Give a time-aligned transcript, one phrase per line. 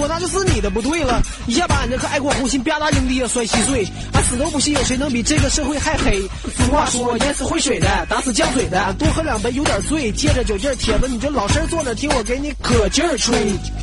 [0.00, 1.22] 说，那就是你的不对了。
[1.46, 6.22] 一下把俺这颗爱国红心吧嗒扔地下摔稀碎，俺死都不信有谁能比这个社会还黑。
[6.56, 8.94] 俗话说，淹死会水的，打死犟嘴的。
[8.98, 13.36] 多喝两杯有点醉，借着酒劲儿，铁子你就老实坐着听我给你可劲儿吹。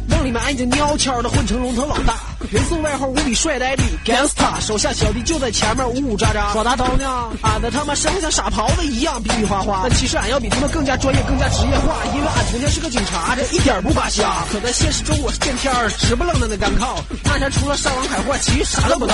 [0.10, 2.16] 梦里面俺已经悄悄的混成龙头老大，
[2.50, 7.30] 人送外号无比帅呆逼 gangsta，手下小弟就在前面呜呜喳喳耍大刀呢。
[7.42, 14.46] 俺的他妈生像傻狍子一样比比划划，但其实俺要比他们更加专业、更加职业化，因为俺从前是个警察，这一点不扒瞎。
[14.50, 19.14] 可在现实中我是见天儿直不愣登的干靠，那前除了上网海货，其余啥都不到。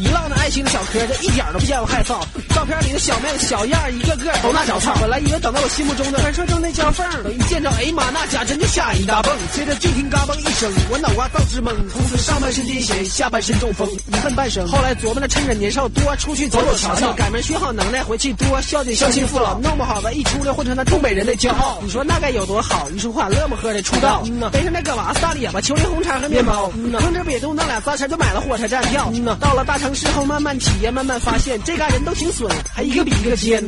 [0.00, 2.18] 一浪的爱情的小嗑，这一点都不见我害臊。
[2.52, 4.92] 照片里的小妹子小样一个个都那小操。
[5.00, 9.32] 本来以为等到我心目中的传说中那娇凤，等一见着，哎呀妈，那家真就吓一大蹦。
[9.54, 14.66] 接着就听嘎嘣一声，我脑瓜倒直懵，从此上半身下半身中风，一恨半生。
[14.66, 21.78] 后来琢磨着趁着年少多出去走走瞧瞧，改明学好能耐，回去多孝敬孝心父老，弄不好咱一出来混成那东北人的骄傲。
[21.82, 22.88] 你说那该有多好？
[22.90, 24.22] 一说话乐么呵的出道，
[24.52, 26.70] 背上那个娃子大咧巴，秋梨红茶和面包，
[27.00, 29.12] 横着瘪肚弄俩仨钱就买了火车站票。
[29.40, 33.62] 到了大城市后慢慢体验，慢慢发现这嘎人都挺损，还一个比一个尖。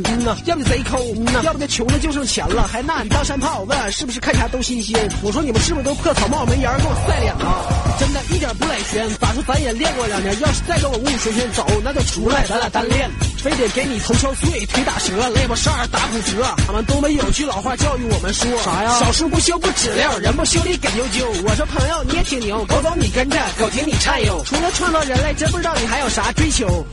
[0.44, 0.98] 要不就贼抠，
[1.42, 5.08] 要不就穷的就剩钱了，还拿你当山炮，问俺是不是看啥都新鲜。
[5.22, 7.83] 我说你们是不是都破草帽没檐给我晒脸啊？
[7.98, 13.10] 真的一点不赖悬，咋说咱也练过两年，要是再跟我呜呜旋旋走，那就出来咱俩单练。
[13.38, 16.42] 非得给你头敲碎，腿打折，肋巴扇打骨折。
[16.66, 18.98] 俺们东北有句老话教育我们说啥呀？
[18.98, 21.30] 小树不修不直溜，人不修理给丢丢。
[21.44, 24.42] 我说朋友你也挺牛，狗走你跟着，狗停你颤悠。
[24.46, 26.86] 除了创造人类，真不知道你还有啥追求。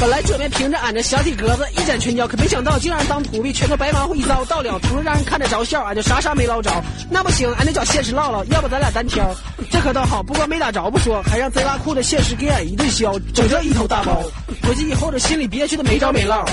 [0.00, 4.44] 本来准备凭着俺这小体格子一展拳脚，可没想到竟然当徒弟，全都白忙活一遭。
[4.44, 6.70] 到了图让人看着着笑，俺就啥啥没捞着。
[7.10, 9.34] 那不行，俺得找现实唠唠，要不咱俩单挑。
[9.72, 14.22] 这可倒好，不光没打着不说，还让贼拉酷的现实给俺一顿削，整这一头大包。
[14.62, 16.48] 回去以后这心里憋屈的没着没落，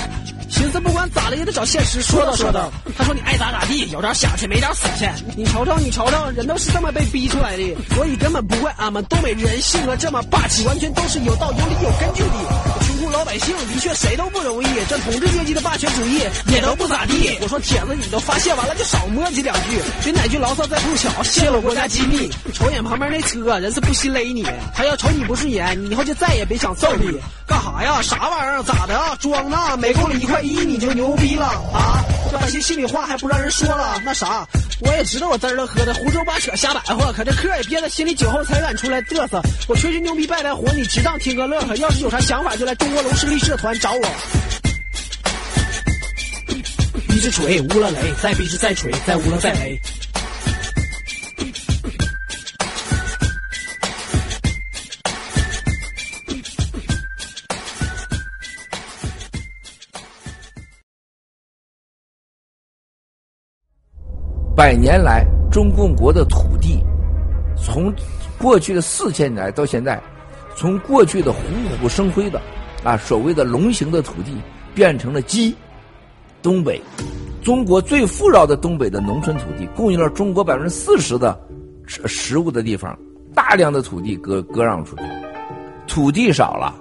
[0.50, 2.72] 寻思不管咋了也得找现实说道说道。
[2.98, 5.08] 他说你爱咋咋地，有招想去没招死去。
[5.36, 12.75] 你瞅瞅你瞅瞅，人都是这么被逼出来的，所以根本不怪俺们东北人性格这么霸气，完全都是有道有理有根据的。
[13.10, 17.36] 老百姓的确谁都不容易，这统治阶级的霸权主义也都不咋地。
[17.40, 22.30] 我说铁子，你都发泄完了就少磨叽两句，别哪句牢骚再不巧泄露国家机密。
[22.52, 27.18] 瞅眼旁边那车，人是不惜勒你，他要瞅你不顺眼，你以后就再也别想揍你。
[27.46, 28.02] 干啥呀？
[28.02, 28.62] 啥玩意儿？
[28.62, 29.16] 咋的？
[29.20, 29.76] 装呢？
[29.76, 32.02] 每公里一块一你就牛逼了啊？
[32.30, 34.00] 这把些心里话还不让人说了？
[34.04, 34.46] 那啥，
[34.80, 39.40] 我也知道我滋儿了喝的胡说八扯瞎白话，可这嗑也憋在心里，酒后才敢出来嘚瑟。
[39.68, 41.76] 我吹吹牛逼拜拜火，你直当听个乐呵。
[41.76, 44.06] 要是有啥想法，就来中卧龙势力社团找我。
[47.10, 49.78] 一直锤，无了雷，再逼是再锤，再无了再雷。
[64.56, 65.22] 百年来，
[65.52, 66.82] 中共国的土地，
[67.62, 67.94] 从
[68.38, 70.02] 过去的四千年来到现在，
[70.56, 71.40] 从过去的虎
[71.78, 72.40] 虎生辉的
[72.84, 74.32] 啊所谓的龙形的土地，
[74.74, 75.54] 变成了鸡。
[76.42, 76.80] 东北，
[77.42, 81.36] 中国最富饶的东北的农村土地，供应了中国百分之四十的
[81.86, 82.96] 食食物的地方，
[83.34, 85.02] 大量的土地割割让出去，
[85.88, 86.72] 土地少了，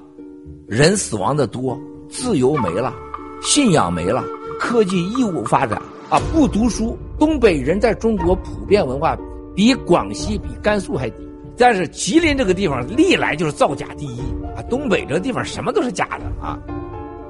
[0.67, 2.93] 人死亡的多，自由没了，
[3.41, 4.23] 信仰没了，
[4.59, 6.95] 科技义务发展啊，不读书。
[7.17, 9.17] 东北人在中国普遍文化
[9.55, 14.19] 比广西、比甘肃还低，但是吉林这个地方历来就是造假第一
[14.55, 14.61] 啊！
[14.69, 16.59] 东北这个地方什么都是假的啊，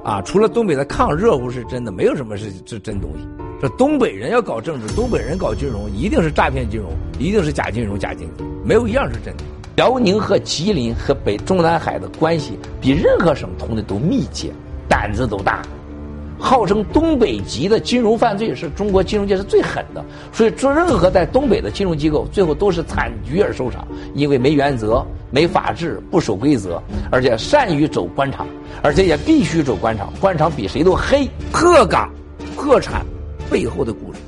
[0.04, 3.26] 啊，除了东北的抗热乎是真的，没有什么是是真东西。
[3.60, 9.44] 这东北人要搞政治，东北人搞金融，一定是诈骗金融，一定是假金融、假经济，没有一样是真的。
[9.76, 14.50] 辽宁和吉林和北中南海的关系比任何省通的都密切，
[14.88, 15.62] 胆子都大。
[16.38, 28.46] 号称东北籍的金融犯罪是中国金融界是最狠的，所以做任何在东北的金融机构，最后都是惨局而收场，因为没原则、没法治、不守规则，而且善于走官场，
[28.82, 31.28] 而且也必须走官场，官场比谁都黑。
[31.52, 32.12] 破岗、
[32.54, 33.04] 破产
[33.50, 34.18] 背后的故事，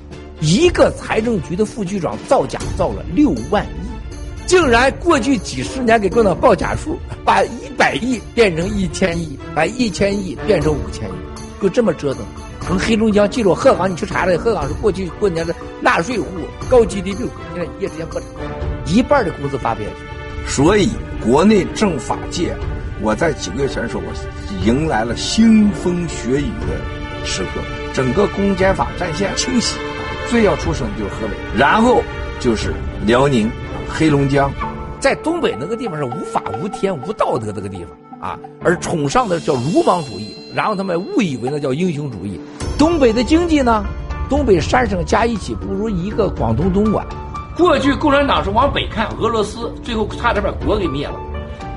[0.41, 11.28] 一个财政局的副局长造假造了六万亿，竟然过去几十年给弄到报假数，把一百亿变成一千亿，把一千亿变成五千亿。
[11.61, 12.23] 就这么折腾，
[12.61, 16.27] 从黑龙江进入鹤岗，你去查查，鹤岗是过去过年的纳税户，
[16.71, 18.29] 高 GDP，现在一夜之间破产，
[18.87, 20.51] 一半的工资发不下去。
[20.51, 22.57] 所以国内政法界，
[23.03, 27.61] 我在几个月前说，我迎来了腥风血雨的时刻，
[27.93, 29.77] 整个公检法战线清洗，
[30.29, 32.03] 最要出声的就是河北，然后
[32.41, 32.73] 就是
[33.05, 33.51] 辽宁、
[33.89, 34.51] 黑龙江，
[35.01, 37.97] 在东北那个地方是无法无天无道德这个地方。
[38.21, 42.41] 啊，而崇尚的叫鲁莽主义，然后他们误以为那叫英雄主义。
[42.79, 43.85] 东北的经济呢，
[44.29, 47.07] 东北三省加一起不如一个广东东莞，
[47.57, 51.15] 过去共产党是往北看俄罗斯，最后差点把国给灭了；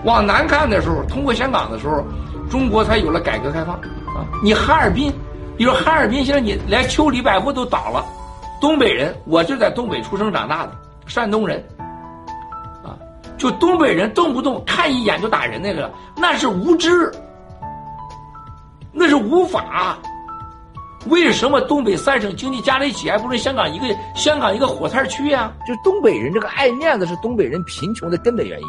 [0.04, 2.04] 往南看的时候，通过香港的时候，
[2.50, 3.76] 中国才有了改革开放
[4.16, 4.26] 啊！
[4.44, 5.12] 你哈尔滨，
[5.58, 8.06] 比如哈尔滨，现在你连秋里百货都倒了。
[8.60, 10.72] 东北人，我就在东北出生长大的，
[11.08, 11.64] 山东人。
[13.42, 17.12] 就东北人动不动看一眼就打人那个，那是无知，
[18.92, 19.98] 那是无法。
[21.08, 25.52] 为什么东北三省经济加在一起还不如香港一个香港一个火炭区呀？
[25.66, 28.68] 就东北人这个爱面子是东北人贫穷的根本原因。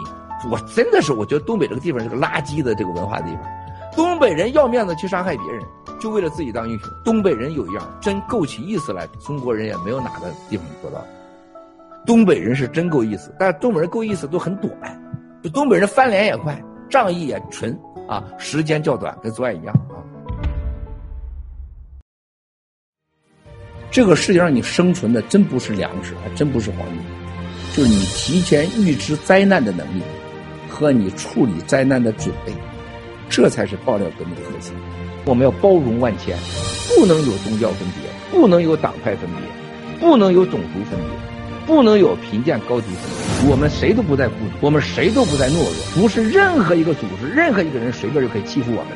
[0.50, 3.43] 我真的是我觉得东北这个地方是个垃圾的这个文化地方。
[3.95, 5.62] 东北人要面子去伤害别人，
[6.00, 6.88] 就为了自己当英雄。
[7.05, 11.05] 东北人有一样真够起意思来，中国人也没有哪个地方做到。
[12.04, 14.73] 东北人是真够意思，但是东北人够意思都很短，
[15.42, 17.78] 就东北人翻脸也快，仗义也纯
[18.09, 20.02] 啊，时间较短，跟昨晚一样啊。
[23.90, 26.99] 这个世界上你生存的真不是粮食，还真不是黄金，
[27.75, 30.02] 就是你提前预知灾难的能力
[30.68, 32.52] 和你处理灾难的准备，
[33.28, 34.75] 这才是爆料革命的核心。
[35.25, 36.37] 我们要包容万千，
[36.97, 41.31] 不能有宗教分别，不能有党派分别，不能有种族分别。
[41.66, 42.87] 不能有贫贱高低
[43.40, 48.88] 分，我们谁都不在孤独，我们谁都不在懦弱，不是任何一个组织、任何一个人随便就可以欺负我们。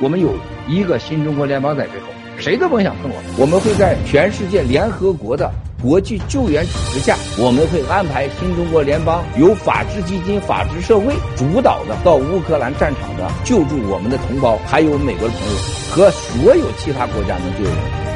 [0.00, 0.34] 我们有
[0.68, 2.06] 一个新中国联邦在背后，
[2.36, 3.24] 谁都甭想碰我们。
[3.38, 5.50] 我们会在全世界联合国的
[5.82, 15.58] 国际救援组织下，我们会安排新中国联邦由法治基金、法治社会主导的到乌克兰战场的救助我们的同胞，还有美国的朋友
[15.90, 18.07] 和所有其他国家能救援。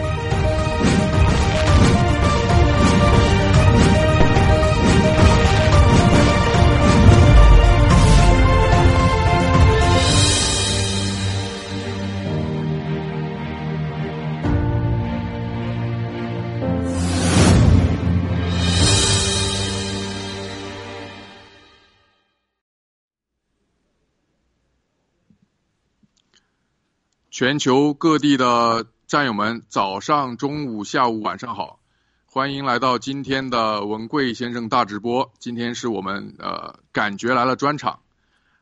[27.32, 31.78] 全球各地的战友们，早上、中午、下午、晚上好，
[32.26, 35.32] 欢迎来到今天的文贵先生大直播。
[35.38, 38.00] 今天是我们呃感觉来了专场，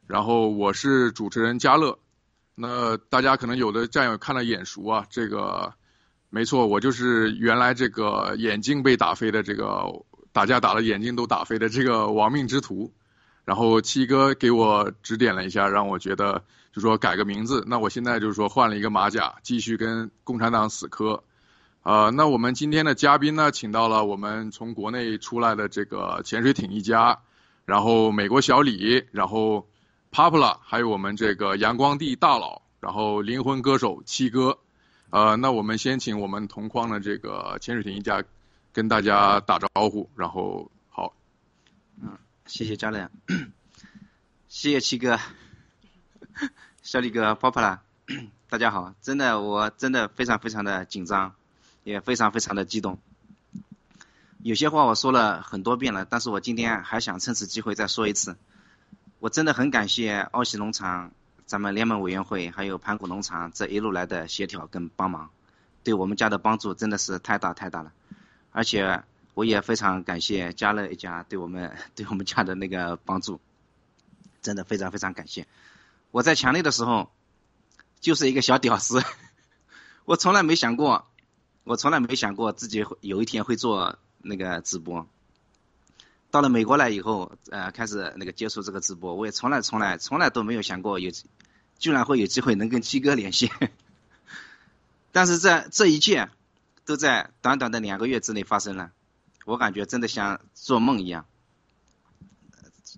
[0.07, 1.99] 然后我是主持人嘉乐。
[2.55, 5.75] 那大家可能有的战友看了眼熟啊，这个
[6.29, 12.93] 没错，我就是原来这个眼镜被打飞的这个打架打了眼镜都打飞的这个亡命之徒。
[13.45, 16.45] 然后七哥给我指点了一下，让我觉得。
[16.73, 21.25] 就说改个名字，那我现在就是说换了一个马甲，继续跟共产党死磕。
[21.83, 27.21] 呃，那我们今天的嘉宾呢，请到了我们从国内出来的这个潜水艇一家，
[27.65, 29.67] 然后美国小李，然后
[30.13, 34.59] Papla，还有我们这个阳光地大佬，然后灵魂歌手七哥。
[35.09, 38.23] 呃，那我们先请我们同框的这个潜水艇一家
[38.73, 41.15] 跟大家打招呼，然后好。
[42.01, 43.11] 嗯，谢谢家人，
[44.47, 45.19] 谢谢七哥。
[46.83, 47.83] 小李哥，泡泡啦，
[48.49, 51.35] 大家好，真的，我真的非常非常的紧张，
[51.85, 52.99] 也非常非常的激动。
[54.43, 58.37] 有些话我说了很多遍了，但是我今天还想趁此机会再说一次。
[59.19, 61.13] 我真的很感谢奥喜农场、
[61.45, 65.31] 咱们联盟委员会还有盘古农场这一路来的协调跟帮忙，
[65.85, 67.93] 对我们家的帮助真的是太大太大了。
[68.53, 69.03] 而且
[69.35, 73.41] 我也非常感谢家乐一家对我们 对我们家的那个帮助。
[74.43, 75.47] 真的非常非常感谢！
[76.11, 77.11] 我在强烈的时候
[78.01, 79.03] 就是一个小屌丝，
[80.05, 81.07] 我从来没想过，
[81.65, 85.07] 我从来没想过自己会有一天会做那个直播。
[86.31, 91.11] 到了美国来以后，呃，开始那个接触这个直播，我也从来从来从来都没有想过有，
[91.79, 93.51] 居然会有机会能跟七哥联系。
[95.13, 96.29] 但是在这一切
[96.85, 98.93] 都在短短的两个月之内发生了，
[99.45, 101.27] 我感觉真的像做梦一样。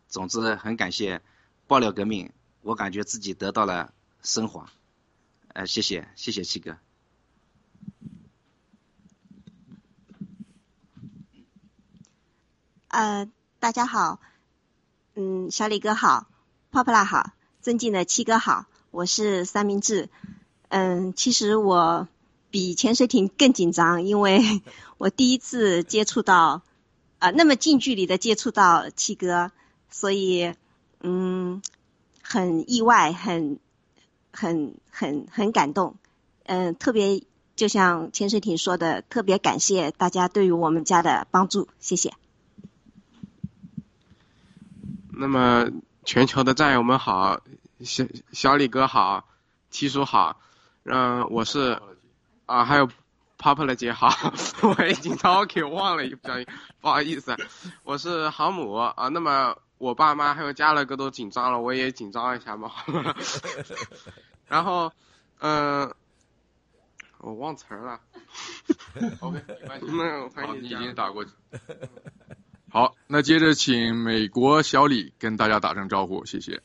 [0.08, 1.20] 总之，很感谢。
[1.68, 2.30] 爆料革命，
[2.62, 3.92] 我感觉自己得到了
[4.22, 4.70] 升华，
[5.52, 6.76] 呃，谢谢谢谢七哥。
[12.86, 13.28] 呃，
[13.58, 14.20] 大家好，
[15.14, 16.28] 嗯，小李哥好，
[16.70, 20.08] 泡泡拉好，尊敬的七哥好，我是三明治。
[20.68, 22.06] 嗯，其实我
[22.52, 24.62] 比潜水艇更紧张，因为
[24.98, 26.62] 我第一次接触到
[27.18, 29.50] 啊那么近距离的接触到七哥，
[29.90, 30.54] 所以。
[31.04, 31.60] 嗯，
[32.32, 33.58] 很意外，很
[34.32, 35.96] 很很很感动，
[36.44, 37.24] 嗯，特别
[37.56, 42.14] 就像潜水艇说的，特别感谢大家对于我们家的帮助，谢谢。
[45.10, 45.68] 那么，
[46.06, 47.42] 全球的战友们好，
[47.84, 49.28] 小小李哥好，
[49.70, 50.40] 七叔好，
[50.84, 51.78] 嗯，我是
[52.46, 52.88] 啊，还有
[53.36, 54.08] Poplar 姐好，
[54.78, 56.46] 我已经早给忘了，一不小心，
[56.80, 57.36] 不好意思，
[57.84, 59.08] 我是航母啊。
[59.08, 62.70] 那么我爸妈还有家乐哥都紧张了，我也紧张一下嘛。
[64.46, 64.92] 然后，
[65.40, 65.92] 嗯，
[67.18, 68.00] 我忘词儿了。
[69.18, 71.32] OK，那欢迎你已经打过去。
[72.70, 76.62] 好，那接着请美国小李跟大家打声招呼，谢谢。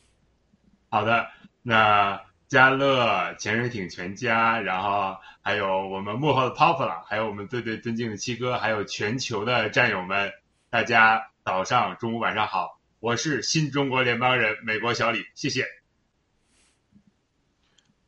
[0.89, 1.25] 好的，
[1.63, 10.31] 那嘉乐潜水艇全家，然后还有我们幕后的 Popular，还有我们最最尊敬的七哥，还有全球的战友们，
[10.69, 15.65] 大家早上、中午、晚上好，我是新中国联邦人美国小李，谢谢。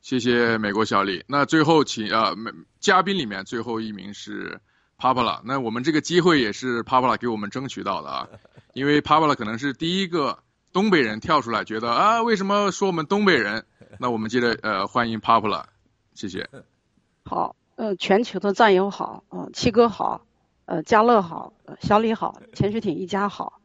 [0.02, 1.24] 谢谢美国小李。
[1.28, 4.60] 那最后请啊，美嘉宾里面最后一名是。
[5.02, 8.28] 帕帕拉，那我们这个机会也是帕帕拉给我们争取到的啊，
[8.74, 10.40] 因为帕帕拉可能是第一个
[10.74, 13.64] 东北人跳出来，觉得啊，为什么说我们东北人？
[13.98, 15.66] 那我们接着呃，欢迎帕帕拉，
[16.12, 16.50] 谢谢。
[17.24, 20.26] 好，呃，全球的战友好，呃，七哥好，
[20.66, 23.59] 呃，家乐好，小李好，潜水艇一家好，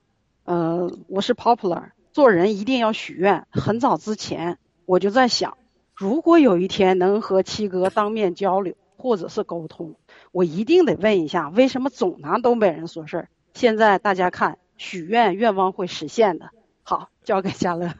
[0.45, 3.47] 呃，我是 Popular，做人一定要许愿。
[3.49, 5.57] 很早之前我就在想，
[5.95, 9.95] 如果有一天能和七哥当面交流或者是沟通。
[10.31, 13.29] 我一定得问一下，为什么总拿东北人说事儿？
[13.55, 16.51] 现在大家看，许愿愿望会实现的。
[16.83, 17.95] 好，交给嘉乐。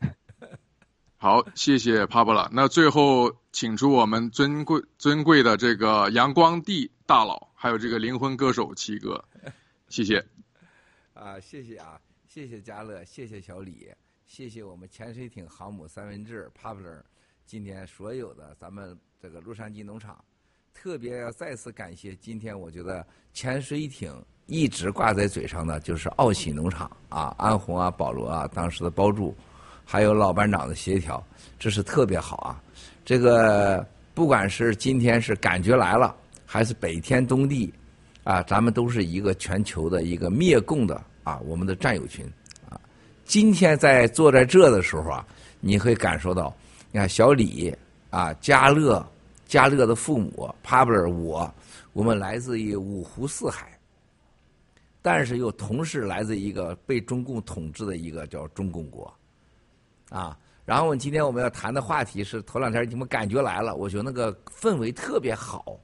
[1.16, 2.50] 好，谢谢帕布拉。
[2.52, 9.24] 那最后，请出我们尊贵尊贵的这个阳光地大佬，还有这个灵魂歌手七哥，
[9.88, 10.26] 谢谢。
[11.16, 13.88] 啊，谢谢啊，谢谢嘉乐，谢谢小李，
[14.26, 17.04] 谢谢我们潜水艇航母三文治 p o p l a r
[17.46, 20.22] 今天所有的咱们这个洛杉矶农场。
[20.74, 29.34] 特别要再次感谢，今天我觉得潜水艇一直挂在嘴上的就是奥喜农场啊，安红啊、保罗啊当时的包住，
[29.86, 31.26] 还有老班长的协调，
[31.58, 32.62] 这是特别好啊。
[33.06, 37.72] 这个不管是今天是感觉来了，还是北天东地，
[38.26, 42.26] 啊，咱们都是一个全球的一个灭共的啊，我们的战友群
[42.68, 42.74] 啊。
[43.24, 45.24] 今天在坐在这的时候啊，
[45.60, 46.52] 你会感受到，
[46.90, 47.72] 你看小李
[48.10, 49.06] 啊，嘉乐。
[49.48, 51.48] 加乐的父母帕布尔，我，
[51.92, 53.78] 我们来自于五湖四海，
[55.00, 59.14] 但是又同时来自一个被中共统治的一个叫中共国，
[60.10, 65.78] 啊，然后今天我们要谈的话题是头两天你们感觉来了，我觉得那个氛围特别好，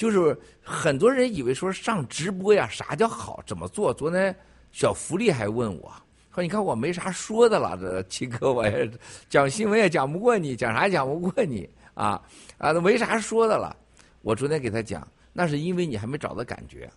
[0.00, 3.92] 就是很多人以为说上直播呀，啥叫好，怎么做？
[3.92, 4.34] 昨天
[4.72, 5.92] 小福利还问我，
[6.34, 8.90] 说你看我没啥说的了，这七哥我也
[9.28, 11.68] 讲新闻也讲不过你，讲啥讲不过你。
[11.92, 12.18] 啊
[12.56, 13.76] 啊，那没啥说的了。
[14.22, 16.90] 我昨天给他讲，那是因为你还没找到感觉，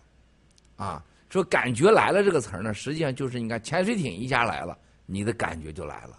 [0.76, 6.18] 啊，说感觉来了这个词儿呢，实际上就是你看潜水艇一家来了，你的感觉就来了。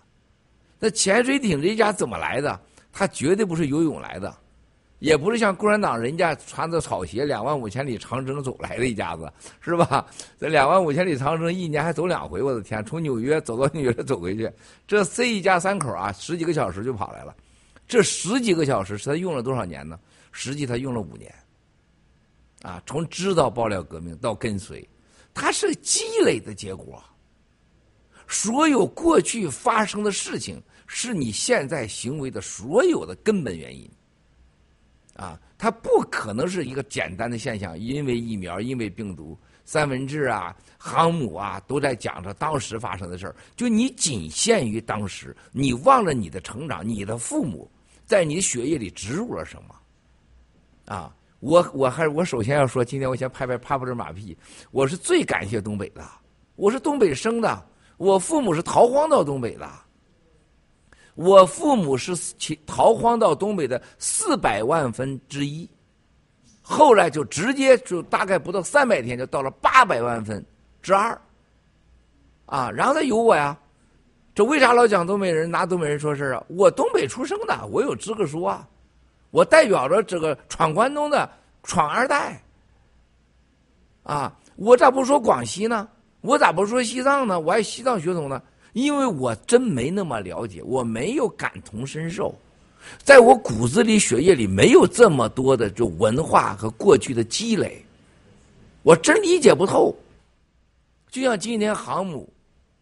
[0.77, 2.59] 那潜水艇这一家怎么来的？
[2.93, 4.31] 他绝对不是游泳来的，
[4.99, 10.05] 也不是像共产党人家穿着草鞋两万五千里长征走来的一家子，是吧？
[10.39, 14.49] 这两万五千里长征一年还走两回，我的天，从纽约走到纽约走回去，
[14.87, 17.35] 这 C 一家三口啊，十几个小时就跑来了。
[17.87, 19.99] 这十几个小时是他用了多少年呢？
[20.31, 21.33] 实际他用了五年。
[22.61, 24.87] 啊，从知道爆料革命到跟随，
[25.35, 27.03] 它是积累的结果。
[28.27, 33.87] 所有过去发生的事情，是你现在行为的所有的根本原因。
[35.15, 43.35] 啊，它不可能是一个简单的现象，因为疫苗，因为病毒，三文治啊，航母啊，都在讲着当时发生的事儿。
[43.55, 47.69] 就你仅限于当时，你忘了你的成长，你的父母。
[48.05, 50.93] 在你血液里植入了什么？
[50.93, 54.37] 啊，我我还我首先要说，今天我先拍拍帕布尔马屁，
[54.69, 56.03] 我是最感谢东北的，
[56.55, 59.67] 我是东北生的，我父母是逃荒到东北的，
[61.15, 62.13] 我父母是
[62.65, 65.67] 逃荒到东北的四百万分之一，
[66.61, 70.45] 后来就直接就大概不到三百天就到了八百万分
[70.81, 71.19] 之二，
[72.45, 73.57] 啊，然后他有我呀。
[74.33, 76.43] 这为啥老讲东北人拿东北人说事啊？
[76.49, 78.67] 我东北出生的，我有资格说啊。
[79.31, 81.29] 我代表着这个闯关东的
[81.63, 82.41] 闯二代。
[84.03, 85.87] 啊，我咋不说广西呢？
[86.19, 87.39] 我咋不说西藏呢？
[87.39, 88.41] 我还西藏血统呢？
[88.75, 92.35] 因为我真没那么了解，我没有感同身受，
[93.01, 97.81] 在我骨子里、血液里没有这么多的就文化和过去的积累，
[98.83, 99.95] 我真理解不透。
[101.09, 102.29] 就像今天航母，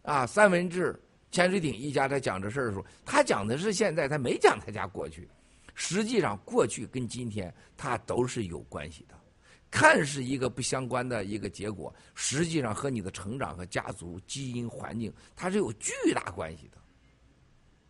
[0.02, 1.00] 啊，三文治。
[1.30, 5.28] 潜水艇一家在讲这事儿的时候，他讲的是现在，他没讲他家过去。
[5.74, 9.14] 实际上，过去跟今天他都是有关系的。
[9.74, 16.78] 看是一个不相关的一个结果，实际上和你的成长和家族基因环境，它是有巨大关系的。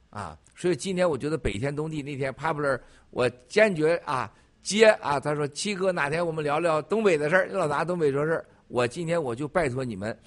[0.09, 8.47] 啊，所以今天我觉得北天东地那天 Popular，我坚决啊接啊，他说七哥哪天我们聊聊东北的事儿，老拿东北说事儿。
[8.69, 10.19] 我今天我就拜托你们，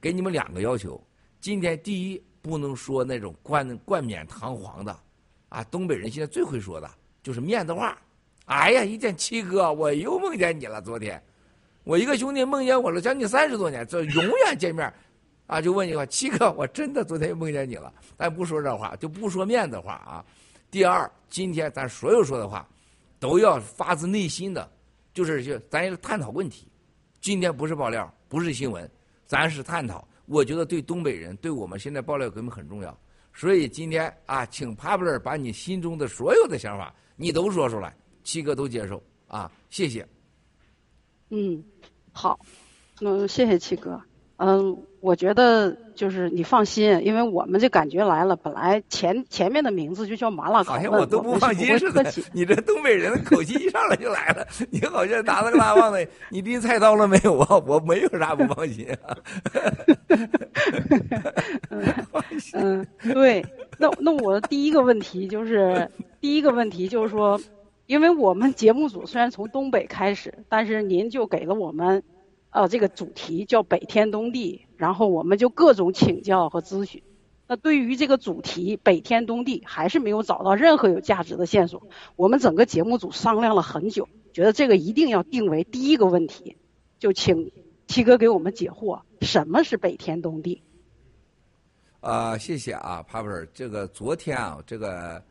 [0.00, 1.00] 给你们两个要求。
[1.40, 4.98] 今天第一不能说那种冠冠冕堂皇的，
[5.50, 6.90] 啊，东北人现在最会说的
[7.22, 7.96] 就是面子话。
[8.46, 10.80] 哎呀，一见七哥，我又梦见你了。
[10.80, 11.20] 昨天，
[11.82, 14.92] 我一个兄弟梦见我了，将近三十多年，这永远见面，
[15.48, 17.92] 啊，就问一句话：七哥，我真的昨天又梦见你了。
[18.16, 20.24] 咱不说这话，就不说面子话啊。
[20.70, 22.68] 第二，今天咱所有说的话，
[23.18, 24.68] 都要发自内心的，
[25.12, 26.68] 就是就咱也探讨问题。
[27.20, 28.88] 今天不是爆料，不是新闻，
[29.26, 30.06] 咱是探讨。
[30.26, 32.96] 我觉得对东北人，对我们现在爆料革命很重要。
[33.34, 37.94] 所以今天啊，请帕布尔把你心中的所有的想法，你都说出来，
[38.26, 40.04] 七哥都接受啊，谢谢。
[41.30, 41.62] 嗯，
[42.12, 42.40] 好，
[43.00, 44.02] 嗯，谢谢七哥。
[44.38, 48.34] 嗯，我觉得就是你放心，因为我们这感觉来了。
[48.34, 52.04] 本来前前面的名字就叫麻辣好像我都不放心似的。
[52.34, 57.56] 你这东北人的口气一上来就来了， 你好像拿了个大棒子， 你拎菜刀了没有啊？
[57.64, 59.16] 我没有啥不放心啊。
[62.54, 62.84] 嗯，
[63.14, 63.46] 对，
[63.78, 65.88] 那那我第一个问题就是，
[66.20, 67.40] 第一个问题就是说，
[67.86, 72.02] 因为我们节目组虽然从东北开始，但是您就给了我们。
[72.50, 77.02] 呃，这个主题叫北天东地，然后我们就各种请教和咨询。
[77.46, 81.86] 那对于这个主题北天东地，还是没有找到任何有价值的线索。
[82.14, 86.56] 我们整个节目组商量了很久，觉得这个一定要定为第一个问题，
[86.98, 87.52] 就请
[87.86, 90.62] 七哥给我们解惑：什么是北天东地？
[92.00, 93.46] 啊，谢谢啊，帕布尔。
[93.52, 95.22] 这个昨天啊，这个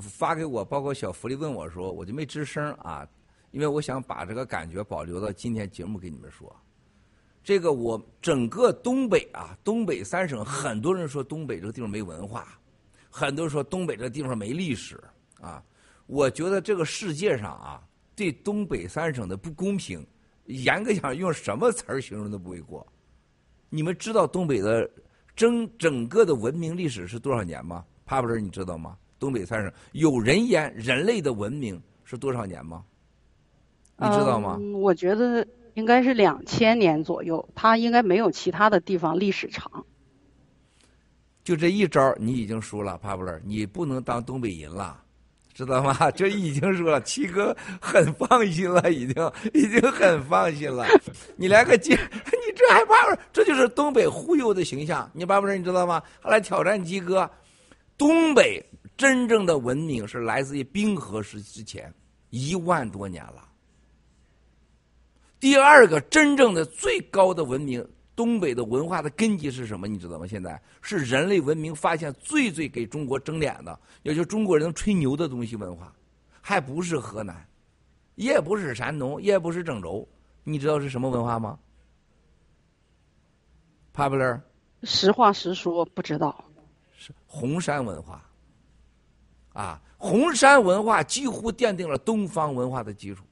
[0.00, 3.08] 发给我，包括小福利问我说，我就没吱声啊，
[3.50, 6.54] 因为我想把这个感觉保留到今天节目给你们说。
[7.42, 12.46] 这个我整个东北啊，东北三省，很多人说东北这个地方没文化，
[13.08, 15.02] 很多人说东北这个地方没历史
[15.40, 15.62] 啊。
[16.06, 17.82] 我觉得这个世界上啊，
[18.14, 20.06] 对东北三省的不公平，
[20.44, 22.86] 严格讲用什么词儿形容都不为过。
[23.70, 24.88] 你们知道东北的
[25.34, 27.84] 整整个的文明历史是多少年吗？
[28.04, 28.98] 帕布尔，你知道吗？
[29.20, 32.82] 东北三省有人烟人类的文明是多少年吗？
[33.96, 34.58] 你知道吗？
[34.74, 35.46] 我觉得。
[35.74, 39.86] 应该是两千年左右，它应该没有其他的地方历史长。
[41.44, 45.00] 就这一招，你已经输了，帕布勒，你不能当东北人了，
[45.54, 45.96] 知道吗？
[46.10, 50.84] 这已经输了，七哥很放心了，已经已经很放心了。
[51.36, 53.16] 你连个鸡， 你这还怕？
[53.32, 55.08] 这就是东北忽悠的形象。
[55.14, 56.02] 你巴布勒，你知道吗？
[56.20, 57.30] 后来挑战鸡哥，
[57.96, 58.60] 东北
[59.00, 61.90] 真正的文明是来自于冰河时期之前
[62.28, 63.48] 一万多年了。
[65.40, 67.82] 第二个真正的最高的文明，
[68.14, 69.88] 东北的文化的根基是什么？
[69.88, 70.26] 你知道吗？
[70.26, 75.90] 现在是人类文明发现最最给中国争脸的，也就中国人吹牛的东西文化，
[76.42, 77.48] 还不是河南，
[78.16, 80.06] 也不是山东，也不是郑州，
[80.44, 81.58] 你知道是什么文化吗
[83.96, 84.42] ？Popular，
[84.82, 86.44] 实话实说，不知道。
[86.98, 88.22] 是红山文化。
[89.52, 93.24] 啊，红山文化几乎奠定了东方文化的基础。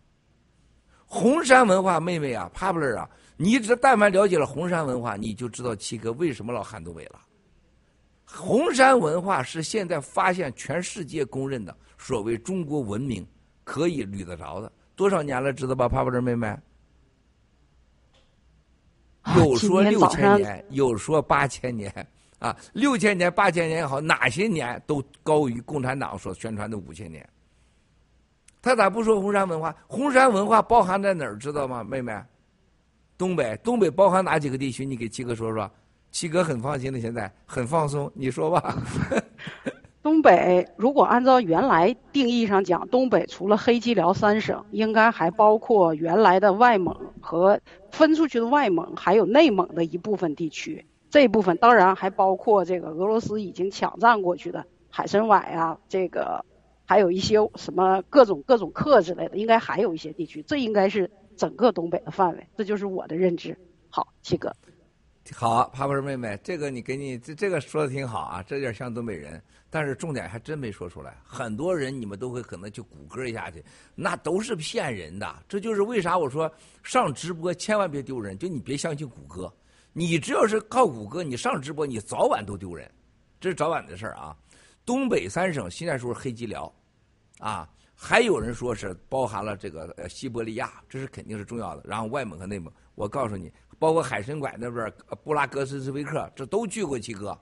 [1.06, 7.20] 红山文化，妹妹啊，Pablo 啊，你只但凡了解了红山文化，你就知道七哥为什么老喊东北了。
[8.26, 13.26] 红山文化是现在发现全世界公认的所谓中国文明
[13.64, 16.54] 可以捋得着的，多少年了，知道吧，Pablo 妹妹？
[19.36, 21.90] 有说六千年，有说八千年，
[22.38, 27.28] 啊，六千年、八千年也好，哪些年都高于共产党所宣传的五千年。
[28.60, 29.74] 他咋不说红山文化？
[29.86, 31.36] 红山文化包含在哪儿？
[31.38, 32.12] 知道吗，妹妹？
[33.16, 34.86] 东北，东北包含哪几个地区？
[34.86, 35.70] 你给七哥说说。
[36.10, 38.10] 七哥很放心的，现在很放松。
[38.14, 38.76] 你说吧。
[40.02, 50.84] 东北，如果按照原来定义上讲，东北除了黑吉辽三省，应该还包括原来的外蒙和分出去的外蒙，还有内蒙的一部分地区。
[51.10, 56.44] 这一部分当然还包括这个俄罗斯已经抢占过去的海参崴啊，这个。
[56.90, 63.54] 还有一些什么各种各种课之类的，应该还有一些地区，这应该是整个东北的范围，这就是我的认知。
[63.90, 64.50] 好，七哥，
[65.34, 71.14] 好，帕布尔妹妹，这个你给你这这个说的挺好啊，这点像东北人，但是重点还真没说出来。
[71.22, 73.62] 很多人你们都会可能去谷歌一下去，
[73.94, 75.30] 那都是骗人的。
[75.46, 76.50] 这就是为啥我说
[76.82, 79.52] 上直播千万别丢人，就你别相信谷歌，
[79.98, 82.88] 你只要是靠谷歌，你上直播你早晚都丢人，
[83.40, 84.36] 这是早晚的事儿啊。
[84.86, 86.72] 东北三省现在说是黑吉辽。
[87.40, 91.82] 啊，还有人说是包含了这个呃西伯利亚，这是肯定是重要的。
[91.84, 94.92] 然后外蒙和内蒙，我告诉你，包括海参崴那边
[95.24, 97.36] 布拉格斯维克，这都去过七哥。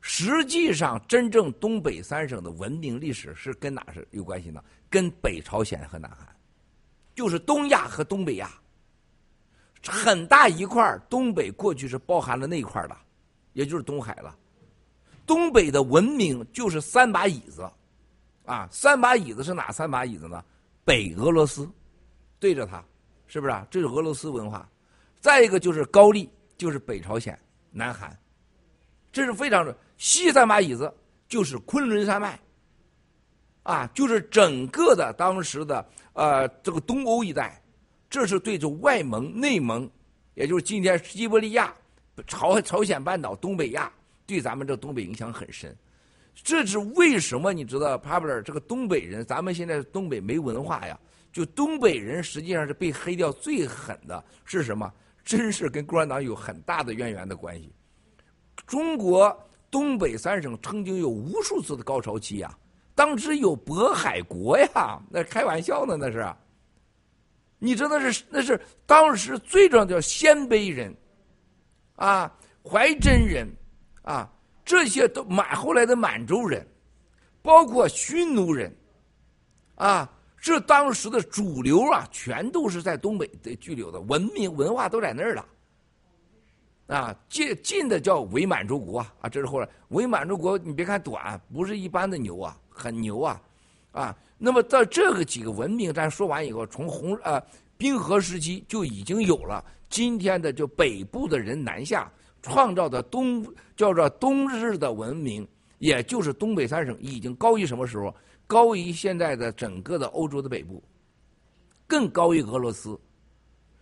[0.00, 4.64] 实际上，真正东北三省的文明历史是跟哪是有关系呢？
[4.88, 6.26] 跟北朝鲜和南韩。
[7.14, 8.50] 就是东亚和东北亚，
[9.86, 12.96] 很大一块东北过去是包含了那一块的，
[13.52, 14.36] 也就是东海了。
[15.26, 17.70] 东北的文明就是三把椅子，
[18.44, 20.44] 啊，三把椅子是哪三把椅子呢？
[20.84, 21.66] 北俄罗斯
[22.38, 22.84] 对着它，
[23.26, 23.66] 是不是啊？
[23.70, 24.68] 这是俄罗斯文化。
[25.20, 27.38] 再一个就是高丽，就是北朝鲜、
[27.70, 28.14] 南韩，
[29.10, 29.74] 这是非常的。
[29.96, 30.92] 西三把椅子
[31.26, 32.38] 就是昆仑山脉，
[33.62, 37.58] 啊，就是整个的当时的呃这个东欧一带，
[38.14, 39.90] 这是对着外蒙、内蒙，
[40.34, 41.74] 也就是今天西伯利亚、
[42.28, 43.90] 朝朝鲜半岛、东北亚。
[44.24, 45.76] 对咱们这东北影响很深，
[46.32, 47.52] 这是为什么？
[47.52, 50.96] 你知道，帕布尔这个东北人，咱们现在东北没文化呀。
[51.32, 54.88] 就东北人实际上是被黑掉最狠的，是什么？
[55.24, 57.74] 真是跟共产党有很大的渊源的关系。
[58.64, 59.36] 中国
[59.72, 62.56] 东北三省曾经有无数次的高潮期呀，
[62.94, 66.24] 当时有渤海国呀，那开玩笑呢，那是。
[67.58, 70.94] 你知道是那是当时最重要的叫鲜卑人，
[71.96, 73.48] 啊，怀真人。
[74.02, 74.30] 啊，
[74.66, 76.62] 这些都满后来的满洲人，
[77.40, 78.70] 包括匈奴人，
[79.76, 85.46] 啊，这当时的主流啊，全都是在东北的居留的，文明文化都在那儿了。
[86.88, 93.40] 啊，近近的叫伪满洲国啊，这是后来伪满洲国，你别看短，不是一般的牛啊，很牛啊，
[93.92, 97.42] 啊，那么到这个几个文明，咱说完以后，从红呃
[97.78, 102.12] 冰河时期就已经有了今天的就北部的人南下。
[102.42, 103.42] 创造的东
[103.74, 108.14] 叫做冬日的文明，也就是东北三省，已经高于什么时候？
[108.46, 110.84] 高于现在的整个的欧洲的北部，
[111.86, 113.00] 更高于俄罗斯。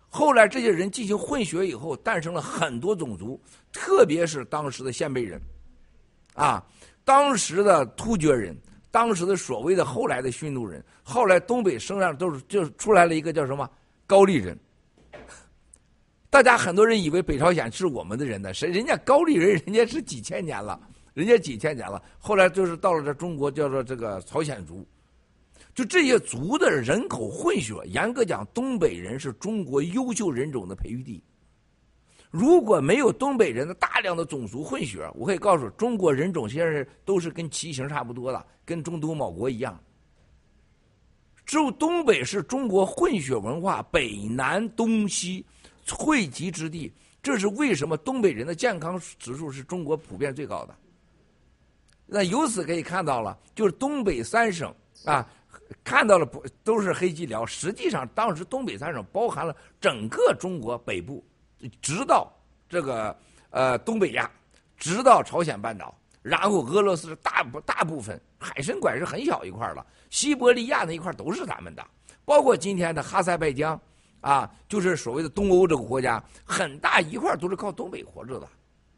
[0.08, 3.40] 后来这些人进行混血以后，诞生了很多种族，
[3.72, 5.42] 特别是当时的鲜卑人，
[6.34, 6.64] 啊，
[7.04, 8.56] 当时的突厥人，
[8.92, 13.68] 当时的所谓的后来的匈奴人，后来东北生上都是就出来了一个叫什么
[14.06, 14.56] 高丽人。
[16.28, 20.78] 大家很多人以为北朝鲜是我们的人呢，谁人家高丽人，人家是几千年了，
[21.14, 22.02] 人家几千年了。
[22.18, 24.86] 后来就是到了这中国，叫做这个朝鲜族，
[25.74, 27.74] 就这些族的人口混血。
[27.86, 31.22] 严格讲，东北人是中国优秀人种的培育地。
[32.32, 39.78] 如果没有东北人的大量的种族混血，我可以告诉中国人种现在都是跟畸形差不多的，跟中东某国一样。
[41.44, 45.46] 只有东北是中国混血文化北南东西。
[45.90, 50.74] 汇集之地，这是为什么东北人的健康指数是中国普遍最高的。
[52.06, 54.72] 那由此可以看到了，就是东北三省
[55.04, 55.28] 啊，
[55.82, 57.44] 看到了不都是黑吉辽？
[57.44, 61.22] 实际上，当时东北三省包含了整个中国北部，
[61.80, 62.32] 直到
[62.68, 63.16] 这个
[63.50, 64.30] 呃东北亚，
[64.76, 71.86] 直到朝鲜半岛，然后俄罗斯大部大部分海参崴是很小一块了，西伯利亚那一块都是咱们的，
[72.24, 73.80] 包括今天的哈萨克疆。
[74.22, 78.48] 啊，就是所谓的东欧这个国家，很大一块都是靠东北活着的，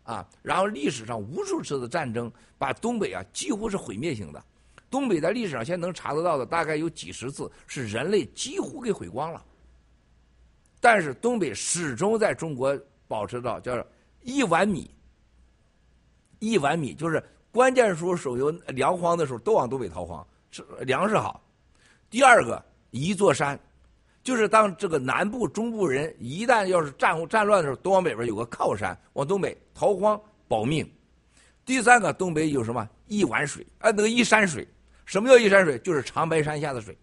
[0.02, 4.44] 啊，然后历史上无数次的战争把东北啊几乎是毁灭性的，
[4.90, 9.42] 东北在历史上现在能查得到的大概有几十次是人类几乎给毁光了，
[10.84, 13.82] 但是东北始终在中国保持着叫
[14.20, 14.94] 一碗米，
[16.40, 21.42] 一碗米就是关键时候手有粮荒的时候都往东北逃荒，是粮食好，
[22.10, 23.58] 第二个一座山。
[24.22, 30.86] 就是当这个南部、中部人一旦要是战战乱的时候，都往北边有个靠山，往东北逃荒保命。
[31.64, 33.66] 第三个，东北有什么一碗水？
[33.78, 34.68] 啊，那个一山水。
[35.06, 35.78] 什么叫一山水？
[35.78, 36.94] 就是长白山下的水，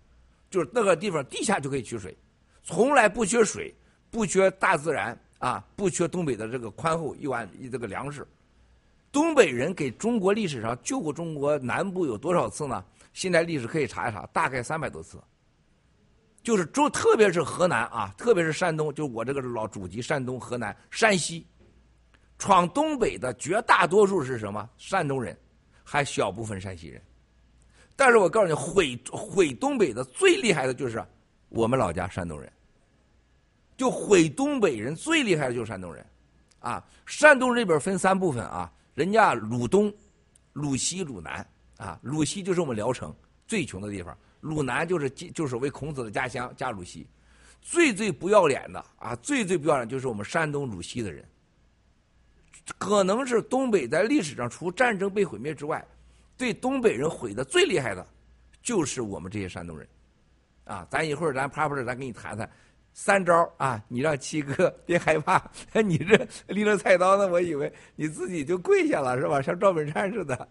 [0.52, 2.16] 就是那个地方地下就可以取水，
[2.64, 3.74] 从来不缺水，
[4.10, 8.26] 不缺大自然啊，不缺东北的这个宽厚一碗这个粮食。
[9.12, 12.84] 东北人给中国历史上救过中国南部有多少次呢？
[13.14, 15.20] 现在历史可以查一查，大概三百多次。
[16.42, 21.46] 就是中，特别是河南啊，特别是山东，就我这个老祖籍山东、河南、山西，
[22.40, 24.68] 闯东北的绝大多数是什么？
[24.78, 25.38] 山东人，
[25.84, 27.02] 还小部分山西人。
[27.96, 31.06] 但是我告诉你，毁毁东北的最厉害的就是
[31.52, 32.52] 我们老家山东人。
[33.78, 36.06] 就毁东北人最厉害的就是山东人，
[36.60, 39.92] 啊，山东这边分三部分啊，人家鲁东、
[40.54, 41.44] 鲁西、鲁南
[41.78, 43.16] 啊，鲁西就是我们聊城
[43.48, 44.16] 最穷的地方。
[44.42, 47.08] 鲁南就是就是为孔子的家乡，加鲁西，
[47.60, 51.26] 最最不要脸的啊，最最不要脸就是我们山东鲁西的人，
[52.78, 55.84] 可能是东北在历史上除战争被毁灭之外，
[56.38, 58.06] 对东北人毁的最厉害的，
[58.62, 59.88] 就是我们这些山东人，
[60.72, 62.50] 啊，咱一会儿咱啪啪的咱给你谈谈
[62.94, 65.44] 三招啊，你让七哥别害怕，
[65.84, 69.42] 你这拎着菜刀呢，我以为你自己就跪下了是吧？
[69.42, 70.48] 像赵本山似的。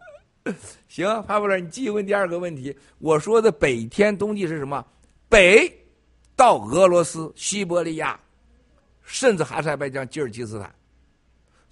[0.89, 2.77] 行，帕布勒，你继续问第二个问题。
[2.99, 4.85] 我说的北天东地是什么？
[5.29, 5.71] 北
[6.37, 8.19] 到俄罗斯、西伯利亚，
[9.03, 10.75] 甚至哈萨克斯坦、吉尔吉斯坦，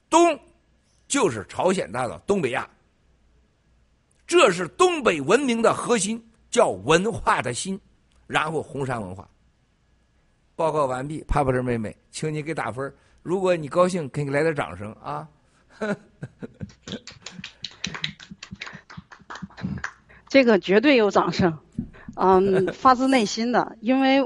[0.08, 0.38] 东
[1.06, 2.68] 就是朝鲜大岛、东北亚。
[4.26, 7.80] 这是东北文明的核心，叫文化的心，
[8.28, 9.28] 然后红山文化。
[10.54, 12.94] 报告完毕，帕帕尔妹妹，请你给打分。
[13.24, 15.28] 如果你高兴，给你来点掌声啊！
[20.28, 21.58] 这个绝对有掌声，
[22.14, 24.20] 嗯， 发自内心的，因为，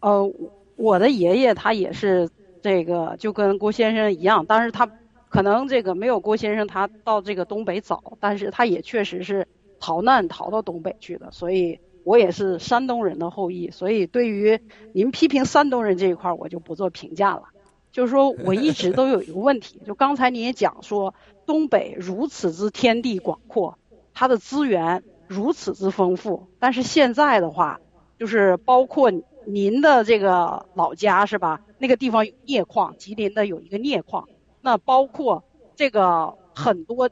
[0.00, 0.28] 呃，
[0.74, 2.28] 我的爷爷他也是
[2.60, 4.90] 这个，就跟郭先生一样，但是他。
[5.28, 9.48] 可能这个没有郭先生他到这个东北早，但是他也确实是
[9.80, 14.60] 逃难逃到东北去的，所以我也是山东人的后裔，所以对于
[14.92, 17.44] 您批评山东人这一块我就不做评价了。
[17.90, 21.14] 就是说我一直都有一个问题，就刚才您也讲说
[21.46, 23.78] 东北如此之天地广阔，
[24.12, 27.80] 它的资源如此之丰富，但是现在的话，
[28.18, 29.12] 就是包括
[29.46, 31.60] 您的这个老家是吧？
[31.78, 34.28] 那个地方有镍矿，吉林的有一个镍矿。
[34.60, 35.44] 那包括
[35.76, 37.10] 这个很多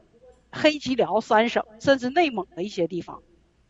[0.51, 3.21] 黑吉辽三省，甚至内蒙的一些地方，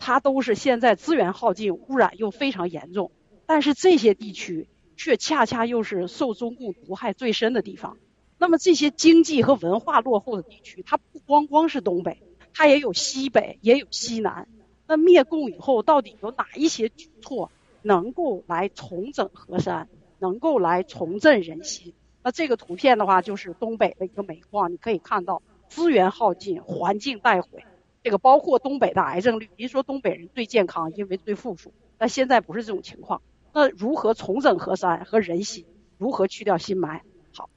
[0.05, 3.09] 它都是现在资源耗尽、污染又非常严重。
[3.45, 7.97] 但是这些地区却恰恰又是受中共毒害最深的地方。
[8.37, 12.21] 那么这些经济和文化落后的地区，它不光光是东北，
[12.53, 14.49] 它也有西北，也有西南。
[14.85, 17.49] 那灭共以后，到底有哪一些举措
[17.81, 19.87] 能够来重整河山，
[20.19, 21.93] 能够来重振人心？
[22.21, 27.63] 那这个图片的话，就是东北的一个煤矿，你可以看到资源耗尽，环境带毁。
[28.03, 33.21] 这个包括东北的癌症率，您说东北人最健康，因为最富庶，但现在不是这种情况。
[33.53, 35.65] 那如何重整河山和人心？
[35.97, 36.99] 如何去掉心霾？
[37.33, 37.49] 好，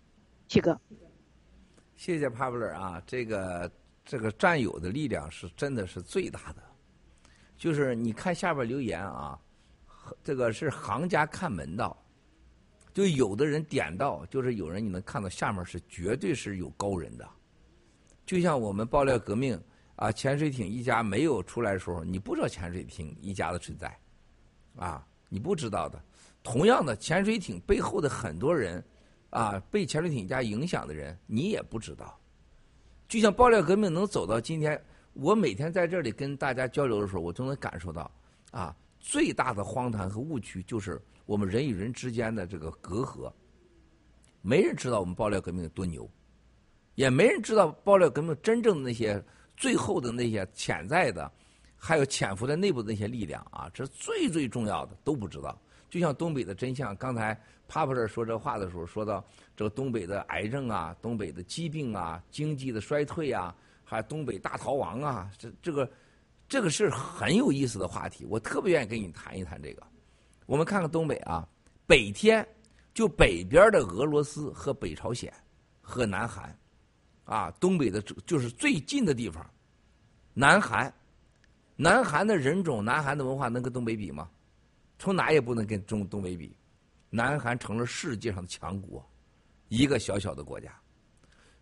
[0.46, 0.80] 七哥，
[1.96, 3.68] 谢谢帕布尔啊，这个
[4.04, 6.62] 这个战友的力量是真的是最大的。
[7.56, 9.37] 就是你看下边留言啊，
[10.22, 11.96] 这个是行家看门道。
[12.94, 17.28] 就有的人点到，就是有人你能看到下面是绝对是有高人的，
[18.24, 19.61] 就像我们爆料革命
[19.96, 23.98] 啊，潜水艇一家没有出来的时候，你不知道潜水艇一家的存在，
[24.76, 26.00] 啊，你不知道的。
[26.42, 28.82] 同样的，潜水艇背后的很多人
[29.30, 32.18] 啊，被潜水艇一家影响的人，你也不知道。
[33.09, 34.80] 就像爆料革命能走到今天，
[35.12, 38.11] 我每天在这里跟大家交流的时候，我都能感受到
[38.52, 41.00] 啊，最大的荒唐和误区就是。
[41.24, 43.32] 我们人与人之间的这个隔阂，
[44.42, 46.09] 没人知道我们爆料革命多牛，
[46.94, 49.20] 也没人知道爆料革命真正的那些
[49.57, 51.31] 最后的那些潜在的，
[51.77, 55.59] 还有潜伏在内部的那些力量啊，这最最重要的都不知道。
[55.88, 57.33] 就像东北的真相，刚才
[57.69, 59.25] 帕帕尔说这话的时候说到
[59.57, 65.88] 这个东北的癌症啊，东北的疾病啊，经济的衰退啊，还有东北大逃亡啊，这这个
[66.49, 69.83] 这个是很有意思的话题，我特别愿意跟你谈一谈这个。
[70.45, 71.49] 我们看看东北啊，
[71.87, 72.47] 北天
[72.92, 75.33] 就北边的俄罗斯和北朝鲜
[75.81, 76.57] 和南韩，
[77.27, 79.45] 啊，东北的就是最近的地方。
[80.33, 80.93] 南韩，
[81.77, 84.31] 南韩的人种、南韩的文化能跟东北比吗？
[84.99, 86.57] 从哪也不能跟中东北比。
[87.11, 89.07] 南韩成了世界上的强国，
[89.69, 90.73] 一个小小的国家。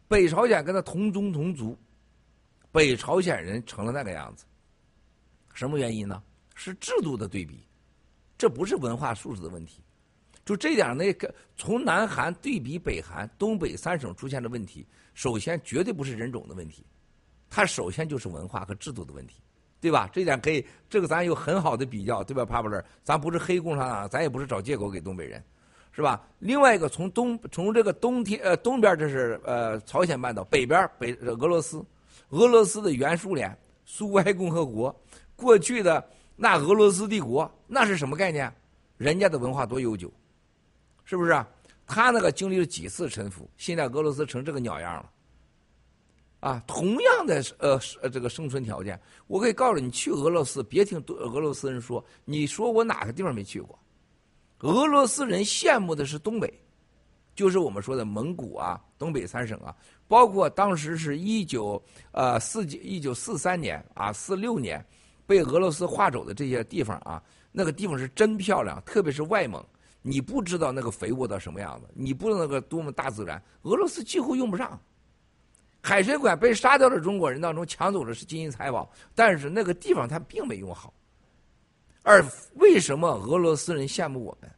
[0.07, 1.77] 北朝鲜跟他同宗同族，
[2.71, 4.45] 北朝鲜人成了那个样子。
[5.53, 6.23] 什么原因呢？
[6.55, 7.67] 是制度的对比。
[8.37, 9.83] 这不是文化素质的问题，
[10.45, 16.85] 就这点那个从南韩对比北韩，东北三省出现的问题，首先绝对不是人种的问题，
[17.49, 19.41] 它首先就是文化和制度的问题，
[19.81, 20.11] 对吧？
[20.13, 22.45] 这点可以，这个咱有很好的比较，对吧？
[22.45, 25.43] 帕布勒，咱不是黑共产党，咱也不是找借口给东北人，
[25.93, 26.21] 是吧？
[26.41, 31.85] 另外一个，从东从这个冬天呃东边这是呃朝鲜半岛，北边北俄罗斯，
[32.31, 34.95] 俄罗斯的原苏联苏维埃共和国
[35.37, 36.05] 过去的。
[36.37, 38.53] 那俄罗斯帝国那是什么概念？
[38.97, 40.13] 人家的文化多悠久，
[41.05, 41.45] 是不是？
[41.87, 45.11] 他那个经历了几次沉浮，现在俄罗斯成这个鸟样了。
[46.41, 53.79] 啊，同样的呃呃这个生存条件，我可以告诉你，去俄罗斯别听俄罗斯人说，你说我哪个地方没去过？
[54.61, 56.53] 俄罗斯人羡慕的是东北，
[57.35, 59.75] 就是我们说的蒙古啊，东北三省啊，
[60.07, 61.83] 包括当时是一九
[62.13, 64.85] 呃四一九四三年啊四六年。
[65.27, 69.65] 被俄罗斯划走的这些地方啊，那个地方是真漂亮，特别是外蒙，
[70.07, 74.79] 你不知道那个肥沃到什么样子，你不知道那个多么大自然，俄罗斯几乎用不上。
[75.81, 80.93] 海参馆被杀掉的中国人当中抢走的是金银财宝，但是那个地方他并没用好。
[82.03, 82.23] 而
[82.57, 84.51] 为什么俄罗斯人羡慕我们？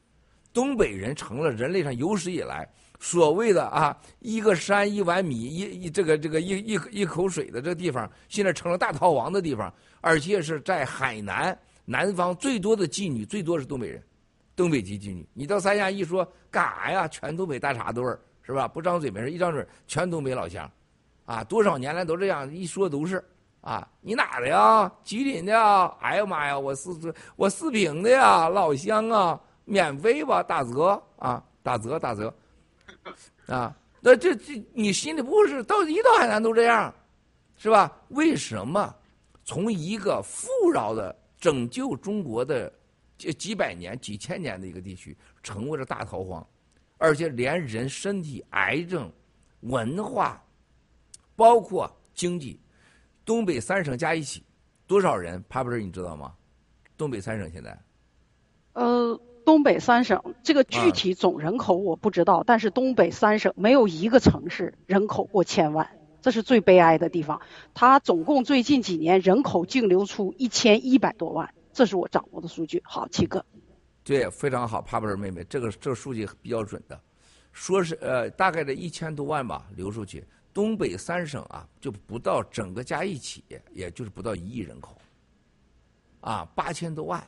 [0.52, 2.66] 东北人成了人类上有史以来
[2.98, 9.72] 所谓的啊一个山一碗米一一这个这个一一一口水的这个地方，现在成了大逃亡的地方。
[10.00, 14.02] 而且是在海南南方最多的妓女，最多是东北人，
[14.56, 15.28] 东北籍妓女。
[15.34, 17.06] 你到三亚一说干啥呀？
[17.06, 18.66] 全东北大碴墩儿是吧？
[18.66, 20.68] 不张嘴没事，一张嘴全东北老乡，
[21.26, 23.22] 啊，多少年来都这样，一说都是
[23.60, 23.86] 啊。
[24.00, 24.90] 你哪的呀？
[25.04, 25.86] 吉林的呀？
[26.00, 32.32] 哎呀妈呀，我四我四平的呀，老乡啊，免费吧，打折啊，打折打折，
[33.46, 33.76] 啊。
[34.00, 36.94] 那这这你心里不是到一到海南都这样，
[37.56, 37.90] 是吧？
[38.10, 38.94] 为什么
[39.44, 42.72] 从一个富饶的拯救中国的
[43.16, 46.46] 几几百年、几千年的一个地区，成为了大逃荒，
[46.98, 49.10] 而且连人身体、癌症、
[49.60, 50.42] 文化，
[51.34, 52.60] 包括经济，
[53.24, 54.42] 东北三省加一起
[54.86, 55.42] 多少人？
[55.48, 56.34] 帕布尔，你知道吗？
[56.96, 57.78] 东北三省现在，
[58.72, 59.20] 呃。
[59.46, 65.88] 东北三省这个具体总人口我不知道，但是东北三省没有一个城市人口过千万，
[66.20, 67.40] 这是最悲哀的地方。
[67.72, 72.82] 它总共最近几年人口净流出一千一百多万，这是我掌握的数据。
[72.82, 73.44] 好，七哥，
[74.02, 76.98] 对，非常好，帕布尔妹妹，这个这个数据比较准的，
[77.52, 80.24] 说是呃大概的一千多万吧流出去。
[80.54, 84.96] 东北三省啊，就不到整个加一起，也就是不到一亿人口，
[86.20, 87.22] 啊，八千多万，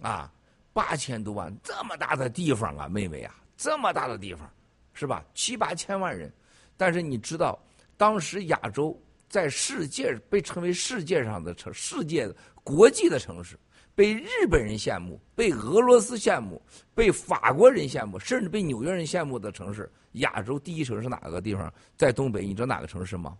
[0.00, 0.32] 啊。
[0.72, 4.46] 八千多万，这么大的地方啊，妹妹啊，这么大的地方，
[4.92, 5.24] 是吧？
[5.32, 6.30] 七八千万人，
[6.76, 7.58] 但是你知道，
[7.96, 8.94] 当时亚洲
[9.26, 12.30] 在世界被称为世界上的城，世界
[12.66, 13.56] 国际的城市，
[13.94, 16.60] 被日本人羡慕，被俄罗斯羡慕，
[16.96, 21.72] 被法国人羡慕，甚至被纽约人羡慕的城市，亚洲第一城市哪个地方？
[21.96, 23.38] 在东北，你知道哪个城市吗？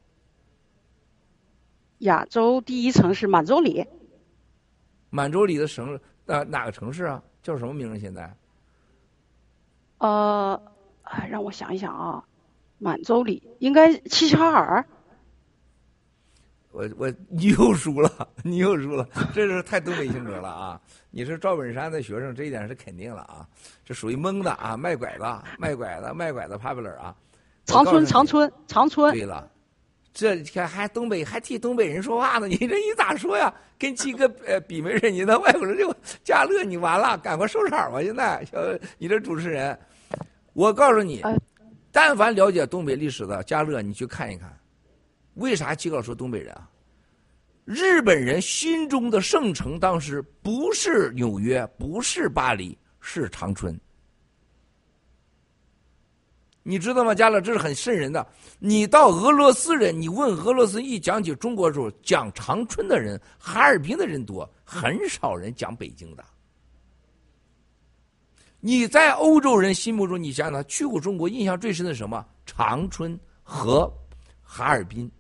[1.98, 3.84] 亚洲第一城市满洲里。
[5.10, 5.98] 满洲里的省。
[6.26, 7.20] 呃，哪个城市啊？
[7.42, 7.98] 叫什么名字？
[7.98, 8.32] 现在？
[9.98, 10.60] 呃，
[11.28, 12.24] 让我想一想啊，
[12.78, 14.86] 满洲里应该齐齐哈尔。
[16.76, 20.78] 我我你又输了，你又输了，这是太东北性格了啊！
[21.10, 23.48] 你是赵本山的学生，这一点是肯定了啊，
[23.82, 25.24] 这属于蒙的啊，卖拐子，
[25.58, 27.16] 卖拐子，卖拐子，popular 啊。
[27.64, 29.10] 长春，长春，长春。
[29.14, 29.50] 对了。
[30.12, 32.46] 这还还东北还替东北人说话呢？
[32.46, 33.52] 你这你咋说呀？
[33.78, 38.02] 跟七哥呃比没人，你那外国人就加乐，你完了，赶快收场吧！
[38.02, 38.58] 现在，小
[38.98, 39.78] 你这主持人，
[40.52, 41.22] 我告诉你，
[41.90, 44.50] 但凡了解东北历史的加乐，你去看一看，
[45.36, 46.68] 为啥七哥说东北人啊？
[47.64, 53.78] 日本人心中的圣城，当时不是纽约，不是巴黎，是长春。
[56.62, 57.40] 你知道吗，加乐？
[57.40, 58.26] 这是很瘆人的。
[58.58, 66.24] 你到俄罗斯人，你问俄罗斯一讲起中国时候，讲长春的人、哈尔滨的人多，很少人讲北京的。
[68.58, 72.26] 你在欧洲人心目中，你想想，去过中国，印象最深的什么？
[72.46, 73.92] 长春和
[74.42, 75.10] 哈尔滨，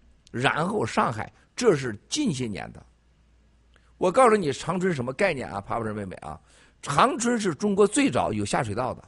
[0.40, 2.84] 然后上海，这是近些年的。
[3.98, 5.60] 我告诉你，长春什么概念啊？
[5.60, 6.38] 帕布尔妹妹啊，
[6.82, 9.02] 长春是中国最早有下水道的。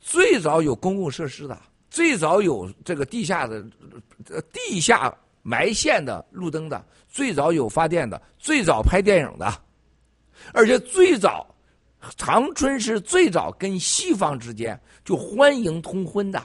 [0.00, 3.64] 最早有公共设施的，最早有这个地下的、
[4.52, 9.52] 地下埋线的路灯的，最早有发电的，最早拍电影的，
[10.54, 11.52] 而且最早
[12.16, 16.40] 长春是最早跟西方之间就欢迎通婚的，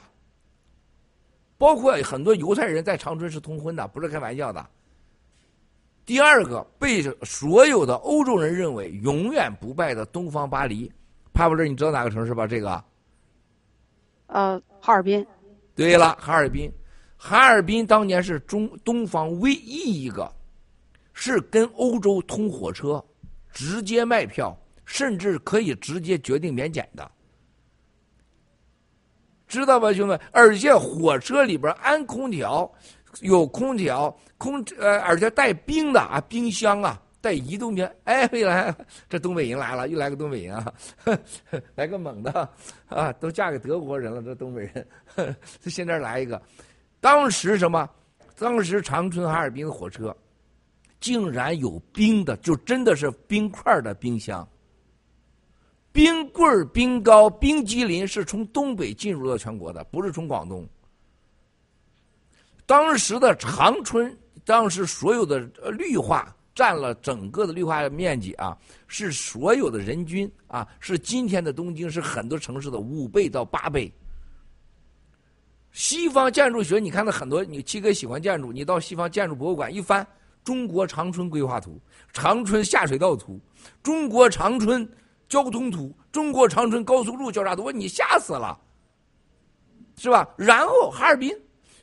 [1.64, 4.66] 包括很多犹太人在长春是通婚的，不是开玩笑的。
[6.04, 10.92] 第二个被所有的欧洲人认为永远不败的东方巴黎，
[11.32, 12.46] 帕布勒，你知道哪个城市吧？
[12.46, 12.84] 这个。
[14.26, 15.26] 呃，哈尔滨。
[15.74, 16.70] 对了，哈尔滨，
[17.16, 20.30] 哈尔滨当年是中东方唯一一个，
[21.14, 23.02] 是跟欧洲通火车，
[23.50, 24.54] 直接卖票，
[24.84, 27.10] 甚至可以直接决定免检的，
[29.54, 30.20] 知道吧，兄弟们？
[30.32, 32.70] 而且火车里边安空调，
[33.20, 37.00] 有空调，空呃，而且带冰的啊，冰箱啊。
[37.20, 38.74] 带移动的，哎，未来，
[39.08, 40.70] 这东北人来了，又来个东北人啊，
[41.74, 42.46] 来个猛的
[42.86, 44.86] 啊，都嫁给德国人了，这东北人，
[45.58, 46.38] 这 现在来一个，
[47.00, 47.88] 当时什么？
[48.38, 50.14] 当时长春哈尔滨的火车，
[51.00, 54.46] 竟然有冰的，就真的是冰块的冰箱，
[55.94, 60.68] 冰棍冰糕、冰激凌是从东北进入到全国的，不是从广东。
[62.66, 64.14] 当时的长春，
[64.44, 65.38] 当时所有的
[65.70, 66.36] 绿化。
[66.56, 73.92] 占了整个的绿化面积啊，是所有的人均啊，是今天的东京是很多城市的五倍到八倍。
[75.72, 80.06] 西方建筑学，你看到很多，你七哥喜欢建筑，你到西方建筑博物馆一翻，
[80.44, 81.76] 中国长春规划图、
[82.12, 83.40] 长春下水道图、
[83.82, 84.88] 中国长春
[85.28, 88.58] 交通图、中国长春高速路交叉图，你吓死了，
[89.96, 90.28] 是吧？
[90.36, 91.34] 然后哈尔滨，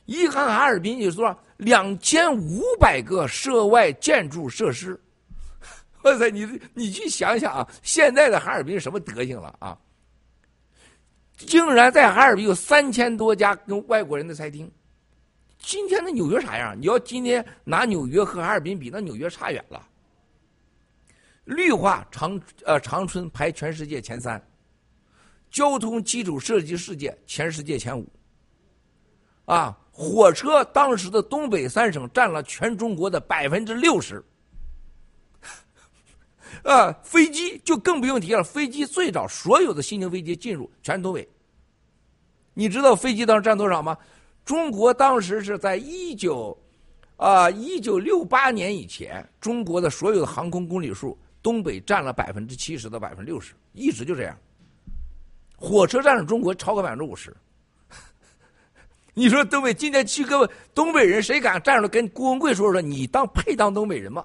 [0.06, 1.36] 一看哈尔滨，你说。
[1.58, 5.00] 两千五百个涉外建筑设施，
[6.02, 9.78] 哇塞，你你去想想啊，现在的哈尔滨什么德行了啊？
[11.36, 14.68] 竟然在哈尔滨有三千多家跟外国人的餐厅。
[15.60, 16.76] 今天的纽约啥样？
[16.76, 19.86] 你要今天拿纽约和哈尔滨比，那纽约差远了。
[21.44, 24.40] 绿化长呃长春排全世界前三，
[25.50, 28.06] 交通基础设计世界全世界前五。
[29.46, 34.24] 啊，火车当时的东北三省占了全中国的百分之六十。
[36.62, 41.28] 啊，飞机就更不用提了，飞机最早所有的新型飞机进入全东北。
[42.54, 43.98] 你知道飞机当时占多少吗？
[44.44, 46.56] 中国当时是在一九
[47.16, 51.18] 啊一九六八年以前，中国的所有的航空公里数。
[51.42, 54.36] 东北占了百分之七十到百分之六十，一直就这样。
[55.56, 57.34] 火车占了中国超过百分之五十。
[59.14, 64.24] 你说东北今天去各位东北人谁敢站出来跟郭文贵说说你当配当东北人吗？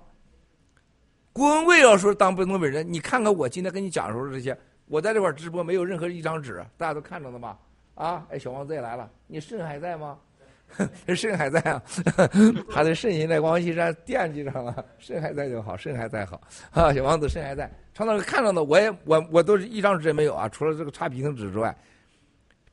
[1.34, 4.58] 郭文贵要说当不东北人，你看看我今天跟你讲的时候这些，
[4.88, 7.60] 我在这块直播没有任何一张纸，大家都看着了吧？
[7.94, 10.18] 啊，哎，小王子也来了，你肾还在吗？
[11.16, 11.82] 肾还在啊，
[12.70, 16.42] 他的肾现在王岐山惦记上了，肾还在就好，肾还在好
[16.72, 17.72] 啊， 小王子肾还在。
[17.94, 21.76] 常老师看到的，我也我我都是一张纸也没有啊，除了这个擦皮层纸之外，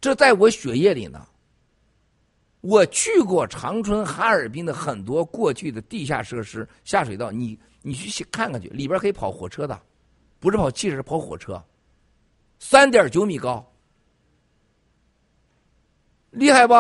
[0.01, 1.26] 这在我血液里呢。
[2.61, 9.78] 我去过长春、哈尔滨的很多过去的地下设施、下水道，你你去看看去，里边可以跑火车的，
[10.40, 11.62] 不是跑汽车，是跑火车，
[12.59, 13.70] 三点九米高，
[16.30, 16.72] 厉害不？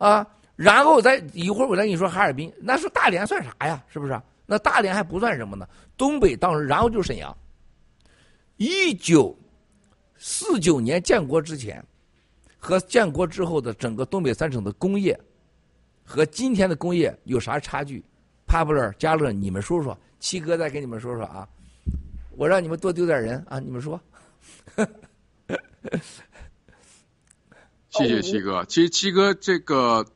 [0.00, 0.26] 啊，
[0.56, 3.84] 然后再一会儿我再跟你说哈尔滨，那说大连算啥呀？
[3.86, 4.18] 是不是？
[4.46, 5.68] 那大连还不算什么呢？
[5.94, 7.36] 东北当时，然后就是沈阳。
[8.56, 9.38] 一九
[10.16, 11.84] 四九年建国之前
[12.58, 15.14] 和建国之后的整个东北三省的工业
[16.02, 18.02] 和今天的工业有啥差距？
[18.46, 19.96] 帕布勒、加勒，你们说说。
[20.18, 21.46] 七哥再给你们说说啊，
[22.30, 24.00] 我让你们多丢点人啊，你们说。
[27.90, 28.64] 谢谢七哥。
[28.64, 30.06] 其实七哥这个，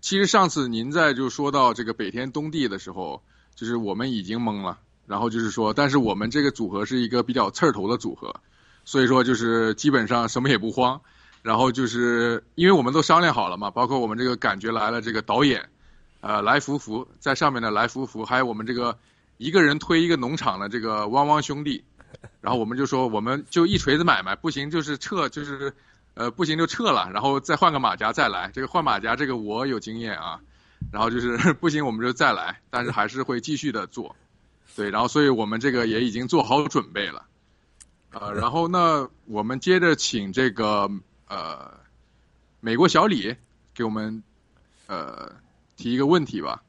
[0.00, 3.20] 其实上次您在就说到这个北天东地的时候，
[3.56, 4.78] 就是我们已经懵了。
[5.06, 8.36] 然后就是说，但是我们这个组合是一个比较刺儿头的组合，
[8.84, 11.00] 所以说就是基本上什么也不慌。
[11.42, 15.68] 然后就是因为我们都商量好了嘛，包括我们这个感觉来了这个导演，
[16.20, 18.96] 呃，来福福在上面的来福福，还有我们这个
[19.36, 21.82] 一个人推一个农场的这个汪汪兄弟，
[22.40, 25.74] 然后我们就说我们就一锤子买卖，不行就是撤，就是。
[26.14, 28.50] 呃，不行就撤了，然后再换个马甲再来。
[28.52, 30.40] 这个换马甲，这个我有经验啊。
[30.90, 34.14] 然后就是 不行，我们就再来，但是还是会继续的做。
[34.74, 37.24] 对，然后所以我们这个也已经做好准备了。
[38.10, 40.90] 呃，然后呢，我们接着请这个
[41.28, 41.72] 呃
[42.60, 43.36] 美国小李
[43.72, 44.22] 给我们
[44.86, 45.32] 呃
[45.76, 46.62] 提一个问题吧。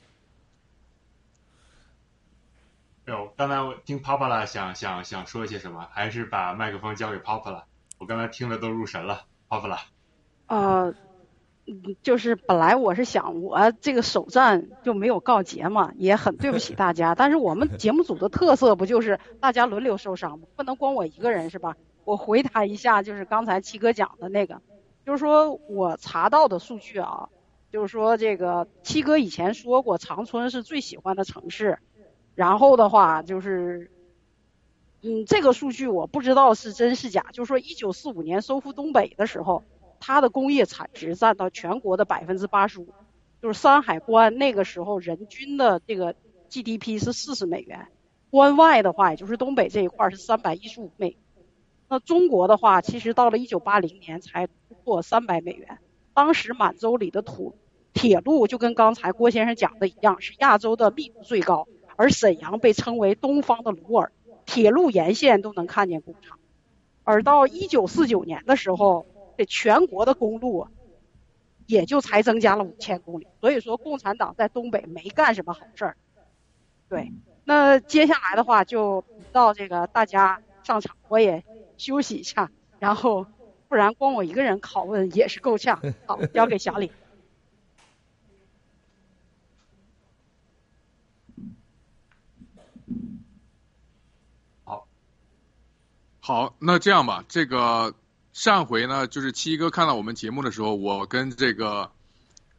[3.06, 7.64] 有，刚才我听 Papa 想想想说一些什么，还是把麦克风交给 Papa
[7.98, 9.26] 我刚才听的都入神了。
[9.54, 9.78] 好不了，
[10.48, 10.96] 呃，
[12.02, 17.14] 就是本来我是想我这个首战就没有告捷嘛，也很对不起大家。
[17.14, 20.48] 但是我们节目组的特色不就是大家轮流受伤吗？
[20.56, 21.78] 不能光我一个人是吧？
[22.04, 24.60] 我回答一下，就是刚才七哥讲的那个，
[25.06, 27.30] 就是说我查到的数据啊，
[27.72, 31.78] 就是说这个七哥以前说过长春是最喜欢的城市，
[32.34, 33.92] 然后的话就是。
[35.06, 37.26] 嗯，这个数据我不知道是真是假。
[37.34, 39.64] 就是说，一九四五年收复东北的时候，
[40.00, 42.88] 它的工业产值占到全国的百分之八十五。
[43.42, 46.16] 就是山海关那个时候人均的这个
[46.50, 47.88] GDP 是四十美元，
[48.30, 51.18] 关外的话，也就是东北这一块是三百一十五美。
[51.90, 55.80] 那中国的话，其实到了一九八零年才突破三百美元。
[56.14, 57.56] 当时满洲里的土
[57.92, 64.14] 铁路就跟刚才郭先生讲的一样，是亚洲的密度最高，而沈阳被称为东方的鲁尔。
[64.46, 66.40] 铁路沿线都能看见工厂，
[67.04, 69.06] 而到一九四九年的时候，
[69.38, 70.68] 这全国的公路
[71.66, 73.28] 也就才增加了五千公里。
[73.40, 75.98] 所以说，共产党在东北没干什么好事儿。
[76.90, 77.12] 对，
[77.46, 81.44] 那接下来的话就到这个大家上场，我也
[81.78, 83.26] 休息一下，然后
[83.68, 85.82] 不然光我一个人拷问也是够呛。
[86.06, 86.92] 好，交给小李。
[96.26, 97.94] 好，那这样吧，这个
[98.32, 101.92] 上回呢，就是七哥看到我们节目的时候，我跟这个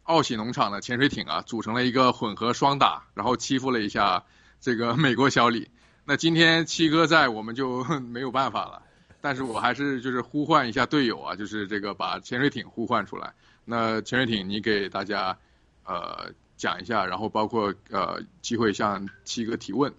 [0.03, 4.25] 奥喜农场的潜水艇啊，组成了一个混合双打，然后欺负了一下
[4.61, 5.71] 这个美国小李。
[6.05, 8.83] 那今天七哥在，我们就没有办法了。
[9.23, 13.33] 但是我还是就是呼唤一下队友啊，就是这个把潜水艇呼唤出来。
[13.65, 15.39] 那潜水艇，你给大家
[15.87, 19.91] 呃讲一下，然后包括呃机会向七哥提问。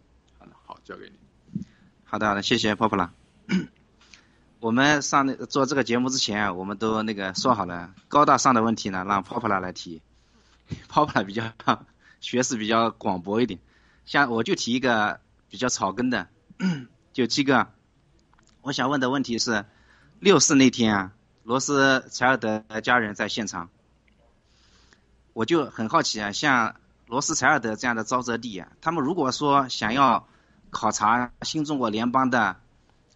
[0.67, 1.63] 好，交给你。
[2.03, 3.09] 好的，好的，谢谢 Popla。
[4.59, 10.01] 我们上那做这个节目之前，我们都那个说好了，高大上的问题呢，让 Popla 来提。
[10.89, 11.51] Popla 比较
[12.21, 13.59] 学识比较广博一点，
[14.05, 15.19] 像我就提一个
[15.49, 16.27] 比较草根的，
[17.13, 17.67] 就七个。
[18.61, 19.65] 我想问的问题是，
[20.19, 21.11] 六四那天啊，
[21.43, 23.69] 罗斯柴尔德家人在现场，
[25.33, 30.27] 我就很好奇啊，像罗斯柴尔德这样的沼泽地啊，他们如果说想要
[30.71, 32.55] 考察新中国联邦的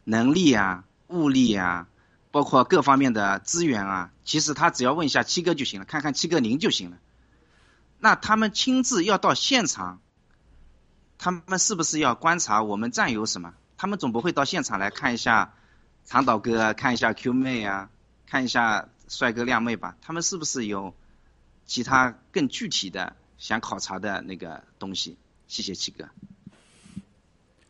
[0.10, 1.88] 能力啊、物力啊，
[2.32, 6.98] 包括各方面的资源啊，其实他只要问一下七哥就行了，看看七哥您就行了。
[8.00, 10.02] 那他们亲自要到现场，
[11.20, 13.54] 他们是不是要观察我们战友什么？
[13.78, 15.54] 他们总不会到现场来看一下
[16.06, 17.92] 长岛哥，看一下 Q 妹啊，
[18.26, 19.96] 看一下帅哥靓妹吧？
[20.02, 20.96] 他们是不是有
[21.68, 25.18] 其他更具体的想考察的那个东西？
[25.48, 26.10] 谢谢七哥。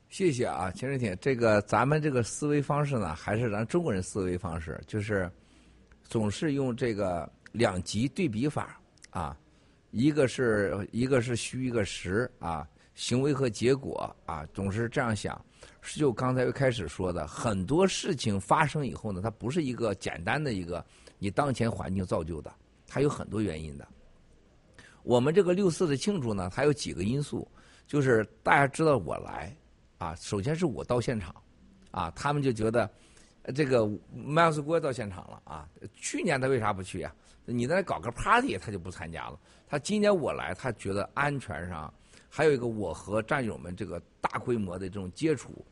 [0.10, 5.32] 谢谢啊，秦水挺，这个咱们这个思维方式呢，还是咱中国人思维方式，就是
[6.03, 8.82] 总是用这个两极对比法
[9.12, 9.38] 啊，
[9.91, 15.39] 一个是一个是虚，一个实啊，行为和结果啊，总是这样想。
[15.84, 20.84] 就刚才开始说的，很多事情发生以后呢，它不是一个简单的一个
[21.20, 22.51] 你当前环境造就的，
[22.88, 23.88] 它有很多原因的。
[25.03, 27.47] 我们这个六四的庆祝呢，它有几个因素，
[27.86, 29.55] 就是大家知道我来。
[29.99, 31.35] 啊，首先是我到现场，
[31.91, 32.89] 啊，他们就觉得
[33.53, 35.69] 这个麦尔斯郭到现场了啊。
[35.93, 37.13] 去年他为啥不去啊？
[37.45, 39.37] 你在那搞个 party，他就不参加了。
[39.67, 41.93] 他今年我来，他觉得安全上
[42.29, 45.65] 还有一个我和战友们这个大规模的这种接触，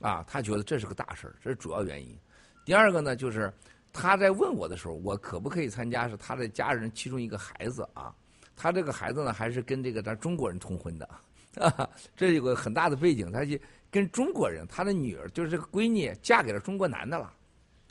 [0.00, 2.16] 啊，他觉得这是个大事儿，这是主要原因。
[2.64, 3.52] 第二个呢，就是
[3.92, 6.08] 他在问我的时候，我可不可以参加？
[6.08, 8.14] 是他的家人其中一个孩子啊，
[8.54, 11.08] 他这个孩子呢，还是跟这个咱中国人通婚的。
[11.56, 13.58] 啊， 这有个很大的背景，他就
[13.90, 17.32] 跟中国人，他的女儿就是这个闺女，嫁给了中国男的了，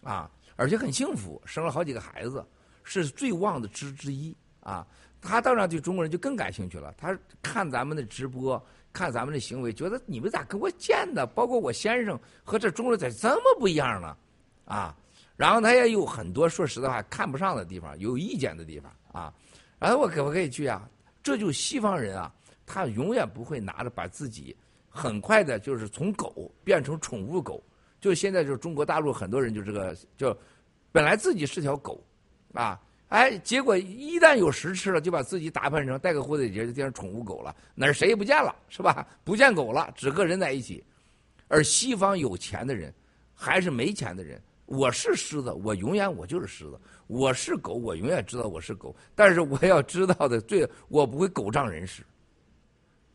[0.04, 2.46] 啊，而且很幸福，生了好几个孩子，
[2.84, 4.86] 是最旺的之之一啊。
[5.22, 8.60] 他当然对中国人就更感兴趣了，他看咱们的直播，
[8.92, 11.28] 看咱们的行为，觉得你们咋跟我见的？
[11.28, 14.18] 包括我先生和这中国人咋这么不一样呢？
[14.66, 14.98] 啊，
[15.36, 19.32] 然后他也有很多说实在话看不上的地方，有意见的地方啊。
[19.78, 20.90] 然后我可不可以去啊？
[21.22, 22.34] 这就西方人啊。
[22.74, 24.56] 他永远不会拿着把自己
[24.88, 27.62] 很快的，就是从狗变成宠物狗。
[28.00, 30.36] 就现在，就是中国大陆很多人就这个，就
[30.90, 32.02] 本来自己是条狗，
[32.54, 39.06] 啊，哎，结果一旦有食吃了，就把自己打扮成戴个蝴蝶结就变成宠物狗了，哪谁也不见了，是吧？
[39.26, 40.82] 不见狗了，只和人在一起。
[41.50, 42.94] 而西方有钱的人
[43.36, 48.96] 还是没钱的人，我是狮子，我永远我就是狮子；我是狗，我永远知道我是狗。
[49.14, 52.04] 但是我要知道的，最我不会狗仗人势。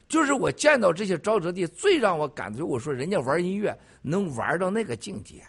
[0.09, 5.43] 就是我见到这些沼泽地，最让我感觉，我说人家玩音乐能玩到那个境界，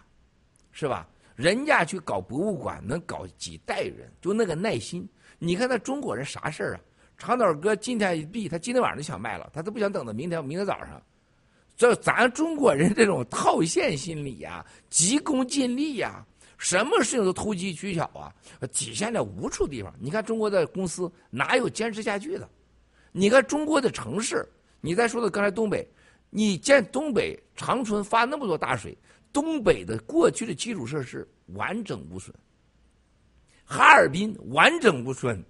[0.72, 1.08] 是吧？
[1.36, 5.08] 人家去搞博物馆能搞几代人，就那个耐心。
[5.38, 6.82] 你看那中国人啥事儿啊？
[7.16, 11.00] 长岛哥今天一闭，他今天晚上就想卖了，他都不想等到明天，明天早上。
[11.76, 16.26] 这咱中国人这种套现心理呀，急功近利呀，
[16.58, 18.34] 什么事情都投机取巧啊，
[18.72, 19.94] 体现在无处地方。
[20.00, 22.50] 你看中国的公司哪有坚持下去的？
[23.18, 24.48] 你看中国的城市，
[24.80, 25.90] 你再说的刚才东北，
[26.30, 28.96] 你见东北长春发那么多大水，
[29.34, 32.32] 东北的过去的基础设施完整无损，
[33.66, 35.44] 哈尔滨完整无损，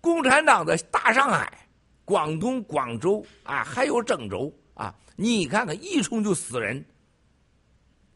[0.00, 1.64] 共产党的大上海、
[2.04, 6.84] 广东广州啊，还有郑州啊，你看看一冲就死人，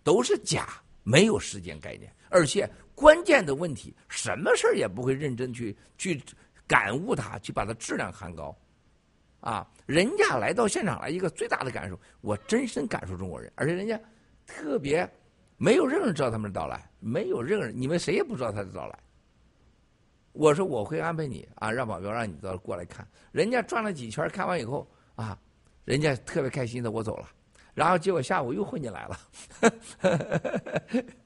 [0.02, 6.20] 都是假，没有时间概念，而且关键的问题，什么事儿也不会认真去去。
[6.68, 8.54] 感悟它，去把它质量喊高，
[9.40, 13.98] 啊，人家来到现场来，一个最大的感受，我真身感受中国人，而且人家
[14.46, 15.10] 特别
[15.56, 18.98] 没有任何人知道他们的到来，没有任何人，你们谁也不知道他的到来。
[20.32, 25.36] 我说我会安排你啊，让保镖让你到过来看，人家转了几圈，看完以后啊，
[25.84, 27.28] 人家特别开心的，我走了。
[27.78, 29.16] 然后结果下午又混进来了，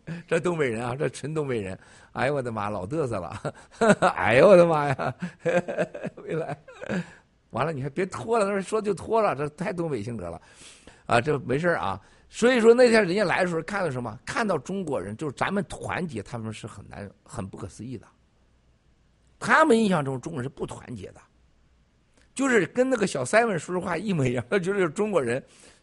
[0.29, 1.79] 这东北人啊，这纯东北人，
[2.13, 3.55] 哎呦我的妈，老嘚瑟了，
[4.15, 5.15] 哎呦我的妈呀，
[6.15, 6.55] 回来，
[7.53, 10.43] 完了你还别拖了，那说就拖了，这太东北性格了，
[11.07, 11.99] 啊，这没事啊。
[12.29, 14.19] 所以说那天人家来的时候看到什么？
[14.27, 18.07] 看到中国人就是咱们团结，他们是很难、很不可思议的。
[19.39, 21.21] 他们印象中中国人是不团结的，
[22.35, 25.43] 就是跟那个小三文说实话一模一样，就是中国人。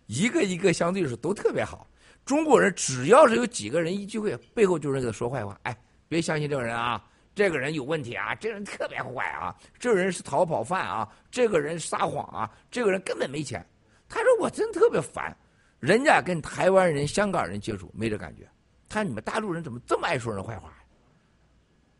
[0.09, 1.87] 一个一个相对是都特别好，
[2.25, 5.55] 中国人只要是有几个人一聚会，背后就是给他说坏话。
[5.61, 7.05] 哎，别相信这个人啊，
[7.35, 13.63] 这个人有问题啊，这个人特别坏啊，这个人是逃跑犯啊，这个人撒谎啊，这个人根本没钱。
[14.07, 15.37] 他说我真特别烦，
[15.79, 18.49] 人家跟台湾人、香港人接触没这感觉，
[18.89, 20.73] 他你们大陆人怎么这么爱说人坏话？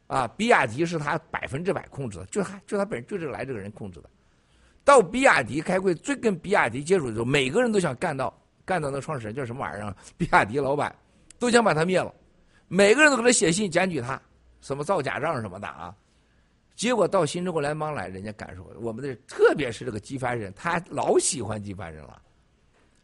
[0.08, 4.10] 啊，比亚迪是他百分之百控制的，就他就他本人就是来这个人控制的。
[4.90, 8.34] 到比亚迪开会，最跟比亚迪接触的时候，每个人都想干到
[8.66, 9.96] 干到那创始人叫什么玩意儿？
[10.18, 10.94] 比亚迪老板
[11.38, 12.12] 都想把他灭了，
[12.68, 14.20] 每个人都给他写信检举他，
[14.62, 15.94] 什么造假账什么的啊。
[16.76, 22.20] 结果到新中国联邦来，人家感受我们的，特别是这个机翻人，他老喜欢机翻人了。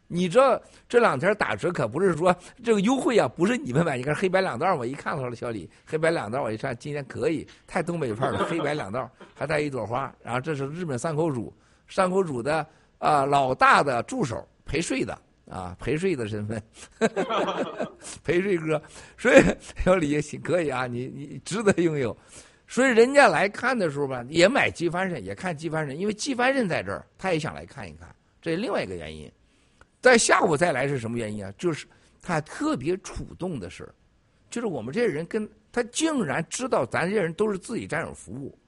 [0.08, 2.34] 你知道这两天打折可不是说
[2.64, 3.96] 这个优惠啊，不是你们买。
[3.96, 10.12] 你看黑白两道，我一看到了小李，黑白两道，我一看今天可以，太东北范了，黑白两道还带一朵花。
[10.20, 11.54] 然后这是日本三口组，
[11.88, 12.66] 三口主的
[12.98, 15.18] 啊老大的助手陪睡的
[15.48, 16.62] 啊陪睡的身份，
[18.24, 18.80] 陪睡哥。
[19.16, 19.42] 所以
[19.84, 22.16] 小李也行可以啊，你你值得拥有。
[22.68, 28.12] 所以人家来看的时候吧，也买机翻身，也看机翻身，因为机翻身在这儿，他也想来看一看，
[28.42, 29.30] 这是另外一个原因。
[30.00, 31.52] 在下午再来是什么原因啊？
[31.56, 31.86] 就是
[32.20, 33.88] 他特别触动的事
[34.50, 38.58] 就是我们这些人跟他竟然知道咱这些人都是自己战友服务，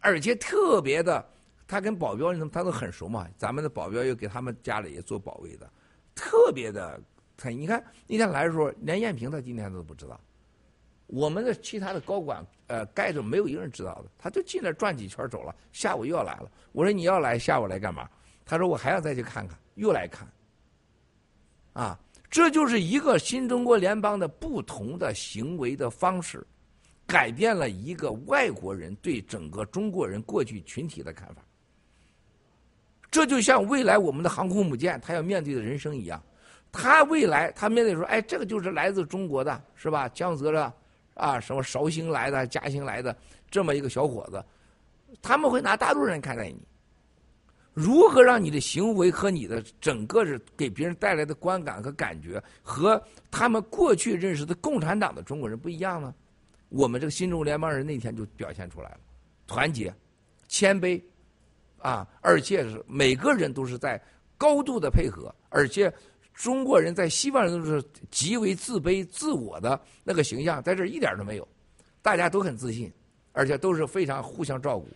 [0.00, 1.24] 而且特别的，
[1.66, 5.70] 他跟保镖他都很熟嘛，咱们的保镖又给他们家里也做保卫的，
[6.14, 7.00] 特别的，
[7.36, 10.20] 他你看那天来的时候，连艳萍他今天都不知道，
[11.06, 18.08] 我们的其他的高管呃盖着没有一个人知道的，他就进来转几圈走了，下午又要来了，我说你要来下午来干嘛？
[18.46, 20.26] 他说：“我还要再去看看，又来看。
[21.72, 21.96] 啊，
[22.28, 26.44] 这就是一个新中国联邦的不同的行为的方式，
[27.10, 31.42] 改变了一个外国人对整个中国人过去群体的看法。
[33.10, 36.22] 这就像未来我们的航空母舰，他要面对的人生一样，
[36.70, 40.08] 他未来他面对说，哎，这个就是来自中国的，是吧？
[40.10, 40.72] 江泽的
[41.14, 43.16] 啊，什么绍兴来的、嘉兴来的
[43.50, 44.44] 这么一个小伙子，
[45.20, 46.60] 他们会拿大陆人看待你。”
[47.72, 53.00] 如何让你的行为和你的整个是给别人带来的观感和感觉和
[53.30, 56.12] 他们过去认识的共产党的中国人不一样呢？
[56.70, 59.00] 我们这个新中国联邦人那天就表现出来了，
[59.46, 59.94] 团结、
[60.48, 61.00] 谦卑，
[61.78, 64.00] 啊，而且是每个人都是在
[64.38, 65.92] 高度的配合，而且
[66.32, 71.46] 中国人在西方人都是极为自卑自我的那个形象，在这一点都没有，
[72.00, 72.90] 大家都很自信，
[73.32, 74.88] 而且都是非常互相照顾。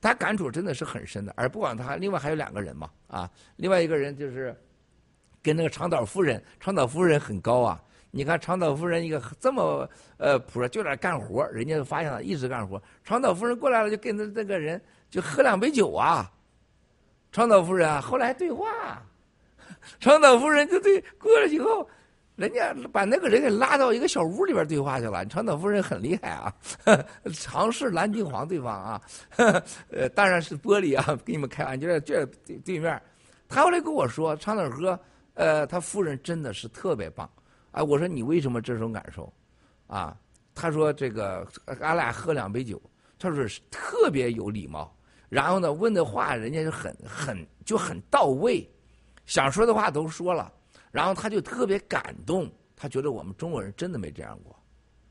[0.00, 4.54] 他感触真的是很深的，而不管他，另外还有两个人嘛，啊，另外一个人就是
[5.40, 7.82] 跟那个长岛夫人，长岛夫人很高啊，
[8.12, 9.88] 你看长岛夫人一个这么
[10.18, 16.30] 呃朴实，就在干活，人家就发现了一直干活，长岛夫人过来了就跟着这个人就喝两杯酒啊，
[17.32, 19.02] 长岛夫人啊，后来对话，
[19.98, 21.88] 长岛夫人就对过了以后。
[22.34, 25.24] 人家把那个人给拉到一个小屋里边对话去了。
[25.26, 26.52] 长岛夫人很厉害啊，
[27.34, 29.02] 尝试蓝金黄对方啊，
[29.92, 33.00] 呃，当然是玻璃啊，给你们开玩笑，这对对面，
[33.50, 34.98] 他后来跟我说，长岛哥，
[35.34, 37.28] 呃，他夫人真的是特别棒。
[37.72, 39.32] 啊，我说你为什么这种感受？
[39.88, 40.16] 啊，
[40.54, 41.46] 他说这个，
[41.80, 42.80] 俺俩喝两杯酒，
[43.18, 44.96] 他说是特别有礼貌，
[45.28, 48.70] 然后呢，问的话人家就很很就很到位，
[49.26, 50.52] 想说的话都说了。
[50.90, 54.54] 然后他就特别感动，他觉得我们中国人真的没这样过，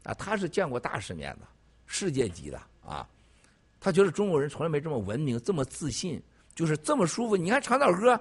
[0.03, 1.47] 啊，他是见过大世面的，
[1.87, 3.07] 世界级的啊，
[3.79, 6.21] 他觉得中国人从来没这么文明，这么自信，
[6.53, 7.35] 就是这么舒服。
[7.35, 8.19] 你看长岛哥，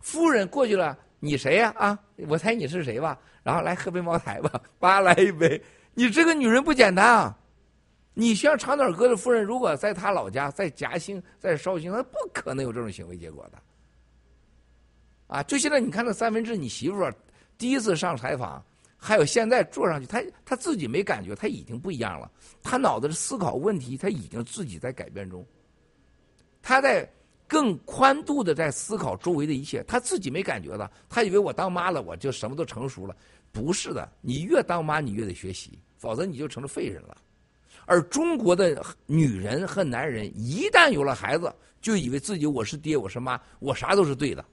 [0.00, 1.72] 夫人过去了，你谁呀？
[1.76, 1.98] 啊，
[2.28, 3.18] 我猜你是谁吧？
[3.42, 5.62] 然后来喝杯茅台吧，叭来一杯。
[5.94, 7.38] 你这个女人不简单啊！
[8.12, 13.58] 你像长岛哥的夫人，如果在他老家，在嘉兴，在绍兴，他不可能有这种行为结果的。
[15.26, 17.10] 啊，就现在你看那三分之你媳妇
[17.58, 18.64] 第一次上采访，
[18.96, 22.30] 还有现在坐上去，她她自己没感觉，她已经不一样了。
[22.62, 25.46] 她脑子思考问题，她已经自己在改变中。
[26.62, 27.08] 她在
[27.48, 30.90] 更宽度的在思考周围的一切，他自己没感觉了。
[31.08, 33.16] 他以为我当妈了，我就什么都成熟了。
[33.52, 37.16] 不是的，你越当妈，你越得学习，否则你就成了废人了。
[37.84, 44.44] 而中国的女人和男人一旦有了孩子，就以为自己我是爹，我是妈，我啥都是对的。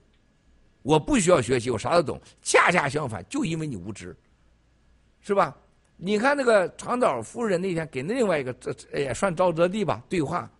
[0.82, 2.20] 我不需要学习，我啥都懂。
[2.42, 4.16] 恰恰相反，就因为你无知，
[5.20, 5.56] 是吧？
[5.96, 10.50] 你看那个长岛夫人那天给另外一个，这也算沼泽地吧对话，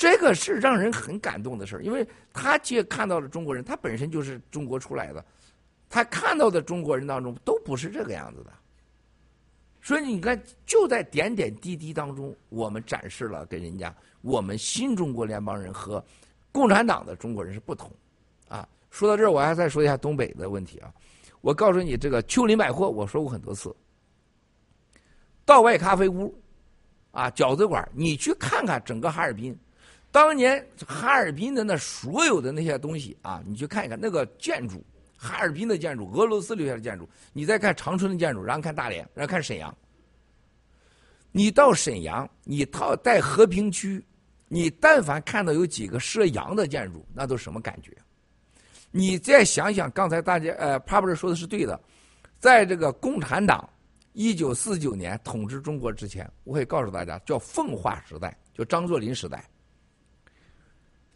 [0.00, 5.22] 这个是让人很感动的事因为他接看到了中国人，他本身就是中国出来的，
[5.90, 8.50] 他看到的中国人当中都不是这个样子的，
[9.82, 16.02] 所以你看，就在点点滴滴当中，我们展示了给人家，我们新中国联邦人和
[16.50, 17.92] 共产党的中国人是不同，
[18.48, 18.66] 啊。
[18.88, 20.90] 说到这儿，我还再说一下东北的问题啊！
[21.42, 23.76] 我告诉你，这个秋林百货，我说过很多次，
[25.44, 26.34] 道外咖啡屋，
[27.10, 29.54] 啊，饺子馆，你去看看整个哈尔滨，
[30.12, 34.84] 当年哈尔滨的那所有的那些东西啊，你去看一看那个建筑，
[35.16, 39.72] 哈尔滨的建筑，俄罗斯留下的建筑，你再看长春的建筑，然后看大连，然后看沈阳。
[41.30, 44.04] 你到沈阳，你到在和平区，
[44.48, 47.96] 你但凡看到有几个射阳的建筑，那都什么感觉？
[48.90, 51.80] 你再想想，刚才大家呃，帕布尔说的是对的，
[52.40, 53.70] 在这个共产党
[54.12, 59.48] 一九四九年统治中国之前，我可以告诉大家，叫奉化时代，就张作霖时代。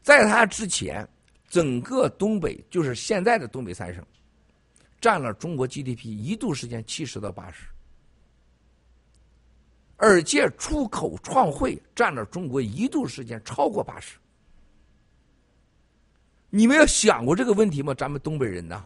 [0.04, 1.08] 在他之前，
[1.48, 4.04] 整个东北就是现在的东北三省，
[5.00, 7.64] 占了中国 GDP 一度时间七十到八十，
[9.96, 14.18] 而且出口创汇占了中国一度时间超过八十。
[16.50, 17.94] 你们有想过这个问题吗？
[17.94, 18.84] 咱们东北人呐，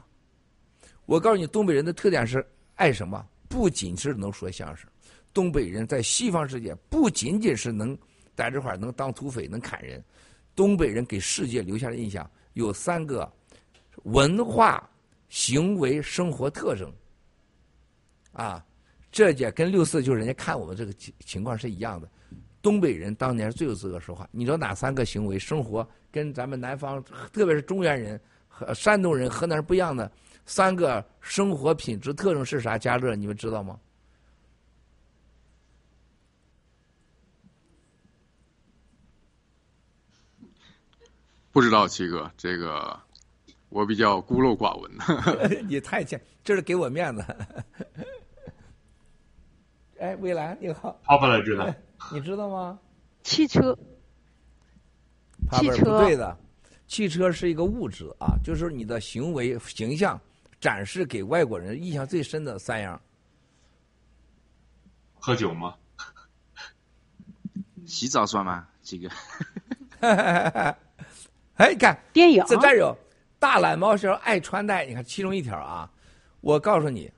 [1.04, 2.46] 我告诉你，东北人的特点是
[2.76, 3.26] 爱什么？
[3.48, 4.88] 不仅是能说相声，
[5.34, 7.98] 东北人在西方世界不仅仅是能
[8.36, 10.00] 在这块能当土匪、能砍人。
[10.58, 13.32] 东北人给世界留下的印象有三个
[14.02, 14.90] 文化、
[15.28, 16.92] 行为、生活特征，
[18.32, 18.66] 啊，
[19.12, 22.08] 这也跟六四就是人家看我们这个情情况是一样的。
[22.60, 27.00] 东北人当年最有资格说话，你知道哪三个行为、生活跟咱们南方，
[27.32, 30.10] 特别是中原人和山东人、河南人不一样的
[30.44, 32.76] 三个生活品质特征是啥？
[32.76, 33.78] 加乐，你们知道吗？
[41.52, 42.98] 不知道七哥，这个
[43.68, 44.90] 我比较孤陋寡闻。
[45.66, 47.24] 你太欠，这是给我面子。
[49.98, 51.74] 哎，蔚蓝你好，泡泡的知道，
[52.12, 52.78] 你知道吗？
[53.22, 53.76] 汽车，
[55.52, 56.38] 汽车不对的，
[56.86, 60.20] 汽车是一个物质啊，就是你的行为形象
[60.60, 63.00] 展示给外国人印象最深的三样。
[65.18, 65.74] 喝酒吗？
[67.84, 68.68] 洗澡算吗？
[68.82, 69.10] 这个。
[71.58, 72.96] 哎，你看电影在这儿有
[73.38, 75.90] 大懒猫是爱穿戴，你看其中一条啊，
[76.40, 77.10] 我告诉你，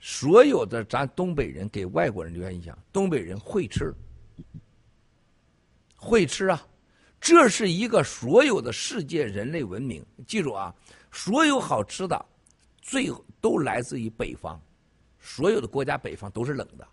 [0.00, 3.94] 所有的咱东北人给外国人留下印象，东北人会吃，
[5.94, 6.66] 会吃啊，
[7.20, 10.74] 这是一个所有的世界人类文明，记住啊，
[11.10, 12.26] 所有好吃的，
[12.80, 13.12] 最
[13.42, 14.58] 都来自于北方，
[15.20, 16.88] 所有的国家北方都是冷的。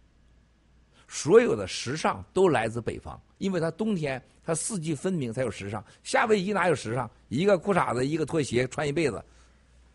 [1.12, 5.84] 所有的时尚都来自北方，因为它冬天它四季分明才有时尚。
[6.04, 7.10] 夏威夷哪有时尚？
[7.30, 9.22] 一个裤衩子，一个拖鞋穿一辈子，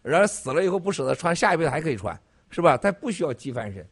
[0.02, 2.76] 然后死了以后不舍得穿，下一辈子还可以穿，是吧？
[2.76, 3.86] 他不需要机翻身，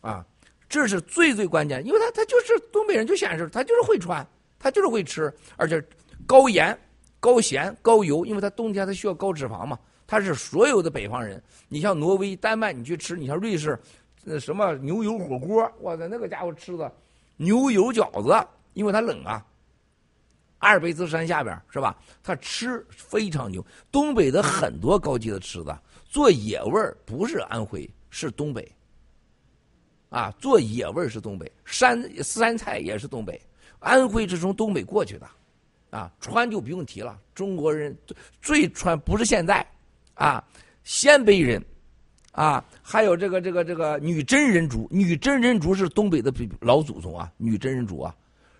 [0.00, 0.24] 啊，
[0.66, 4.26] 这是最最关键，因为他他就是东北人就显示他就是会穿，
[4.58, 5.84] 他就是会吃，而且
[6.26, 6.76] 高盐、
[7.20, 9.78] 高咸、高油，因为他冬天他需要高脂肪嘛。
[10.06, 13.78] 他是所有的北方人，你像挪威、丹麦，你去吃，你像瑞士。
[14.24, 16.90] 那什么牛油火锅，哇塞，那个家伙吃的
[17.36, 19.44] 牛油饺子，因为它冷啊。
[20.58, 21.94] 阿尔卑斯山下边是吧？
[22.22, 23.62] 他吃非常牛。
[23.92, 28.66] 东北的很多高级的吃的，做野味儿不是安徽，是东北。
[30.08, 33.38] 啊，做野味儿是东北，山山菜也是东北，
[33.78, 35.28] 安徽是从东北过去的。
[35.90, 37.94] 啊，穿就不用提了，中国人
[38.40, 39.66] 最穿不是现在，
[40.14, 40.42] 啊，
[40.82, 41.62] 鲜卑人。
[42.34, 48.12] 啊，还有这个这个这个女真人族，女真人族是东北的老祖宗啊，女真人族啊，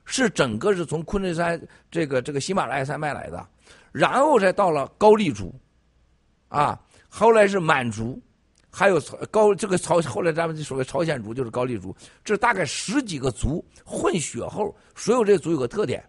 [0.05, 1.61] 是整个是从昆仑山
[1.91, 3.49] 这个这个喜马拉雅山脉来的，
[3.91, 5.53] 然后才到了高丽族，
[6.47, 8.22] 啊，后来是满族，
[8.70, 16.01] 还有朝高这个朝后来咱们所谓朝鲜族就是高丽族，这大概十几个族混血后，所有这族有个特点，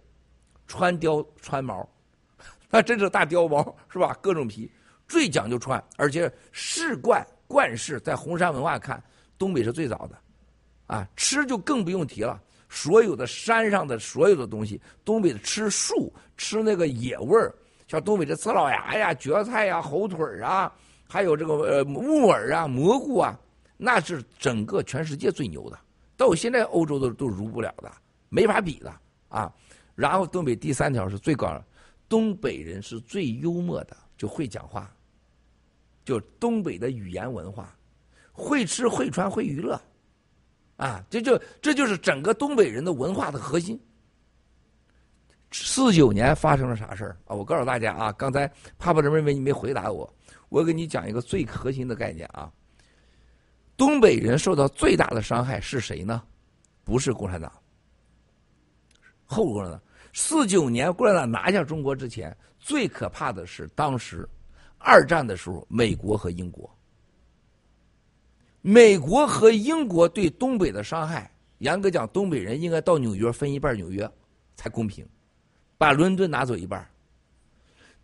[0.68, 1.89] 穿貂穿毛，
[2.70, 4.16] 那真是大貂毛是吧？
[4.22, 4.72] 各种皮，
[5.07, 7.26] 最讲究穿，而且士冠。
[7.48, 9.02] 冠式在红山文化看，
[9.38, 10.18] 东北是最早的，
[10.88, 12.41] 啊，吃就更不用提了。
[12.70, 17.54] 所有的山上的所有的东西，东北的吃树，吃那个野味儿，
[17.88, 20.74] 像东北的刺老牙呀、蕨菜呀、猴腿儿啊，
[21.08, 23.39] 还有这个呃木耳啊、蘑菇啊，
[23.78, 25.80] 那是整个全世界最牛的。
[26.18, 27.91] 到现在欧洲都都如不了的，
[28.30, 28.93] 没法比的
[29.30, 29.54] 啊。
[29.93, 31.62] 然后东北第三条是最高，
[32.10, 34.91] 东北人是最幽默的，就会讲话。
[36.06, 37.76] 就东北的语言文化，
[38.32, 39.82] 会吃会穿会娱乐，
[40.78, 43.78] 啊，这就这就是整个东北人的文化的核心。
[45.51, 47.36] 四九年发生了啥事儿啊？
[47.36, 48.47] 我告诉大家啊，刚才
[48.78, 50.14] 帕帕认为你没回答我，
[50.49, 52.51] 我给你讲一个最核心的概念啊。
[53.76, 56.22] 东北人受到最大的伤害是谁呢？
[56.84, 57.51] 不是共产党，
[59.26, 59.82] 后共产党。
[60.14, 64.30] 四九年共产党拿下中国之前，最可怕的是当时。
[64.88, 66.70] 二战的时候，美国和英国，
[68.62, 74.08] 美国和英国对东北的伤害，严格讲，东北人应该到纽约分一半纽约
[74.56, 75.04] 才公平。
[75.76, 76.88] 把伦敦拿走一半。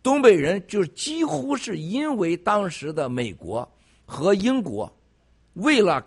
[0.02, 3.66] 东北人就几乎是因为当时的美国
[4.04, 4.92] 和英国
[5.54, 6.04] 为了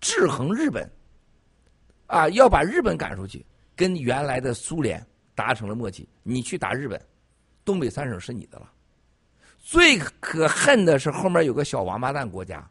[0.00, 0.90] 制衡日本，
[2.06, 3.46] 啊，要把日本赶出去，
[3.76, 5.04] 跟原来的苏联
[5.36, 7.00] 达成了默契，你去打日本，
[7.64, 8.72] 东北三省是你的了。
[9.66, 12.64] 最可恨的是后面有个小王八蛋国家，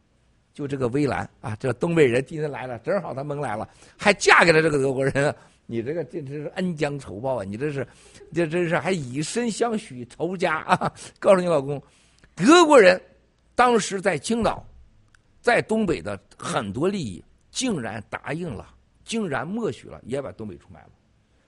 [0.54, 3.68] 就这个威兰啊，这东北人今天来了，正好他蒙来了，
[3.98, 5.36] 还嫁给了这个德国人。
[5.66, 7.44] 你这个这这是恩将仇报啊！
[7.44, 7.86] 你这是，
[8.34, 10.90] 这真是还以身相许仇家啊！
[11.20, 11.84] 告诉你老公，
[12.34, 13.02] 德国人
[13.56, 14.66] 当时在青岛，
[15.42, 17.22] 在东北的很多利益，
[17.52, 18.74] 竟然答应了，
[19.04, 20.90] 竟然默许了，也把东北出卖了。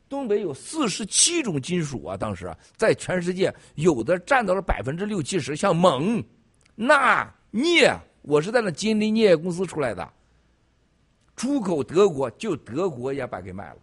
[0.10, 6.24] 东北有四十七种金属啊，当时在全世界有的占到了百分之六七十，像锰、
[6.76, 10.10] 钠、镍，我是在那金利镍业公司出来的，
[11.36, 13.78] 出口德国，就德国也把给卖了。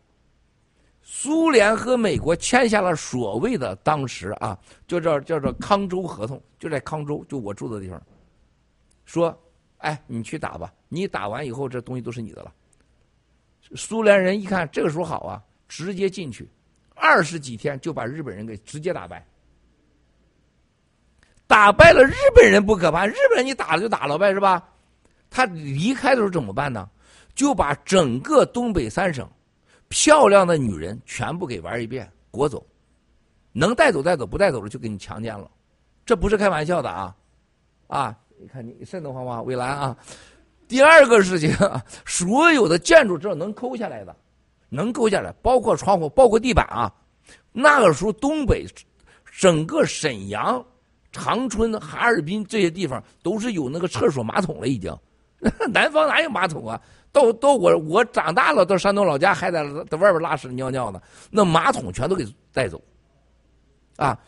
[1.03, 8.01] 苏联和美国签下了所谓的当时啊，就叫叫做康州合同，就在康州，就我住的地方。
[9.05, 9.39] 说，
[9.79, 12.51] 哎，你去打吧，你打完以后，这东西都是你的了。
[13.77, 15.43] 苏联人一看这个时候好啊，
[15.75, 16.49] 直接进去，
[16.95, 19.27] 二十几天就把日本人给直接打败。
[21.49, 24.69] 打败了日本人不可怕，日本人你打了就打了呗，是吧？
[25.29, 26.89] 他离开的时候怎么办呢？
[27.35, 29.29] 就把整个东北三省。
[29.89, 32.65] 漂亮的女人全部给玩一遍，国走，
[33.51, 35.51] 能带走带走，不带走了就给你强奸了，
[36.07, 37.17] 这不是开玩笑的啊！
[37.89, 39.43] 啊，你看你瘆得慌吗？
[39.43, 39.97] 蔚蓝啊！
[40.69, 41.53] 第二个事情，
[42.07, 44.17] 所有的建筑只要能抠下来的，
[44.75, 46.93] 能够下来，包括窗户，包括地板啊。
[47.53, 48.67] 那个时候，东北
[49.39, 50.65] 整个沈阳、
[51.13, 54.95] 长春、哈尔滨这些地方都是有那个厕所马桶了，已经。
[55.71, 56.81] 南方哪有马桶啊？
[57.13, 61.01] 到到我我长大了，到山东老家还在在外边拉屎尿尿呢，
[61.31, 62.83] 那马桶全都给带走，
[63.97, 64.19] 啊！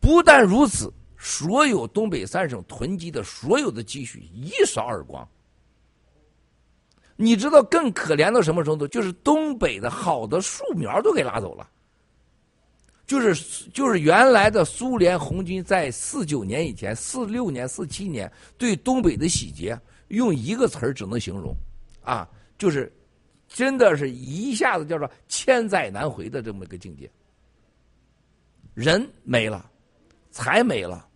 [0.00, 5.28] 不但如此，所有东北三省囤积的所有的积蓄一扫而光。
[7.22, 8.88] 你知道更可怜到什么程度？
[8.88, 11.68] 就是东北的好的树苗都给拉走了，
[13.06, 21.54] 就是就是原来的苏联红军在四九年以前、四六年、四七年对东北的洗劫，用一个词儿只能形容。
[22.02, 22.90] 啊，就是
[23.46, 27.10] 真的是一下子叫做千载难回的这么一个境界，
[28.72, 29.70] 人没了，
[30.30, 31.06] 财没了，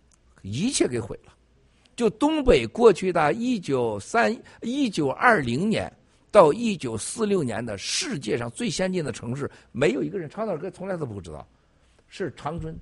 [0.43, 1.34] 一切给毁了。
[1.95, 5.91] 就东北过去的一九三一九二零年
[6.31, 11.47] 到一九四六年的世界上最先进的城市，没有一个人唱那歌从来都不知道，
[12.07, 12.77] 是长春。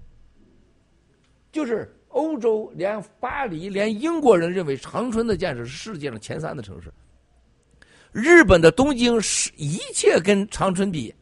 [1.52, 6.92] 就是欧洲连巴黎连英国人认为长春的建设是世界上前三的城市。
[8.12, 11.14] 日本的东京是一切跟长春比，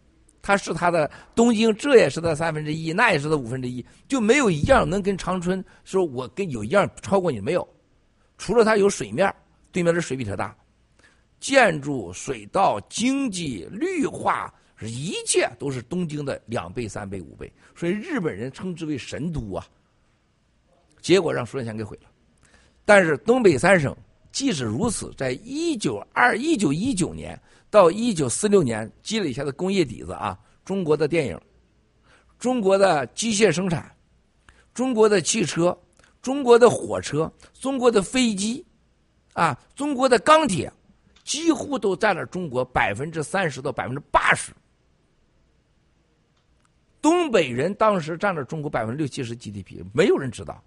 [0.42, 7.68] 它是它的东京，这也是它三分之一，那也是它五分之一，就没有一样能跟长春说，我跟有一样超过你没有，
[8.42, 9.32] 除了它有水面，
[9.72, 10.56] 对面的水比它大，
[11.40, 19.64] 建筑、水道、经济、绿化，一切都是东京的两倍、三倍、五倍，所以日本人称之为神都啊。
[21.02, 22.10] 结果让苏联强给毁了，
[22.84, 23.96] 但是东北三省。
[24.32, 27.40] 即使如此，在一九二一九一九年
[27.70, 31.40] 到一九四六年积累下的工业底子啊，中国的电影、
[32.40, 33.94] 中国的机械生产、
[34.74, 35.78] 中国的汽车、
[36.22, 38.66] 中国的火车、中国的飞机，
[39.34, 40.72] 啊，中国的钢铁，
[41.24, 44.52] 几乎都占了中国百分之三十到百分之八十。
[47.02, 50.64] 东北人当时占了中国百分之六七十 GDP，没有人知道。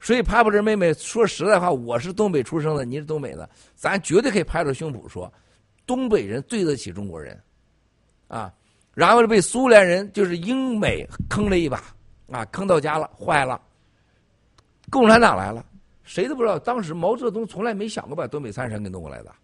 [0.00, 5.32] 所以，帕布尔妹妹说实在话，我是东北出生的，你是东北的，咱绝对可以拍着胸脯说，
[5.86, 7.40] 东北人对得起中国人，
[8.28, 8.52] 啊，
[8.92, 11.82] 然后被苏联人就是英美坑了一把，
[12.30, 13.58] 啊，坑到家了，坏了，
[14.94, 15.66] 共产党来了，
[16.04, 19.34] 谁都不知道，当时毛泽东从来没想过把东北三省给弄过来的，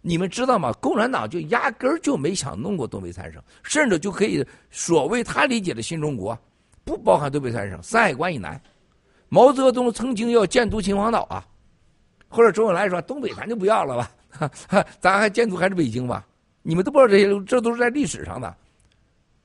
[0.00, 0.72] 你们知道吗？
[0.80, 6.36] 共产党就压根儿就没想弄过东北三省，甚至就可以所谓他理解的新中国，
[6.82, 8.60] 不包含东北三省，山海关以南。
[9.28, 11.46] 毛泽东曾经要建都秦皇岛啊，
[12.28, 16.26] 或者周恩来说东北咱就不要了吧， 咱还建都还是北京吧？
[16.62, 18.52] 你们都不知道这些，这都是在历史上的，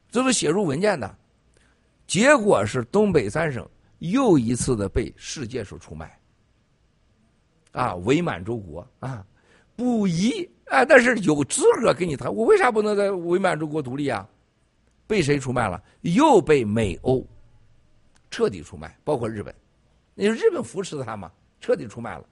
[0.10, 1.16] 这是写入文件的。
[2.08, 3.64] 结果是东北三省
[4.00, 6.20] 又一次的被世界所出卖，
[7.72, 9.26] 啊，伪满洲国啊，
[9.76, 14.28] 不宜啊，但是有资格跟你谈，我为啥不能在伪满洲国独立啊？
[15.08, 15.82] 被谁出卖了？
[16.02, 17.26] 又被美欧
[18.30, 19.56] 彻底出卖，包括日本。
[20.14, 21.32] 那日本扶持他嘛，
[21.62, 22.26] 彻底出卖了，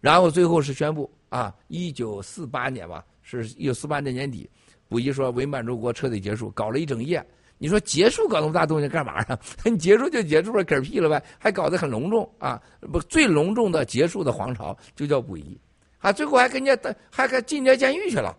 [0.00, 4.48] 然后最后是宣布啊，一九四八年吧，是一九四八年年底，
[4.88, 7.24] 溥仪说伪满洲国彻底结束，搞了一整夜，
[7.58, 9.38] 你说结束搞那么大动静干嘛呀？
[9.64, 12.60] 你结束就结束了，嗝屁了呗，还搞得很隆重啊！
[12.80, 15.58] 不，最隆重的结束的皇朝就叫溥仪，
[15.98, 18.36] 啊，最后还跟人家还还进人家监狱去了。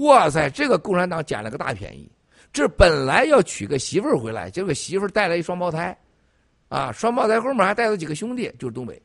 [0.00, 2.10] 哇塞，这个共产党捡了个大便宜。
[2.52, 5.96] 这本来要娶个媳妇儿回来，结果媳妇儿带来一双胞胎，
[6.68, 9.00] 啊，双胞胎后面还带了几个兄弟，就是东北。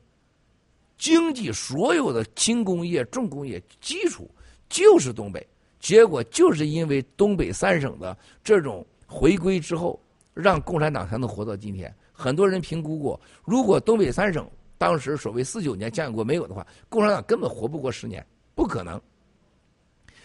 [0.98, 4.30] 经济所有的轻工业、重工业基础
[4.70, 5.46] 就是东北，
[5.80, 10.02] 结果就是因为东北三省的这种回归之后，
[10.34, 11.94] 让共产党才能活到今天。
[12.14, 19.00] 很多人评估过，如果东北三省当时所谓四九年建国没有的话，共产党根本活不过十年，不可能。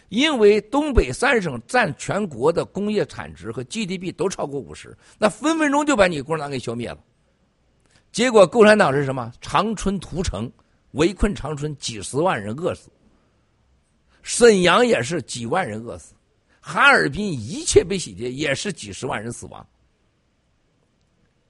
[0.09, 6.99] 因为东北三省占全国的工业产值和 GDP 都超过五十，那分分钟就把你共产党给消灭了。
[8.13, 9.33] 结果共产党是什么？
[9.41, 10.51] 长春屠城，
[10.93, 12.89] 围困长春，几十万人饿死；
[14.23, 16.15] 沈阳也是几万人饿死；
[16.69, 19.65] 哈尔滨一切被洗劫，也是几十万人死亡。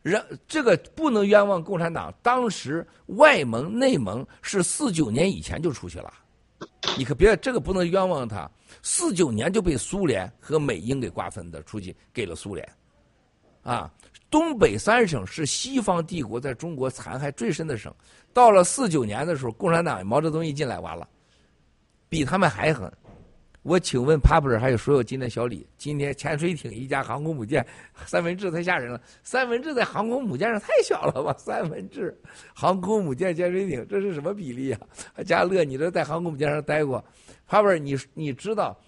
[0.03, 6.13] 让这个不能冤枉共产党，当时外蒙、内蒙是四九年以前就出去了。
[6.99, 8.49] 你可别，这个不能冤枉他。
[8.83, 12.69] 四九年就被苏联和美英给瓜分的，出去给了苏联。
[13.63, 13.91] 啊，
[14.31, 17.91] 东北三省是西方帝国在中国残害最深的省。
[18.35, 21.09] 到了四九年的时候，共产党毛泽东一进来，完了，
[22.07, 22.93] 比他们还狠。
[23.67, 27.67] 我请问帕布尔还有所有今天小李，今天潜水艇一架航空母舰，
[28.07, 29.01] 三文治太吓人了。
[29.25, 31.35] 三文治在航空母舰上太小了吧？
[31.37, 32.17] 三文治，
[32.55, 34.81] 航空母舰潜水艇，这是什么比例啊？
[35.25, 37.05] 加乐，你这在航空母舰上待过，
[37.49, 38.79] 帕布尔，你你知道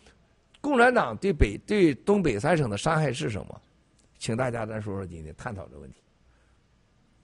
[0.61, 3.61] 共产党对北对东北三省的伤害是什么？
[4.17, 6.01] 请大家咱说说今天探讨这个问题。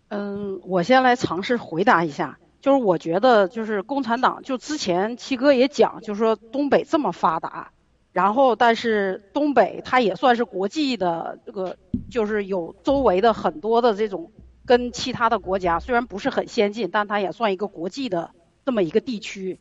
[0.09, 2.37] 嗯，我先来尝试回答一下。
[2.65, 7.73] 就是我觉得，就是共产党，就之前七哥也讲，就是说东北这么发达，
[8.11, 11.77] 然后但是东北它也算是国际的这个，
[12.11, 14.33] 就是有周围的很多的这种
[14.65, 18.31] 跟其他的国家虽然不是很先进，但它也算一个国际的
[18.65, 19.61] 这么一个地区。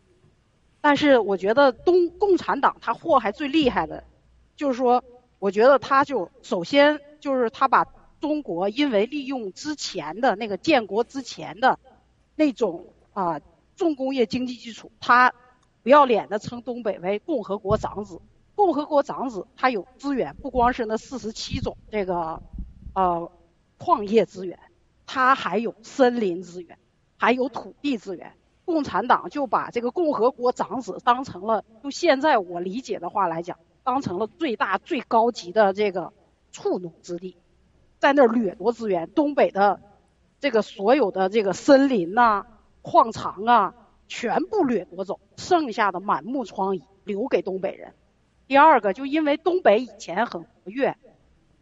[0.79, 4.05] 但是我觉得东共产党他祸害最厉害的，
[4.55, 5.03] 就是说，
[5.39, 7.85] 我觉得他就首先就是他把
[8.21, 11.79] 中国因为利用之前的那个建国之前的
[12.35, 12.87] 那种。
[13.13, 13.39] 啊，
[13.75, 15.35] 重工业经济基础，他
[15.83, 18.19] 不要脸的称东北为共和国长子。
[18.55, 22.41] 共和国长子，他有资源，不光是那四十七种这个
[22.95, 23.31] 呃
[23.77, 24.57] 矿业资源，
[25.05, 26.79] 他还有森林资源，
[27.17, 28.33] 还有土地资源。
[28.65, 36.13] 共产党就把这个共和国长子当成了，用现在我理解的话来讲，当成了最大最高级的这个
[36.51, 37.37] 畜农之地，
[37.99, 39.07] 在那儿掠夺资源。
[39.11, 39.79] 东北的
[40.43, 42.45] 这个所有的这个森林呐。
[42.81, 43.75] 矿藏啊，
[44.09, 47.93] 全部掠夺走，剩下的满目疮痍，留给东北人。
[48.45, 50.97] 第二个，就因为东北以前很活跃，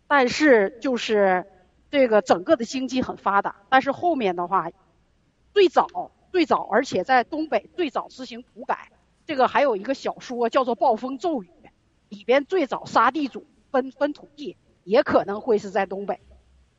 [0.07, 1.45] 但是就是
[1.91, 4.71] 这个整个的经济很发达，但是后面的话，
[5.53, 8.91] 最早最早，而且在东北最早实行土改，
[9.27, 11.51] 这个还有一个小说叫做《暴风骤雨》，
[12.09, 16.19] 里边最早杀地主分分土地，也可能会是在东北。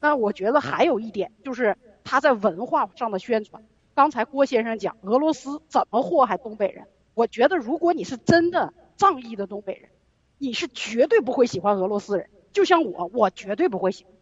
[0.01, 3.63] 那我觉得还有一点，就是他在文化上的宣传。
[3.95, 9.91] 刚才郭先生讲俄罗斯怎么祸害东北人，我觉得如果你是真的仗义的东北人，
[10.39, 12.31] 你是绝对不会喜欢俄罗斯人。
[12.53, 14.13] 就像我，我绝对不会喜欢，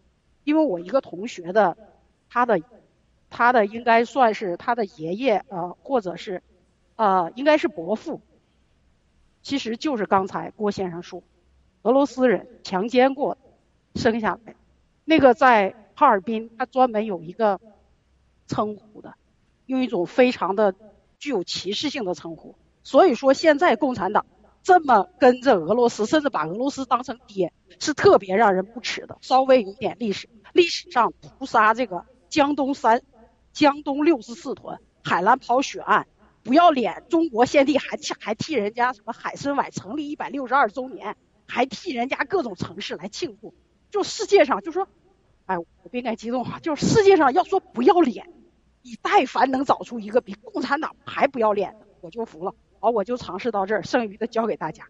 [0.45, 1.77] 因为我一个同学的，
[2.29, 2.61] 他的，
[3.29, 6.43] 他的应该算是他的爷爷呃，或者是，
[6.97, 8.21] 呃，应该是伯父，
[9.43, 11.23] 其实就是刚才郭先生说，
[11.83, 13.39] 俄罗斯人强奸过，
[13.95, 14.55] 生下来，
[15.05, 17.61] 那个在哈尔滨，他专门有一个
[18.51, 19.15] 称呼的。
[19.67, 20.75] 用一种非常的
[21.21, 24.27] 具有歧视性的称呼，所以说现在共产党
[24.65, 29.17] 这么跟着俄罗斯，甚至把俄罗斯当成爹，是特别让人不齿的。
[29.21, 33.03] 稍微有点历史，历史上屠杀这个江东三、
[33.53, 36.09] 江东六十四屯海兰跑血案，
[36.43, 37.05] 不要脸！
[37.09, 41.17] 中国先帝还还替人家什么海参崴成立一百六十二周年，
[41.47, 43.55] 还替人家各种城市来庆祝。
[43.91, 44.89] 就世界上就说，
[45.47, 46.59] 哎，我不应该激动啊！
[46.61, 48.27] 就是世界上要说不要脸。
[48.83, 52.55] 你但凡能找出一个比共产党还不要脸的，我就服了。
[52.81, 54.87] 好，我就尝试到这儿，剩余的交给大家。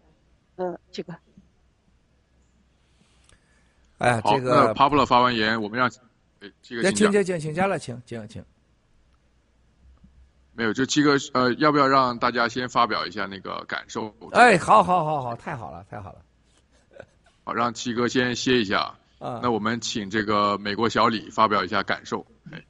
[0.55, 1.13] 呃，这个，
[3.97, 4.49] 哎，这个。
[4.49, 5.89] 那 Pablo 发完言，我们让
[6.61, 8.43] 这个请请请请假了，请请请。
[10.53, 14.13] 没有，就七哥，呃，要不要让大家先发表一下那个感受？
[14.31, 16.21] 哎，好好好好，太好了，太好了。
[17.43, 18.95] 好，让七哥先歇一下。
[19.19, 19.41] 啊。
[19.43, 22.25] 那我们请这个美国小李发表一下感受。
[22.51, 22.63] 哎。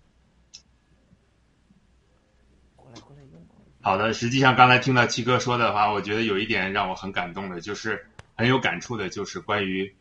[3.84, 8.06] 好的，实际上刚才听到七哥说的话，我觉得有一点让我很感动的，就是
[8.36, 9.96] 很有感触的，就是关于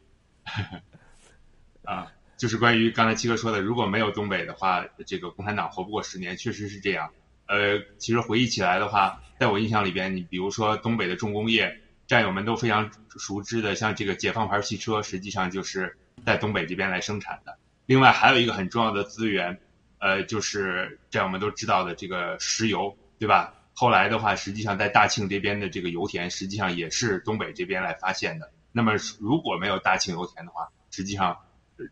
[1.83, 7.11] 啊，就是关于刚才七哥说的，如果没有东北的话，这个共产党活不过十年，确实是这样。
[7.47, 15.97] 呃，其实回忆起来的话，在我印象里边，你比如说东北的重工业，战友们都非常熟知的，像这个解放牌汽车，实际上就是
[16.27, 17.57] 在东北这边来生产的。
[17.87, 19.59] 另外还有一个很重要的资源，
[19.99, 23.55] 呃，就是战友们都知道的这个石油，对吧？
[23.81, 28.53] 后来的话，实际上在大庆这边的这个油田，实际上也是东北这边来发现的。
[28.73, 31.39] 那么如果没有大庆油田的话，实际上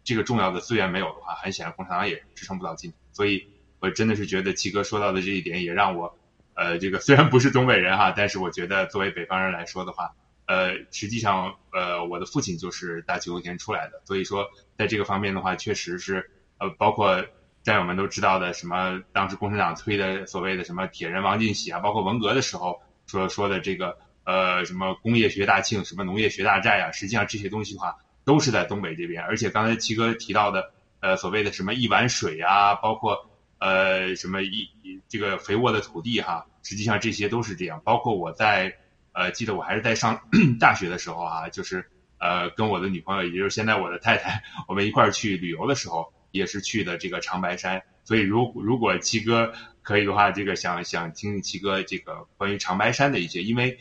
[0.05, 2.99] 这个重要的资源没有的话，很显然共产党也支撑不到今天。
[3.13, 3.49] 所以。
[3.81, 6.19] 我真的是觉得七哥说到的这一点，也让我，
[6.55, 10.17] 呃，这个虽然不是东北人哈，但是我觉得作为北方人来说的话，
[10.47, 16.29] 呃，实际上，呃，我的父亲就是大庆油田出来的，所以说在这个方面的话，确实是，
[16.59, 17.25] 呃，包括
[17.69, 33.27] 战友们都知道的，什么当时共产党推的所谓的什么铁人王进喜啊，包括文革的时候说说的这个，呃，什么工业学大庆，什么农业学大寨啊，实际上这些东西的话，都是在东北这边，而且刚才七哥提到的，呃，所谓的什么一碗水啊，包括。
[33.61, 34.69] 呃，什么一
[35.09, 37.83] 这个肥沃的土地哈，实际上这些都是这样。
[37.85, 38.73] 包括我在
[39.13, 40.21] 呃，记得我还是在上
[40.61, 41.91] 大学的时候啊，就是
[42.21, 47.83] 呃，跟我的女朋友，也就是现在我的太太，我们一块儿去旅游的时候，也是去的这个长白山。
[48.05, 49.53] 所以，如如果七哥
[49.83, 53.79] 可以的话，这个想想听七哥这个关于长白山的一些，因为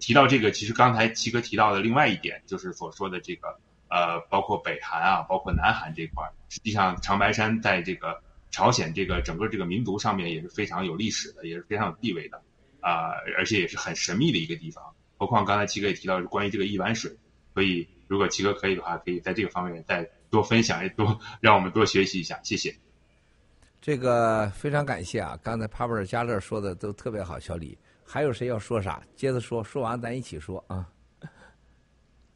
[0.00, 3.58] 提到这个，其实刚才七哥提到的另外一点，就是所说的这个
[3.88, 8.22] 呃，包括北韩啊，包括南韩这块儿，实际上长白山在这个。
[8.54, 12.42] 朝鲜这个整个这个民族上面也是非常有历史的，也是非常有地位的，
[12.80, 14.84] 啊，而且也是很神秘的一个地方。
[15.16, 17.10] 何况刚才七哥也提到是关于这个一碗水，
[17.54, 22.40] 所以如果七哥可以的话，可以在这个方面再多分享，多让我们多学习一下。
[22.42, 22.74] 谢谢。
[23.82, 25.38] 这个非常感谢啊！
[25.42, 29.02] 刚才帕布尔加勒说的都特别好，小李，还有谁要说啥？
[29.14, 30.88] 接着说，说完咱一起说啊。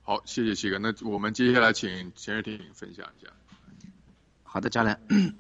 [0.03, 0.79] 好，谢谢七哥。
[0.79, 3.33] 那我们接下来请钱瑞婷分享一下。
[4.43, 5.35] 好的，家人。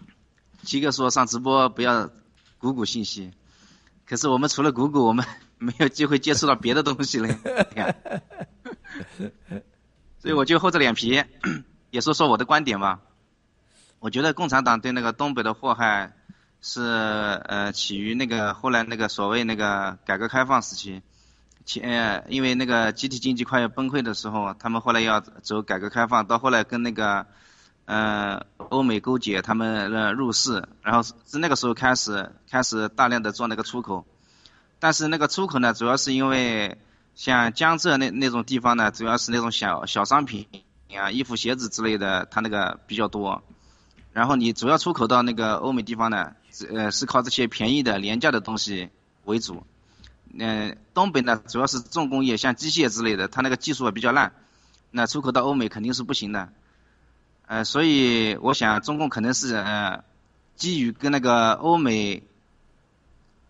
[0.63, 2.11] 七哥说上直播不要
[2.57, 3.31] 鼓鼓信息，
[4.07, 5.27] 可是我们除了鼓鼓，我们
[5.59, 7.29] 没有机会接触到别的东西了。
[10.19, 11.23] 所以我就厚着脸皮
[11.97, 13.01] 也说说我的观点吧。
[14.01, 16.13] 我觉得共产党对那个东北的祸害
[16.61, 21.01] 是呃起于那个后来那个所谓那个改革开放时期，
[21.65, 27.27] 前因为那个集体经济快要崩溃的时候，他们后来要走改革开放，到后来跟那个。
[27.87, 34.05] 呃，欧美勾结，他们呃入市，然后是那个时候开始开始大量的做那个出口，
[34.81, 36.79] 但是那个出口呢，主要是因为
[37.15, 40.49] 像江浙那那种地方呢，主要是那种小小商品
[40.97, 43.43] 啊，衣服鞋子之类的，它那个比较多。
[44.13, 46.33] 然后你主要出口到那个欧美地方呢，
[46.73, 48.89] 呃是靠这些便宜的廉价的东西
[49.25, 49.67] 为主。
[50.39, 54.33] 嗯，东北呢主要是重工业，像机械之类的，它那个技术比较烂，
[54.91, 56.51] 那出口到欧美肯定是不行的。
[57.47, 60.03] 呃，所以我想，中共可能是呃，
[60.57, 62.23] 基于跟那个欧美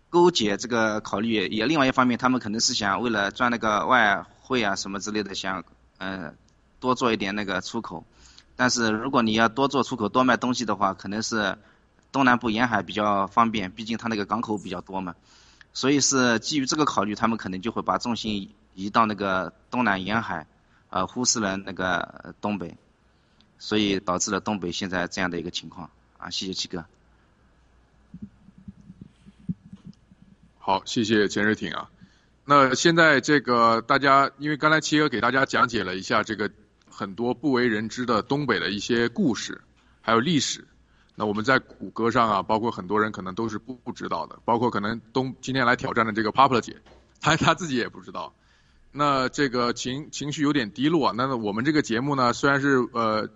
[0.09, 5.63] 勾结这个考虑，也另外一方面，他们可能是想为了赚那个外汇啊什么之类的，想
[5.97, 6.33] 呃
[6.79, 8.05] 多做一点那个出口。
[8.55, 11.57] 但是如果你要多做出口、多卖东西的话，可能是
[12.11, 15.15] 东南部沿海比较方便，毕竟它那个港口比较多嘛。
[15.73, 20.47] 所以是基于这个考虑，他们可能就会把重心移到那个东南沿海，
[20.89, 22.75] 呃，忽视了那个东北。
[23.59, 25.89] 所以导致了东北现在这样的一个情况
[26.19, 26.29] 啊！
[26.29, 26.85] 谢谢七哥。
[30.59, 31.89] 好，谢谢钱瑞挺啊。
[32.45, 36.51] 那现在这个大家，因为刚才七哥给大家讲解了一下这个
[36.97, 39.61] 很多不为人知的东北的一些故事，
[40.01, 40.65] 还有历史。
[41.13, 46.77] 那我们在谷歌上啊，包括很多人可能都是不不知道的，包括可能东今天来挑战的这个 Papa 姐，
[47.21, 48.33] 她她自己也不知道。
[48.91, 51.13] 那这个情情绪有点低落。
[51.13, 53.29] 那我们这个节目呢，虽然是呃。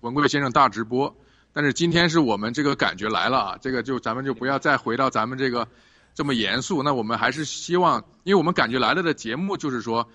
[0.00, 1.16] 文贵先生大直播，
[1.52, 5.66] 但是今天是我们这个感觉来了啊，这个就咱们就不要再回到咱们这个
[6.14, 6.84] 这么严肃。
[6.84, 10.08] 那我们还是希望，因为我们感觉来了的节目就是说，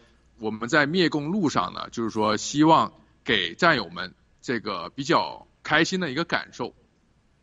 [0.43, 2.91] 我们在灭共路上呢，就是说希望
[3.23, 6.75] 给战友们这个比较开心的一个感受，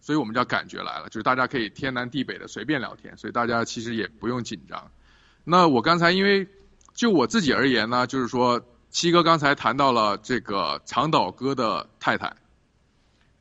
[0.01, 4.91] 所以我们叫感觉来了，就是大家可以天南地北的随便聊天，所以大家其实也不用紧张。
[5.45, 6.47] 那我刚才因为
[6.95, 8.65] 就我自己而言呢，就是说。
[8.93, 12.35] 七哥刚才谈到了这个长岛哥的太太，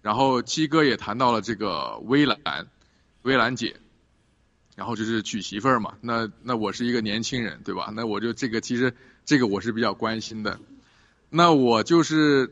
[0.03, 2.67] 然后七哥也谈到了这个薇兰，
[3.23, 3.75] 薇兰姐，
[4.75, 5.95] 然后就是娶媳妇儿嘛。
[6.01, 7.91] 那那我是一个年轻人，对吧？
[7.95, 8.95] 那我就这个其实
[9.29, 10.59] 这个我是比较关心的。
[11.29, 12.51] 那我就是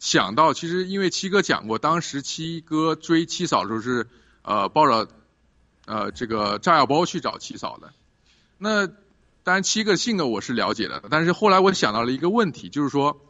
[0.00, 4.08] 想到，其实因为七哥讲过，当时七哥追七嫂的时候是
[4.42, 5.08] 呃抱着
[5.84, 7.92] 呃这个炸药包去找七嫂的。
[8.58, 13.20] 那当然，七哥性格我是了解的，但是后来我想到了一个问题，就是说，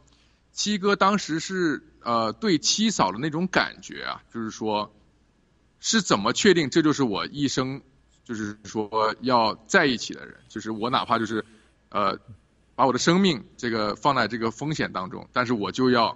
[0.51, 4.91] 七哥当时是呃对七嫂的那种感觉啊，就是说，
[5.79, 7.83] 是怎么确定这就是我一生，
[8.25, 11.45] 就是说要在一起的人，就是我哪怕就是
[11.89, 12.17] 呃
[12.77, 16.15] 把我的生命这个放在这个风险当中，但是我就要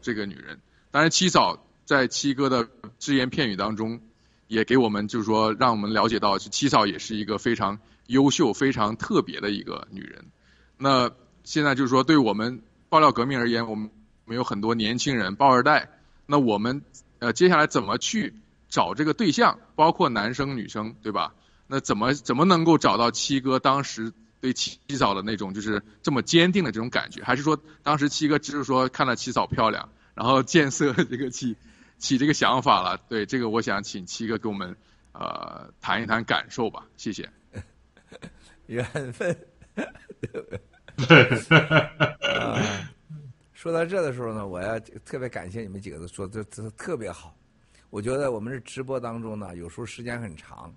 [0.00, 0.58] 这个女人。
[0.90, 2.68] 当然，七嫂在七哥的
[2.98, 4.00] 只言片语当中，
[4.48, 10.24] 也给我们就是说让我们了解到，七嫂也是一个非常优秀、非常特别的一个女人。
[10.76, 11.12] 那
[11.44, 13.88] 现在就是说，对我们爆料革命而言，我们
[14.24, 15.88] 我们有很多年轻人、爆二代。
[16.26, 16.82] 那我们
[17.20, 18.34] 呃接下来怎么去
[18.68, 19.60] 找这个对象？
[19.76, 21.32] 包括男生、女生，对吧？
[21.68, 24.12] 那怎么怎么能够找到七哥当时
[24.42, 27.22] 对七嫂的那种就是这么坚定的这种感觉？
[27.22, 31.56] 还是说当时七哥只是说看到七嫂漂亮，然后见色这个起
[31.98, 32.98] 起这个想法了？
[33.08, 34.76] 对这个，我想请七哥给我们
[35.12, 37.30] 呃谈一谈感受吧，谢谢。
[38.66, 39.34] 缘分。
[42.20, 42.60] 啊，
[43.54, 47.34] 说到这的时候呢，我要特别感谢你们几个的说这这特别好。
[47.90, 50.74] 我觉得我们这直播当中呢，有时候时间很长，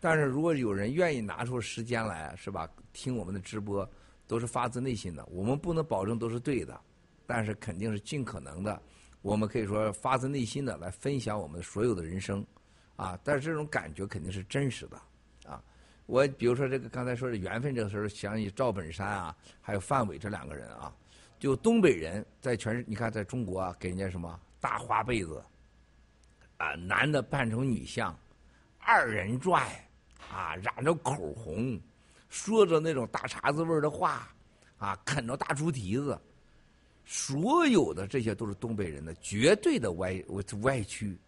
[0.00, 2.68] 但是如果有人愿意拿出时间来，是吧？
[2.92, 3.88] 听我们的直播
[4.26, 5.24] 都是发自内心的。
[5.26, 6.80] 我们不能保证都是对的，
[7.26, 8.82] 但是肯定是尽可能的。
[9.22, 12.44] 我们可以说发自内心的来分享我们所有的人生，
[12.96, 14.96] 啊，但是这种感觉肯定是真实的。
[15.48, 15.62] 啊
[16.06, 20.92] 我比如说这个刚才说的缘分这个事儿，想起赵本山啊，还有范伟这两个人啊，
[21.38, 25.40] 就东北人在全是你看在中国啊，给人家什么大花被子，
[26.56, 28.12] 啊，男的扮成女相，
[28.80, 29.64] 二人转，
[30.30, 31.78] 啊，染着口红，
[32.28, 34.32] 说着那种大碴子味儿的话，
[34.78, 36.18] 啊，啃着大猪蹄子，
[37.04, 40.22] 所有的这些都是东北人的绝对的歪
[40.62, 41.18] 歪曲。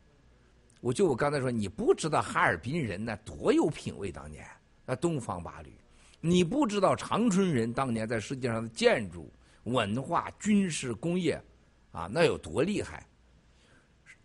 [0.80, 4.46] 我就我刚才说，你不知道哈尔滨人那多有品位，当年。
[4.84, 5.72] 那东方八旅，
[6.20, 9.32] 你不知道长春人当年在世界上的建筑、
[9.64, 11.40] 文化、军事、工业，
[11.92, 13.06] 啊，那有多厉害？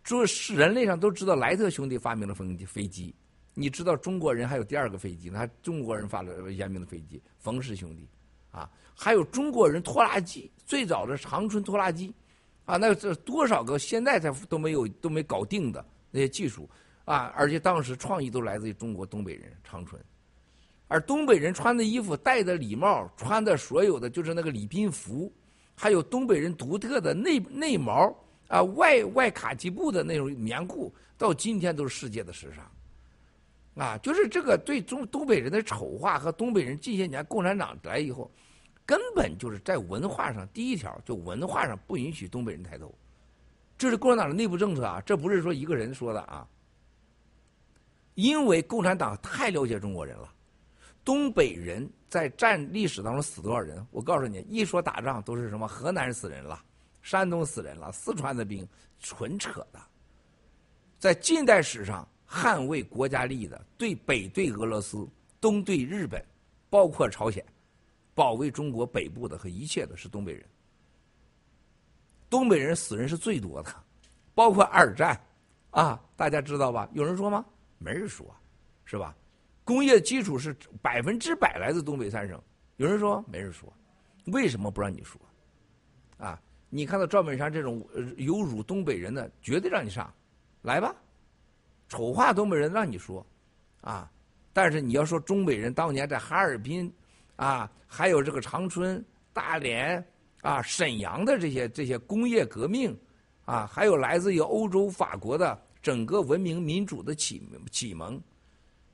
[0.04, 3.14] 说是人类上都知道莱特兄弟发明了飞飞机，
[3.60, 5.50] 你知道中国人还有第二个飞机，呢？
[5.64, 8.08] 中国人发了发明的飞机，冯氏兄弟，
[8.52, 12.14] 啊，还有中国人拖拉机，最早的长春拖拉机，
[12.66, 16.70] 啊，那这多少个现在才都没有都没搞定的那些技术，
[17.04, 20.00] 啊，而且当时创意都来自于中国东北人长春。
[20.88, 25.34] 而东北人穿的衣服、戴的礼帽、穿的所有的就是那个礼宾服，
[25.74, 28.16] 还有东北人独特的内内毛
[28.50, 32.64] 啊外外卡其布的那种棉裤，到今天都是世界的时尚。
[33.78, 38.32] 啊，就是这个对中东北人的丑化和东北人近些年共产党来以后，
[38.86, 42.94] 根本就是在文化上第一条，就文化上不允许东北人抬头，
[43.78, 46.48] 这是共产党的内部政策啊，这不是说一个人说的啊，
[48.16, 50.34] 因为共产党太了解中国人了。
[51.06, 53.86] 东北人在战历史当中死多少人？
[53.92, 56.62] 我告诉你，一说打仗都是什么河南死人了，
[57.02, 58.68] 山东死人了，四川的兵，
[59.00, 59.80] 纯扯的。
[61.00, 65.08] 在近代史上，捍卫国家利益的，对北对俄罗斯，
[65.40, 66.24] 东对日本，
[66.70, 67.44] 包括朝鲜，
[68.14, 70.44] 保卫中国北部的和一切的是东北人。
[72.30, 73.74] 东北人死人是最多的，
[74.36, 75.20] 包括二战，
[75.72, 76.90] 啊，大家知道吧？
[76.92, 77.46] 有人说吗？
[77.78, 78.26] 没人说，
[78.84, 79.16] 是吧？
[79.64, 82.42] 工业基础是百分之百来自东北三省，
[82.76, 83.72] 有人说没人说，
[84.26, 85.20] 为什么不让你说？
[86.18, 87.88] 啊，你看到赵本山这种
[88.18, 90.14] 有辱东北人的，绝对让你上，
[90.64, 90.96] 来吧，
[91.88, 93.26] 丑话东北人让你说，
[93.82, 94.12] 啊，
[94.54, 96.92] 但是你要说东北人当年在哈尔滨，
[97.38, 100.06] 啊，还有这个长春、大连、
[100.42, 102.98] 啊沈阳的这些这些工业革命，
[103.46, 107.42] 啊，还有来自于欧洲法国的整个文明民主的启
[107.72, 108.22] 启蒙。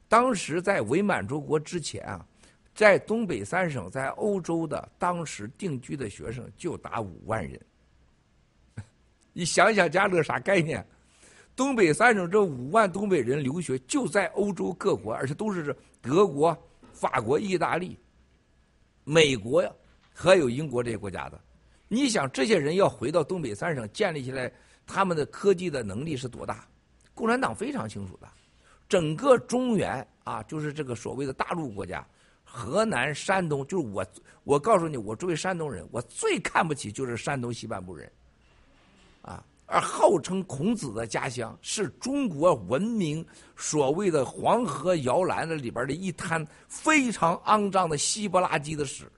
[0.07, 2.23] 当时在伪满洲国之前啊，
[2.75, 7.59] 在东北三省，在欧洲的当时定居的学生就达五万人。
[9.33, 10.85] 你想想，加勒啥概念？
[11.55, 16.57] 东北三省这五万东北人留学，就在欧洲各国，而且都是德国、
[16.91, 17.97] 法国、意大利、
[19.03, 19.71] 美国呀，
[20.13, 21.39] 还有英国这些国家的。
[21.87, 24.51] 你想，这些人要回到东北三省，建立起来
[24.87, 26.67] 他们的科技的能力是多大？
[27.13, 28.27] 共产党非常清楚的。
[28.89, 32.05] 整个中原啊，就是这个所谓的大陆国家，
[32.43, 34.05] 河南、山东，就是我，
[34.43, 38.11] 我告诉你，我作为山东人，我最看不起就是山东西半部人，
[39.73, 43.25] 而号称孔子的家乡，是中国文明
[43.55, 49.11] 所谓的黄河摇篮的里边的一滩非常肮脏的稀不拉几的屎，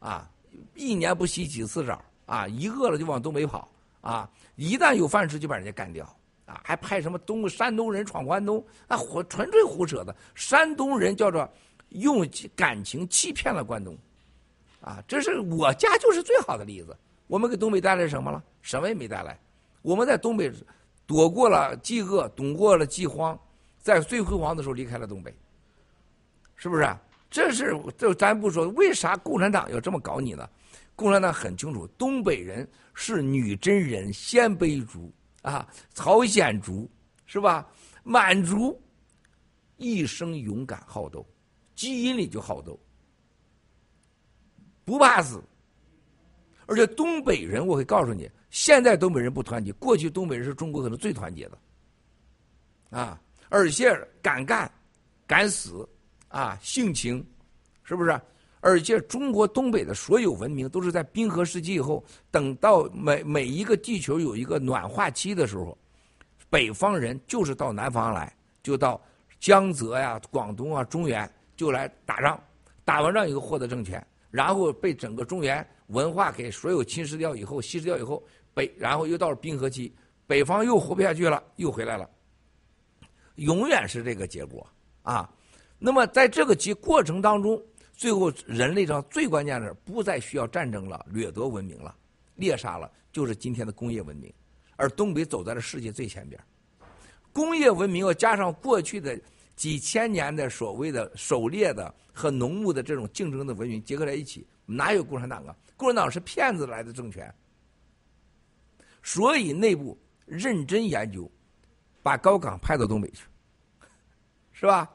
[0.00, 0.28] 啊，
[0.74, 3.68] 一年不洗几次澡，啊，一饿了就往东北跑，
[4.00, 6.04] 啊，一旦有饭吃就把人家干掉。
[6.44, 8.64] 啊，还派什么东山东人闯关东？
[8.86, 10.14] 啊，胡纯粹胡扯的。
[10.36, 11.48] 山东人叫做
[11.88, 12.24] 用
[12.54, 13.96] 感情欺骗了关东，
[14.80, 16.96] 啊，这是我家就是最好的例子。
[17.26, 18.40] 我们给东北带来什么了？
[18.66, 19.38] 什么也没带来。
[19.80, 20.52] 我们在东北
[21.06, 23.38] 躲过了饥饿，躲过了饥荒，
[23.78, 25.32] 在最辉煌的时候离开了东北，
[26.56, 26.84] 是不是？
[27.30, 30.48] 这是这咱不说，为啥共产党要这么搞你呢？
[30.96, 35.12] 共产党很清楚，东北人是女真人、鲜卑族
[35.42, 35.64] 啊、
[35.94, 36.90] 朝鲜族，
[37.24, 37.64] 是吧？
[38.02, 38.80] 满族
[39.76, 41.24] 一生勇敢好斗，
[41.76, 42.76] 基因里就好斗，
[44.84, 45.40] 不怕死。
[46.66, 51.58] 而且东北人，我会告诉你，现在东北人不团结，过去东北人是中国可能最团结的，
[52.88, 53.20] 啊，
[53.50, 54.72] 而且敢干、
[55.26, 55.86] 敢死，
[56.28, 57.22] 啊，性情，
[57.84, 58.18] 是不是？
[58.60, 65.76] 而且中国东北的所有文明都是在冰河时期以后，等到每每一个地球有一个暖化期的时候，
[66.48, 68.98] 北方人就是到南方来，就到
[69.38, 72.42] 江浙呀、广东啊、中原就来打仗，
[72.86, 78.20] 打完仗以后获得政权，然后被整个中原文化给所有侵蚀掉以后、稀释掉以后，
[78.56, 79.94] 北然后又到了冰河期，
[80.26, 82.08] 北方又活不下去了，又回来了，
[83.34, 84.66] 永远是这个结果
[85.02, 85.30] 啊。
[85.78, 87.62] 那么在这个其过程当中，
[87.92, 91.94] 最后人类上最关键的不再需要战争了、掠夺文明了、
[92.36, 94.32] 猎杀了，就是今天的工业文明。
[94.76, 96.42] 而东北走在了世界最前边，
[97.34, 99.20] 工业文明要加上过去的
[99.54, 105.54] 几千年的所谓的狩猎的和农牧的这种竞争的文明结合在一起，哪有共产党啊？
[105.76, 107.30] 共产党是骗子来的政权。
[109.06, 111.30] 所以内部认真研究，
[112.02, 113.24] 把高岗派到东北去，
[114.52, 114.90] 是吧？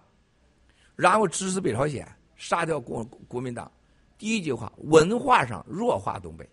[0.98, 2.06] 然后支持北朝鲜，
[2.36, 3.72] 杀掉国国民党。
[4.18, 6.46] 第一句话，文化上弱化东北，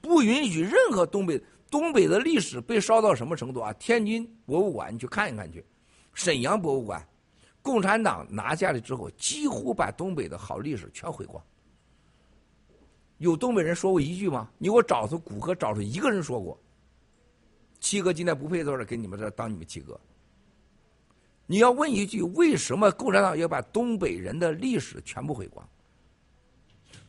[0.00, 3.72] 不允许任何东北东北的历史被烧到什么程度啊？
[3.72, 5.66] 天津博物馆你去看一看去，
[6.14, 7.04] 沈阳博物馆，
[7.60, 11.44] 共产党拿下来之后，几乎把东北的好历史全毁光。
[13.18, 14.48] 有东北人说过一句吗？
[14.58, 16.58] 你给我找出古河找出一个人说过。
[17.80, 19.98] 七哥今天不配坐这给你们这当你们七哥。
[21.46, 25.66] 你要问一句，为什么共产党要把东北人的历史全部毁光？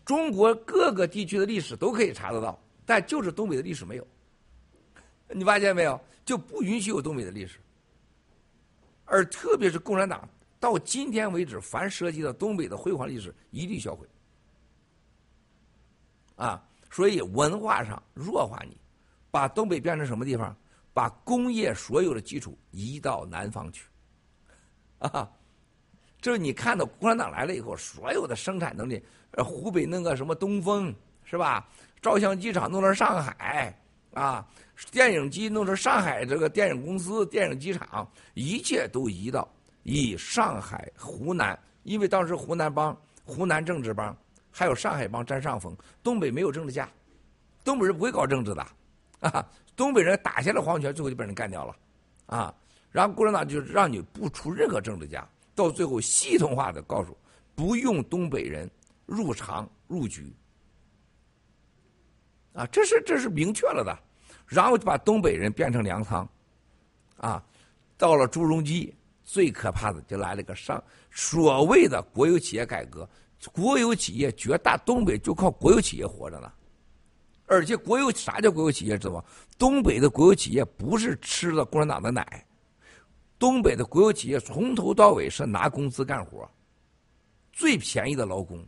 [0.05, 4.07] 中国各个地区的历史都可以查得到，但就是东北的历史没有。
[5.27, 5.99] 你发现没有？
[6.25, 7.59] 就不允许有东北的历史。
[9.05, 10.27] 而特别是共产党，
[10.59, 14.07] 到今天为止，凡涉及到东北的辉煌历史，一律销毁。
[16.39, 18.77] 啊，所以文化上弱化你，
[19.29, 20.55] 把东北变成什么地方？
[20.93, 23.85] 把工业所有的基础移到南方去。
[24.99, 25.29] 啊，
[26.21, 30.95] 这你看到共产党来了以后，所有的生产能力，呃，湖北弄个什么东风
[31.25, 31.67] 是吧？
[32.01, 33.77] 照相机厂弄到上海
[34.13, 34.47] 啊，
[34.91, 39.45] 电影机弄到上海这个电影公司、电影机厂，一切都移到
[39.83, 44.17] 以上海、湖南，因为当时湖南帮、湖南政治帮
[44.51, 46.89] 还有上海帮占上风，东北没有政治家，
[47.63, 48.65] 东北人不会搞政治的，
[49.19, 49.45] 啊，
[49.75, 51.75] 东北人打下了皇权，最后就被人干掉了，
[52.25, 52.53] 啊。
[52.91, 57.15] 然后共产党就让你不出任何政治家，到最后系统化的告诉
[57.53, 58.67] 不用东北人
[59.05, 60.33] 入常入局，
[62.53, 63.95] 啊，这是这是明确了的，
[64.47, 66.27] 然后就把东北人变成粮仓，
[67.17, 67.43] 啊，
[67.95, 68.91] 到了朱镕基，
[69.23, 73.07] 最可怕的就来了个上所谓的国有企业改革，
[73.53, 76.51] 国有企业绝大东北就靠国有企业活着呢，
[77.45, 79.23] 而且国有啥叫国有企业知道吗？
[79.57, 82.45] 东北的国有企业不是吃了共产党的奶。
[83.37, 86.49] 东北的国有企业从头到尾是拿工资干活，
[87.53, 88.61] 最便宜的劳工。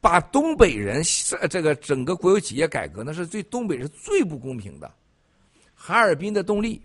[0.00, 1.02] 把东北人
[1.48, 4.92] 这个整个国有企业改革，那是对东北是最不公平的。
[5.74, 6.82] 哈尔滨的动力、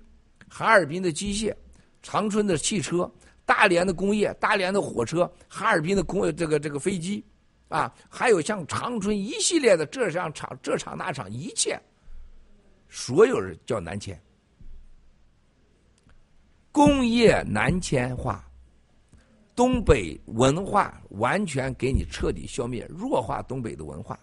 [0.48, 1.56] 哈尔滨的机械、
[2.02, 3.12] 长春的汽车、
[3.46, 7.24] 大连的工业、大连的火车、哈尔滨的工这个这个飞机，
[7.68, 11.80] 啊，还有像长春一系列的这样厂、这厂那厂，一切，
[12.90, 14.20] 所有人叫南迁。
[16.72, 18.50] 工业南迁化，
[19.56, 24.20] 东北文化完全给你彻底消灭，弱化东北的文化，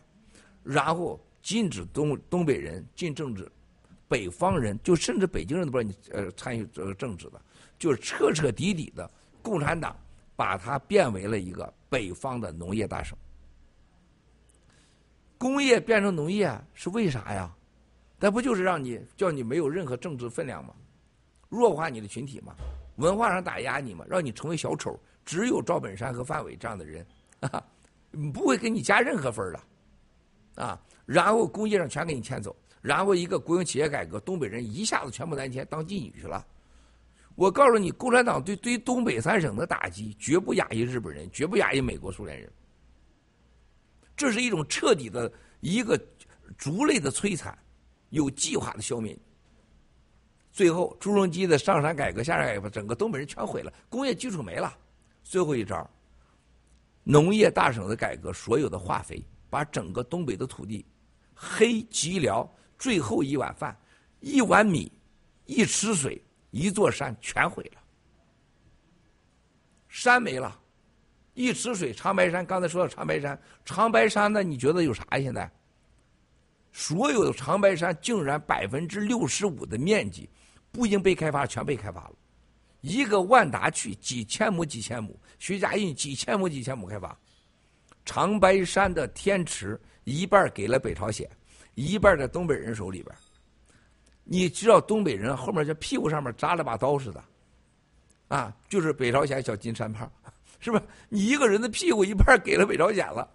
[0.65, 3.49] 然后禁止东东北人进政治，
[4.09, 7.41] 北方人就甚至北京人都不让你呃参与这个政治的，
[7.81, 9.11] 就是彻彻底底的
[9.43, 9.97] 共产党
[10.37, 13.19] 把它变为了一个北方的农业大省。
[15.39, 17.51] 工业变成农业是为啥呀？
[18.19, 20.75] 那不就是让你叫你没有任何政治分量吗？
[21.49, 22.55] 弱化你的群体嘛，
[22.97, 25.01] 文化上打压你嘛，让你成为小丑。
[25.25, 27.07] 只有赵本山和范伟这样的人，
[27.41, 27.65] 啊，
[28.33, 30.79] 不会给你加任何分的，啊。
[31.07, 36.47] 然后工业上全给你迁走，然后一个国有企业改革，东北人一下子全部南迁当妓女去了。
[37.41, 42.53] 我告诉你，共产党对对东北三省的打击，绝不亚于日本人，绝不亚于美国、苏联人。
[44.15, 45.99] 这是一种彻底的一个
[46.59, 47.59] 族类的摧残，
[48.11, 49.19] 有计划的消灭。
[50.53, 54.77] 最后，朱镕基的上山改革、下山改革，整个东北人全毁了，工业基础没了。
[55.25, 55.89] 最后一招，
[57.05, 60.85] 农业大省的改革，所有的化肥，把整个东北的土地，
[61.35, 62.47] 黑吉辽，
[62.79, 63.75] 最后一碗饭，
[64.21, 64.93] 一碗米，
[65.47, 67.81] 一池水，一座山全毁了。
[69.89, 70.57] 山没了，
[71.35, 72.47] 一池水，长白山。
[72.47, 74.43] 刚才说到长白山，长白山呢？
[74.43, 75.05] 你觉得有啥？
[75.13, 75.51] 现在，
[76.73, 80.31] 所有的长白山竟然百分之六十五的面积
[80.71, 82.13] 不已经被开发，全被开发了。
[82.83, 87.19] 一个万达区几千亩几千亩，徐家印几千亩几千亩开发。
[88.05, 91.29] 长白山的天池一半给了北朝鲜，
[91.75, 93.15] 一半在东北人手里边。
[94.33, 97.21] 你知道东北人后面这屁股上面扎了把刀似的。
[98.29, 100.09] 啊，就是北朝鲜小金山炮，
[100.61, 100.85] 是不是？
[101.09, 103.29] 你一个人的屁股一半给了北朝鲜了，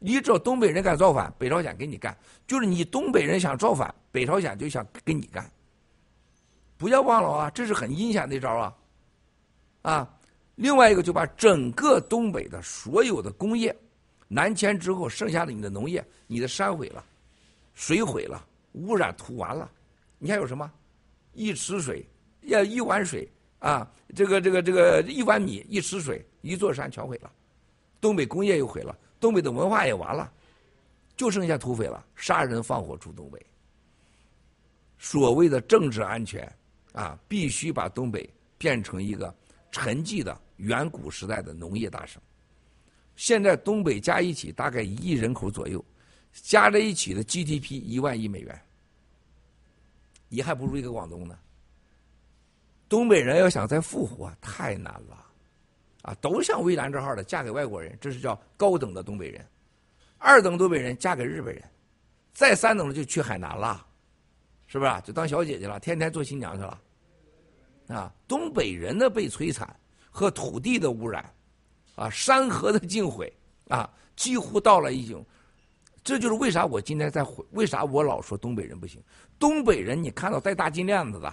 [0.00, 2.12] 你只要东北人敢造反，北朝鲜给你干；
[2.48, 5.48] 就是你东北人想造反，北朝鲜就想跟你干。
[6.76, 8.76] 不要忘了啊，这是很阴险的一招啊！
[9.82, 10.18] 啊，
[10.56, 13.72] 另外一个就把整个东北的所有的工业
[14.26, 17.04] 南迁之后，剩下的你的农业，你的山毁了，
[17.74, 19.70] 水毁了，污染土完了，
[20.18, 20.70] 你还有什么？
[21.32, 22.06] 一池水，
[22.42, 23.28] 要一碗水。
[23.60, 27.32] 啊，这个这个这个一碗米一池水，一座山全毁了，
[28.00, 30.32] 东北工业又毁了，东北的文化也完了，
[31.16, 33.46] 就剩下土匪了，杀人放火出东北。
[34.96, 36.48] 所谓的政治安全
[36.92, 39.34] 啊，必须把东北变成一个
[39.72, 42.22] 沉寂的远古时代的农业大省。
[43.16, 45.84] 现在东北加一起大概一亿人口左右，
[46.32, 48.62] 加在一起的 GDP 一万亿美元，
[50.28, 51.38] 你还不如一个广东呢。
[52.88, 55.26] 东北人要想再复活太难了，
[56.02, 59.42] 啊，都像蔚蓝这号的嫁给外国人，这是叫高等的东北人；
[60.16, 61.62] 二等东北人嫁给日本人，
[62.32, 63.86] 再三等的就去海南了，
[64.66, 64.90] 是不是？
[65.04, 66.80] 就当小姐姐了，天天做新娘去了。
[67.88, 69.68] 啊，东北人的被摧残
[70.10, 71.30] 和土地的污染，
[71.94, 73.30] 啊，山河的尽毁，
[73.68, 75.24] 啊，几乎到了一种，
[76.08, 78.98] 这就是为啥我今天在为啥我老说东北人不行？
[79.38, 81.30] 东北人你看到戴大金链子的。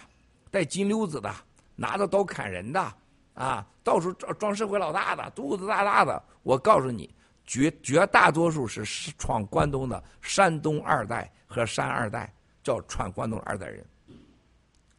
[0.52, 1.34] 带金溜子的，
[1.76, 2.94] 拿着刀砍人的，
[3.34, 6.22] 啊，到处装装社会老大的，肚子大大的。
[6.44, 7.14] 我告诉你，
[7.46, 8.84] 绝绝大多数是
[9.18, 12.34] 闯关东的山东二代和山二代，
[12.64, 13.86] 叫闯关东二代人。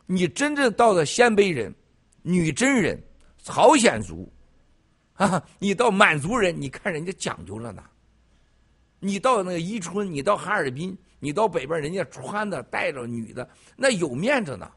[0.04, 1.74] 你真正到了鲜卑人、
[2.20, 3.02] 女真人、
[3.42, 4.30] 朝鲜族，
[5.16, 7.82] 啊，你到满族人，你看人家讲究了呢。
[8.98, 14.70] 你到那个伊春，你到哈尔滨，你到北边，人家穿的带着女的，那有面子呢。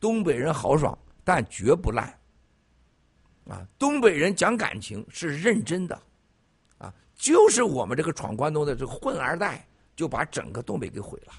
[0.00, 2.06] 东北人豪爽，但绝不烂。
[3.48, 6.00] 啊，东北人讲感情是认真的，
[6.78, 11.32] 啊，就是我们这个闯关东的这个混二代，就把整个东北给毁了。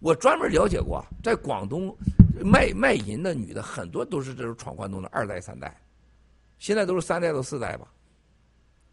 [0.00, 1.94] 我专门了解过，在广东
[2.42, 5.78] 卖卖淫的女的很多都是这种闯关东的二代三代，
[6.58, 7.86] 现在都是三代到四代吧。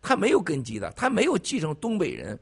[0.01, 2.37] 他没有根基的，他没有继承东北人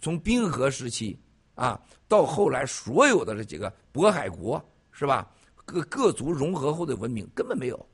[0.00, 1.18] 从冰河时期
[1.54, 4.62] 啊到后来所有的这几个渤海国
[4.92, 5.30] 是吧？
[5.64, 7.88] 各各族融合后的文明根本没有，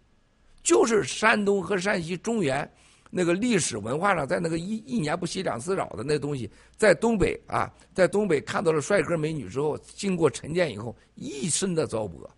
[0.62, 2.72] 就是山东和山西中原
[3.10, 12.28] 那个历史文化上，在那个一一年不洗两次澡的那东西，在东北啊，在东北看到了帅哥美女之后，经过沉淀以后，一身的糟粕，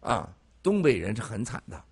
[0.00, 1.82] 啊，东北人是很惨的。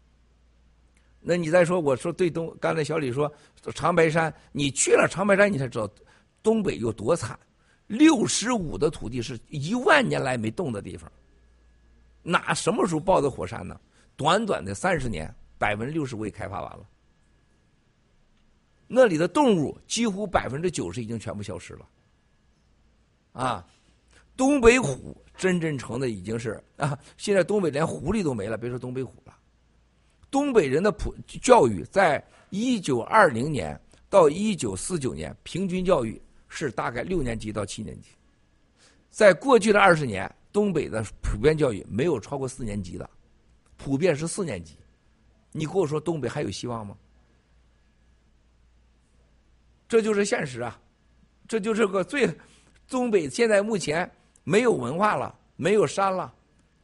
[1.20, 3.30] 那你再说，我说对东，刚才小李说
[3.74, 5.88] 长白山，你去了长白山，你才知道
[6.42, 7.38] 东北有多惨，
[7.86, 11.10] 六十五的土地是一万年来没动的地方。
[12.22, 13.80] 哪什么时候爆的火山呢？
[14.16, 16.86] 短短的三十年，百分之六十未开发完了。
[18.86, 21.88] 那里的动物几乎百分之九十已经全部消失了。
[23.32, 23.66] 啊，
[24.36, 29.34] 东北虎真正成的已经是啊，现在东北连狐狸都没了，别说东北虎了。
[30.30, 36.20] 东北人的普教育，在一九二零年到一九四九年，平均教育
[36.50, 38.10] 是大概六年级到七年级。
[39.08, 40.30] 在过去的二十年。
[40.52, 43.08] 东北的普遍教育没有超过四年级的，
[43.76, 44.74] 普遍是四年级。
[45.52, 46.96] 你跟我说东北还有希望吗？
[49.88, 50.76] 这就是现实啊！
[51.46, 52.28] 这就是个最
[52.88, 54.10] 东北现在目前
[54.42, 56.34] 没有文化了，没有山了，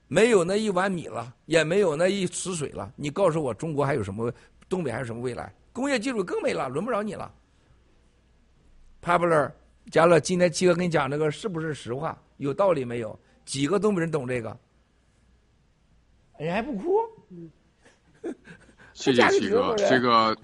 [0.07, 2.93] 没有那一碗米了，也没有那一池水了。
[2.95, 4.33] 你告诉我，中国还有什么？
[4.69, 5.53] 东北还有什么未来？
[5.73, 7.35] 工业技术更没了，轮不着你了。
[9.07, 9.53] Popular，
[9.89, 12.21] 加乐，今天七哥跟你讲这个是不是实话？
[12.39, 13.17] 有道理没有？
[13.45, 14.59] 几个东北人懂这个？
[16.39, 16.99] 人还不哭？
[18.95, 20.37] 谢谢七哥，这个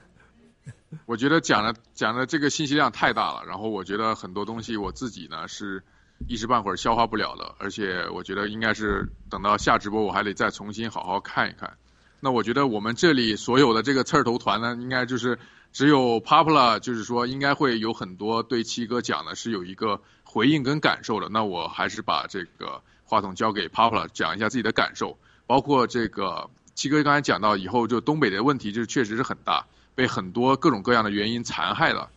[1.07, 5.83] 我觉得讲的讲的这个信息量太大了，然后我觉得很多东西我自己呢是
[6.29, 11.77] 一时半会儿消化不了的，而且我觉得应该是等到下直播我还得再重新好好看一看。
[12.25, 15.41] 那我觉得我们这里所有的这个刺儿头团呢，应该就是
[15.73, 21.29] 只有 Popla，就是说应该会有很多对七哥讲的是有一个回应跟感受的。
[21.31, 25.19] 那我还是把这个话筒交给 Popla 讲一下自己的感受，
[25.49, 29.67] 包括这个七哥刚才讲到以后就东北的问题，就是确实是很大，
[29.97, 32.09] 被很多各种各样的原因残害了。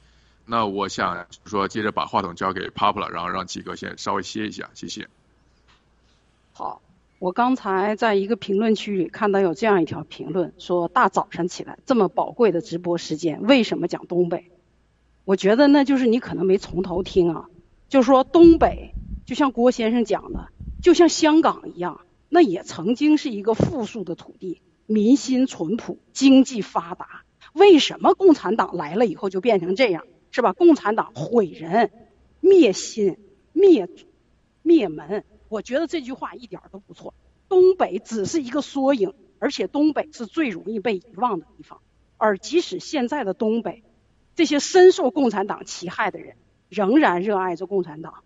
[0.46, 5.10] 那我想说，接着把话筒交给 Popla，然后让七哥先稍微歇一下，谢谢。
[6.54, 6.80] 好。
[7.18, 14.52] 我刚才在一个评论区里看到有这样一条评论，说大早上起来这么宝贵的直播时间，为什么讲东北？
[15.24, 17.50] 我觉得那就是你可能没从头听啊。
[17.88, 18.92] 就说东北，
[19.26, 20.50] 就像郭先生讲的，
[20.82, 27.24] 就像香港一样，那也曾经是一个富庶的土地，民心淳朴，经济发达。
[27.54, 30.04] 为什么共产党来了以后就变成这样？
[30.32, 30.52] 是吧？
[30.52, 31.92] 共产党毁人、
[32.42, 33.18] 灭心、
[33.54, 33.88] 灭
[34.62, 35.24] 灭门。
[35.50, 37.14] 我觉得这句话一点都不错。
[37.48, 41.82] 东北只是一个缩影，而且东北是最容易被遗忘的地方。
[42.18, 43.84] 而即使现在的东北，
[44.36, 46.38] 这些深受共产党其害的人，
[46.70, 48.24] 仍然热爱着共产党，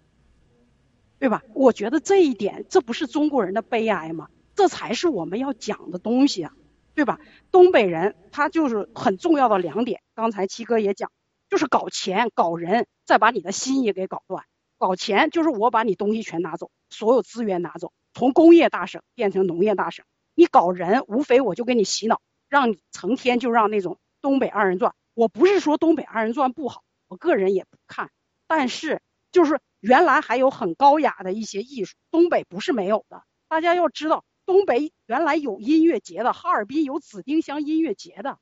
[1.19, 1.43] 对吧？
[1.53, 4.29] 我觉得这一点，这不是中国人的悲哀吗？
[4.55, 6.53] 这才是我们要讲的东西啊，
[6.93, 7.19] 对吧？
[7.51, 11.11] 东北人他就是很重要的两点，刚才七哥也讲，
[11.49, 14.45] 就是搞钱、搞人，再把你的心也给搞断。
[14.79, 16.71] 搞钱就是我把你东西全拿走。
[16.89, 20.03] 所有资源拿走，从工业大省变成农业大省。
[20.33, 24.95] 你搞人，无非我就给你洗脑，让你成天就让那种东北二人转。
[25.13, 28.09] 我不是说东北二人转不好，我个人也不看。
[28.47, 29.01] 但是
[29.31, 33.21] 就是原来还有很高雅的一些艺术，东北不是没有的。
[33.49, 38.39] 大家要知道，东北原来有音乐节的，哈尔滨有紫丁香音乐节的，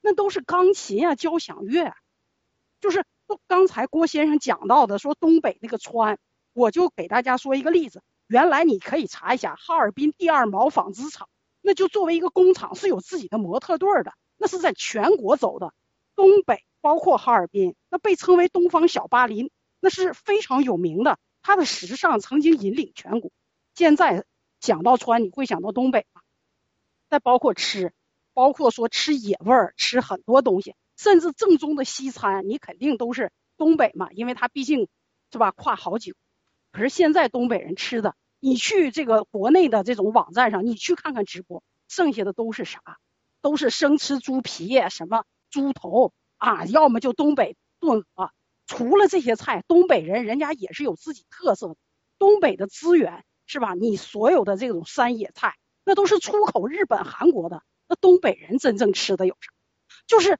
[0.00, 1.94] 那都是钢琴啊、交响乐。
[2.80, 3.04] 就是
[3.46, 6.18] 刚才郭先生讲到的，说东北那个川。
[6.54, 11.30] 我就给大家说一个例子，原来你可以查一下哈尔滨第二毛纺织厂，
[11.62, 15.72] 那就作为一个工厂是有自己的模特队的，那是在全国走的。
[16.14, 19.50] 东北包括哈尔滨，那被称为东方小巴黎，
[19.80, 23.30] 那是非常有名的，它的时尚曾经引领全国。
[23.74, 24.26] 现在
[24.60, 26.20] 想到穿，你会想到东北吗？
[27.08, 27.94] 再包括吃，
[28.34, 34.88] 包括说吃野味儿，吃很多东西，甚至正宗的西餐，你肯定都是东北嘛，因为它毕竟
[35.30, 36.14] 是吧，跨好几。
[36.70, 42.80] 可是现在东北人吃的，你去这个国内的这种网站上，你去看看直播，剩下的都是啥？
[43.40, 48.30] 都是生吃猪皮，什么猪头啊，要么就东北炖鹅。
[48.66, 51.76] 除了这些菜，东北人人家也是有自己特色的。
[52.18, 53.74] 东北的资源是吧？
[53.74, 57.62] 你所有的这种山野菜，那都是出口日本、韩国的。
[57.88, 59.52] 那东北人真正吃的有啥？
[60.06, 60.38] 就是。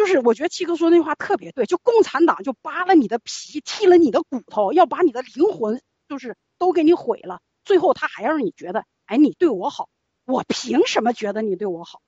[0.00, 7.42] 就是我觉得七哥说那话特别对，就共产党就扒了你的皮，剔了你的骨头，要把你的灵魂就是都给你毁了。
[7.64, 9.90] 最后他还要让你觉得，哎，你对我好，
[10.24, 12.00] 我凭什么觉得你对我好？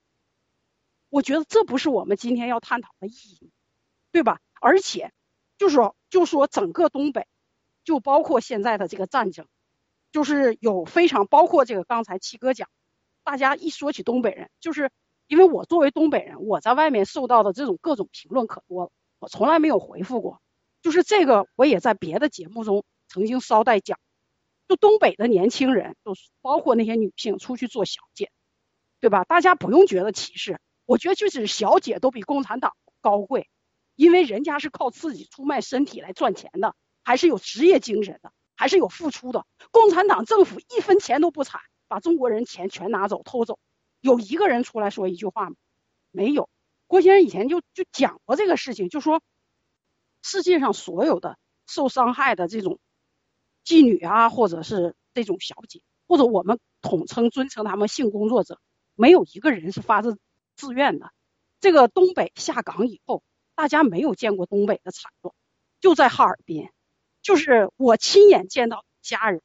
[1.10, 3.50] 我觉得这不是我们今天要探讨的意义，
[4.10, 4.40] 对吧？
[4.58, 5.12] 而且，
[5.58, 7.26] 就说，就说整个东北，
[7.84, 9.46] 就包括现在的这个战争，
[10.12, 12.70] 就是有非常包括这个刚才七哥讲，
[13.22, 14.90] 大家一说起东北人，就是。
[15.32, 20.42] 因为我作为东北人，我在外面受到的这种各种评论可多了，我从来没有回复过。
[20.82, 23.98] 就是这个，我也在别的节目中曾经捎带讲。
[24.68, 28.30] 就东北的年轻人，就包括那些女性出去做小姐，
[29.00, 29.24] 对吧？
[29.24, 33.48] 大家不用觉得歧视，我觉得就是小姐都比共产党高贵，
[33.96, 39.46] 因为人家是靠自己出卖身体来赚钱的，还是有职业精神的，还是有付出的。
[39.70, 43.58] 共产党政府一分钱都不产，把中国人钱全拿走，偷走。
[44.02, 45.56] 有一个人出来说一句话吗？
[46.10, 46.50] 没有。
[46.86, 49.22] 郭先生以前就就讲过这个事情，就说
[50.22, 52.78] 世界上所有的受伤害的这种
[53.64, 58.60] 妓女啊，或者是这种小姐，或者我们统称尊称他们性工作者，
[58.94, 60.18] 没有一个人是发自
[60.56, 61.12] 自愿的。
[61.60, 63.22] 这个东北下岗以后，
[63.54, 65.32] 大家没有见过东北的惨状，
[65.80, 66.68] 就在哈尔滨，
[67.22, 69.40] 就是我亲眼见到家人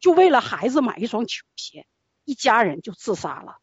[0.00, 1.86] 就为了孩子买一双球鞋。
[2.24, 3.58] 一家人就自杀了，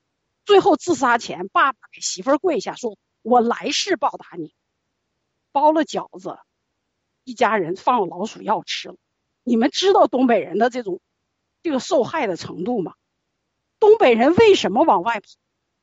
[0.46, 4.54] 最后自杀前，爸爸给媳妇儿跪下说：“我来世报答你。”
[5.52, 6.38] 包了饺子，
[7.24, 8.96] 一家人放了老鼠药吃了。
[9.44, 11.02] 你们知道东北人的这种
[11.64, 12.94] 这个受害的程度吗？
[13.80, 15.26] 东北人为什么往外跑？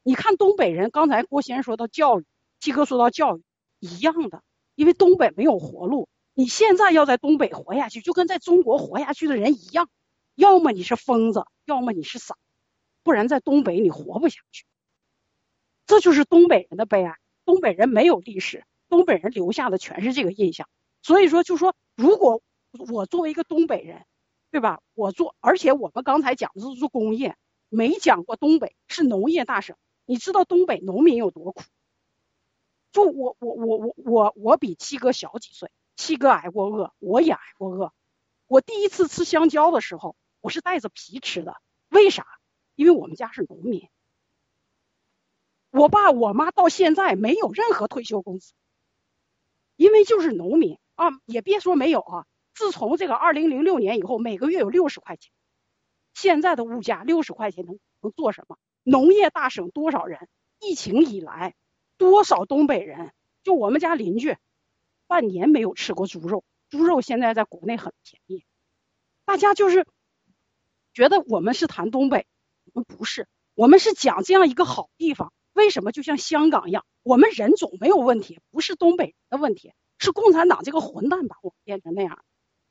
[0.05, 2.24] 你看东北人，刚才郭先生说到教育，
[2.60, 3.42] 七哥说到教育
[3.80, 4.42] 一样的，
[4.76, 6.09] 因为东北没有活路。
[6.32, 9.90] 你现在要在东北活下去，就跟在中国活下去的人一样，
[10.36, 12.36] 要么你是疯子，要么你是傻。
[13.09, 14.66] 不然在东北你活不下去，
[15.86, 17.16] 这就是东北人的悲哀。
[17.47, 20.68] 东北人没有历史，东北人留下的全是这个印象。
[21.01, 24.05] 所以说，就说如果我作为一个东北人，
[24.51, 24.82] 对吧？
[24.93, 27.35] 我做，而且我们刚才讲的是做工业，
[27.70, 29.74] 没讲过东北是农业大省。
[30.05, 31.62] 你知道东北农民有多苦？
[32.93, 37.90] 就我我我我我我比七哥小几岁，七哥挨过饿，我也挨过饿。
[38.48, 41.56] 我第一次吃香蕉的时候，我是带着皮吃的，
[41.89, 42.26] 为啥？
[42.78, 43.88] 因为我们家是农民。
[45.70, 48.52] 我爸我妈到现在没有任何退休工资，
[49.74, 52.26] 因为就是农民啊，也别说没有啊。
[52.55, 55.32] 自从这个二零零六年以后，每个月有六十块钱，
[56.14, 58.56] 现在的物价六十块钱能能做什么？
[58.84, 60.28] 农业大省多少人？
[60.60, 61.56] 疫情以来，
[61.96, 63.12] 多少东北人？
[63.42, 64.36] 就我们家邻居，
[65.09, 68.44] 半年没有吃过猪肉，猪肉现在在国内很便宜。
[69.24, 69.84] 大家就是
[70.94, 72.26] 觉得我们是谈东北，
[72.72, 75.32] 我们不是，我们是讲这样一个好地方。
[75.52, 82.22] 为什么就像香港一样，我们人种没有问题，不是东北人的问题，是共产党这个混蛋把我变成那样。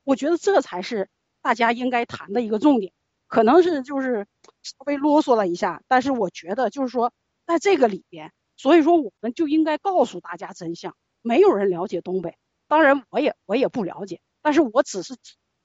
[0.03, 1.09] 我觉得这才是
[1.41, 2.93] 大家应该谈的一个重点。
[3.27, 4.25] 可能是就是
[4.63, 7.11] 稍微啰嗦了一下，但是我觉得就是说
[7.45, 10.95] 在这个里边，所以说我们就应该告诉大家真相。
[11.21, 12.37] 没有人了解东北，
[12.69, 15.17] 当然我也我也不了解，但是我只是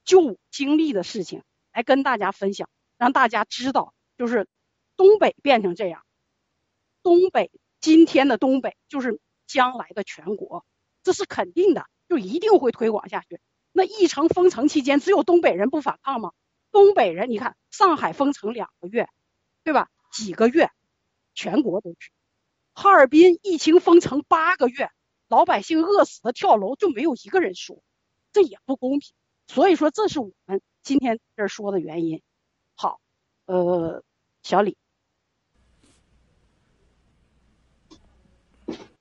[0.03, 1.41] 就经历的事情
[1.71, 4.47] 来跟大家分享，让大家知道，就是
[4.95, 6.03] 东北变成这样。
[7.01, 10.65] 东北今天的东北就是将来的全国，
[11.03, 13.39] 这是肯定的，就一定会推广下去。
[13.71, 16.31] 那一城封城期间，只有东北人不反抗吗？
[16.71, 19.07] 东北人，你看上海封城两个月，
[19.63, 19.89] 对吧？
[20.11, 20.69] 几个月，
[21.33, 22.11] 全国都是。
[22.73, 24.89] 哈尔滨疫情封城八个月，
[25.27, 27.83] 老百姓饿死的跳楼，就没有一个人说，
[28.31, 29.13] 这也不公平。
[29.47, 32.21] 所以说，这是我们今天这说的原因。
[33.53, 34.03] 呃，
[34.41, 34.75] 小李。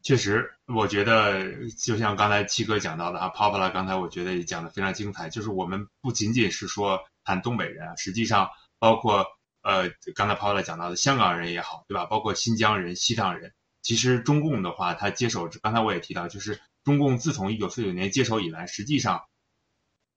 [0.03, 5.31] 确实，我觉得就像刚才七哥讲到的啊，Popla 刚才我觉得也讲的非常精彩。
[5.31, 9.25] 就是我们不仅仅是说谈东北人啊，实际上包括
[9.63, 12.05] 呃刚才 Popla 讲到的香港人也好，对吧？
[12.05, 19.25] 包括新疆人、西藏人，其实中共的话，他接手，刚才我也提到，就是中共自从一九四九年接手以来，实际上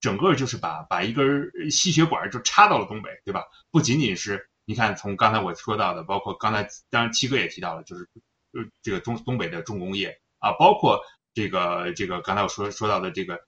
[0.00, 3.44] 整个就是把把一根吸血管就插到了东北，对吧？
[3.70, 8.08] 不仅仅是你看从刚才我说到的，包括刚才当然七哥也提到了，就是
[8.52, 8.64] 呃。
[8.82, 11.00] 这个东东北的重工业啊，包括
[11.34, 13.38] 这个这个刚才我说说到的这个，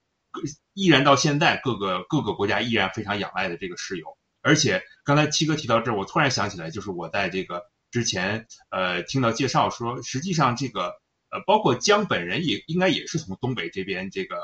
[0.75, 4.07] 依然到现在各个各个国家依然非常仰赖的这个石油。
[4.43, 10.89] 而且刚才七哥提到这儿，我突然想起来，就是我在这个之前呃听到介绍说，实际上这个
[11.31, 14.37] 呃包括江本人也应该也是从东北这边这个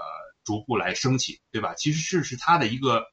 [0.44, 1.74] 逐步来升起，对吧？
[1.74, 3.06] 其实是是他的一个，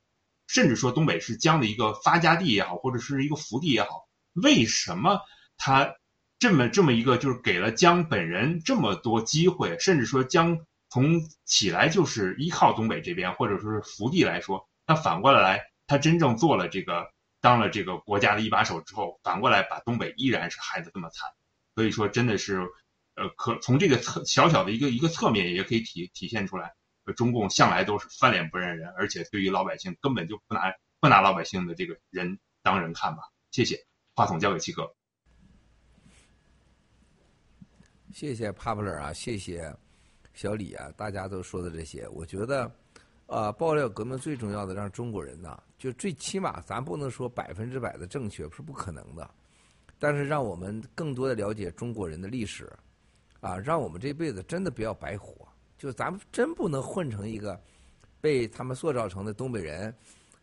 [0.48, 5.22] 甚至说东北是江的一个发家地也好，或者是一个福地也好，为什么
[5.58, 5.96] 他？
[6.40, 21.30] 这么这么一个，就是给了江本人这么多机会，甚至说江从起来就是依靠东北这边，或者说是福地来说，他反过来，他真正做了这个，当了这个国家的一把手之后，反过来把东北依然是害得这么惨。
[21.76, 22.68] 所以说，真的是，
[23.14, 26.74] 呃，可从这个侧小小的一个一个侧面，也可以体体现出来，
[27.14, 33.24] 中共向来都是翻脸不认人，而且对于老百姓根本就不拿不拿老百姓的这个人当人看吧。
[33.52, 33.78] 谢谢，
[34.16, 34.90] 话筒交给七哥。
[38.14, 39.74] 谢谢 Popular 啊，谢谢
[40.34, 42.70] 小李啊，大家都说的这些，我觉得，
[43.28, 49.30] 呃，爆料革命最重要的让中国人呐，就最起码咱不能说百分之百的正确是不可能的，
[49.98, 52.70] 但是让我们更多的了解中国人的历史，
[53.40, 55.48] 啊，让我们这辈子真的不要白活，
[55.82, 57.60] 就咱们真不能混成一个
[58.22, 59.92] 被他们塑造成的东北人，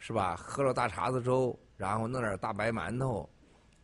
[0.00, 0.34] 是吧？
[0.34, 3.30] 喝了大碴子粥，然后弄点大白馒头，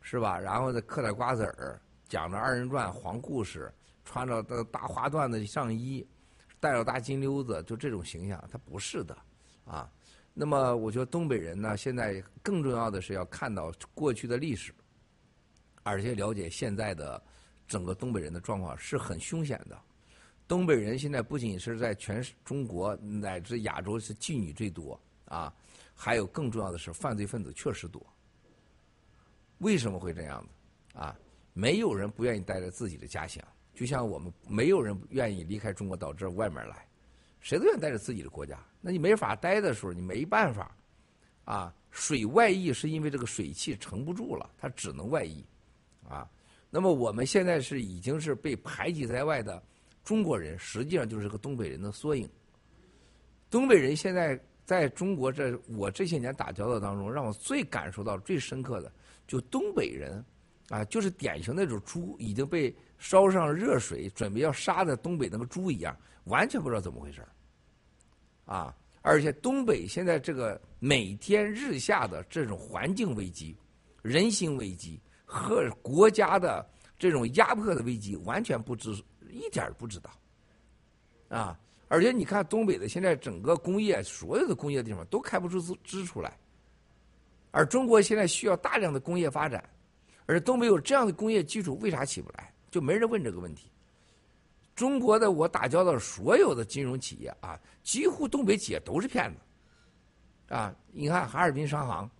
[0.00, 0.36] 是吧？
[0.36, 1.80] 然后再嗑点瓜子儿。
[2.08, 3.72] 讲着二人转、黄故事，
[4.04, 6.04] 穿着大花缎的上衣，
[6.58, 9.16] 戴着大金溜子，就这种形象，他不是的，
[9.64, 9.88] 啊。
[10.32, 14.74] 那么，我觉得东北人呢，现在更重要的是要看到过去的历史，
[15.84, 17.22] 而且了解现在的
[17.68, 19.80] 整个东北人的状况是很凶险的。
[20.46, 25.52] 东北人现在不仅是在全中国乃至亚洲是妓女最多啊，
[25.94, 28.04] 还有更重要的是犯罪分子确实多。
[29.58, 31.16] 为什么会这样子啊？
[31.54, 33.42] 没有人不愿意待在自己的家乡，
[33.72, 36.86] 就像我们没有人愿意离开中国到这外面来，
[37.40, 38.58] 谁都愿意待在自己的国家。
[38.80, 40.76] 那你没法待的时候，你没办法，
[41.44, 45.42] 啊，水外溢是因为这个水汽撑不住了，它只能外溢，
[46.08, 46.28] 啊，
[46.68, 49.62] 那么我们现在是已经是被排挤在外的
[50.04, 52.28] 中国人，实际上就是个东北人的缩影。
[53.50, 58.92] 东北人现在在中国这我这些年打交道当中，让我最感受到最深刻的，
[59.26, 60.24] 就东北人。
[60.70, 65.94] 啊，就是典型那种猪已经被烧上热水，准备要杀的东北那个猪一样，
[66.24, 67.22] 完全不知道怎么回事
[68.46, 68.74] 啊！
[69.02, 73.54] 而且东北现在这个每天日下的这种环境危机、
[74.00, 76.66] 人心危机和国家的
[76.98, 78.90] 这种压迫的危机，完全不知
[79.34, 80.10] 一点不知道
[81.28, 81.58] 啊！
[81.88, 86.36] 而且你看东北的现在整个工业，所有的工业地方都开不出支支出来，
[87.50, 89.62] 而中国现在需要大量的工业发展。
[90.26, 92.52] 而东北有这样的工业基础，为啥起不来？
[92.70, 93.70] 就没人问这个问题。
[94.74, 100.54] 中国的我打交道所有的金融企业啊，几乎东北企业都是骗子。
[100.54, 102.10] 啊，你看哈尔滨商行、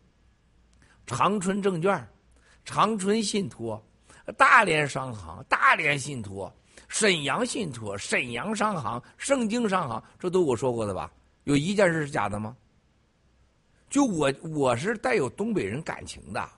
[1.06, 2.06] 长春证券、
[2.64, 3.82] 长春信托、
[4.36, 6.54] 大连商行、大连信托、
[6.94, 11.10] 沈阳信托、沈阳商行、盛京商行，这都我说过的吧？
[11.42, 12.56] 有一件事是假的吗？
[13.90, 16.48] 就我我是带有东北人感情的。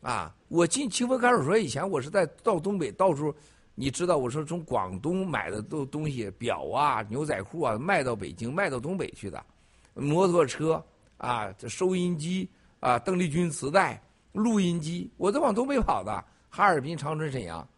[0.00, 0.34] 啊！
[0.48, 3.34] 我进清风看守所以前，我是在到东北到处，
[3.74, 9.44] 你知道，我说从广东买的都东西，表啊、牛仔裤啊，卖到北京，卖到东北去的，
[9.92, 10.82] 摩托车
[11.18, 12.48] 啊、收音机
[12.80, 14.02] 啊、邓丽君磁带、
[14.32, 17.68] 录音机，我都往东北跑的，哈尔滨、长春、沈阳。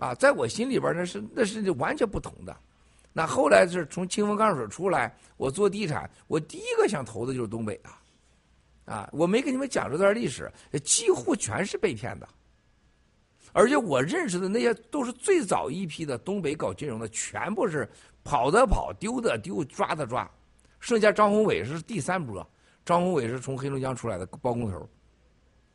[0.00, 2.56] 啊，在我心里边那是那是完全不同的。
[3.12, 8.00] 那后来是从清风看守所出来，我做地产，我第一个想投的就是东北啊。
[8.86, 10.50] 啊，我没跟你们讲这段历史，
[10.82, 12.28] 几乎全是被骗的。
[13.52, 17.88] 而且我认识的那些都是最早一批的东北搞金融的，全部是
[18.24, 20.28] 跑的跑，丢的丢，抓的抓。
[20.78, 22.48] 剩下张宏伟是第三波，
[22.84, 24.88] 张宏伟是从黑龙江出来的包工头，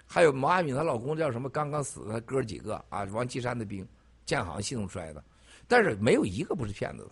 [0.06, 1.50] 还有毛阿敏她老公叫什么？
[1.50, 3.86] 刚刚死的哥几个啊，王岐山的兵，
[4.26, 5.24] 建行系统出来的，
[5.68, 7.12] 但是没有一个不是骗子的。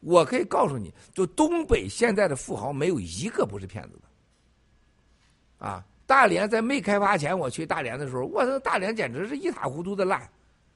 [0.00, 5.66] 我可以告诉你，就东北现在的富豪没有一个不是骗子的。
[5.66, 10.28] 啊，大连在没开发前，我去大连的时候，我操，大连简直是一塌糊涂的烂，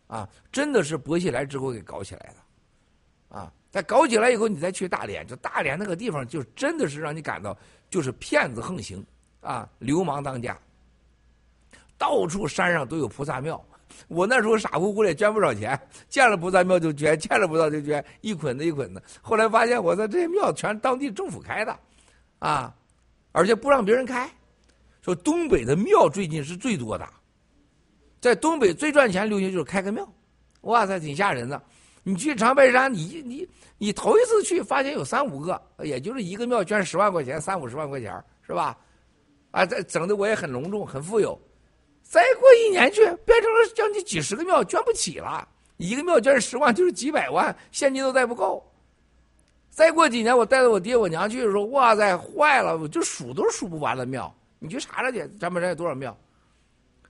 [0.07, 7.57] 啊，真的是薄熙来之后给搞起来的，啊，在搞起来以后，你再去大连，就大连那个地方，就真的是让你感到
[7.91, 9.05] 就是骗子横行，
[9.43, 10.59] 啊，流氓当家，
[11.99, 13.63] 到处山上都有菩萨庙，
[14.09, 21.79] 我那时候傻乎乎的捐不少钱，见了菩萨庙就捐，见了不到就捐，一捆子一捆子，后来发现我在这些庙全当地政府开的，
[22.39, 22.75] 啊，
[23.33, 24.31] 而且不让别人开。
[25.03, 27.09] 说东北的庙最近是最多的，
[28.21, 30.07] 在东北最赚钱流行就是开个庙，
[30.63, 31.61] 哇塞，挺吓人的。
[32.03, 38.13] 你去长白山，你你你头一次去，发现有三五个，也就是一个庙捐十万块钱，三五十万块钱，
[38.43, 38.77] 是吧？
[39.51, 41.39] 啊，这整的我也很隆重，很富有。
[42.11, 45.47] 再过一年去，变成了将近几十个庙，捐不起了。
[45.77, 48.69] 一个庙捐十万就是几百万，现金都带不够。
[49.69, 54.35] 再过几年，我带着我爹我娘去的时候，哇塞，坏了，我就数都数不完了庙。
[54.59, 56.15] 你去查查去，咱们这有多少庙？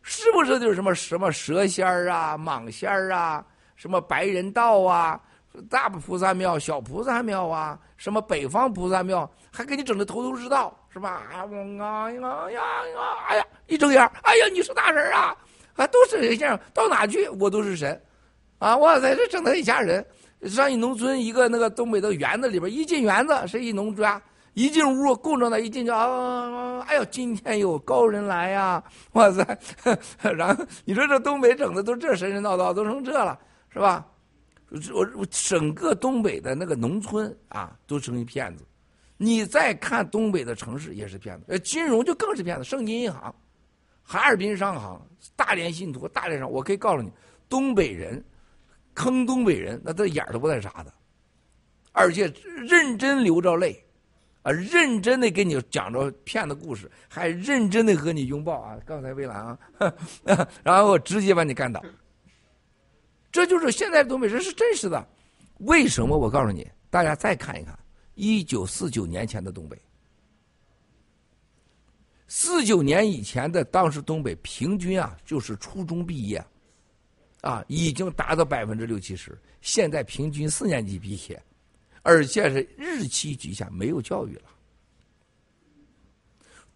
[0.02, 3.43] 是不是就是什么什么蛇仙儿啊、蟒仙儿啊、
[3.77, 5.18] 什么白人道啊、
[5.70, 11.23] 大菩萨庙、小菩萨庙啊、什么北方菩萨庙，还给你整的头头是道，是吧？
[11.33, 12.61] 啊呀呀呀！
[13.29, 15.37] 哎呀，一睁眼，哎呀，你是大神啊！
[15.77, 18.01] 啊，都是神仙，到哪去我都是神，
[18.59, 18.77] 啊！
[18.77, 20.05] 哇塞，这整的一家人。
[20.45, 24.21] 上一农村一个那个东北的园子里边，一进园子是一农家。
[24.55, 28.83] 一进屋供着呢，一进去啊，哎呦，今天有高人来呀！
[29.12, 29.47] 哇塞，
[30.37, 33.39] 然后你说这东北整的都这神神叨叨，都成这了，
[33.73, 34.05] 是吧？
[34.93, 38.65] 我我整个东北的那个农村啊，都成一骗子。
[39.23, 42.65] 你再看东北的城市也是骗子，呃，金融就更是骗子。
[42.65, 43.35] 盛京银行、
[44.03, 44.99] 哈尔滨商行、
[45.37, 47.13] 大连信托、大连商，我可以告诉你，
[47.47, 48.25] 东北人
[48.95, 50.95] 坑东北人，那这眼都不带眨的，
[51.93, 52.33] 而且
[52.67, 53.79] 认真流着泪。
[54.43, 58.79] 啊，认真的给你讲着骗的故事，还认真的和你拥抱啊！
[58.87, 59.59] 刚才魏兰啊，
[60.65, 61.85] 然后直接把你干倒。
[63.31, 65.07] 这就是现在东北人是真实的。
[65.59, 66.17] 为什么？
[66.17, 67.79] 我告诉你，大家再看一看
[68.21, 69.81] 一九四九年前的东北，
[72.29, 76.45] 四九年以前的当时东北平均啊，就是初中毕业，
[77.41, 79.37] 啊，已经达到百分之六七十。
[79.63, 81.43] 现在平均四年级毕业。
[82.03, 84.45] 而且是日期局限，没有教育了。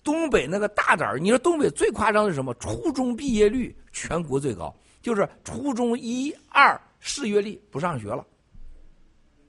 [0.02, 2.52] 东北那个大点儿，你说东北最夸张的是什么？
[2.56, 8.26] 初中毕业率全国最高，就是初中一二失业率不上学了，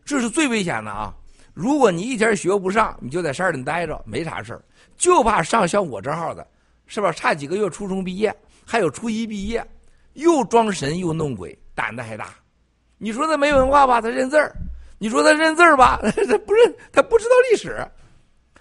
[0.06, 1.14] 这是最危险的啊！
[1.56, 4.62] 如果你一天学不上，你就在山里待着，没啥事儿，
[4.98, 6.46] 就怕上像我这号的，
[6.86, 7.12] 是吧？
[7.14, 9.66] 差几个月初中毕业，还有初一毕业，
[10.14, 12.36] 又装神又弄鬼，胆子还大。
[12.98, 14.02] 你说他没文化吧？
[14.02, 14.54] 他认字儿。
[14.98, 17.70] 你说他认字儿吧， 他不认，他不知道历史；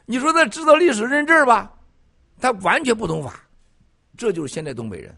[0.07, 1.73] 你说他知道历史认字儿吧，
[2.41, 3.41] 他完全不懂法。
[4.17, 5.13] 这就是现在东北人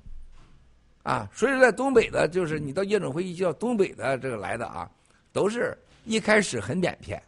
[1.03, 4.91] 啊，所以说在东北的，就是你到夜总会一叫东北的这个来的啊，
[5.33, 7.19] 都是一开始很腼腆，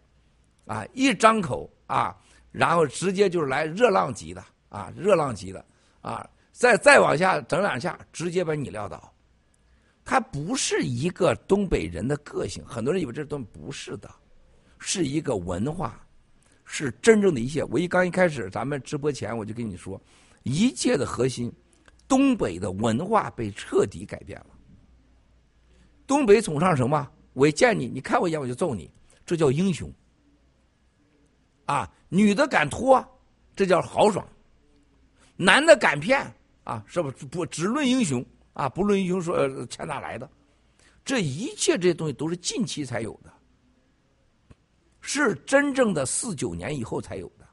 [0.69, 2.17] 啊，一张口啊，
[2.53, 5.65] 然后直接就是来热浪级的啊，热浪级的
[6.01, 9.13] 啊，再再往下整两下，直接把你撂倒。
[10.05, 14.09] 他不是一个东北人的个性，很多人以为这东西不是的，
[14.79, 16.01] 是一个文化，
[16.65, 17.65] 是真正的一切。
[17.65, 20.01] 我一刚一开始咱们直播前我就跟你说，
[20.45, 21.53] 一切的核心。
[22.07, 24.47] 东北的文化被彻底改变了。
[26.07, 27.07] 东北崇尚什么？
[27.35, 28.91] 我一见你，你看我一眼我就揍你，
[29.27, 29.93] 这叫英雄。
[31.69, 33.07] 啊，女的敢脱，
[33.55, 34.25] 这叫豪爽；
[35.37, 36.27] 男的敢骗，
[36.65, 38.25] 啊，是不不只论英雄
[38.55, 40.29] 啊，不论英雄说钱哪来的？
[41.05, 43.31] 这一切这些东西都是近期才有的，
[45.03, 47.47] 是真正的四九年以后才有的。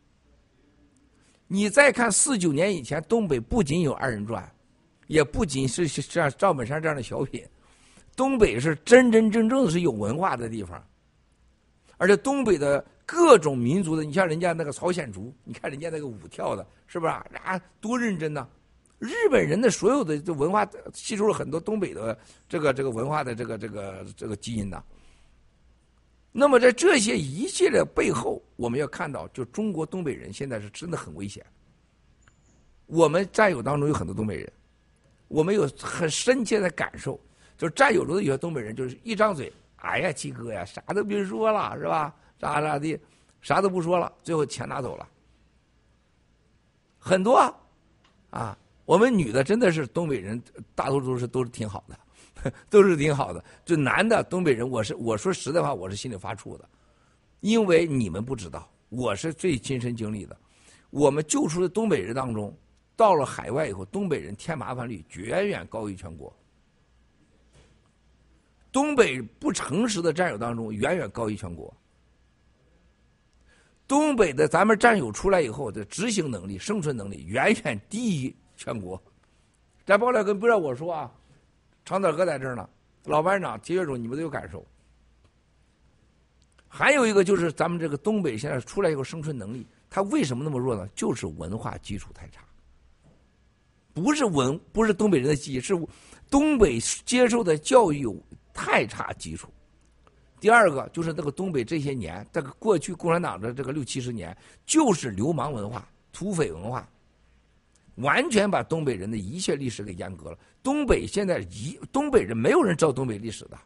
[1.48, 4.50] 你再看四九年以前，东北不仅有二人转，
[5.08, 7.46] 也不仅是像赵本山这样的小品，
[8.16, 10.82] 东北是真真正正是有文化的地方。
[11.98, 17.26] 而且东北的各种民族的，你像人家那个朝鲜族，你看人家那个舞跳的，是不是啊？
[17.44, 18.48] 啊，多认真呐！
[18.98, 22.18] 日本人的所有的这文化吸收了很多东北的
[22.48, 24.84] 这个这个文化的这个这个这个基因呐。
[26.32, 31.46] 那么，在这些一切的背后，我们要看到，就中国东北人现在是真的很危险。
[32.88, 34.52] 我们战友当中有很多东北人，
[35.28, 37.20] 我们有很深切的感受，
[37.58, 42.16] 就是战友中的有些东北人，就是一张嘴，哎呀，七哥呀，啥都别说了，是吧？
[42.38, 43.00] 咋咋地，
[43.42, 45.08] 啥都不说了，最后钱拿走了，
[47.00, 47.38] 很多
[48.30, 48.58] 啊。
[48.86, 50.42] 我们女的真的是东北人，
[50.76, 52.00] 大多数是都是挺好的。
[52.70, 56.70] 都是挺好的，就男的东北人，我是我说实在话，我是心里发怵的，
[57.40, 60.38] 因为你们不知道，我是最亲身经历的。
[60.92, 62.56] 我们救出的东北人当中，
[62.96, 66.32] 到了海外以后，东北人添麻烦率远远高于全国。
[68.72, 71.76] 东北不诚实的战友当中，远远高于全国。
[73.88, 79.02] 东北的咱们战友出来以后的执行能力、生存能力，远远低于全国。
[79.86, 81.12] 咱爆料哥不让我说啊。
[81.84, 82.68] 长岛哥在这儿呢，
[83.04, 84.66] 老班长、铁血主，你们都有感受。
[86.68, 90.90] 还有一个就是咱们这个东北现在出来以后生存能力，他为什么那么弱呢？
[90.96, 92.42] 就是文化基础太差。
[93.94, 95.74] 不是文，不是东北人的记忆，是
[96.30, 98.06] 东北接受的教育
[98.52, 99.48] 太差基础。
[100.46, 106.88] 第二个就是那个东北这些年，这个过去共产党的这个六七十年，就是流氓文化、土匪文化。
[107.96, 110.38] 完全把东北人的一切历史给阉割了。
[110.62, 113.58] 东北现在一东北人没有人知道东北历史的。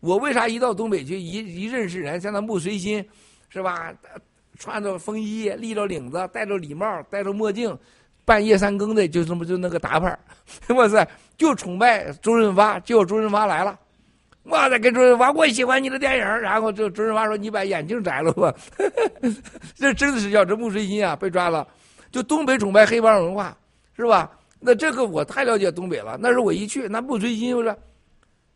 [0.00, 3.02] 我为啥一到东北去一一认识人，像那穆随心，
[3.48, 3.90] 是吧？
[4.58, 7.74] 穿着风衣，立着领子，戴着礼帽，戴着墨镜，
[8.26, 10.18] 半夜三更的就这么就那个打扮
[10.76, 11.08] 哇塞，
[11.38, 13.80] 就崇拜周润发，就周润发来了。
[14.44, 16.24] 哇塞，跟周润发，我喜欢你的电影。
[16.24, 18.54] 然后就周润发说：“你把眼镜摘了吧。
[19.74, 21.66] ”这真的是叫这穆随心啊，被抓了。
[22.10, 23.56] 就东北崇拜黑帮文化，
[23.96, 24.30] 是吧？
[24.60, 26.18] 那这个我太了解东北了。
[26.20, 27.76] 那时候我一去，那穆追金我说：“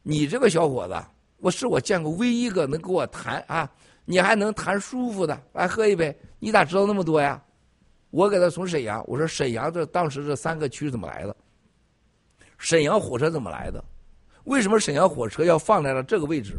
[0.02, 0.94] 你这个小伙子，
[1.38, 3.70] 我是我见过唯一一个能跟我谈啊，
[4.04, 6.14] 你还能谈舒服的，来喝一杯。
[6.38, 7.40] 你咋知道那么多呀？”
[8.10, 11.36] 我给他从沈阳，我说沈阳这当时这三个区怎么来的？
[12.58, 13.84] 沈阳火车怎么来的？
[14.44, 16.54] 为什么沈阳火车要放在了这个位置？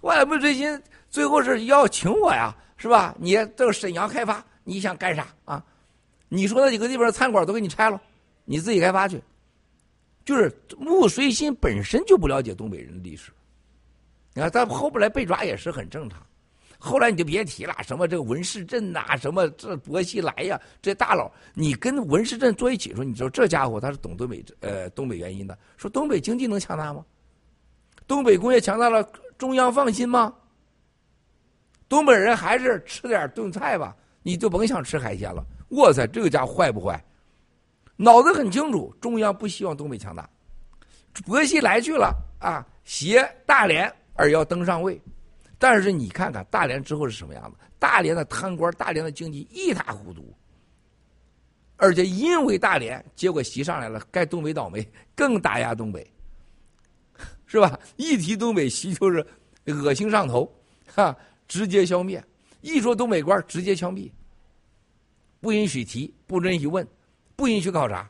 [0.00, 3.14] 我穆追金最后是要请我呀，是吧？
[3.18, 5.64] 你这个沈阳开发，你想干啥啊？
[6.28, 8.00] 你说那几个地方餐馆都给你拆了，
[8.44, 9.20] 你自己开发去。
[10.24, 13.32] 就是穆随心本身就不了解东北人的历史，
[14.34, 16.22] 你看他后边来被抓也是很正常。
[16.78, 25.58] 后来你就别提了，什么这个文世镇呐，什么这薄熙来呀，这大佬，你跟文世镇坐一起说，你知道这家伙他是懂东北呃东北原因的。
[25.76, 27.04] 说东北经济能强大吗？
[28.10, 29.08] 东北工业强大了，
[29.38, 30.34] 中央放心吗？
[31.88, 35.46] 东北人还是吃点炖菜吧，你就甭想吃海鲜了。
[35.68, 37.00] 哇塞，这个家伙坏不坏？
[37.94, 40.28] 脑子很清楚，中央不希望东北强大。
[41.24, 45.00] 薄熙来去了啊，携大连而要登上位。
[45.56, 47.56] 但是你看看大连之后是什么样子？
[47.78, 50.36] 大连的贪官，大连的经济一塌糊涂。
[51.76, 54.84] 而且因为大连，结果习上来了，该东北倒霉，
[55.14, 56.12] 更打压东北，
[57.50, 57.76] 是吧？
[57.96, 59.26] 一提东北，习就是
[59.66, 60.48] 恶心上头，
[60.86, 61.16] 哈，
[61.48, 62.24] 直接消灭。
[62.60, 64.08] 一说东北官，直接枪毙。
[65.40, 66.86] 不允许提，不允许问，
[67.34, 68.08] 不允许考察。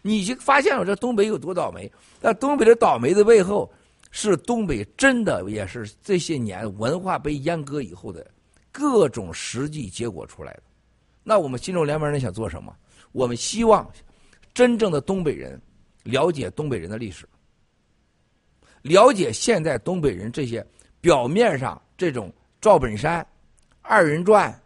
[0.00, 1.92] 你就发现了这东北有多倒霉？
[2.18, 3.70] 那东北的倒霉的背后，
[4.10, 8.26] 是东北真的也是这些年文化被阉割以后的
[8.72, 10.62] 各种实际结果出来的。
[11.22, 12.74] 那我们新中联盟人想做什么？
[13.12, 13.86] 我们希望
[14.54, 15.60] 真正的东北人
[16.04, 17.28] 了解东北人的历史，
[18.82, 20.66] 了解现在东北人这些
[21.00, 23.26] 表面上这种赵本山、
[23.82, 24.58] 二人转，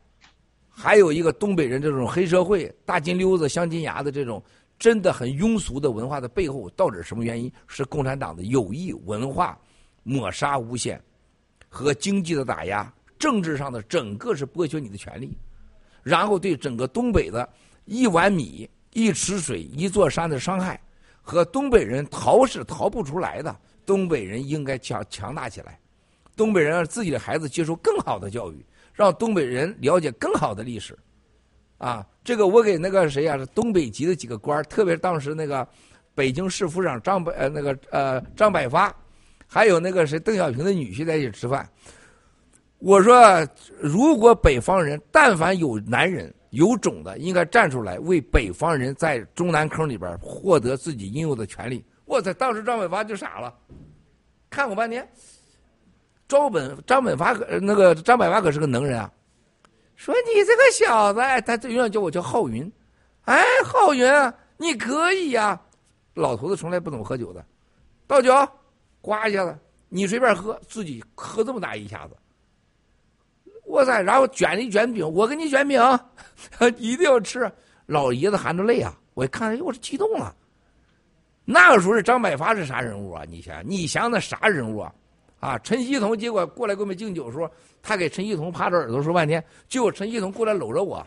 [0.69, 4.43] 还有一个东北人这种黑社会、大金溜子、镶金牙的这种
[4.79, 7.51] 真的很庸俗的文化的背后，到底是什么原因？
[7.67, 9.59] 是共产党的有意文化
[10.03, 11.03] 抹杀、诬陷
[11.69, 15.37] 和经济的打压，政治上的整个是剥削你的权利，
[16.03, 17.49] 然后对整个东北的
[17.85, 20.81] 一碗米、一池水、一座山的伤害。
[21.27, 25.79] 和东北人逃是逃不出来的，东北人应该强强大起来，
[26.37, 30.99] 东北人让自己的孩子接受更好的教育，让东北人了解更好的历史，
[31.79, 35.67] 啊，这个我给那个谁呀，东北籍的几个官特别是当时那个
[36.15, 38.95] 北京市府长张百呃那个呃张百发，
[39.47, 41.69] 还有那个谁邓小平的女婿在一起吃饭，
[42.79, 43.17] 我说
[43.81, 46.33] 如果北方人但凡有男人。
[46.55, 51.85] 有种的应该站出来，为北方人在中南坑里边获得自己应有的权利。
[52.05, 52.33] 我操！
[52.35, 53.53] 当时张本发就傻了，
[54.51, 55.09] 看我半天。
[56.27, 59.11] 赵本张本发可那个张百发可是个能人啊，
[59.95, 62.71] 说你这个小子，他永远叫我叫浩云。
[63.27, 64.07] 哎，浩云，
[64.57, 65.61] 你可以呀。
[66.15, 67.45] 老头子从来不怎么喝酒的，
[68.07, 68.33] 倒酒，
[69.01, 69.59] 呱一下子，
[69.89, 72.17] 你随便喝，自己喝这么大一下子。
[73.67, 74.03] 哇塞！
[74.03, 75.83] 然后卷一卷饼，我给你卷饼，
[76.77, 77.51] 一定要吃。
[77.87, 78.95] 老爷子含着泪啊！
[79.15, 80.35] 我一看，哎我是激动了。
[81.45, 83.23] 那个时候是张百发是啥人物啊？
[83.29, 84.95] 你想，你想那啥人物啊？
[85.41, 87.51] 啊，陈锡同结果过来给我们敬酒的时候，
[87.83, 91.07] 他给陈锡同趴着耳朵说半天，结果陈锡同过来搂着我。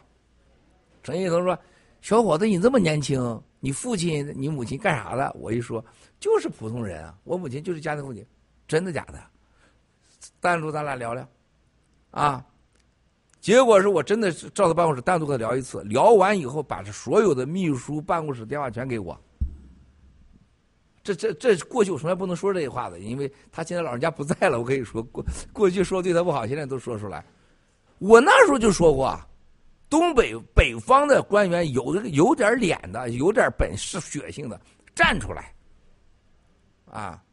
[1.02, 1.58] 陈锡同说
[2.02, 5.84] ：“小伙子，你这么年轻，你父亲、你母亲干啥的？”我一说，
[6.20, 7.16] 就是普通人啊。
[7.24, 8.24] 我母亲就是家庭妇女，
[8.68, 9.20] 真的假的？
[10.40, 11.28] 单独咱俩聊聊。
[12.12, 12.46] 啊，
[13.42, 19.20] 结果是我真的是照他办公室单独跟他聊一次，聊完以后把这所有的秘书办公室电话全给我。
[21.14, 24.60] 这这这过去我从来不能说这些话的，因为他现在老人家不在了。
[24.60, 27.24] 我可以说过过去说对他不好，现在都说出来。
[28.00, 29.20] 我那时候就说过，
[29.90, 34.60] 东北北方的官员有有点脸的，有点本事、血性的
[34.96, 35.54] 站出来。
[36.86, 37.24] 啊，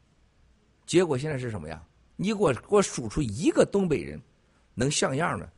[0.86, 1.82] 结果现在是什么呀？
[2.16, 4.20] 你给我给我数出一个东北人。
[4.76, 5.48] 能像样的，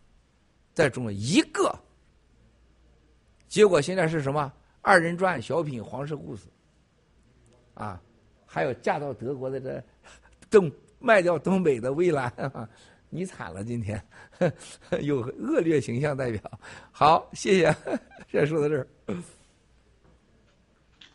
[0.74, 1.74] 在中国一个，
[3.48, 4.52] 结果现在是什么
[4.82, 6.42] 二人转小品黄氏故事，
[7.72, 7.98] 啊，
[8.56, 9.84] 还有嫁到德国的这
[10.50, 12.32] 东卖掉东北的蔚蓝，
[13.10, 14.02] 你惨了今天，
[15.02, 16.40] 有恶劣形象代表。
[16.90, 17.76] 好，谢谢，
[18.32, 18.86] 先说到这儿。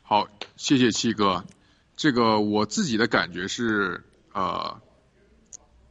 [0.04, 1.44] 好，谢谢七哥。
[1.96, 4.04] 这个我自己的感觉是，
[4.34, 4.80] 呃。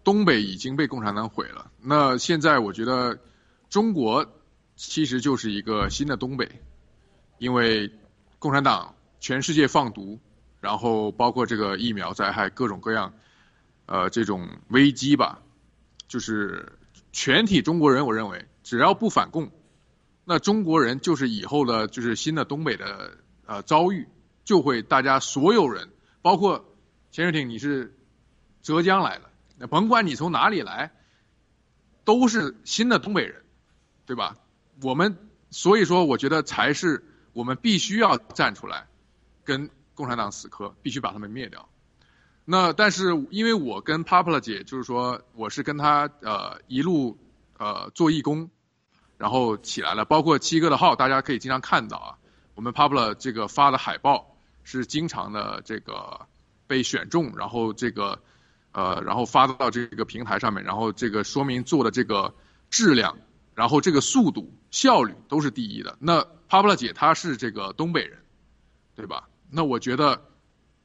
[0.02, 1.70] 东北已经被共产党毁了。
[1.78, 3.18] 那现在我觉得，
[3.68, 4.26] 中国
[4.74, 6.48] 其实就是一个新的东北，
[7.36, 7.92] 因为
[8.38, 10.18] 共产党全世界放毒，
[10.60, 13.14] 然后包括这个疫苗灾害各种各样，
[13.86, 15.40] 呃，这种危机吧，
[16.06, 16.72] 就是
[17.12, 19.50] 全体中国人，我认为只要不反共，
[20.24, 24.06] 那中国人就是以后的，就是新的东北的呃遭遇，
[24.44, 25.88] 就会大家所有人，
[26.22, 26.64] 包括
[27.10, 27.96] 潜水艇，你是
[28.62, 29.30] 浙江来的。
[29.58, 30.92] 那甭管你从哪里来，
[32.04, 33.42] 都是新的东北人，
[34.06, 34.36] 对吧？
[34.82, 35.16] 我们
[35.50, 38.86] 所以说，我觉得才是我们必须要站出来，
[39.44, 39.68] 跟
[40.00, 41.68] 共产党死磕，必须把他们灭掉。
[42.44, 47.18] 那但是因为我跟 Papa 姐，就是说我是跟他呃一路
[47.58, 48.50] 呃做义工，
[49.18, 50.04] 然后起来了。
[50.04, 52.18] 包括七哥的号，大家可以经常看到啊。
[52.54, 56.26] 我们 Papa 这个发的海报是经常的这个
[56.66, 58.18] 被选中，然后这个。
[58.72, 62.32] 呃，然后发到这个平台上面，然后这个说明做的这个
[62.70, 63.18] 质量，
[63.56, 65.96] 然后这个速度、效率都是第一的。
[65.98, 68.20] 那 Pablo 姐她是这个东北人，
[68.94, 69.28] 对吧？
[69.50, 70.22] 那我觉得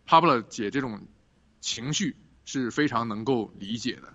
[0.07, 1.07] Pablo 姐这种
[1.61, 2.15] 情绪
[2.45, 4.13] 是非常能够理解的。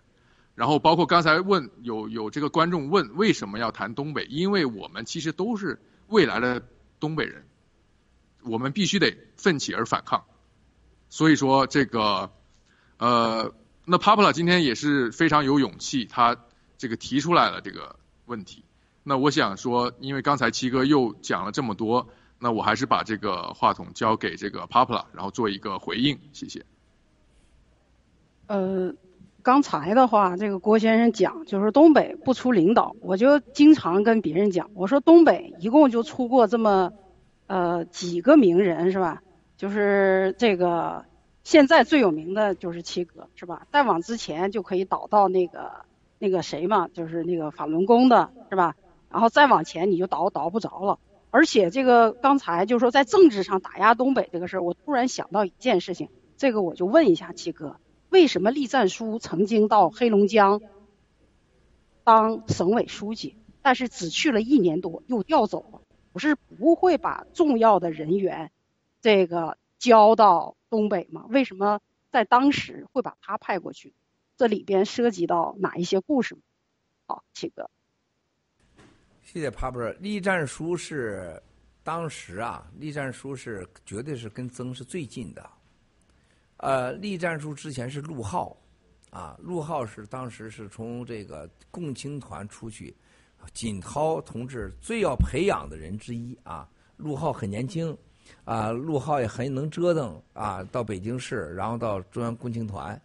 [0.54, 4.24] 然后包括刚才问有有这个观众问为什么要谈东北？
[4.24, 6.62] 因为我们其实都是未来的
[6.98, 7.46] 东北人，
[8.42, 10.24] 我们必须得奋起而反抗。
[11.08, 12.30] 所以说这个
[12.98, 13.54] 呃。
[13.86, 16.36] 那 Papa 今天也是非常有勇气，他
[16.78, 18.62] 这个提出来了这个问题。
[19.02, 22.08] 那我想说，因为刚才七哥又讲了这么多，
[22.40, 26.64] 那我还是把这个话筒交给这个 Papa，然后做一个回应，谢谢。
[28.48, 28.94] 呃，
[29.42, 36.92] 刚才的话，这个郭先生讲就是东北不出领导，我就经常跟别人讲，我说东北一共就出过这么
[37.46, 39.22] 呃几个名人是吧？
[39.56, 41.04] 就是这个。
[41.42, 43.66] 现在最有名的就是七哥，是吧？
[43.72, 45.86] 再往之前就可以倒到那个
[46.18, 48.76] 那个谁嘛，就是那个法轮功的，是吧？
[49.08, 50.98] 然后再往前你就倒倒不着了。
[51.30, 57.76] 而且这个刚才就是说在政治上打压东北这个事儿，我突然想到一件事情，这个我就问一下七哥，
[58.08, 60.60] 为什么栗战书曾经到黑龙江
[62.02, 65.80] 当省委书记，但是只去了一年多又调走了？
[66.12, 68.50] 不是不会把重要的人员
[69.00, 71.26] 这个交到东北吗？
[71.28, 71.80] 为什么
[72.10, 73.94] 在当时会把他派过去？
[74.36, 76.40] 这里边涉及到哪一些故事吗？
[77.06, 77.70] 好，七哥。
[79.32, 79.96] 谢谢帕布尔。
[80.00, 81.40] 栗战书是
[81.84, 85.48] 当时啊，栗战书是绝对是跟曾是最近的。
[86.56, 88.56] 呃，栗战书之前是陆浩，
[89.10, 92.92] 啊，陆浩是当时是从这个共青团出去，
[93.54, 96.68] 锦涛同志最要培养的人之一啊。
[96.96, 97.96] 陆浩很年轻，
[98.44, 103.00] 啊，陆浩也很能折腾啊，到北京市，然后到中央共青团，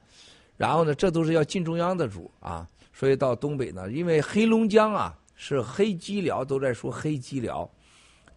[0.57, 2.68] 然后呢，这都是要进中央的主啊。
[2.93, 5.15] 所以到东北呢，因为黑龙江啊。
[5.36, 7.70] 是黑吉辽都在说黑吉辽，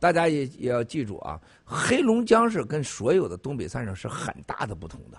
[0.01, 5.19] 大家也也要记住啊，黑龙江是跟所有的东北三省是很大的不同的，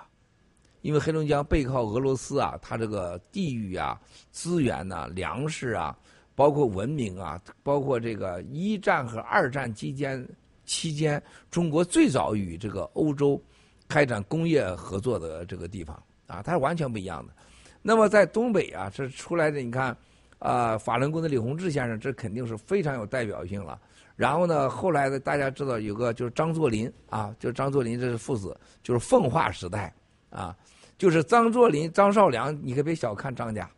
[0.82, 4.00] 因为黑龙江背靠俄罗斯啊，它这个地域啊、
[4.30, 5.98] 资源呐、粮食啊，
[6.36, 10.28] 包括文明啊，包括这个一战和二战期间
[10.66, 13.42] 期间，中国最早与这个欧洲
[13.88, 15.96] 开展工业合作的这个地方
[16.28, 17.34] 啊，它是完全不一样的。
[17.82, 19.96] 那么在东北啊，这出来的你看。
[20.40, 23.80] 啊，法轮功的李洪志先生，这肯定是非常有代表性了。
[24.16, 29.94] 然后呢，后来的大家知道有个就是张作霖啊，就是张作霖这是父子，就是奉化时代
[30.30, 30.54] 啊，
[30.98, 33.70] 就是张作霖、张绍良，你可别小看张家，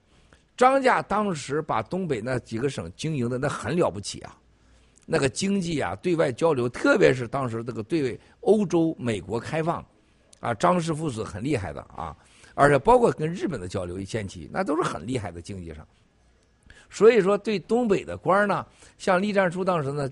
[0.58, 4.36] 张家当时把东北那几个省经营的那很了不起啊，
[5.06, 9.86] 那个经济啊，对外交流，特别是当时这个对欧洲、美国开放，
[10.40, 12.18] 啊，张氏父子很厉害的啊，
[12.56, 15.88] 而且包括跟日本的交流一掀起，那都是很厉害的经济上。
[16.93, 18.65] 所以说，对东北的官呢，
[18.97, 20.11] 像栗战书当时呢，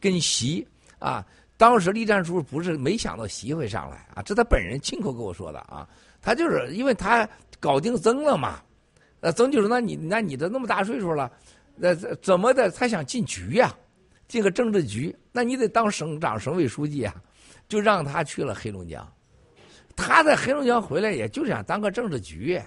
[0.00, 0.66] 跟习
[0.98, 1.24] 啊，
[1.56, 5.88] 当时栗战书不是没想到习会上来啊，这他本人亲口跟我说的啊，
[6.20, 7.26] 他就是因为他
[7.60, 8.60] 搞定曾了嘛，
[9.20, 11.30] 那曾就说那你那你都那么大岁数了，
[11.76, 13.72] 那怎么的他想进局呀，
[14.26, 17.14] 进个政治局，那你得当省长、省委书记啊，
[17.68, 19.08] 就让他去了黑龙江，
[19.94, 22.60] 他在黑龙江回来也就想当个政治局。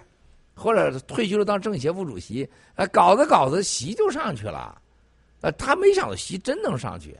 [0.55, 4.79] 或者退休了当政协副主席，啊，搞着搞着习就上去了，
[5.41, 7.17] 啊，他没想到习真能上去，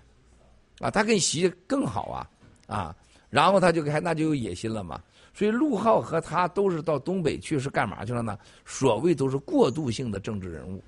[0.79, 2.29] 啊，他跟习更好啊，
[2.67, 2.95] 啊，
[3.29, 5.01] 然后他就开那就有野心了嘛。
[5.33, 8.37] 所以陆浩和他都是到东北去是干嘛去了呢？
[8.65, 10.83] 所谓都是过渡性的政治人物。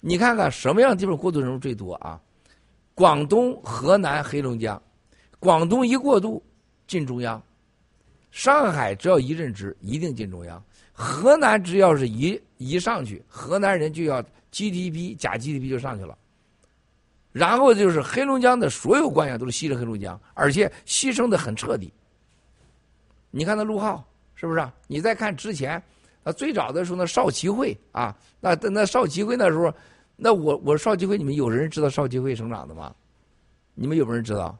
[0.00, 2.20] 你看看什么样的地方过渡人物最多啊？
[2.94, 4.80] 广东、河南、黑龙江，
[5.40, 6.40] 广东一过渡
[6.86, 7.42] 进中央，
[8.30, 10.62] 上海只要一任职一定进中央。
[11.00, 14.20] 河南只要是一一上去，河南人就要
[14.50, 16.18] GDP 假 GDP 就上去了。
[17.30, 21.92] 然后就是黑龙江的所有官员都是吸着黑龙江，而且牺牲的很彻底。
[23.30, 24.04] 你看那陆浩
[24.34, 24.68] 是不是？
[24.88, 25.80] 你再看之前，
[26.24, 29.72] 啊最早的时候那邵奇会啊，那那邵奇会那时候，
[30.16, 32.92] 那我我邵奇会你们有人知道邵奇会省长的吗？
[33.74, 34.58] 你们有没有人知道？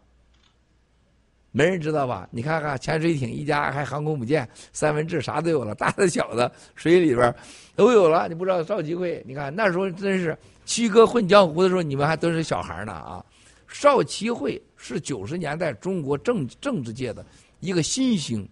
[1.50, 2.28] 没人知道吧？
[2.30, 7.34] 你看看潜水艇一家，还航空母舰、三文治，啥都有了，大的小的，水里边
[7.74, 8.28] 都有了。
[8.28, 9.22] 你不知道邵奇会？
[9.26, 13.24] 你看那时候真是七哥混江湖的时候，你们还都是小孩呢啊！
[13.66, 17.24] 邵奇会是九十年代中国政政治界的
[17.60, 18.46] 一个新星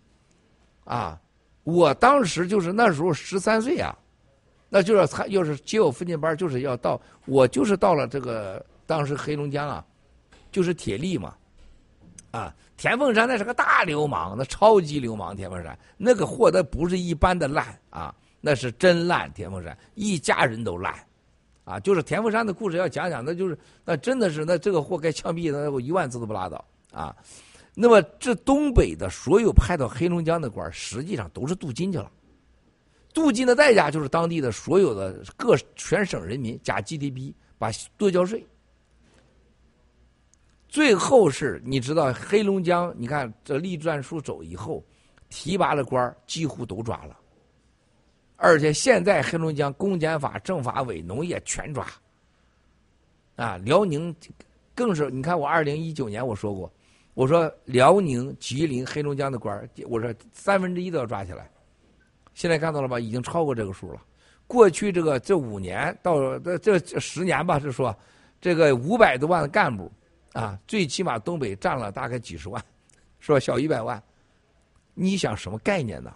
[0.85, 1.20] 啊！
[1.64, 3.97] 我当时就是那时候十三岁啊，
[4.70, 9.85] 那就是他要是接我父亲班，就是要到我就是到了这个当时黑龙江啊，
[10.51, 11.35] 就是铁力嘛。
[12.32, 15.35] 啊，田凤山那是个大流氓，那超级流氓。
[15.35, 19.32] 田凤山那个货，那不是一般的烂啊，那是真烂。
[19.32, 20.94] 田凤山一家人都烂，
[21.65, 26.62] 啊，就是田凤山的故事要讲讲，那就是那真的是那这个货该枪毙，那我一万字都不拉倒
[26.93, 27.16] 啊。
[27.74, 32.11] 那么这东北的所有派到黑龙江的官，实际上都是镀金去了。
[33.12, 38.47] 镀金的代价就是当地的所有的各全省人民加 GDP 把多交税。
[40.68, 44.84] 最后是你知道黑龙江，你看这栗战书走以后，
[45.30, 47.16] 提拔的官几乎都抓了，
[48.36, 51.86] 而且现在黑龙江公检法、政法委、农业全抓，
[53.36, 54.14] 啊，辽宁
[54.74, 56.70] 更是你看我二零一九年我说过，
[57.14, 61.48] 我说辽宁、吉林、黑龙江的官我说三分之一都要抓起来，
[62.34, 63.01] 现在看到了吧？
[63.01, 64.02] 已经超过这个数了。
[64.48, 67.97] 过去这个这五年到这这十年吧，是说
[68.40, 69.90] 这个五百多万的干部。
[70.36, 72.62] 啊，最起码东北占了大概几十万，
[73.20, 73.40] 是吧？
[73.40, 74.02] 小一百万，
[74.92, 76.14] 你想什么概念呢？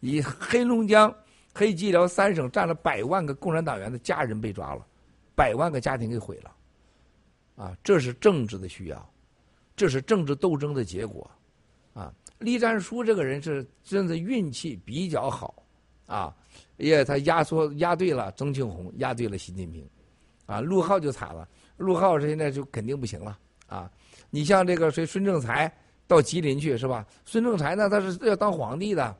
[0.00, 1.12] 以黑龙江、
[1.54, 4.86] 黑吉辽三省占了百万个共产党员的家人被抓了，
[5.34, 6.56] 百万个家庭给毁了，
[7.56, 9.10] 啊，这是政治的需要，
[9.74, 11.30] 这是政治斗争的结果，
[11.94, 15.64] 啊，栗战书这个人是真的运气比较好，
[16.06, 16.36] 啊，
[16.76, 19.88] 也他压缩压对了曾庆红，压对了习近平，
[20.44, 23.90] 啊，陆浩就惨了，陆浩现在就肯定不行了，啊，
[24.30, 25.72] 你像这个谁孙政才
[26.06, 27.06] 到吉林去是吧？
[27.24, 29.16] 孙政才呢，他是要当皇帝的，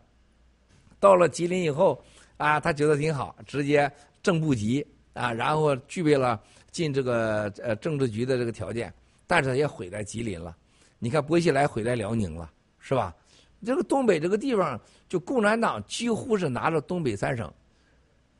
[1.00, 2.02] 到了吉林以后，
[2.36, 3.90] 啊，他觉得挺好，直接
[4.22, 6.40] 正部级啊，然后具备了。
[6.74, 8.92] 进这个呃政治局的这个条件，
[9.28, 10.56] 但是也毁在吉林了。
[10.98, 12.50] 你看薄熙来毁在辽宁了，
[12.80, 13.14] 是吧？
[13.64, 14.76] 这个东北这个地方，
[15.08, 17.48] 就共产党几乎是拿着东北三省，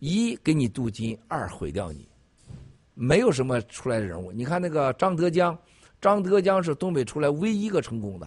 [0.01, 2.09] 一给你镀金，二毁掉你，
[2.95, 4.33] 没有什么出来的人物。
[4.33, 5.57] 你看那个张德江，
[6.01, 8.27] 张德江是东北出来唯一一个成功的。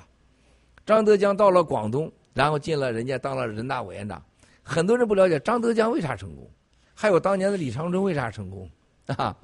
[0.86, 4.24] 张德江到了广东，然后进了人家当了人大委员长。
[4.64, 6.50] 很多人不了解张德江为啥成功，
[6.94, 8.70] 还有当年的李长春为啥成功
[9.18, 9.36] 啊？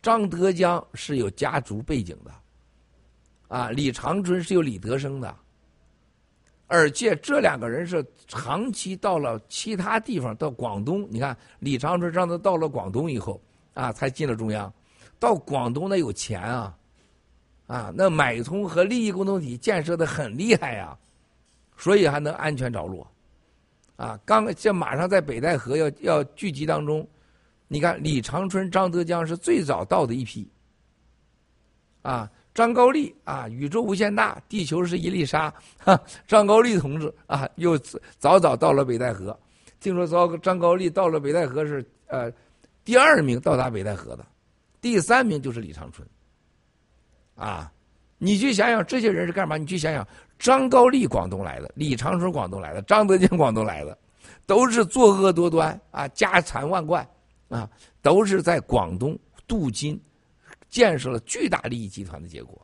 [0.00, 2.32] 张德江是有家族背景的，
[3.48, 5.34] 啊，李长春是有李德生的，
[6.66, 13.42] 而且这两个人是长期到了其他地方，到广东，你看李长春让他到了广东以后，
[13.78, 14.72] 啊，才进了中央，
[15.20, 16.76] 到广东那有钱啊，
[17.68, 20.98] 啊，那买通和利益共同体建设的很厉害呀，
[21.76, 23.06] 所以还能安全着陆，
[23.94, 27.06] 啊，刚这马上在北戴河要要聚集当中。
[27.68, 30.50] 你看，李长春、张德江是最早到的一批。
[32.02, 35.54] 啊，张高丽啊，宇宙无限大，地球是一粒沙。
[35.78, 37.78] 哈，张高丽同志啊，又
[38.18, 39.38] 早早到了北戴河。
[39.78, 42.32] 听说张张高丽到了北戴河是呃
[42.88, 44.24] 第二名到达北戴河的，
[44.80, 46.08] 第三名就是李长春。
[47.34, 47.70] 啊，
[48.16, 49.58] 你去想想这些人是干嘛？
[49.58, 50.08] 你去想想，
[50.38, 53.98] 张高丽广东来的，李长春广东来的，张德江广东来的，
[54.46, 57.06] 都是作恶多端啊，家财万贯。
[57.48, 57.68] 啊，
[58.00, 60.00] 都是在广东镀金，
[60.70, 62.58] 建设了巨大利益集团的结果。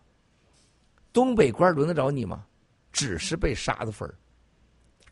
[1.13, 2.47] 东北官轮得着你吗？
[2.93, 4.15] 只是被杀的份儿。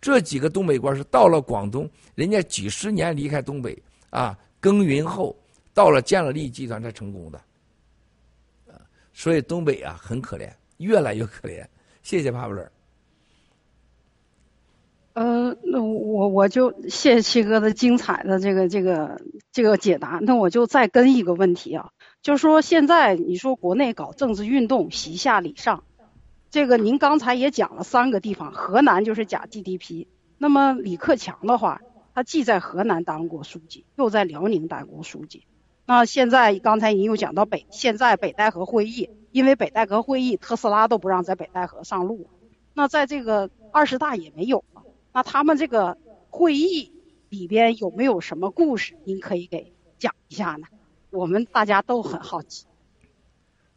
[0.01, 3.79] 这几个东北官是到了广东，人家几十年离开东北
[4.09, 5.37] 啊，耕耘后
[5.75, 7.39] 到了建了利益集团才成功的。
[9.13, 10.49] 所以东北啊很可怜，
[10.79, 11.67] 越来越可怜。
[12.03, 12.67] 谢谢帕布勒。
[15.15, 19.21] 呃，那我我就谢谢七哥的精彩的这个这个
[19.53, 20.19] 这个解答。
[20.23, 21.91] 那我就再跟一个问题啊，
[22.23, 25.85] 就是说现在你说国内搞政治运动，习下礼上，
[26.51, 30.07] 这个您刚才也讲了三个地方，河南就是假 GDP。
[30.39, 31.83] 那么李克强的话，
[32.15, 35.45] 他既在河南当过书记，又在辽宁当过书记。
[35.87, 42.29] 那现在刚才您又讲到北，现在北戴河会议，因为北戴河会议特斯拉都不让在北戴河上路，
[42.75, 44.65] 那在这个二十大也没有。
[45.13, 45.99] 那他们这个
[46.31, 46.93] 会议
[47.29, 48.95] 里边有没有什么故事？
[49.05, 50.67] 您可以给讲一下呢？
[51.11, 52.65] 我们大家都很好奇。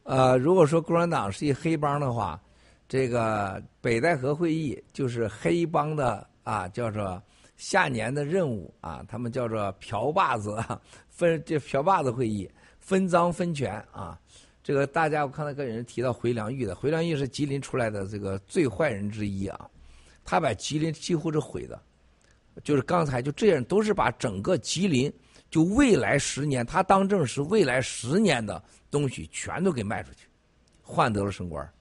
[0.03, 2.40] 呃，如果说共产党是一黑帮的话，
[2.88, 7.22] 这个北戴河会议就是黑帮的啊，叫做
[7.56, 10.57] 下年的任务啊，他们叫做瓢把子
[11.10, 12.49] 分这瓢把子会议
[12.80, 14.19] 分赃分权啊。
[14.64, 19.69] 这个大家我看到个人提到回良玉的，回良玉是吉林出来的这个最坏人之一啊。
[20.23, 21.80] 他把吉林几乎是毁的，
[22.64, 25.14] 就是刚才就这样，都是把整个吉林
[25.52, 30.27] 就未来十年他当政时未来十年的东西全都给卖出去，
[30.82, 31.72] 换得了升官，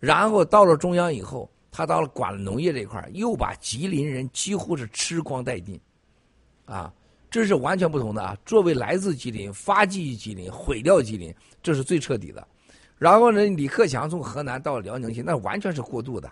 [0.00, 5.78] 然后到了中央以后，他到了管农业这一块又把吉林人几乎是吃光殆尽，
[6.66, 6.94] 啊，
[7.28, 8.38] 这是完全不同的啊！
[8.46, 12.46] 作为来自吉林，发迹于吉林，毁掉吉林，这是最彻底的。
[12.96, 16.30] 然后呢，李克强从河南到辽宁去，那完全是过渡的。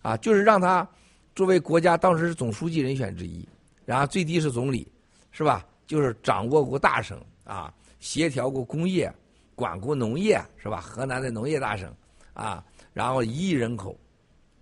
[0.00, 0.88] 啊，就是让他
[1.34, 3.46] 作为国家当时是总书记人选之一，
[3.84, 4.90] 然后最低是总理，
[5.30, 5.62] 是吧？
[5.86, 9.12] 就是掌握过大省啊，协调过工业，
[9.54, 10.80] 管过农业，是吧？
[10.80, 11.94] 河南的农业大省
[12.32, 13.94] 啊，然后一亿人口，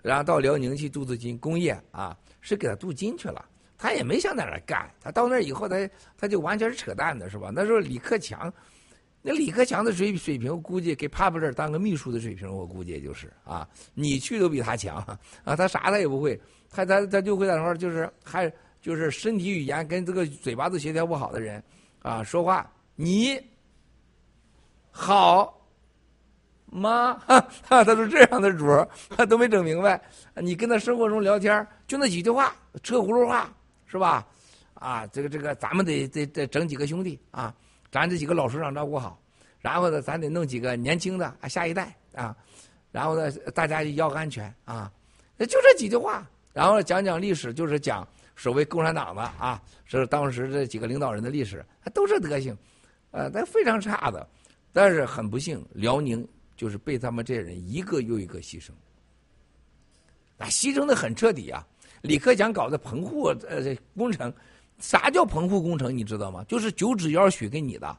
[0.08, 3.44] 然后到辽宁去镀资金工业啊，是给他镀金去了，
[3.76, 5.76] 他也没想在那儿干，他到那儿以后，他
[6.16, 7.50] 他就完全是扯淡的，是吧？
[7.54, 8.50] 那时候李克强。
[9.20, 14.96] 那李克强的水水平，估计给帕布尔当个秘书的水平，我估计也就是啊，你去都比他强
[15.44, 16.40] 啊，他啥他也不会，
[16.70, 21.62] 他他他就会在那块儿，就是还就是身体语言跟这个嘴巴子协调不好的人
[22.00, 23.38] 啊，说话你
[24.90, 25.57] 好
[26.70, 27.20] 吗？
[27.68, 30.00] 他是这样的主儿，他都没整明白。
[30.34, 33.50] 你跟他生活中聊天，就那几句话，车轱辘话
[33.86, 34.26] 是吧？
[34.74, 37.54] 啊，这个这个，咱们得得得整几个兄弟啊。
[37.90, 39.18] 咱这几个老首长照顾好，
[39.60, 42.36] 然后呢，咱得弄几个年轻的啊，下一代啊，
[42.92, 44.92] 然后呢，大家要安全啊，
[45.38, 51.64] 就这几句话，然后讲讲历史，就是讲所谓共产党的啊，是当时这几个领导人的历史，
[51.94, 52.56] 都是德行，
[53.10, 54.28] 呃，那非常差的。
[54.70, 56.28] 但是很不幸，辽宁
[56.58, 58.70] 就是被他们这些人一个又一个牺牲，
[60.38, 61.64] 啊，牺牲的很彻底啊！
[62.02, 64.34] 李克强搞的棚户呃工程，
[64.80, 65.96] 啥叫棚户工程？
[65.96, 66.44] 你知道吗？
[66.48, 67.96] 就是九指妖许给你的，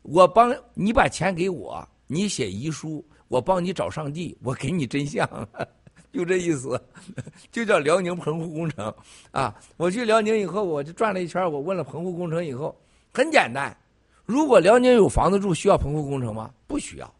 [0.00, 5.28] 我帮你把钱给我，你写遗书，我帮你找上帝，我给你真相，
[6.10, 6.82] 就这意思，
[7.52, 8.92] 就叫辽宁棚户工程
[9.30, 9.54] 啊！
[9.76, 12.74] 我去辽宁以后，我就转了一圈，我问了棚户工程以后，
[13.12, 13.76] 很简单。
[14.24, 16.50] 如果辽宁有房子住，需要棚户工程吗？
[16.66, 17.14] 不需要。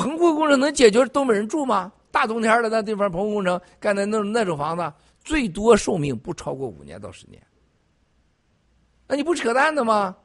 [0.00, 1.92] 棚户工程能解决东北人住吗？
[2.10, 4.90] 大冬天的那地方，棚户工程干的那那种房子，
[5.22, 7.38] 最多寿命不超过五年到十年。
[9.06, 10.16] 那你不扯淡的吗？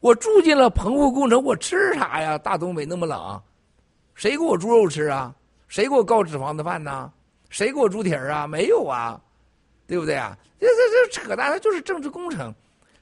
[0.00, 2.36] 我住进了棚户工程，我吃啥呀？
[2.36, 3.42] 大东北那么冷，
[4.14, 5.34] 谁给我猪肉吃啊？
[5.66, 7.10] 谁给我高脂肪的饭呢？
[7.48, 8.46] 谁给我猪蹄儿啊？
[8.46, 9.18] 没有啊，
[9.86, 10.36] 对不对啊？
[10.60, 10.74] 这这
[11.10, 12.54] 这扯淡，它就是政治工程。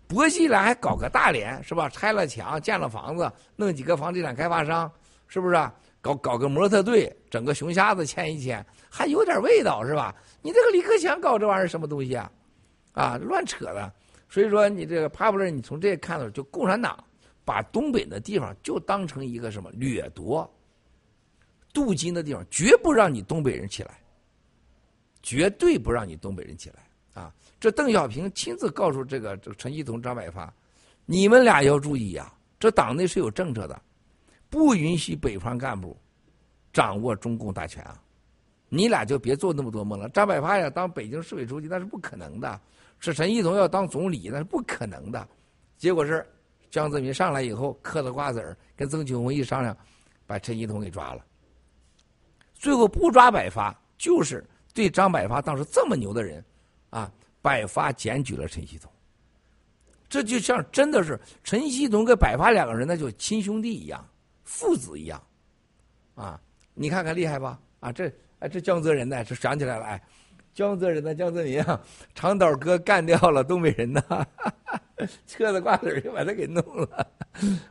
[0.07, 1.89] 博西来还搞个大连是吧？
[1.89, 4.89] 拆了墙，建了房子，弄几个房地产开发商，
[5.27, 5.71] 是不是？
[6.01, 10.15] 搞搞个模特队，整个熊瞎子牵一牵，还有点味道是吧？
[10.43, 12.33] 你这个李克强搞这玩意儿什么东西啊？
[12.93, 13.93] 啊，乱扯的。
[14.29, 17.03] 所以说你这个帕布勒，你从这看到，就共产党
[17.45, 20.49] 把东北的地方就当成一个什么掠夺、
[21.73, 24.01] 镀金的地方，绝不让你东北人起来，
[25.23, 27.35] 绝对不让你东北人起来啊。
[27.59, 30.51] 这邓小平亲自告诉这个这个陈希同、张百发，
[31.05, 32.33] 你们俩要注意呀！
[32.59, 33.83] 这党内是有政策的，
[34.51, 35.97] 不允许北方干部
[36.73, 38.03] 掌握中共大权啊！
[38.69, 40.09] 你俩就别做那么多梦了。
[40.11, 42.61] 张百发要当北京市委书记那是不可能的，
[42.99, 45.29] 是陈锡同要当总理那是不可能的。
[45.77, 46.27] 结果是
[46.71, 49.77] 江泽民上来以后嗑了瓜子儿，跟曾庆红一商量，
[50.27, 51.25] 把陈锡同给抓了。
[52.55, 54.45] 最后不抓百发，就是
[54.75, 56.45] 对张百发当时这么牛的人，
[56.91, 57.11] 啊！
[57.43, 58.93] 百发检举了陈锡同，
[60.11, 64.07] 这就像真的是陈锡同跟百发两个人，那就亲兄弟一样，
[64.51, 65.23] 父子一样，
[66.17, 66.39] 啊，
[66.75, 67.57] 你看看厉害吧？
[67.79, 70.03] 啊，这哎这江泽人呢，这想起来了，哎，
[70.53, 71.81] 江泽人呢，江泽民啊，
[72.17, 74.03] 长岛哥干掉了东北人呐，
[75.39, 77.07] 嗑子瓜子就把他给弄了，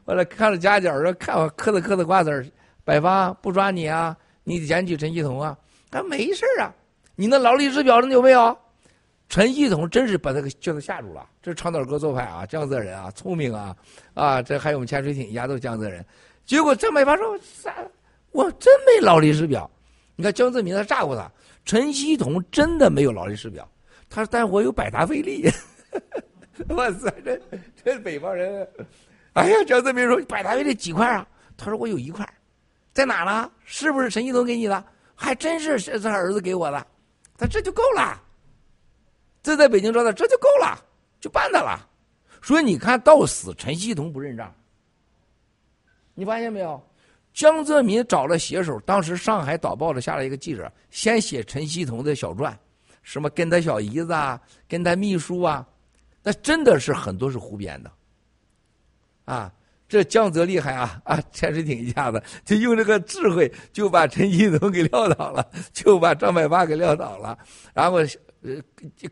[0.05, 2.49] 完了看着夹角说看我嗑着嗑着瓜子
[2.85, 4.15] 百发不抓你啊，
[4.45, 5.55] 你检举陈锡同啊，
[5.91, 6.73] 他没事啊，
[7.15, 8.57] 你那劳力士表上有没有？
[9.27, 13.75] 陈锡同真是把他给叫他吓住了，这是长岛哥做派啊，江泽人啊，聪明啊，
[14.15, 16.03] 啊，这还有我们潜水艇一家都江泽人。
[16.49, 17.75] 结果张百发说：“啥？
[18.31, 19.69] 我真没劳力士表。”
[20.17, 21.31] 你看江泽民他炸过他，
[21.63, 23.69] 陈锡同真的没有劳力士表，
[24.09, 25.47] 他说：“但我有百达翡丽。
[26.75, 27.39] ”哇塞，这
[27.85, 28.67] 这北方人，
[29.33, 32.27] 哎呀，江泽民说：“百达翡丽几块啊？”他说：“我有一块，
[32.93, 33.51] 在哪呢？
[33.63, 34.83] 是不是陈锡同给你的？
[35.13, 36.87] 还真是是他儿子给我的，
[37.37, 38.19] 他这就够了。”
[39.43, 40.83] 这在北京招待，这就够了，
[41.21, 41.87] 就办他了。
[42.41, 44.51] 所以你看到死，陈锡同不认账。
[46.19, 46.81] 你发现没有？
[47.33, 52.59] 江泽民找了写手，当时上海导报的下来一个记者，先写陈锡同的小传，
[53.01, 55.65] 什么跟他小姨子啊，跟他秘书啊，
[56.21, 57.89] 那真的是很多是胡编的。
[59.23, 59.49] 啊，
[59.87, 61.17] 这江泽厉害啊啊！
[61.31, 67.37] 潜水艇一下子就用这个智慧，就把陈锡同给撂倒了，就把张百发给撂倒了，
[67.73, 67.99] 然后。
[68.41, 68.55] 呃，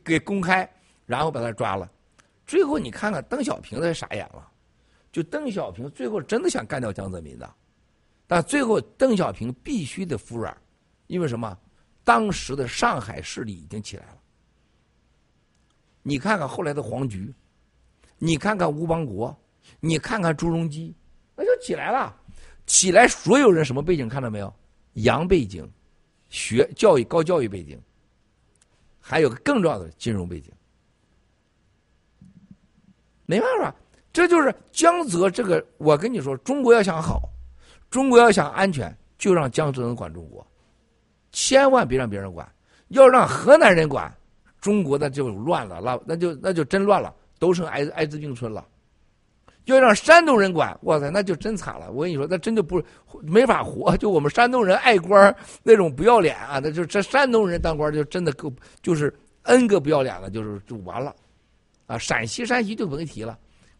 [0.05, 0.65] 给公开，
[1.05, 1.91] 然后把他抓了。
[2.45, 4.49] 最后你看看邓小平，他傻眼了。
[5.17, 7.55] 就邓小平最后真的想干掉江泽民的，
[8.27, 10.55] 但最后邓小平必须得服软，
[11.07, 11.57] 因为什么？
[12.03, 14.17] 当时的上海势力已经起来了。
[16.03, 17.33] 你看看后来的黄菊，
[18.19, 19.35] 你看看吴邦国，
[19.79, 20.93] 你看看朱镕基，
[21.35, 22.15] 那就起来了。
[22.67, 24.53] 起来，所有人什么背景看到没有？
[24.93, 25.67] 洋背景，
[26.29, 27.81] 学教育高教育背景。
[28.99, 30.53] 还有个更重要的金融背景，
[33.25, 33.75] 没办法，
[34.17, 35.63] 这就是江泽这个。
[35.77, 37.29] 我跟你说，中国要想好，
[37.91, 40.43] 中国要想安全，就让江泽人管中国，
[41.31, 42.51] 千万别让别人管。
[42.87, 44.11] 要让河南人管，
[44.59, 48.65] 中国那就乱了，那那就那就真乱了，都成艾艾滋病村了。
[49.65, 51.91] 要让山东人管，哇塞，那就真惨了。
[51.91, 52.81] 我跟你说，那真就不
[53.21, 53.95] 没法活。
[53.97, 61.15] 就我们山东人爱官那种不要脸啊，那就这山东人当官就真的够，就是 N 个不要脸了，就是就完了。
[61.85, 63.37] 啊，陕西山西就甭提了，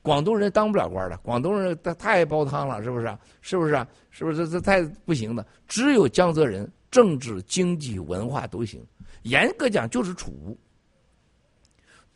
[0.08, 3.18] 广东人当不了官了，广东人他太爱煲汤了，是不是？
[3.42, 3.88] 是不是？
[4.10, 4.48] 是不是？
[4.48, 5.46] 这太不行的。
[5.68, 8.82] 只有江泽人，政治、经济、文化都行。
[9.24, 10.58] 严格讲就是楚。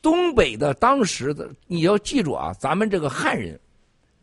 [0.02, 3.60] 东北的当时的你要记住啊，咱们这个汉人，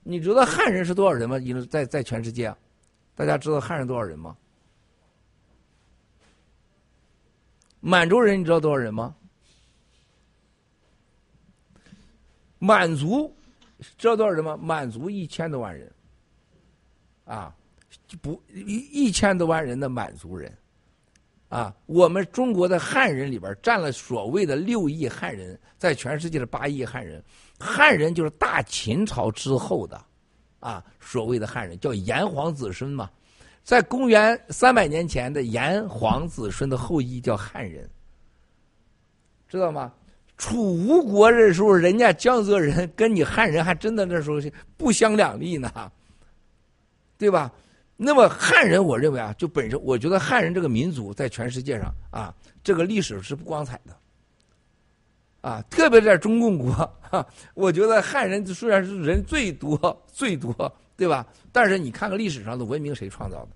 [0.03, 1.37] 你知道汉人是多少人吗？
[1.39, 2.51] 因为在在全世界，
[3.15, 4.35] 大家知道汉人多少人吗？
[7.81, 9.15] 满洲人你知道多少人吗？
[12.59, 13.33] 满族
[13.97, 14.57] 知道多少人吗？
[14.57, 15.93] 满族一千多万人，
[17.25, 17.55] 啊，
[18.21, 20.53] 不一一千多万人的满族人，
[21.49, 27.23] 啊，我们中国的汉人里边占了所谓的六亿汉人，在全世界的八亿汉人，
[27.61, 30.05] 汉人就是大秦朝之后的，
[30.59, 33.09] 啊，所谓的汉人叫炎黄子孙嘛，
[33.63, 37.89] 在公元三百年前的炎黄子孙的后裔叫汉人，
[39.47, 39.95] 知道吗？
[40.39, 44.39] 楚吴国的时候，人家江泽人跟你汉人还真的那时候
[44.77, 45.93] 不相两立呢，
[47.19, 47.53] 对吧？
[47.97, 52.33] 那么汉人，我认为啊，就本身，我觉得汉人这个民族在全世界上啊，
[52.63, 53.97] 这个历史是不光彩的，
[55.41, 60.55] 啊，特别在中共国，哈， 我觉得汉人虽然是人最多最多，
[60.97, 61.27] 对吧？
[61.51, 63.49] 但是你看看历史上的文明谁创造的？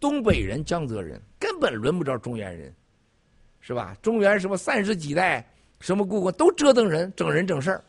[0.00, 2.74] 东北人、江泽人根本轮不着中原人，
[3.60, 3.94] 是吧？
[4.00, 5.46] 中原什么三十几代？
[5.84, 7.84] 什么故宫都折腾人、整人、整事儿，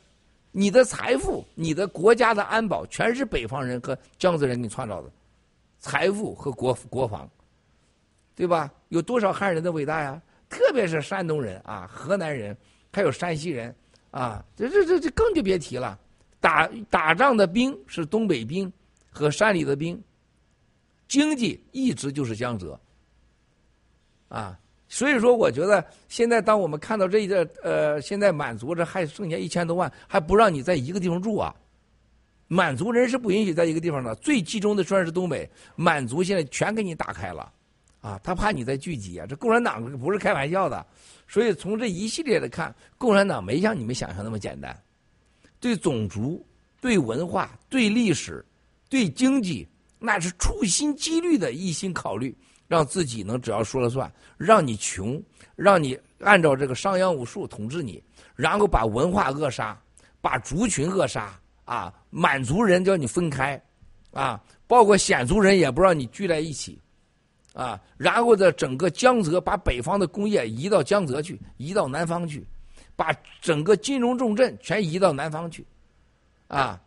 [0.51, 5.09] 你的财富、你的国家的安保，全是北方人和江浙人给你创造的，
[5.79, 7.25] 财富和国国防，
[8.35, 8.69] 对吧？
[8.89, 10.21] 有多少汉人的伟大呀？
[10.49, 12.53] 特别是山东人啊、河南人，
[12.91, 13.73] 还有山西人
[14.11, 15.97] 啊，这这这这更就别提了。
[16.41, 18.69] 打打仗的兵是东北兵
[19.09, 20.03] 和山里的兵，
[21.07, 22.77] 经济一直就是江浙，
[24.27, 24.59] 啊。
[24.95, 31.53] 所以说，我觉得现在当我们看到这一个呃，现在满族这还剩下一千多万，还不让你在一个地方住啊？
[32.47, 35.49] 满族人是不允许在一个地方的，最集中的算是东北。
[35.75, 37.51] 满族现在全给你打开了，
[37.99, 39.25] 啊，他怕你再聚集啊。
[39.27, 40.85] 这共产党不是开玩笑的，
[41.27, 44.73] 所以从这一系列的看，共产党没像你们想象那么简单，
[45.59, 46.41] 对种族、
[46.79, 48.45] 对文化、对历史、
[48.87, 49.67] 对经济，
[49.99, 52.33] 那是处心积虑的一心考虑。
[52.67, 55.21] 让自己能只要说了算，让你穷，
[55.55, 58.01] 让你按照这个商鞅武术统治你，
[58.35, 59.79] 然后把文化扼杀，
[60.19, 61.93] 把族群扼杀啊！
[62.09, 63.61] 满族人叫你分开，
[64.11, 66.81] 啊，包括鲜族人也不让你聚在一起，
[67.53, 72.43] 啊，然后在整个江泽把北方的工业移到江泽去，移到南方去，
[72.95, 75.63] 把整个金融重镇全移到南方去，
[76.47, 76.81] 啊，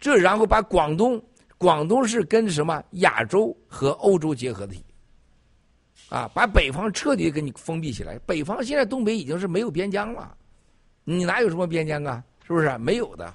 [0.00, 1.22] 这然后把广东，
[1.58, 4.82] 广东是跟什么亚洲和欧洲结合体。
[6.12, 8.18] 啊，把北方彻底给你封闭起来。
[8.26, 10.36] 北方现在东北已经是没有边疆了，
[11.04, 12.22] 你哪有什么边疆啊？
[12.46, 13.34] 是不是没有的？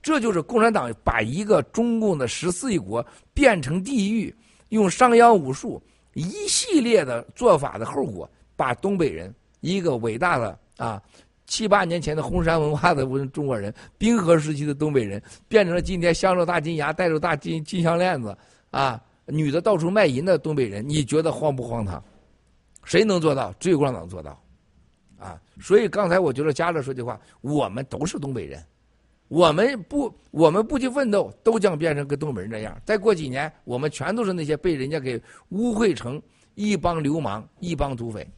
[0.00, 4.34] 这就是共产党把一个中共的十四亿国变成地狱，
[4.70, 5.82] 用商鞅武术
[6.14, 8.26] 一系列的做法的后果，
[8.56, 11.02] 把东北人一个伟大的啊
[11.46, 18.34] 七八年前的红山文化的中国人，冰河时期的东北人，变成了今天镶着大金牙、戴着大金金项链子
[18.70, 22.02] 啊，女的到处卖淫的东北人，你觉得荒不荒唐？
[22.84, 23.52] 谁能做到？
[23.58, 24.42] 只有共产党做到，
[25.18, 25.40] 啊！
[25.60, 28.62] 所以刚才我觉得嘉乐说句话，我们都是东北人，
[29.28, 32.78] 我们不，我们不去奋斗，都将变成跟东北人那样。
[32.84, 36.20] 再过几年，我们全都是那些被人家给污秽成
[36.54, 38.28] 一帮流氓、一帮土匪，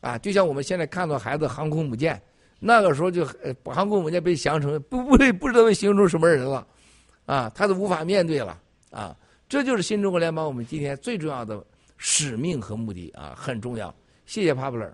[0.00, 0.16] 啊！
[0.16, 2.20] 就像我们现在看到孩子航空母舰，
[2.58, 3.26] 那个时候就
[3.64, 6.66] 航空母舰被降成不不不知道被形容成什么人了，
[7.26, 7.52] 啊！
[7.54, 8.58] 他都无法面对了，
[8.90, 9.16] 啊！
[9.48, 11.62] 这就是新中国联邦我们今天最重要的。
[12.04, 13.94] 使命和目的啊很重要，
[14.26, 14.92] 谢谢 Pablo，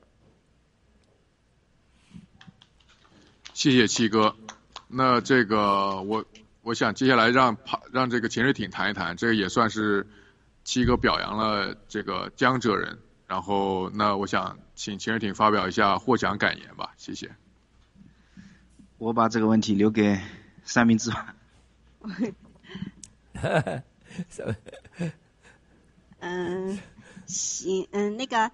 [3.54, 4.36] 谢谢七哥。
[4.88, 6.22] 那这个我
[6.60, 10.06] 我想接下来让帕让这个潜水艇谈一谈，这个也算是
[10.64, 12.98] 七哥表扬了这个江浙人。
[13.26, 17.34] 然后那我想请钱瑞艇发表一下获奖感言吧，谢谢。
[18.98, 20.20] 我把这个问题留给
[20.62, 21.34] 三明治吧。
[26.20, 26.78] 嗯。
[27.28, 28.50] 行，嗯，那个，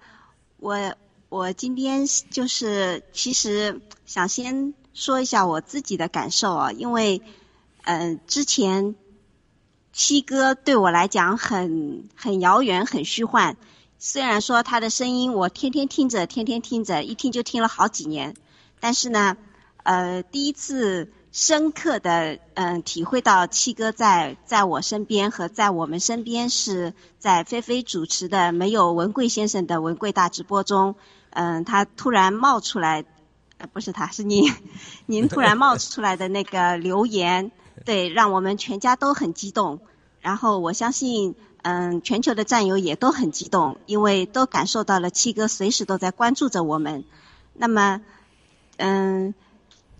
[0.57, 0.95] 我
[1.29, 7.21] 我今天就是其实想先说一下我自己的感受啊，因为，
[7.85, 8.95] 嗯，之前
[9.93, 13.55] 七哥对我来讲很很遥远、很虚幻，
[13.97, 18.35] 虽然说他的声音我天天听着、天天听着，一听就听了好几年，
[18.81, 19.37] 但是呢，
[19.83, 21.11] 呃，第一次。
[21.35, 30.95] 深刻的嗯体会到七哥在在我身边和在我们身边是在菲菲主持的没有文贵先生的文贵大直播中，
[31.31, 33.03] 嗯，他突然冒出来，
[33.57, 34.49] 呃，不是他是您，
[35.07, 37.51] 您突然冒出来的那个留言，
[37.83, 39.81] 对，让我们全家都很激动。
[40.21, 47.03] 然后我相信，嗯，全球的战友也都很激动，因为都感受到了七哥随时都在关注着我们。
[47.51, 47.99] 那么，
[48.77, 49.33] 嗯。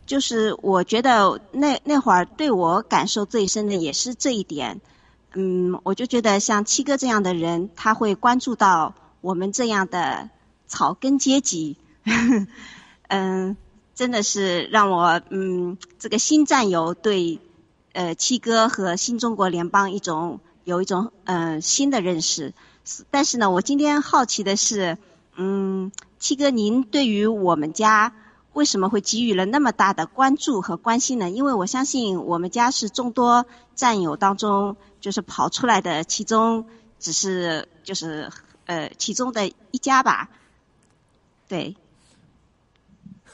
[0.06, 4.80] 就是我觉得那那会儿对我感受最深的也是这一点，
[5.34, 10.30] 嗯，我就觉得像七哥这样的人，他会关注到我们这样的
[10.68, 11.78] 草根阶级，
[13.10, 13.58] 嗯，
[13.96, 17.40] 真的是让我嗯这个新战友对
[17.94, 22.54] 呃七哥和新中国联邦一种有一种嗯、新的认识。
[23.10, 25.00] 但是呢，我今天好奇的是，
[25.36, 28.14] 嗯，七哥，您对于我们家
[28.56, 31.30] 为什么会给予了那么大的关注和关心呢？
[31.30, 33.46] 因为我相信我们家是众多
[33.76, 36.66] 战友当中就是跑出来的，其中
[36.98, 38.32] 只是就是
[38.66, 40.30] 呃其中的一家吧。
[41.50, 41.76] 对，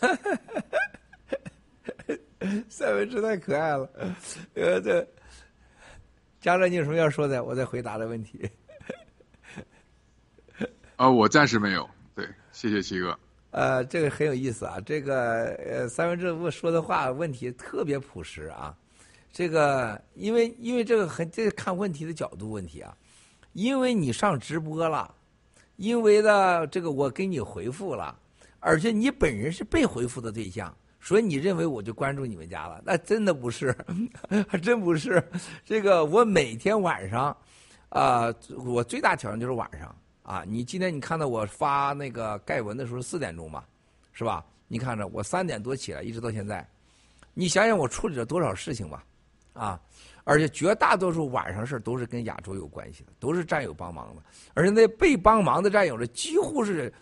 [2.67, 3.87] 三文治太可爱了，
[4.55, 5.07] 呃，这
[6.41, 7.43] 嘉乐，你有什么要说的？
[7.43, 8.49] 我再回答的问题。
[10.95, 11.87] 啊， 我暂时没有。
[12.15, 13.19] 对，谢谢七哥。
[13.51, 18.75] 呃，这个很有意思啊，这个呃，三文治我说的话问题特别朴实啊。
[19.31, 22.95] 这个因为因为这个很这个看问题的角度问题啊，
[23.53, 25.13] 因为你上直播了，
[25.75, 28.17] 因为呢这个我给你回复了，
[28.59, 30.75] 而且你本人是被回复的对象。
[31.03, 32.79] 所以你认为我就关注你们家了？
[32.85, 33.75] 那真的不是，
[34.47, 35.23] 还 真不是。
[35.65, 37.35] 这个我每天晚上，
[37.89, 38.31] 啊、
[38.63, 39.95] 我最大挑战就是晚上
[40.31, 40.43] 啊。
[40.47, 43.67] 你今天你看到我发那个盖文的时候四点钟吧，
[44.13, 44.45] 是吧？
[44.67, 46.65] 你看着我三点多起来，一直到现在，
[47.33, 49.03] 你想想我处理了多少事情吧，
[49.51, 49.77] 啊！
[50.23, 54.21] 而且绝大多数晚上事都是跟亚洲有关系的，都是战友帮忙的，
[54.53, 56.93] 而且那被帮忙的战友呢，几乎是，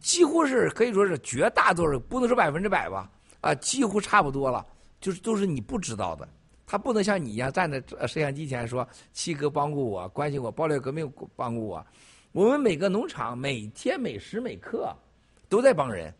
[0.00, 3.08] 几乎是可以说是绝大多数，不能说百分之百吧。
[3.42, 4.64] 啊，几乎差不多了，
[5.00, 6.28] 就是都是你不知道的。
[6.66, 11.86] 他不能像你一样站在摄像机前说七哥帮过我，关心我，爆料革命帮过我。
[12.32, 14.94] 我们每个农场每天每时每刻
[15.48, 16.12] 都在帮人，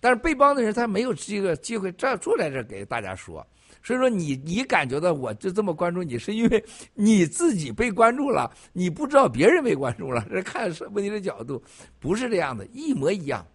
[0.00, 3.46] 但是被帮的人他没有这个机会站坐在这给大家说。
[3.82, 10.26] 所以说你你感觉到我就这么关注你，是因为你自己被关注了，你不知道别人被关注了。
[10.30, 11.62] 这看问题的角度
[12.00, 13.46] 不是这样的，一模一样。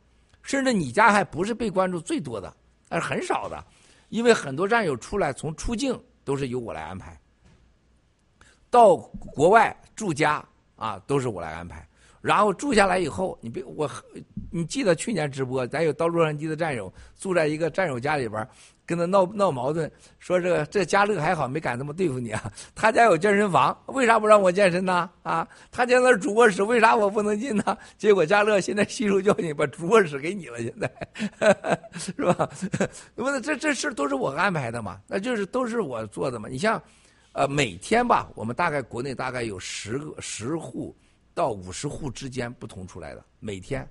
[0.41, 2.55] 甚至你家还不是被关注最多的。
[2.88, 3.63] 但是很少的，
[4.09, 7.19] 因为很多战友出来从出境都是由我来安排，
[8.69, 10.43] 到国外住家
[10.75, 11.88] 啊都是我来安排，
[12.23, 13.89] 然后住下来以后，你别我，
[14.49, 18.47] 你记得去年直播，咱有到洛杉矶的战友住在一个战友家里边，
[18.85, 25.09] 跟他闹闹矛盾，说这个这家乐还好没敢这么对付你啊，他家有健身房，为啥不让我健身呢？
[25.21, 27.77] 啊，他家那主卧室为啥我不能进呢？
[27.97, 32.49] 结果家乐现在吸收教训，把主卧室给你了，现在 是吧？
[33.15, 36.47] 那么这这事都是我安排的嘛，那就是都是我做的嘛。
[36.47, 36.81] 你像，
[37.33, 40.95] 呃，每天吧，我们大概国内大概有十个十户
[41.33, 43.87] 到五十户之间不同出来的，每天，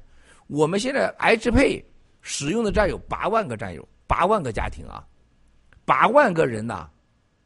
[0.47, 1.85] 我们现在 H 配
[2.21, 3.87] 使用的战友八万个战友。
[4.05, 5.03] 八万个家庭啊，
[5.87, 6.87] 八万个人呐，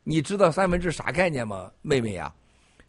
[0.02, 2.34] 你知道三分之啥概念吗，妹妹呀？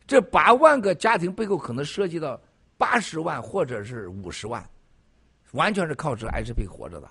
[0.08, 2.42] 这八万个家庭背后可能涉及到
[2.76, 4.68] 八十万或者是五十万，
[5.52, 7.08] 完全是靠这 H 配活着的。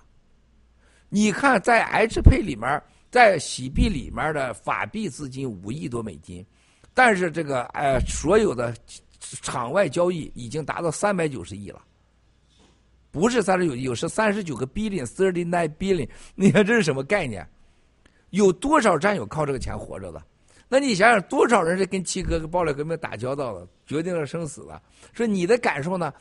[1.09, 6.45] 你看，在 H 配里面，在洗币里面的法币资金五亿多美金，
[6.95, 8.75] 但是这个呃所有的
[9.43, 11.83] 场外交易已经达到三百九十亿了。
[13.11, 16.09] 不是三十九亿，是三十九个 billion，thirty nine billion。
[16.35, 17.47] 你看这是什么概念？
[18.31, 20.23] 有多少战友靠这个钱活着的？
[20.69, 24.83] 那你想想，多少人是跟七哥、跟暴力革命打交道的，决定了生死的？
[25.15, 26.13] 说你的感受呢？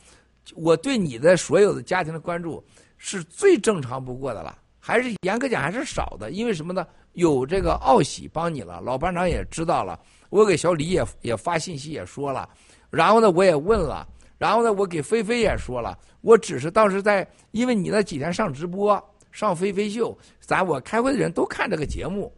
[0.54, 2.64] 我对你的所有的家庭的关注
[2.96, 6.30] 是最正常不过的了，还是严格讲还是少的？
[6.30, 6.86] 因为什么呢？
[7.14, 9.98] 有这个奥喜帮你了，老班长也知道了，
[10.30, 12.48] 我给小李也也发信息也说了，
[12.90, 14.06] 然后呢，我也问了。
[14.38, 22.30] 然后呢，我给菲菲也说了，我只是当时在，因为你那几天上直播，上菲菲秀，咱我开会的人都看这个节目，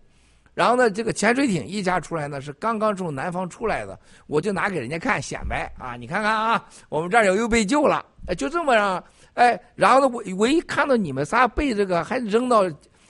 [0.55, 8.05] 然后呢，这个潜水艇一家出来呢是刚刚从南方出来的，我就拿给人家看显摆啊，你看看啊，我们战友又被救了，
[8.37, 9.03] 就这么样，
[9.35, 12.63] 哎，然后呢，我我一看到你们仨被这个还扔到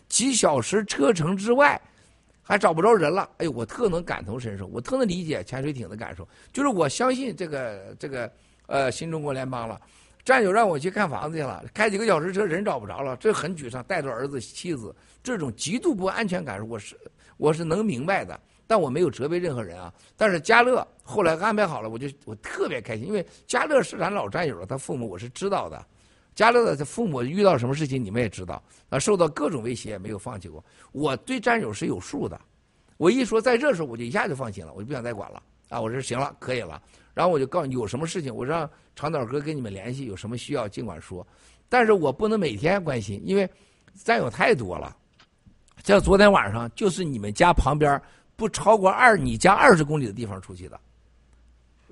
[0.08, 1.78] 几小时车程之外，
[2.48, 8.30] 还找不着人了，哎呦，我特能感同身受，我特能理解潜水艇的感受，就是我相信这个这个。
[8.70, 9.80] 呃，新中国联邦了，
[10.22, 13.82] 战友让我去看房子去了，开几个小时车人找不着了，这很沮丧。
[13.84, 16.94] 带着儿子妻子，这种极度不安全感，我是
[17.38, 19.90] 我是能明白的，但我没有责备任何人啊。
[20.18, 25.82] 但是家乐后来安排好了，我就我特别开心，因为家乐是咱老战友了，他父母我是知道的。
[26.38, 30.64] 家乐的父母遇到什么事情你们也知道，啊，受到各种威胁没有放弃过。
[30.92, 32.40] 我对战友是有数的，
[32.96, 36.80] 我一说在这时候我就一下就放心了，我就不想再管了啊，我说行了，可以了。
[37.12, 41.26] 然后我就告诉你有什么事情，我让长岛哥跟你们联系，有什么需要尽管说，
[41.68, 43.50] 但是我不能每天关心，因为
[43.94, 44.96] 战友太多了。
[45.82, 48.00] 像昨天晚上，就是你们家旁边
[48.36, 50.78] 不超过二你家二十公里的地方出去的，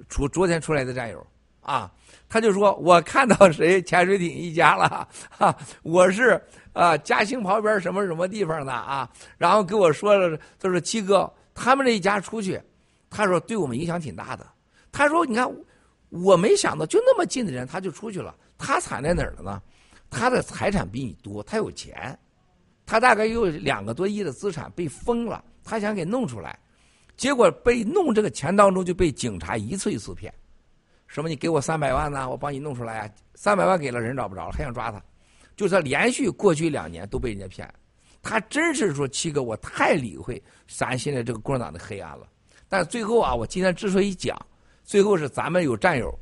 [0.09, 1.27] 出昨天出来的战友
[1.63, 1.93] 啊，
[2.29, 6.41] 他就说我看到谁潜水艇一家了， 哈，我是
[6.73, 12.61] 啊嘉兴旁边什么什么地方的啊，然后跟我说了，他说七哥他们这一家出去。
[13.09, 14.45] 他说：“对我们影响挺大的
[14.91, 15.49] 他说：“你看，
[16.11, 18.35] 我没想到就那么近的人，他就出去了。
[18.59, 19.63] 他惨在哪儿了呢？
[20.11, 22.19] 他的财产比你多，他有钱，
[22.85, 26.59] 他大概有两个多亿的资产被封了，他想给弄出来，
[27.17, 30.35] 结果被弄这个钱当中就被警察一次一次骗。
[31.07, 31.29] 什么？
[31.29, 32.29] 你给我三百万呢？
[32.29, 33.11] 我帮你弄出来啊！
[33.35, 35.03] 三百万给了人找不着了，还想抓他，
[35.57, 37.69] 就是他连续过去两年都被人家骗。”
[38.23, 42.27] 他真是说七哥，我太理会咱现在这个共产党的黑暗了。
[42.69, 44.37] 但最后啊，我今天之所以讲，
[44.83, 46.13] 最后是咱们有战友，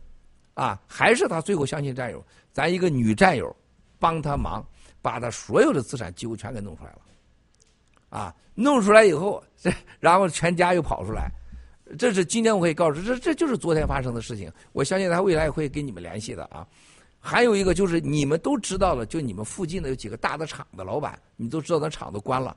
[0.52, 2.22] 啊，还是他最后相信战友，
[2.52, 3.56] 咱一个女战友
[3.98, 4.62] 帮他忙，
[5.00, 6.98] 把他所有的资产几乎全给弄出来了，
[8.10, 11.30] 啊，弄出来以后，这 然后全家又跑出来，
[11.98, 14.50] 这是今天我可以告诉这这就是昨天发生的事情。
[14.72, 16.66] 我相信他未来会跟你们联系的啊。
[17.20, 22.54] 还有一个就是你们都知道了，就你们附近的有几个大的厂的老板，你都知道，那厂都关了，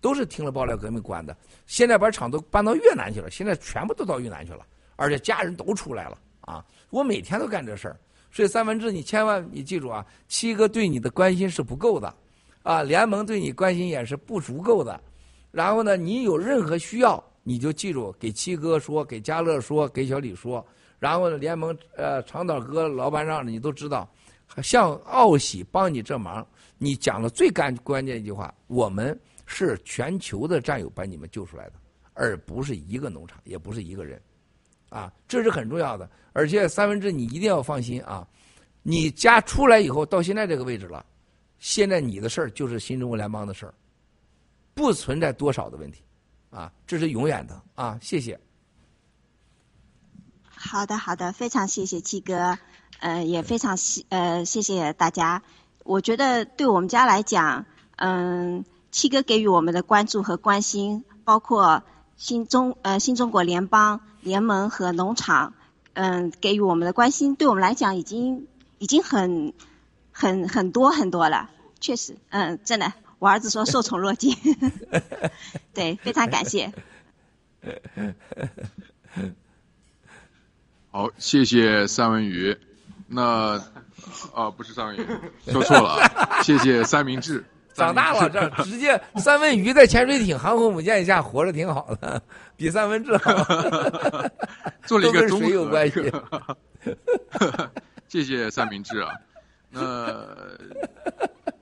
[0.00, 1.36] 都是听了爆料革命关的。
[1.66, 4.64] 现在把厂都搬到越南去了，现在全部都到越南去了，
[4.96, 6.64] 而且家人都出来了啊！
[6.88, 7.96] 我每天都干这事儿，
[8.30, 12.14] 所以三分之你千万你记住啊，七哥对你的关心是不够的，
[12.62, 14.98] 啊，联盟对你关心也是不足够的。
[15.50, 20.66] 然后呢，你有任何需要，你就记住给七哥说，给家乐说，给小李说。
[20.98, 24.10] 然后呢，联盟呃，长岛哥老板让的你都知道，
[24.64, 26.44] 向奥喜帮你这忙，
[26.76, 31.74] 你讲了最干关键一句话：我们是全球的战友把你们救出来的，
[32.14, 34.20] 而不是一个农场，也不是一个人，
[34.88, 36.10] 啊，这是很重要的。
[36.32, 38.26] 而且三分之你一定要放心啊，
[38.82, 41.06] 你家出来以后到现在这个位置了，
[41.60, 43.74] 现在你的事儿就是新中国联邦的事儿，
[44.74, 46.02] 不存在多少的问题，
[46.56, 48.40] 啊，这是永远的啊，谢谢。
[50.48, 52.56] 好的，好的，非常谢谢七哥，
[52.98, 55.42] 呃，也非常谢呃谢谢大家。
[55.84, 61.82] 我觉得对我们家来讲，嗯，七哥给予我们的关注和关心，包括
[62.16, 65.52] 新中呃新中国联邦联盟和农场，
[65.92, 69.52] 嗯，给予我们的关心，对我们来讲已经已经很
[70.10, 71.50] 很很多很多了。
[71.80, 74.36] 确实，嗯，真的，我儿子说受宠若惊，
[75.72, 76.70] 对，非常感谢。
[80.90, 82.56] 好，谢谢三文鱼。
[83.08, 83.60] 那
[84.34, 85.06] 啊，不是三文鱼，
[85.50, 86.40] 说错了啊。
[86.44, 87.44] 谢谢三明治。
[87.74, 92.22] 长大了，这直接三文鱼在潜水艇、航空母舰下活着挺好的，
[92.56, 93.32] 比三文治好。
[94.86, 96.10] 做了一个中水有关系。
[98.08, 99.12] 谢谢三明治啊。
[99.70, 100.24] 那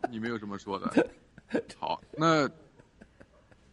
[0.08, 1.06] 你没有什么说的。
[1.78, 2.48] 好，那。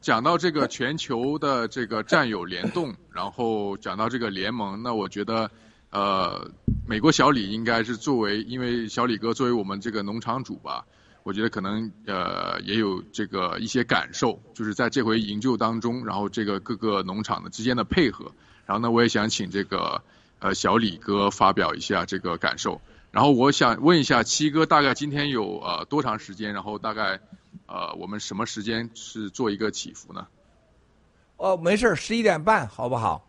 [0.01, 5.51] 讲到这个全球的这个战友联动，然后讲到这个联盟，那我觉得，
[5.91, 6.49] 呃，
[6.87, 10.87] 美国小李应该是作为，因为小李哥作为我们这个农场主吧，
[11.21, 18.31] 我觉得可能呃也有这个一些感受，就是在这回营救当中，然后这个各个农场的之间的配合，
[18.65, 20.01] 然后呢，我也想请这个
[20.39, 27.19] 呃小李哥发表一下这个感受，然后我想问一下七哥，大概今天有呃多长时间，然后大概。
[27.65, 30.27] 呃，我们什么时间是做一个起伏呢？
[31.37, 33.27] 哦，没事十一点半，好不好？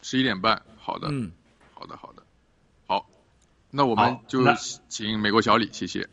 [0.00, 1.30] 十一点半，好的，嗯，
[1.74, 2.22] 好的，好的，
[2.86, 3.06] 好，
[3.70, 4.40] 那我们就
[4.88, 6.08] 请美国小李，谢谢。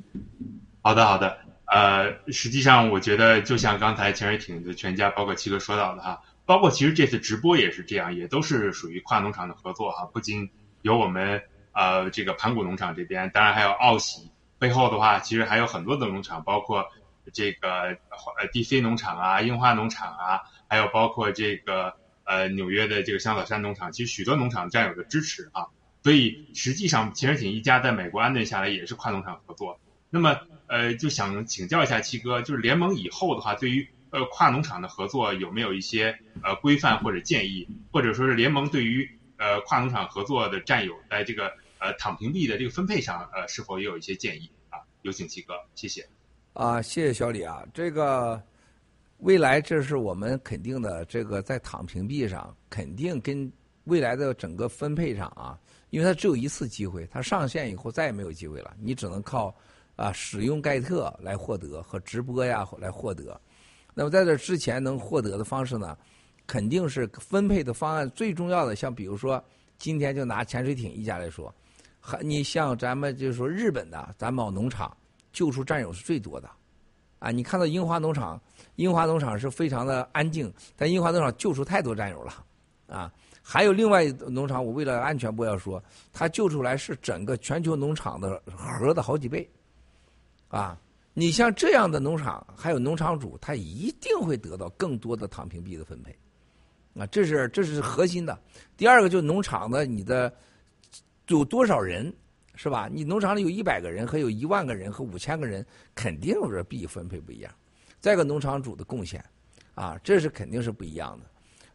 [0.81, 10.49] 好的，好的，呃，实际上我觉得，就像刚才潜水艇的全家，包括七哥说到的哈，包括其实这次直播也是这样，也都是属于跨农场的合作哈，不仅
[10.81, 14.29] 有我们呃这个盘古农场这边，当然还有奥喜。
[14.59, 16.85] 背后的话，其实还有很多的农场，包括
[17.33, 25.67] 这个呃 DC 农场啊、樱花农场啊，还有包括这个呃纽约的这个香草山农场，其实许多农场战友的支持啊。
[26.03, 29.79] 所以实际上，潜水艇一家在美国安顿下来也是跨农场合作。
[30.11, 41.53] 那么呃，就想请教一下七哥，就是联盟以后的话，对于呃跨农场的合作有没有一些呃规范或者建议，或者说是联盟对于呃跨农场合作的战友在这个
[41.85, 44.79] 呃躺平币的这个分配上呃是否也有一些建议啊？
[45.03, 46.03] 有请七哥，谢谢。
[46.53, 48.41] 啊，谢谢小李啊，这个
[49.19, 53.51] 未来这是我们肯定的，这个在躺平币上肯定跟
[53.83, 55.59] 未来的整个分配上啊，
[55.91, 59.53] 因为它只有一次机会，它上线以后再也没有机会了，你只能靠
[59.95, 63.39] 啊使用盖特来获得和直播呀来获得。
[63.93, 65.95] 那么在这之前能获得的方式呢，
[66.47, 69.43] 肯定是分配的方案最重要的，像比如说
[69.77, 71.53] 今天就拿潜水艇一家来说。
[72.07, 74.95] 还你像咱们就是说日本的，咱某农场
[75.33, 76.47] 救出战友是最多的，
[77.17, 78.39] 啊，你看到樱花农场，
[78.75, 82.45] 樱花农场是非常的安静，但樱花农场救出太多战友了，
[82.87, 83.11] 啊，
[83.41, 89.49] 还有另外农场，我为了安全不要说，他救出来是整个全球农场的核的好几倍，
[90.49, 90.79] 啊，
[91.15, 96.15] 你像这样的农场，还有农场主，他一定会得到更多的躺平币的分配，
[97.01, 98.39] 啊，这是这是核心的。
[98.77, 100.31] 第二个就是农场的你的
[101.27, 102.13] 有多少人，
[102.55, 102.89] 是吧？
[102.91, 107.51] 你农场里有一百个人和有一万个人和五千个人，肯定是币分配不一样。
[107.99, 109.23] 再一个，农场主的贡献，
[109.73, 111.25] 啊，这是肯定是不一样的。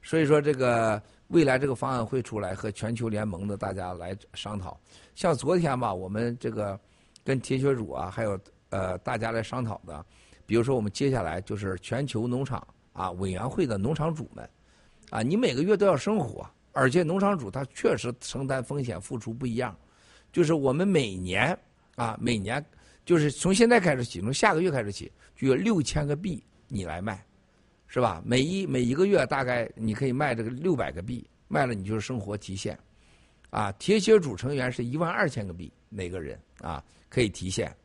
[0.03, 4.81] 所以说，这个未来这个方案会出来，和全球联盟的大家来商讨。
[5.15, 6.79] 像昨天吧，我们这个
[7.25, 8.39] 跟铁血主啊，还有
[8.71, 10.07] 呃大家来商讨的，
[10.47, 14.49] 比如说我们接下来就是全球农场啊委员会的农场主们，
[15.11, 19.77] 啊，你每个月都要生活，而且农场主他确实承担风险付出不一样，
[20.33, 21.59] 就是我们每年
[21.97, 22.65] 啊每年
[23.05, 27.25] 就是从现在开始起，从下个月开始起，就有六千个币你来卖。
[27.93, 28.23] 是吧？
[28.25, 32.79] 每一每一个月大概你可以卖这个六百个币，卖了你就是生活提现，
[33.51, 37.77] 啊，铁血主成员是一万二千个币每个人啊可以提现，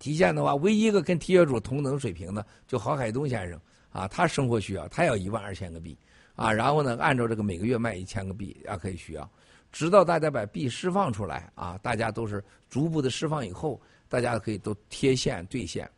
[0.00, 3.56] 提现的话，唯一一个跟铁血主同等水平的就郝海东先生
[3.92, 5.96] 啊，他生活需要他要一万二千个币
[6.34, 9.30] 啊，然后呢按照这个每个月卖一千个币啊可以需要，
[9.72, 15.88] 直到大家把币释放出来啊，大家都是逐步的释放以后，大家可以都贴现兑现。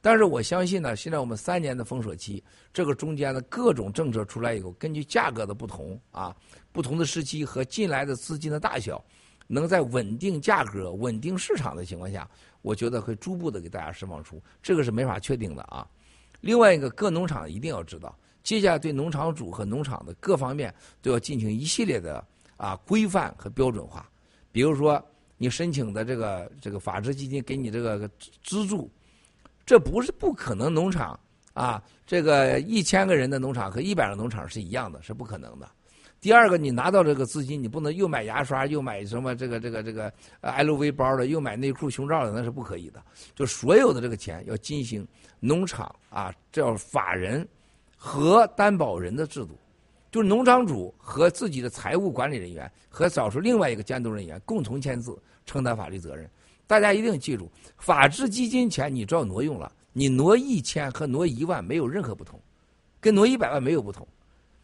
[0.00, 2.42] 但是我相信呢，现在我们三年的封锁期，
[2.72, 6.36] 这个中间的各种政策出来以后，根据价格的不同啊，
[6.70, 9.04] 不同的时期和进来的资金的大小，
[9.48, 12.28] 能在稳定价格、稳定市场的情况下，
[12.62, 15.88] 我觉得会逐步的给大家释放出，这个是没法确定的啊。
[16.40, 18.16] 另外一个，各农场一定要知道，
[18.46, 22.24] 接下来对农场主和农场的各方面都要进行一系列的
[22.56, 24.08] 啊规范和标准化，
[24.52, 25.04] 比如说
[25.36, 28.08] 你申请的这个这个法治基金给你这个
[28.44, 28.88] 资助。
[29.64, 31.18] 这不是不可能，农场
[31.54, 35.68] 啊，这个一千个人的农场和一百个农场是一样的，是不可能的。
[36.20, 43.02] 第二个，你拿到这个资金，你不能又买牙刷，又买什么这个这个这个 LV 包的，又买内裤胸罩的，那是不可以的。
[43.34, 45.04] 就所有的这个钱要进行
[45.40, 47.46] 农场啊，叫法人
[47.96, 49.58] 和担保人的制度，
[50.12, 56.30] 就是农场主和自己的财务管理人员和找出另外一个监督人员共同签字承担法律责任。
[56.66, 62.40] 大家一定记住，法治基金钱你只要挪用了，你挪一千和挪一万没有任何不同，
[63.00, 64.06] 跟挪一百万没有不同。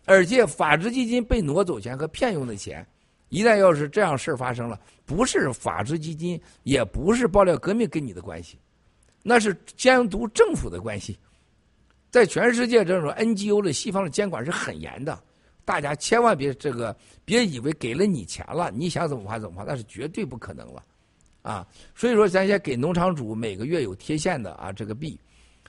[0.05, 2.85] 而且法治基金被挪走钱和骗用的钱，
[3.29, 8.59] 一旦要是这样事儿发生了，不是法治基金，也不是爆料革命跟你的关系，
[9.23, 11.17] 那是监督政府的关系。
[12.13, 15.19] 在全世界这种 NGO 的西方的监管是很严的，
[15.65, 20.85] 大家千万别这个别以为给了你钱了，你想怎么花怎么花，那是绝对不可能了。
[21.41, 25.19] 啊，所以说咱先给农场主每个月有贴现的啊这个币，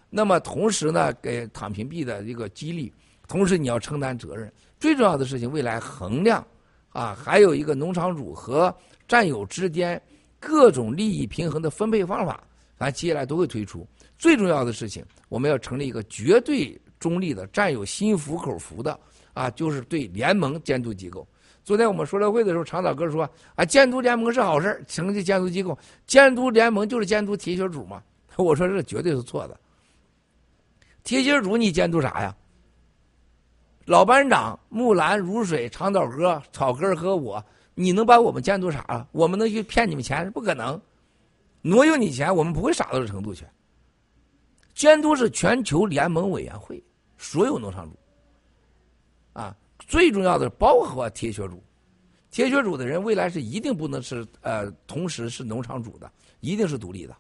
[0.09, 2.93] 那么同时呢给躺平币的一个激励，
[3.25, 4.51] 同时你要承担责任。
[4.81, 6.45] 最重要的事情，未来衡量
[6.89, 8.75] 啊，还有一个农场主和
[9.07, 9.99] 战友之间
[10.41, 12.43] 各种利益平衡的分配方法，
[12.77, 13.88] 咱接下来都会推出。
[14.17, 18.98] 最重要的事情，我们要成立一个绝对中立的、占有心服口服的
[19.33, 21.27] 啊，就是对联盟监督机构。
[21.64, 28.03] 昨天我们说乐会的时候，长岛哥说啊，监督联盟是好事成立监督机构，监督联盟就是监督铁血主嘛。
[28.35, 29.59] 我说这绝对是错的。
[31.03, 32.35] 铁血主你监督啥呀？
[33.85, 37.43] 老班长木兰如水，长岛哥草根和我，
[37.75, 39.08] 你能把我们监督啥了？
[39.11, 40.32] 我们能去骗你们钱是？
[40.32, 40.80] 不可能，
[41.61, 43.45] 挪用你钱，我们不会傻到这程度去。
[44.74, 46.84] 监督是全球联盟委员会，
[47.18, 47.98] 所有农场主，
[49.34, 49.56] 啊。
[49.85, 51.61] 最重要的是包括铁血主，
[52.32, 57.14] 铁血主的人未来是一定不能是呃同时是农场主的，一定是独立的。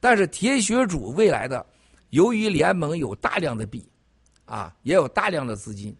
[0.00, 1.64] 但是铁血主未来的，
[2.08, 3.86] 由于联盟有大量的币，
[4.46, 5.94] 啊，也有大量的资金，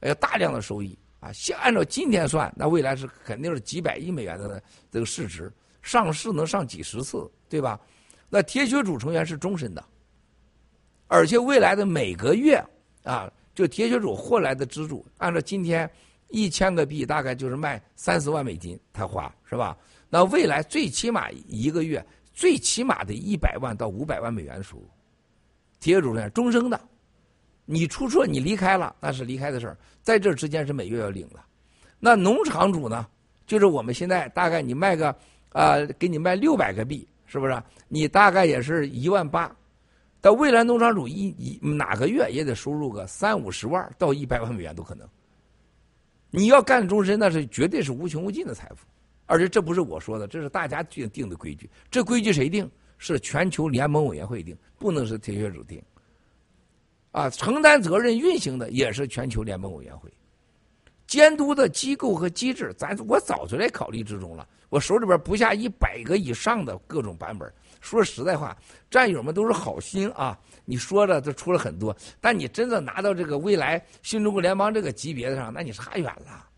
[0.00, 5.50] 有大量的收益啊，按照今天算，那未来是肯定是几百亿美元的这个市值，
[5.80, 7.80] 上市能上几十次，对吧？
[8.28, 9.82] 那铁血主成员是终身的，
[11.08, 12.62] 而且未来的每个月
[13.02, 13.30] 啊。
[13.54, 15.90] 就铁血主获来的资助，按照今天
[16.28, 19.74] 一千个币大概就是卖三十万美金，他花是吧？
[20.10, 24.86] 那未来最起码一个月最起码得一百万到五百万美元的收入，
[25.80, 26.78] 铁血主呢终生的，
[27.64, 31.40] 你出错你离开了那是离开的事儿，在这之间是每月要领的。
[31.98, 33.06] 那农场主呢，
[33.46, 35.16] 就是我们现在大概你卖个
[35.48, 37.62] 啊，给你卖六百个币，是不是？
[37.88, 39.50] 你大概也是一万八。
[40.26, 45.08] 到未来，农场主一一哪个月也得收入个三五十万到一百万美元都可能。
[46.32, 48.84] 你要干终身，那是绝对是无穷无尽的财富，
[49.26, 51.70] 而且这不是我说的，这是大家定定的规矩。
[51.92, 52.68] 这规矩谁定？
[52.98, 55.80] 是全球联盟委员会定，不能是铁血主定。
[57.12, 60.12] 啊，承担责任运行的也是全球联盟委员会。
[61.06, 64.44] 监督的机构和机制，咱我早就在考虑之中了。
[64.70, 67.48] 我手里边不下一百个以上的各种版本。
[67.86, 68.56] 说实在话，
[68.90, 76.48] 战友们都是好心啊，你说的都出了很多，但你真的拿到这个未来新中国联邦这个级别上，那你差远了。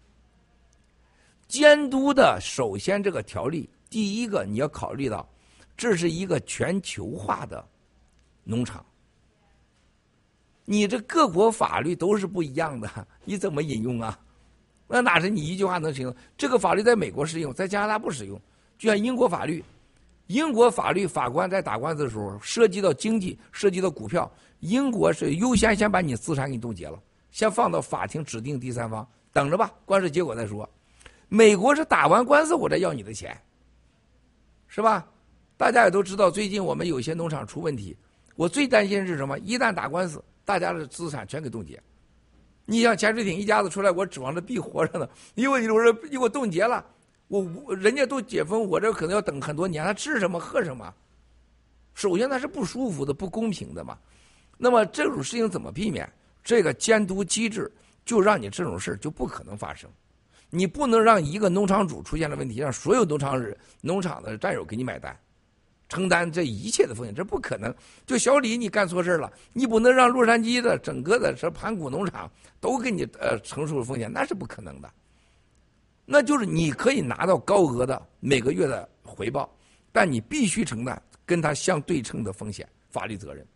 [1.46, 5.28] 监督的首先这个条例，第一个你要考虑到，
[5.76, 7.62] 这是一个全球化的
[8.42, 8.82] 农场。
[10.64, 14.18] 你这各国法律都是不一样的，你怎么引用啊？
[14.86, 16.14] 那哪是你一句话能行？
[16.38, 18.40] 这个法律在美国适用，在加拿大不适用。
[18.78, 19.62] 就像英国法律，
[20.28, 26.98] 英国法律法官在打官司的时候，涉及到经济，涉及到股票，英国是优先先把你资产给你冻结了，
[27.30, 30.68] 先放到法庭指定第三方，等着吧，官司结果再说。
[31.28, 33.38] 美国是打完官司我再要你的钱，
[34.66, 35.06] 是吧？
[35.56, 37.96] 大家也都知道，最近我们有些农场出问题，
[38.36, 39.38] 我最担心是什么？
[39.40, 40.22] 一旦打官司。
[40.44, 41.78] 大家的资产全给冻结，
[42.64, 45.06] 你像潜水艇一家子出来，我指望着币活着呢。
[45.34, 46.82] 因为你我说你给我冻结了，
[47.28, 49.84] 我人家都解封，我这可能要等很多年。
[49.84, 50.92] 他吃什么喝什么？
[51.94, 53.98] 首先他是不舒服的、不公平的嘛。
[54.56, 56.10] 那么这种事情怎么避免？
[56.42, 57.70] 这个监督机制
[58.04, 59.90] 就让你这种事就不可能发生。
[60.48, 65.14] 你不能让一个农场主出现了问题，让所有农场人、农场的战友给你买单。
[65.90, 67.74] 承担这一切的风险，这不可能。
[68.06, 74.90] 就小李，你干错事了，你不能让洛杉矶的整个的这盘古农场都给你呃承受风险，那是不可能的。
[76.10, 79.48] 那就是你可以拿到高额的每个月的回报，
[79.92, 83.46] 但你必须承担跟他相对称的风险法律责任。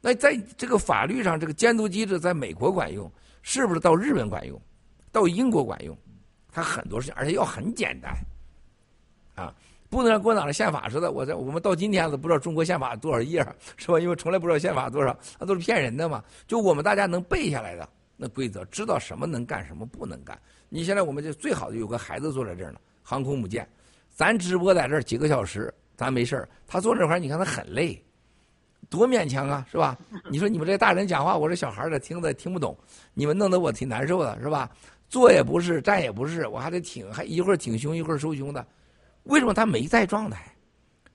[0.00, 3.08] 那在这个法律上，这个监督机制在美国管用，
[3.42, 4.60] 是不是到日本管用，
[5.12, 5.96] 到英国管用？
[6.50, 8.12] 它很多事情，而且要很简单，
[9.36, 9.54] 啊。
[9.90, 13.40] 不能像共产党宪法似的，我在我们到今天都不知道中国宪法多少页，
[13.78, 13.98] 是吧？
[13.98, 16.22] 因为从来不知道宪法多少，那 都是骗人的嘛。
[16.46, 17.88] 就我们大家能背下来的
[18.20, 20.38] 那规则，知道什么能干，什么不能干。
[20.68, 23.66] 你现在我们就最好的有个孩子坐在这儿呢，航空母舰，
[24.10, 26.48] 咱直播在这儿几个小时，咱没事儿。
[26.66, 28.04] 他坐这块儿，你看他很累，
[28.90, 29.96] 多勉强啊，是吧？
[30.28, 32.76] 你说你们这大人讲话，我这小孩儿的听的听不懂，
[33.14, 34.68] 你们弄得我挺难受的，是吧？
[35.08, 38.66] 坐也不是，站也不是，我还得挺，还一会儿挺胸，一会儿收胸的。
[39.22, 40.52] 为什么他没在状态？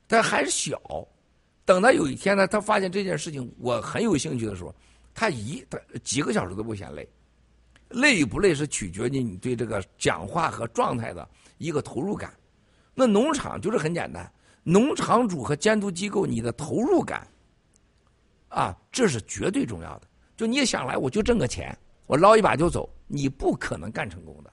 [0.07, 0.79] 他还是小。
[1.65, 4.73] 等他有一天呢，他发现这件事情我很有兴趣的时候，
[5.13, 7.07] 他一他几个小时都不嫌累。
[7.89, 12.33] 累与不累是取决于你对这个讲话和状态的一个投入感。
[12.95, 14.31] 那农场就是很简单，
[14.63, 17.27] 农场主和监督机构你的投入感，
[18.49, 20.07] 啊，这是绝对重要的。
[20.35, 21.77] 就你想来，我就挣个钱，
[22.07, 24.51] 我捞一把就走，你不可能干成功的。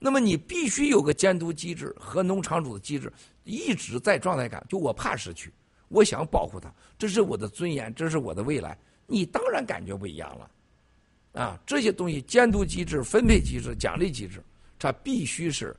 [0.00, 3.12] 那么你必须有个监督机制和农场主的机制，
[3.44, 4.64] 一直在状态感。
[4.68, 5.52] 就我怕失去，
[5.88, 8.76] 我想保护它，这是我的尊严，这是我的未来。
[9.10, 14.42] 你当然感觉不一样了，啊，这些东西监督机制、分配机制、奖励机制，
[14.78, 15.76] 它必须是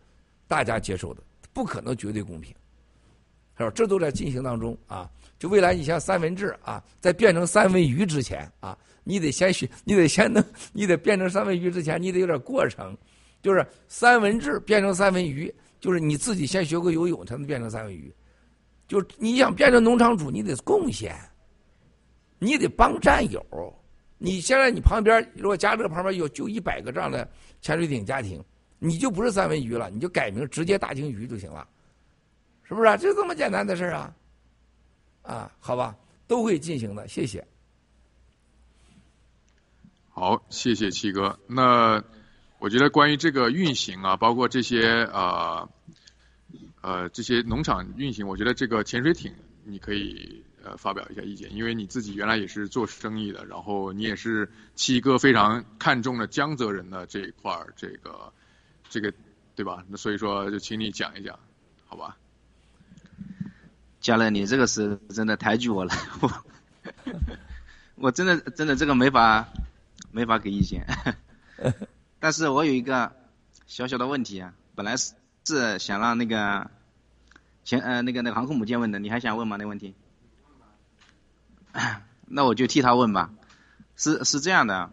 [0.47, 2.53] 大家接受的，不可能绝对公平，
[3.57, 3.71] 是吧？
[3.73, 5.09] 这都在进行当中啊。
[5.39, 12.95] 就未来你像三文治啊，在变成三文鱼之前啊，你得先学，你得先能，你得变成三文鱼之前，你得有点过程。
[13.41, 18.13] 就是三文治变成三文鱼，就是你自己先学会游泳才能变成三文鱼。
[18.87, 21.17] 就你想变成农场主，你得贡献，
[22.41, 23.45] 你得帮战友。
[24.17, 27.29] 你现在你旁边如果加这旁边有就一百个这样的
[27.61, 28.43] 潜水艇家庭，
[28.79, 31.67] 你就不是三文鱼了，你就改名直接大鲸鱼就行了，
[32.63, 32.97] 是不是？
[32.97, 34.15] 就这么简单的事啊？
[35.21, 35.95] 啊，好吧，
[36.25, 37.45] 都会进行的，谢谢。
[40.09, 41.39] 好，谢谢七哥。
[41.47, 42.03] 那。
[42.63, 45.67] 我觉得关于这个运行啊，包括这些呃
[46.81, 58.33] 呃这些农场运行，我觉得这个潜水艇你可以呃发表一下意见，因为你自己原来也是做生意的，然后你也是七哥非常看重的江泽人的这一块儿，这个
[58.90, 59.14] 这个
[59.56, 59.83] 对吧？
[59.88, 61.38] 那所以说就请你讲一讲，
[61.85, 62.17] 好吧？
[63.99, 66.31] 佳乐，你这个是真的抬举我了， 我
[67.95, 69.48] 我真的真的这个没法
[70.11, 70.88] 没法给意见。
[72.19, 73.15] 但是我有一个
[73.67, 75.14] 小小的问题啊，本来是
[75.45, 76.72] 是想让那个
[77.64, 79.57] 前呃那个那个航空母舰问的，你还想问吗？
[79.57, 79.93] 那问题？
[82.27, 83.32] 那我就替他问吧。
[83.95, 84.91] 是是这样的，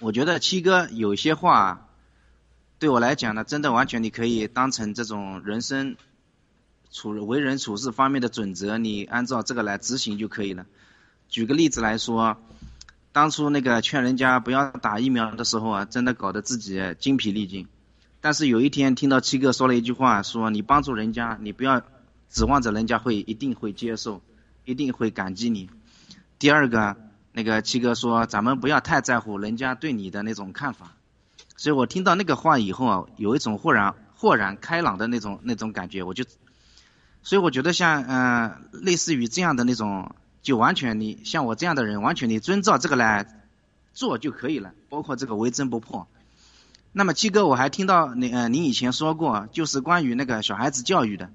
[0.00, 1.88] 我觉得七哥有些话
[2.78, 5.96] 对我来讲呢，真的完全你可以当成这种人生
[6.90, 10.66] 处为人处事方面的准则，你按照这个来执行就可以了。
[11.28, 12.36] 举个例子来说。
[13.14, 17.68] 当初那个劝人家不要打疫苗的时候啊，真的搞得自己精疲力尽。
[18.20, 21.80] 但是有一天听到七哥说了一句话，说你帮助人家，你不要
[22.28, 24.20] 指望着人家会一定会接受，
[24.64, 25.70] 一定会感激你。
[26.38, 26.96] 第二个，
[27.32, 30.92] 那个七哥说咱们不要太在乎人家对你的那种看法。
[31.56, 36.24] 所以我听到那个话以后啊，有一种豁然豁然开朗的那种那种感觉，我就，
[37.22, 43.26] 所以我觉得像嗯、呃类似于这样的那种，就完全你像我这样的人，完全你遵照这个来
[43.92, 46.08] 做就可以了，包括这个为真不破。
[46.92, 51.30] 那么七哥，我还听到你呃您以前说过，就是关于那个小孩子教育的，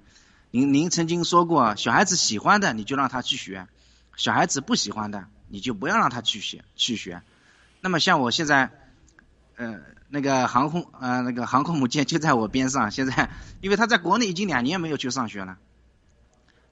[0.51, 3.67] 您您曾经说过，小孩子喜欢的你就让他去学，
[4.15, 7.21] 小孩子不喜欢的你就不要让他去学去学。
[7.81, 8.71] 那么像我现在，
[9.55, 9.79] 呃，
[10.09, 13.29] 那个航空呃那个航空母舰就在我边上，现在
[13.61, 15.57] 因为他在国内已经两年没有去上学了。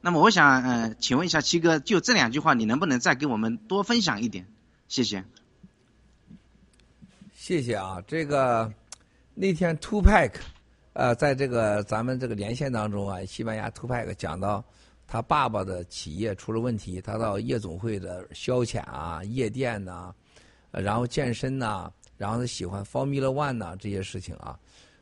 [0.01, 4.47] 那么我想呃，请问一下七哥，就这两句话，你能不能再给我们多分享一点？
[4.87, 5.23] 谢谢。
[7.33, 8.73] 谢谢啊，这个
[9.33, 10.33] 那天 Two Pack，
[10.97, 14.65] 呃，在这个咱们这个连线当中啊，西班牙 Two Pack 讲到
[15.05, 20.11] 他爸爸的企业出了问题，他到夜总会的消遣啊、夜店呐、
[20.71, 24.57] 然后健身呐、然后他喜欢 Formula One 呐、这些事情啊，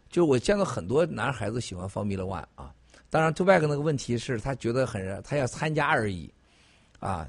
[0.09, 2.75] 就我见到很多男孩子喜欢 Formula One 啊。
[3.09, 6.29] 当然，Two Pack 那个问题是他觉得很他要参加而已，
[6.99, 7.25] 啊，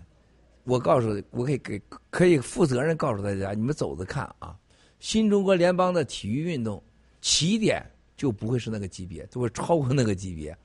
[0.64, 1.80] 我告诉我可以给
[2.10, 4.58] 可以负责任告诉大家，你们走着看啊。
[4.98, 6.82] 新中国联邦的体育运动
[7.20, 7.80] 起点
[8.16, 10.56] 就不会是那个级别，就会超过那个级别。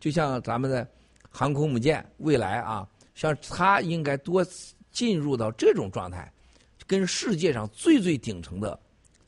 [0.00, 0.86] 就像咱们的
[1.30, 4.44] 航空母舰未来啊，像它应该多
[4.90, 6.30] 进入到这种状态，
[6.86, 8.78] 跟世界上最最顶层的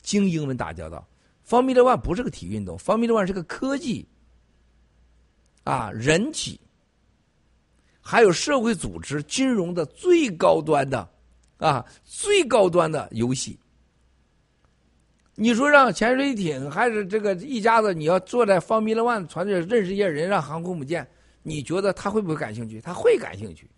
[0.02, 1.06] 精英们打交道。
[1.46, 4.06] Formula One 不是个体育运动，Formula One 是个科技
[5.64, 6.60] 啊，人体
[8.00, 11.08] 还有社会组织、金融的最高端的
[11.56, 13.58] 啊，最高端的游戏。
[15.40, 21.08] 你说让潜水艇还是这个一家子，你要坐在方米勒万船队认识一些人，让航空母舰，
[21.44, 22.80] 你觉得他会不会感兴趣？
[22.80, 23.70] 他会感兴趣。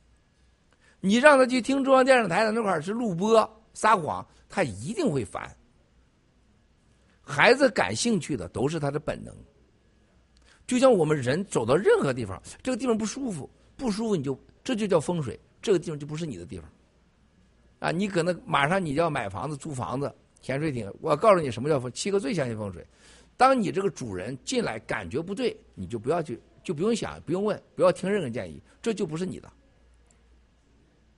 [1.01, 5.55] 你让他去听中央电视台的那块是录播撒谎，他一定会烦。
[7.21, 9.35] 孩子感兴趣的都是他的本能，
[10.67, 16.67] 就像我们人走到任何地方，这个地方不舒服，不舒服你就这就叫风水，这个地方就不是你的地方。
[17.81, 20.11] 啊，你可能马上你就要买房子、租房子。
[20.41, 21.91] 潜水艇，我告诉你什么叫风。
[21.93, 22.87] 七个最相信风水。
[23.37, 29.51] 当你这个主人进来感觉不对，你就不要去，就不用想，不用问，不要听任何建议，这就不是你的。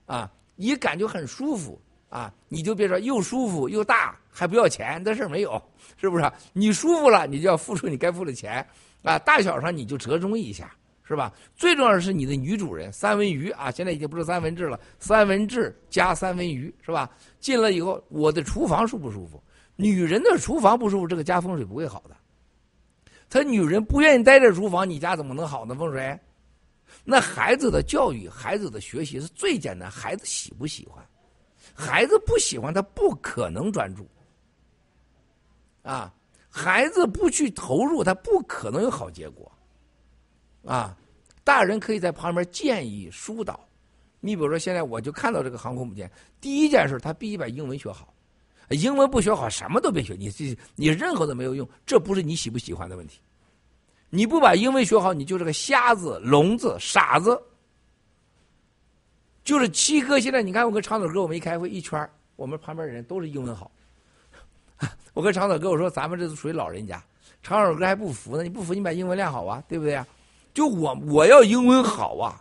[0.05, 5.61] 啊，你感觉很舒服啊，你就别说又舒服又大还不要钱，这事没有，
[5.97, 6.31] 是不是？
[6.53, 8.65] 你舒服了，你就要付出你该付的钱
[9.01, 10.73] 啊，大小上你就折中一下，
[11.05, 11.33] 是吧？
[11.55, 17.09] 最重要的是你的女主人三文鱼啊，现在已经不是三文治了，三文治加三文鱼，是吧？
[17.39, 19.43] 进了以后，我的厨房舒不舒服？
[19.75, 22.15] 女人的厨房不舒服，这个家风水不会好的。
[23.29, 25.75] 她女人不愿意待在厨房，你家怎么能好呢？
[25.75, 26.19] 风水？
[27.03, 31.03] 那孩子的教育、孩子的学习是最简单，孩子喜不喜欢？
[31.73, 34.07] 孩子不喜欢，他不可能专注。
[35.81, 36.13] 啊，
[36.49, 39.51] 孩子不去投入，他不可能有好结果。
[40.65, 40.97] 啊，
[41.43, 43.59] 大人可以在旁边建议疏导。
[44.19, 46.09] 你比如说，现在我就看到这个航空母舰，
[46.39, 48.13] 第一件事，他必须把英文学好。
[48.69, 51.67] 英文不学好，什么都别学，你这你任何都没有用。
[51.85, 53.19] 这不是你喜不喜欢的问题。
[54.09, 57.39] 你不把英文学好，你就是个瞎子、聋子、傻子。
[59.43, 63.69] 就是七哥，现在你看，我跟长腿哥我们一开会，一圈我们旁边的人都是英文好。
[65.13, 67.03] 我跟长腿哥我说，咱们这是属于老人家。
[67.41, 70.07] 长腿哥还不服呢，你不服你把英文练好啊，对不对啊？
[70.53, 72.39] 就我我要英文好啊。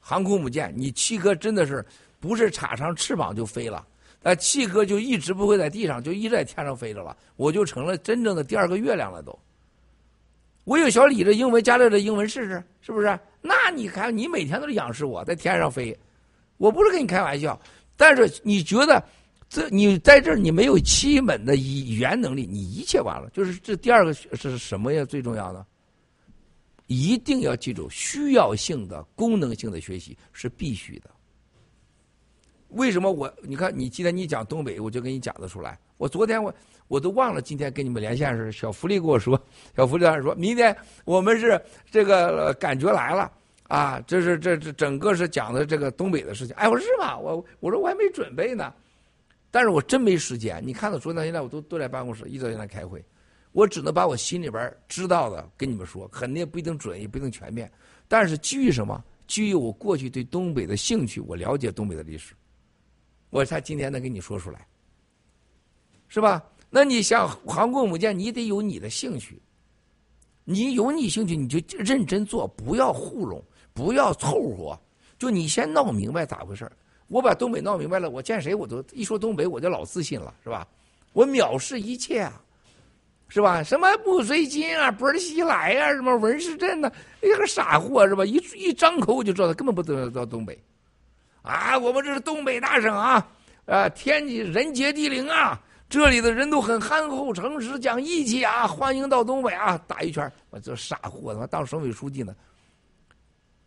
[0.00, 1.84] 航空母舰，你七哥真的是
[2.18, 3.86] 不是插上翅膀就飞了？
[4.22, 7.16] 那七哥就一直不会在地上，就一直在天上飞着了。
[7.36, 9.38] 我就成了真正的第二个月亮了都。
[10.64, 13.18] 我有小李的英文，加乐的英文试试，是不是？
[13.40, 15.96] 那你看，你每天都是仰视我在天上飞，
[16.58, 17.58] 我不是跟你开玩笑。
[17.96, 19.02] 但是你觉得
[19.48, 23.30] 这你在这儿你没有基本的语言能力，你一切完了。
[23.32, 25.04] 就是这第二个是什么呀？
[25.04, 25.64] 最重要的？
[26.90, 31.08] 一定要记住，需要性的、功能性的学习是必须的。
[32.70, 33.32] 为什么我？
[33.42, 35.78] 你看，你今天你讲东北，我就给你讲得出来。
[35.98, 36.52] 我昨天我
[36.88, 39.40] 我都忘了，今天跟你们连线时，小福利跟我说，
[39.76, 41.62] 小福利当时说明天我们是
[41.92, 43.30] 这个感觉来了
[43.68, 46.56] 啊，这是这这整个是讲的这个东北的事情。
[46.56, 47.16] 哎，我说是吗？
[47.16, 48.74] 我我说我还没准备呢，
[49.52, 50.60] 但是我真没时间。
[50.66, 53.00] 你看到昨天到现在，我都都在办公室，一直在开会。
[53.52, 57.70] 我只能把我心里边知道的跟你们说，肯定不一定准，也不一定全面。
[58.06, 59.02] 但是基于什么？
[59.26, 62.34] 基于我过去对东北的兴趣，我了解东北的历史，
[63.30, 64.66] 我才今天能跟你说出来，
[66.08, 66.42] 是吧？
[66.68, 69.40] 那你像航空母舰，你得有你的兴趣，
[70.44, 74.80] 你有你兴趣，你就认真做，不要糊弄，不要凑合，
[75.18, 76.70] 就你先闹明白咋回事
[77.06, 80.66] 我把东北闹明白了，我见谁我都一说东北我就老自信了，是吧？
[81.12, 82.40] 我藐视一切啊！
[83.32, 83.62] 是吧？
[83.62, 86.90] 什么不随金啊、波尔西来啊、什么文世镇呐，
[87.22, 88.24] 一个傻货是吧？
[88.24, 90.60] 一一张口我就知道他根本不知道东北，
[91.42, 93.24] 啊，我们这是东北大省啊，
[93.66, 102.34] 啊，天人杰地灵啊，这里的人都很憨厚诚实，讲义气啊，欢迎到东北啊，打一圈，我这傻货，他妈当省委书记呢，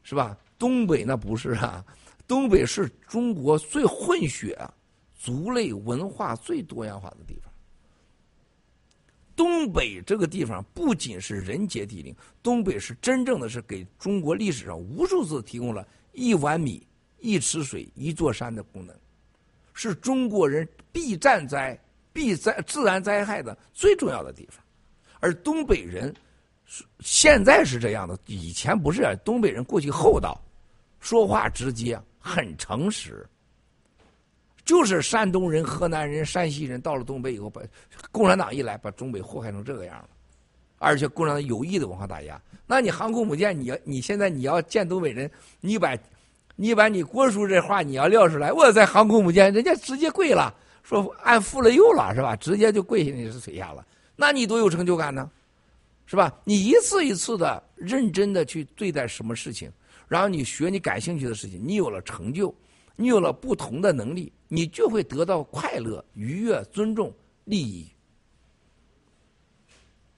[0.03, 0.35] 是吧？
[0.59, 1.81] 东北那不是啊，
[2.27, 4.59] 东北是中国最混血、
[5.17, 7.52] 族类文化最多样化的地方。
[9.35, 16.85] 东北这个地方不仅是人杰地灵，东北是真正的是给中国历史上无数次提供了一碗米、
[17.19, 18.95] 一池水、一座山的功能，
[19.73, 21.77] 是中国人避战灾、
[22.11, 24.63] 避灾自然灾害的最重要的地方。
[25.19, 26.13] 而东北人
[26.99, 29.17] 现在是这样的，以前不是。
[29.23, 30.39] 东北人过去厚道，
[30.99, 33.25] 说话直接，很诚实。
[34.73, 37.61] 就是山东人、河南人、山西人到了东北以后，把
[38.11, 40.09] 共产党一来，把东北祸害成这个样了，
[40.79, 42.41] 而且共产党有意的文化打压。
[42.65, 45.29] 那你航空母舰，你要你现在你要见东北人，
[45.61, 45.95] 你把，
[46.55, 52.35] 你把你郭叔这话你要撂出来，我在航空母舰，人家直接跪了，说按富了又了是吧？
[52.35, 53.85] 直接就跪下你是腿下了，
[54.15, 55.29] 那你多有成就感呢，
[56.07, 56.33] 是吧？
[56.43, 59.71] 你一次一次的认真的去对待什么事情，
[60.07, 62.51] 然后你学你感兴趣的事情，你有了成就。
[62.95, 67.11] 你有了不同的能力，你就会得到快乐、愉悦、尊重、
[67.45, 67.87] 利益。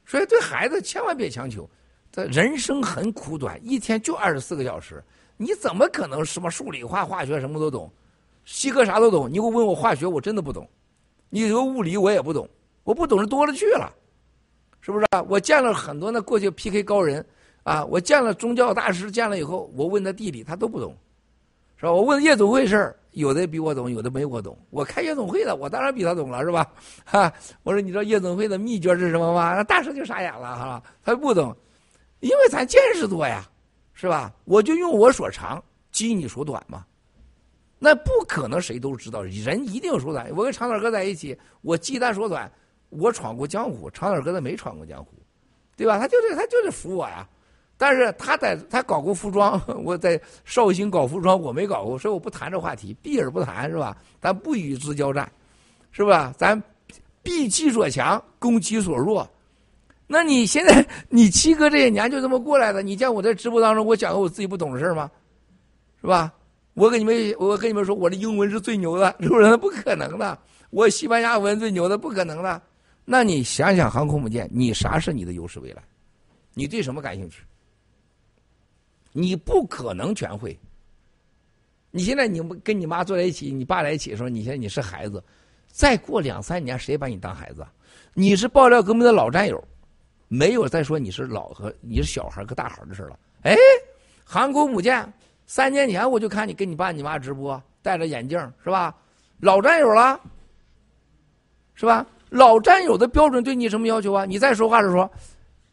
[0.06, 1.70] 所以，对孩子千万别强求。
[2.12, 5.02] 这人生很苦短，一天就二十四个小时，
[5.38, 7.90] 你怎么可能什么数理化、化学什么都懂？
[8.44, 10.70] 西哥啥都懂，你给我问我化学，我真的不懂。
[11.30, 12.46] 你说物理我也不懂，
[12.84, 13.90] 我不懂的多了去了，
[14.82, 15.06] 是不是？
[15.30, 17.26] 我见了很多那过去 PK 高人
[17.64, 20.94] 啊，我见了宗教大师，见了以后，我问他地理，他都不懂。
[21.78, 21.92] 是吧？
[21.94, 24.58] 我问夜总会事儿，有的比我懂，有的没我懂。
[24.70, 26.70] 我开夜总会的，我当然比他懂了，是吧？
[27.06, 27.32] 哈，
[27.64, 29.56] 我说你知道夜总会的秘诀是什么吗？
[29.56, 31.56] 那大师就傻眼了，哈，他不懂，
[32.20, 33.48] 因为咱见识多呀，
[33.94, 34.34] 是吧？
[34.44, 36.86] 我就用我所长，激你所短嘛。
[37.80, 40.30] 那不可能谁都知道，人一定有所短。
[40.36, 42.52] 我跟长腿哥在一起，我鸡蛋所短，
[42.90, 45.14] 我闯过江湖，长腿哥他没闯过江湖，
[45.78, 45.98] 对吧？
[45.98, 47.26] 他就是他就是服我呀。
[47.78, 53.98] 但是他在他搞过服装， 我在绍兴搞服装，我没搞过，所以我不谈这话题，避而不谈，是吧？
[54.22, 55.30] 咱不与之交战，
[55.92, 56.34] 是吧？
[56.38, 56.62] 咱
[57.22, 59.30] 避其所强，攻其所弱。
[60.08, 62.82] 那你现在你七哥这些年就这么过来的？
[62.82, 65.10] 你见我在直播当中我讲过我自己不懂的事吗？
[66.00, 66.32] 是吧？
[66.76, 69.58] 我跟你们我跟你们说，我的英文是最牛的，是不是？
[69.58, 70.38] 不可能的，
[70.70, 72.62] 我西班牙文最牛的，不可能的。
[73.04, 75.82] 那你想想航空母舰，你啥是你的优势未来？
[76.54, 77.42] 你对什么感兴趣？
[79.18, 80.60] 你不可能全会。
[81.90, 85.24] 你现在你跟你妈坐在一起，你爸在一起的时候，你现在你是孩子，
[85.70, 87.66] 再过两三年谁把你当孩子？
[88.14, 89.64] 你是爆料革命的老战友，
[90.28, 93.18] 没有再说你是老和你是小孩和大孩的事了。
[93.44, 93.56] 哎，
[94.26, 95.14] 航空母舰，
[95.46, 98.94] 三年前我就看你跟你爸你妈直播，戴着眼镜是吧？
[99.40, 100.20] 老战友了，
[101.74, 102.06] 是吧？
[102.30, 104.26] 老战友的标准对你什么要求啊？
[104.26, 105.10] 你再说话的时候。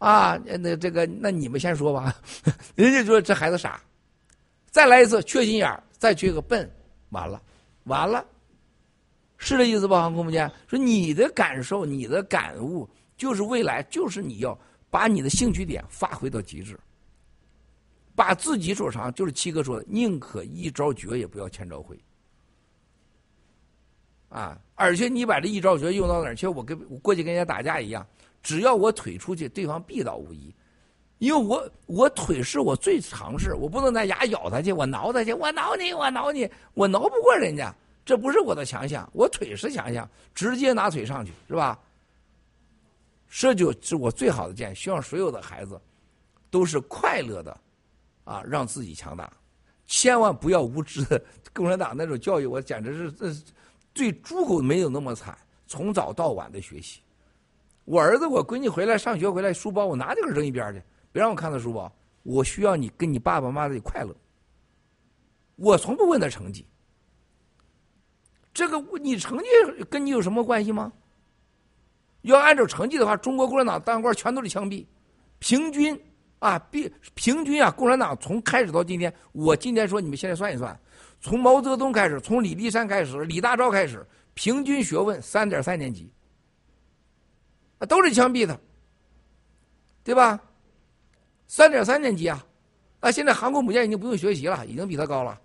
[0.02, 2.12] 啊，那这个，那你们先说吧。
[2.74, 3.80] 人家说这孩子傻，
[4.68, 6.68] 再来一次缺心眼，再缺个笨，
[7.10, 7.40] 完了，
[7.84, 8.26] 完了，
[9.36, 10.00] 是这意思吧？
[10.00, 14.58] 航空母舰说你的感受、你的感悟，就是未来，就是你要
[14.90, 16.76] 把你的兴趣点发挥到极致，
[18.16, 21.96] 把自己所长，就是七哥说的，宁可一招绝，也不要千招会。
[24.30, 26.48] 啊，而且你把这一招绝用到哪儿去？
[26.48, 28.04] 我跟我过去跟人家打架一样。
[28.42, 30.54] 只要我腿出去，对方必倒无疑，
[31.18, 41.78] 因为我我腿是我最强势，我不能拿牙咬他去，我挠他去，我挠你，我挠你，我挠不过人家，这不是我的强项，我腿是强项，直接拿腿上去，是吧？
[43.28, 45.80] 这就是我最好的建议，希望所有的孩子
[46.50, 47.60] 都是快乐的，
[48.24, 49.32] 啊，让自己强大，
[49.86, 51.06] 千万不要无知。
[51.54, 53.32] 共产党那种教育，我简直是这
[53.94, 57.00] 对猪狗没有那么惨，从早到晚的学习。
[57.84, 61.92] 我儿子，我闺女回来上学回来，书包我拿这个扔一边去，别让我看到书包。
[62.22, 64.14] 我需要你跟你爸爸妈妈的快乐。
[65.56, 66.64] 我从不问他成绩，
[68.54, 69.44] 这个你成绩
[69.90, 70.92] 跟你有什么关系吗？
[72.22, 74.86] 要按照成绩的话，中国共产党当官全都是枪毙，
[75.40, 76.00] 平均
[76.38, 80.78] 啊，平平均啊，共产党从开始到今天，我今天说你们现在算一算，
[81.20, 86.08] 从毛泽东开始，从李立山开始，李大钊开始，平均学问三点三年级。
[87.86, 88.58] 都是枪毙的，
[90.04, 90.40] 对吧？
[91.46, 92.44] 三点三年级啊，
[93.00, 95.38] 啊，现在航空母舰已经不用学习了，已经比他高了，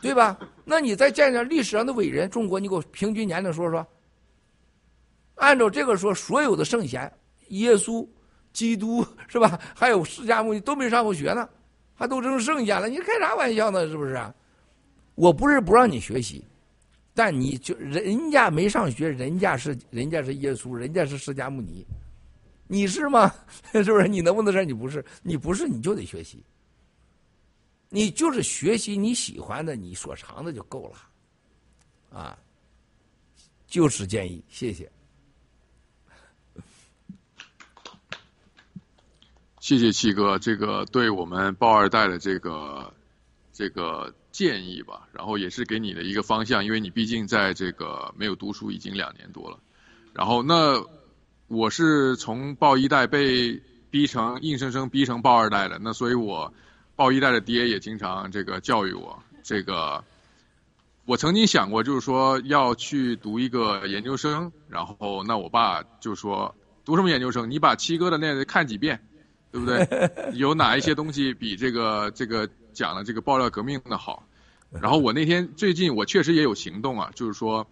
[0.00, 0.38] 对吧？
[0.64, 3.86] 那你再见见历史上的伟人，中国，你给我平均年龄说说。
[5.34, 7.12] 按照这个说，所有的圣贤，
[7.48, 8.06] 耶稣、
[8.52, 9.60] 基督是吧？
[9.74, 11.48] 还有释迦牟尼都没上过学呢，
[11.94, 13.86] 还都成圣贤了，你开啥玩笑呢？
[13.86, 14.20] 是不是？
[15.14, 16.44] 我不是不让你学习，
[17.18, 21.84] 但你就人家没上学，人家是人家是耶稣，人家是释迦牟尼，
[22.68, 23.34] 你是吗？
[23.74, 24.06] 是不是？
[24.06, 25.04] 你能不能说你不是？
[25.24, 26.40] 你不是你就得学习，
[27.88, 32.38] 你就是学习你喜欢的、你所长的就够了，啊。
[33.66, 34.88] 就此建议，谢谢。
[39.58, 42.94] 谢谢七哥，这个对我们包二代的这个
[43.52, 49.58] 这个建议吧，然后也是给你的一个方向，因为你毕竟在这个没有读书已经两年多了。
[50.12, 50.80] 然后那
[51.48, 53.60] 我是从报一代被
[53.90, 56.54] 逼成硬生生逼成报二代的，那所以我
[56.94, 60.04] 报一代的爹也经常这个教育我这个。
[61.04, 67.50] 我曾经想过，就是说要去读一个研究生，然后那我爸就说读什么研究生？
[67.50, 69.00] 你把七哥的那看几遍，
[69.50, 69.88] 对不对？
[70.38, 74.27] 有哪一些东西比这个这个讲了这个爆料革命的好？
[74.80, 77.66] 然后我那天最近我确实也有行动啊，就是说，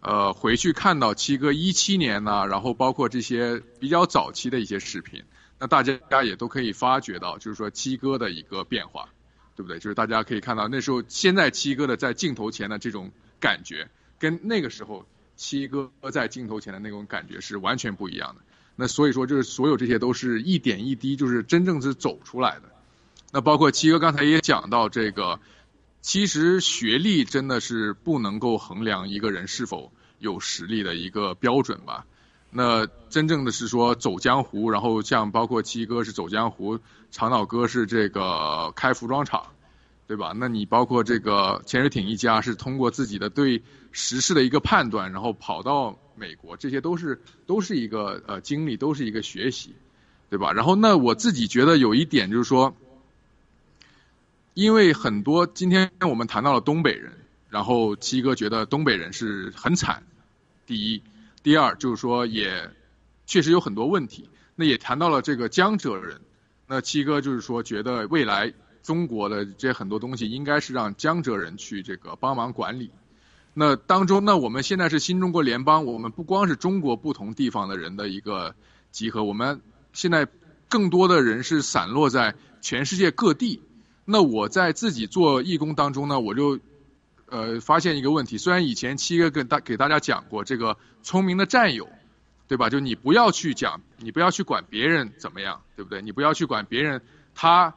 [0.00, 5.22] 呃，回去看到七哥一七年呢，然后包括这些比较早期的一些视频，
[5.58, 9.08] 那大家也都可以发觉到，就是说七哥的一个变化。
[9.56, 9.80] 对不对？
[9.80, 13.10] 就是大家可以看到，那时候现在七哥的在镜头前的这种
[13.40, 15.04] 感觉，跟那个时候
[15.34, 18.42] 七哥在镜头前的那种感觉是完全不一样的。
[18.76, 22.70] 那所以说，就是所有这些都是一点一滴，就是真正是走出来的。
[23.32, 25.40] 那包括七哥刚才也讲到这个，
[26.00, 32.06] 其实学历真的是不能够衡量一个人是否有实力的一个标准吧。
[32.50, 36.78] 那真正的是说走江湖，然后像包括七哥是走江湖，
[37.10, 39.48] 长岛哥是这个开服装厂，
[40.06, 40.32] 对吧？
[40.34, 43.62] 那你包括这个潜水艇一家是通过自己的对
[43.92, 49.74] 时事的一个判断，然后跑到美国，这些都是都是一个呃经历，都是一个学习，
[50.30, 50.52] 对吧？
[50.52, 52.74] 然后那我自己觉得有一点就是说，
[54.58, 57.12] 因为很多今天我们谈到了东北人，
[57.48, 60.02] 然后七哥觉得东北人是很惨，
[60.66, 61.00] 第一。
[61.44, 62.68] 第二就是说，也
[63.24, 64.28] 确实有很多问题。
[64.56, 66.20] 那也谈到了这个江浙人，
[66.66, 72.90] 那七哥就是说，觉得未来中国的这很多东西应该是让江浙人去这个帮忙管理。
[73.54, 78.56] 那当中，那我们现在是新中国联邦，我们不光是中国不同地方的人的一个
[78.90, 79.60] 集合，我们
[79.92, 80.26] 现在
[80.68, 83.62] 更多的人是散落在全世界各地。
[84.10, 86.58] 那我在自己做义工当中呢，我就。
[87.30, 91.86] 呃，发现一个问题，虽然以前七哥跟大给大家讲过这个聪明的战友，
[92.46, 92.70] 对吧？
[92.70, 96.00] 就你不要去讲，你不要去管别人怎么样，对不对？
[96.00, 97.02] 你不要去管别人
[97.34, 97.74] 他，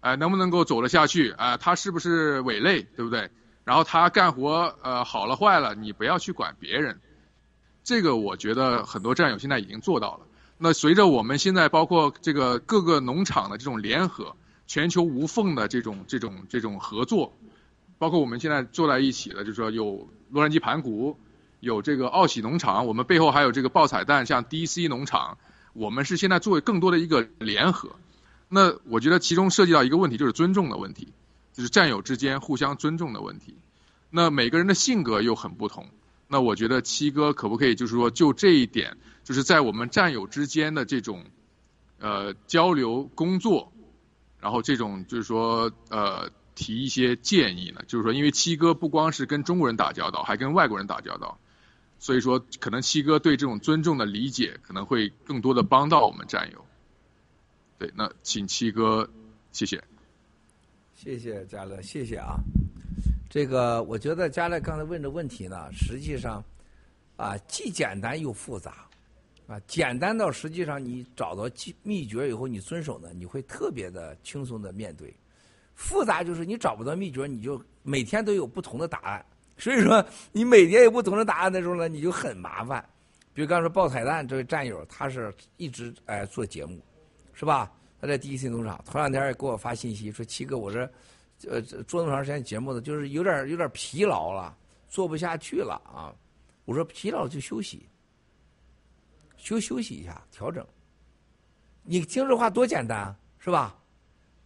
[0.00, 1.58] 呃，能不能够走得下去啊？
[1.58, 3.28] 他是不是伪类，对不对？
[3.64, 7.02] 然后他干活呃好了坏了，你不要去管别人。
[7.84, 10.20] 这个我觉得很多战友现在已经做到了。
[10.56, 14.36] 那随着我们现在包括这个各个农场的这种联合，
[14.70, 17.32] 全球无缝的这种这种这种合作。
[17.98, 21.18] 包括我们现在坐在一起的，就是说有洛杉矶盘古，
[21.58, 25.38] 有这个奥喜农场，我们背后还有这个爆彩蛋，像 DC 农场，
[25.72, 27.96] 我们是现在作为更多的一个联合。
[28.48, 31.08] 那我觉得其中涉及到一个问题，就是尊重的问题，
[31.52, 33.56] 就是战友之间互相尊重的问题。
[34.08, 35.88] 那每个人的性格又很不同，
[36.28, 41.24] 那我觉得七哥可不可以就是说就这一点，就是在我们战友之间的这种
[41.98, 43.72] 呃交流工作，
[44.40, 46.30] 然后这种就是说呃。
[46.56, 51.38] 提一些建议呢，就是说，因为七哥不光是跟中国人打交道，还跟外国人打交道，
[51.98, 56.62] 所以说，可能七哥对这种尊重的理解，可能会更多的帮到我们战友。
[57.78, 59.08] 对，那请七哥，
[59.52, 59.82] 谢谢。
[60.94, 62.36] 谢谢嘉乐，谢谢啊。
[63.30, 66.44] 这个，我觉得嘉乐刚才问的问题呢，实际上
[67.16, 68.86] 啊，既简单又复杂
[69.50, 69.60] 啊。
[69.66, 71.50] 简单到实际上你找到
[71.82, 75.14] 秘诀以后，你遵守呢，你会特别的轻松的面对。
[75.74, 79.24] 复杂就是你找不到秘诀，你就每天都有不同的答案。
[79.56, 82.82] 所以说，你每天有不同的答案的时候呢，你就很麻烦。
[83.32, 86.80] 比如刚才说爆彩蛋这位战友，他是一直哎做节目，
[87.32, 87.70] 是吧？
[88.00, 90.90] 他在第一新农场，头两天也给我发信息说：“七哥，我这
[91.46, 94.56] 呃做那么长时间节目的，就是有点有点疲劳了，
[94.88, 96.12] 做不下去了啊。”
[96.64, 97.86] 我说：“疲劳就休息，
[99.40, 100.64] 休休息一下，调整。
[101.82, 103.76] 你听这话多简单，是吧？”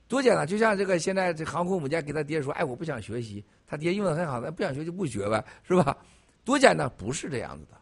[0.07, 5.97] 多简单，就像这个现在这航空母舰给他爹说：“哎，我不想学习。”他爹用的很好，那不想学就不学呗，是吧？
[6.45, 7.77] 多简单，不是这样子的。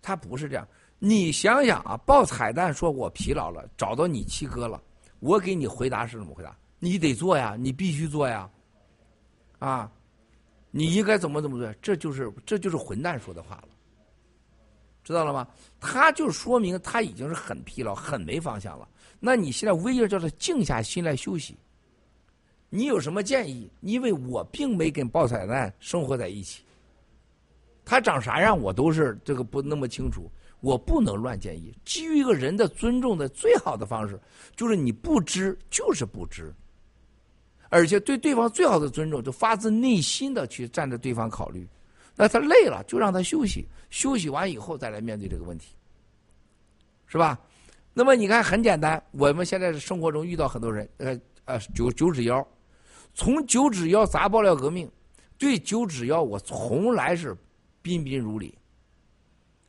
[0.00, 0.66] 他不是这样。
[0.98, 4.80] 你想想啊，报彩蛋说我疲劳了，找到你七哥了，
[5.18, 6.56] 我给你回答是怎么回答？
[6.78, 8.48] 你得做呀，你必须做呀，
[9.58, 9.90] 啊，
[10.70, 11.70] 你应该怎么怎么做？
[11.82, 13.68] 这就是这就是混蛋说的话了。
[15.10, 15.46] 知道了吗？
[15.80, 18.88] 他就说明他已经是很疲劳、很没方向了。
[19.18, 21.56] 那你现在唯一叫他静下心来休息。
[22.68, 23.68] 你有什么建议？
[23.80, 26.62] 因为我并没跟爆彩蛋生活在一起，
[27.84, 30.30] 他长啥样我都是这个不那么清楚，
[30.60, 31.74] 我不能乱建议。
[31.84, 34.18] 基于一个人的尊重的最好的方式，
[34.54, 36.54] 就是你不知就是不知，
[37.68, 41.68] 而且对对方最好的尊重，就发自内心的去站着对方考虑。
[42.20, 45.74] 那他累了，就让他休息，休息完以后再来面对这个问题，
[47.06, 47.40] 是吧？
[47.94, 52.46] 那么你看，很简单，我们现在生活中遇到很多人，呃呃，九九指妖。
[53.14, 54.86] 从九指妖砸爆料革命，
[55.38, 57.34] 对九指妖我从来是
[57.80, 58.56] 彬彬如礼，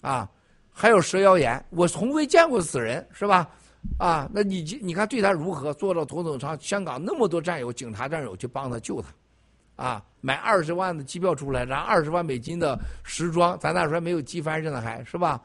[0.01, 0.29] 啊，
[0.69, 3.49] 还有蛇妖言，我从未见过死人，是吧？
[3.97, 5.73] 啊，那你你看对他如何？
[5.73, 9.07] 坐到头等舱，香港那么多战友、警察战友去帮他救他，
[9.81, 15.41] 啊，买二十万的机票出来，然后二十万美金的时装，咱那时候还没有机翻着呢，还是吧？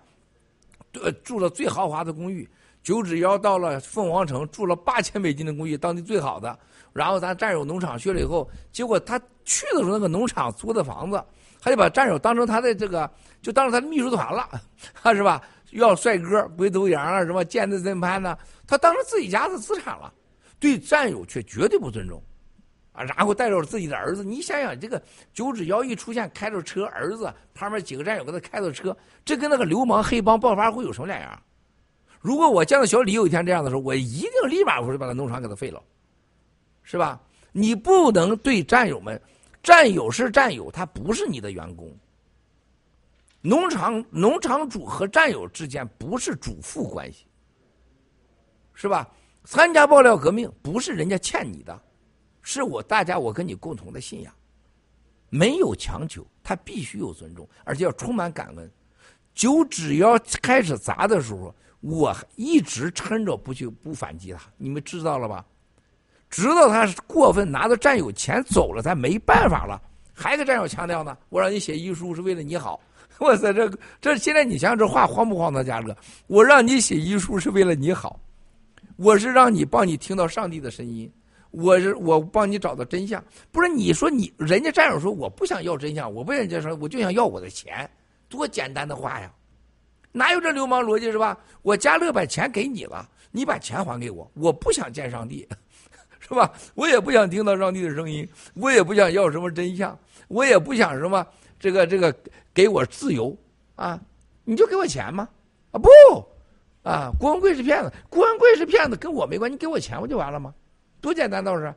[1.03, 2.49] 呃，住了最豪华的公寓，
[2.83, 6.59] 九指妖到了凤凰城，住了八千美金的公寓，当地最好的。
[6.93, 11.23] 然后咱战友农场去了以后，结果他去的时候那个农场租的房子，
[11.61, 13.11] 他就把战友当成他的这个，
[13.43, 14.49] 就当成他的秘书团了，
[15.15, 15.43] 是吧？
[15.73, 18.39] 要帅哥、龟头羊啊，什么剑子真潘呢？
[18.67, 20.11] 他当成自己家的资产了，
[20.59, 22.23] 对战友却绝对不尊重，
[22.97, 23.05] 啊！
[23.05, 25.01] 然后带着自己的儿子，你想想这个
[25.35, 31.43] 九指妖一出现，开着车，儿子旁边几个战友给他开着车，这跟那个流氓黑帮爆发会有什么两样？
[32.21, 35.83] 如果我见到小李有一天这样的时候，我一定立马我就把他农场给他废了。
[36.83, 37.21] 是吧？
[37.53, 39.21] 你不能对战友们，
[39.63, 41.95] 战友是战友，他不是你的员工。
[43.43, 47.27] 农场农场主和战友之间不是主妇关系，
[48.75, 49.09] 是吧？
[49.45, 51.81] 参加爆料革命不是人家欠你的，
[52.49, 54.33] 是我大家我跟你共同的信仰，
[55.31, 58.71] 没有强求，他必须有尊重，而且要充满感恩。
[59.35, 65.45] 酒只要开始砸的时候，我一直撑着不去不反击他，你们知道了吧？
[66.31, 69.83] 直到他过分拿着战友钱走了，咱没办法了，
[70.15, 71.19] 还给战友强调呢。
[71.29, 72.79] 我让你写遗书是为了你好，
[73.19, 73.69] 我操，这
[74.01, 75.97] 这现在你想想这话荒不荒唐，家乐？
[76.29, 78.21] 我让你写遗书是为了你好，
[78.95, 81.11] 我是让你帮你听到上帝的声音，
[81.57, 83.23] 我是我帮你找到真相。
[83.51, 87.89] 不是你说你人家战友说我不想要真相，我不愿意说，我就想要我的钱，
[88.29, 89.33] 多简单的话呀，
[90.13, 91.39] 哪有这流氓逻辑是吧？
[91.63, 95.49] 我家乐把钱给你了，你把钱还给我，我不想见上帝。
[96.21, 96.53] 是吧？
[96.75, 101.25] 我也不想听到上帝的声音，我也不想要什么真相，我也不想什么
[101.59, 102.13] 这个这个
[102.53, 103.37] 给我自由
[103.77, 104.01] 啊！
[104.45, 105.29] 你就给我钱吗？
[105.71, 105.89] 啊不，
[106.83, 110.53] 啊郭文贵是骗子，郭文贵是骗子，跟我没关系，你给我钱不就完了吗？
[111.07, 111.73] 多简单倒是。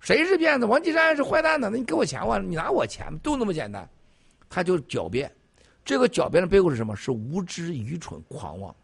[0.00, 0.64] 谁是骗子？
[0.64, 1.68] 王岐山是坏蛋呢？
[1.70, 3.86] 那你给我钱吧，你拿我钱都那么简单。
[4.48, 5.30] 他就狡辩，
[5.84, 6.96] 这个狡辩的背后是什么？
[6.96, 8.74] 是无知、愚蠢、狂妄。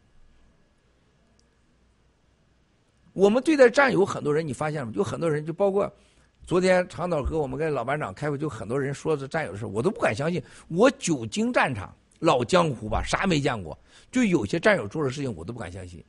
[3.15, 4.93] 我们对待战友，很多人你发现了吗？
[4.95, 5.91] 有很多人，就包括
[6.45, 10.43] 昨天长岛和我们跟老班长开会，就很多人说这战友的事，我都不敢相信。
[10.69, 13.79] 我久经战场，老江湖吧，啥没见过。
[14.11, 16.05] 就有些战友做的事情，我都不敢相信，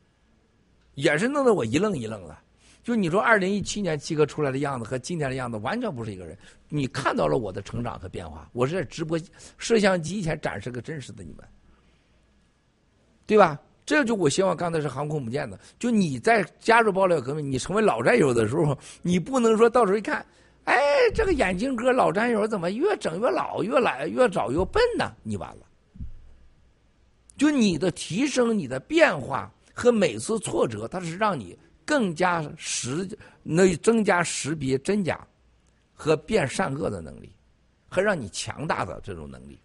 [0.95, 2.37] 也是弄得我一愣一愣的。
[2.83, 6.37] 就你说，二零一七年七哥出来的样子和今天的样子完全不是一个人。
[6.67, 9.17] 你看到了我的成长和变化，我是在直播
[9.57, 11.45] 摄像机前展示个真实的你们，
[13.25, 13.57] 对吧？
[13.85, 20.25] 这就我希望刚才是航空母舰的，就你在加入爆料革命，你成为老战友的时候，你不能说到时候一看，
[20.63, 20.77] 哎，
[21.13, 25.11] 这个眼镜哥老战友怎么越整越老，越来越早越笨呢？
[25.21, 25.65] 你完了。
[27.35, 33.07] 就你的提升、你的变化和每次挫折，它是让你更加识，
[33.43, 35.25] 能增加识别真假
[35.93, 37.31] 和辨善恶的能力，
[37.87, 39.59] 和让你强大的这种能力。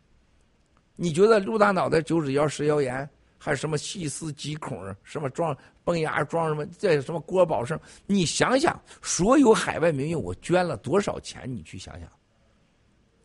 [0.96, 3.08] 你觉得陆大脑袋九指妖食谣言？
[3.40, 7.78] 还是什么细思极恐，什么装崩牙装什么这什么郭宝胜？
[8.04, 11.44] 你想想，所有海外名媛，我捐了多少钱？
[11.46, 12.10] 你去想想，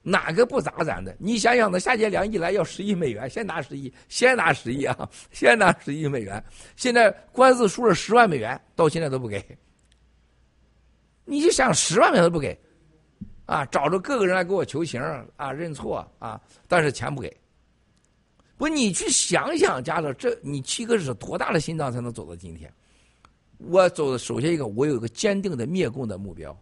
[0.05, 1.15] 哪个不砸咱的？
[1.17, 6.43] 你想想，那夏建良一来要十亿美元，先拿十亿，先拿十亿啊， 先拿十亿美元。
[6.75, 9.41] 现在官司输了十万美元，到现在都不给。
[11.23, 12.59] 你就想十万美元都不给，
[13.45, 15.01] 啊，找着各个人来给我求情
[15.37, 17.33] 啊，认错啊，但是钱不给。
[18.57, 22.69] 不，你去想想，家乐，这你七哥是多大的心脏才能走到今天？
[23.57, 26.53] 我走的首先一个，我有一个坚定的灭共的目标，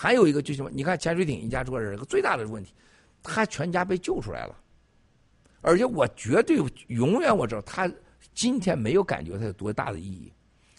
[0.00, 0.70] 还有一个就是什么？
[0.72, 2.72] 你看潜水艇一家做人，个最大的问题，
[3.20, 4.56] 他全家被救出来了，
[5.60, 7.90] 而且我绝对永远我知道他
[8.32, 10.32] 今天没有感觉他有多大的意义。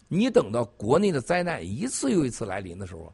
[0.08, 3.14] 你等到国内的灾难一次又一次来临的时候，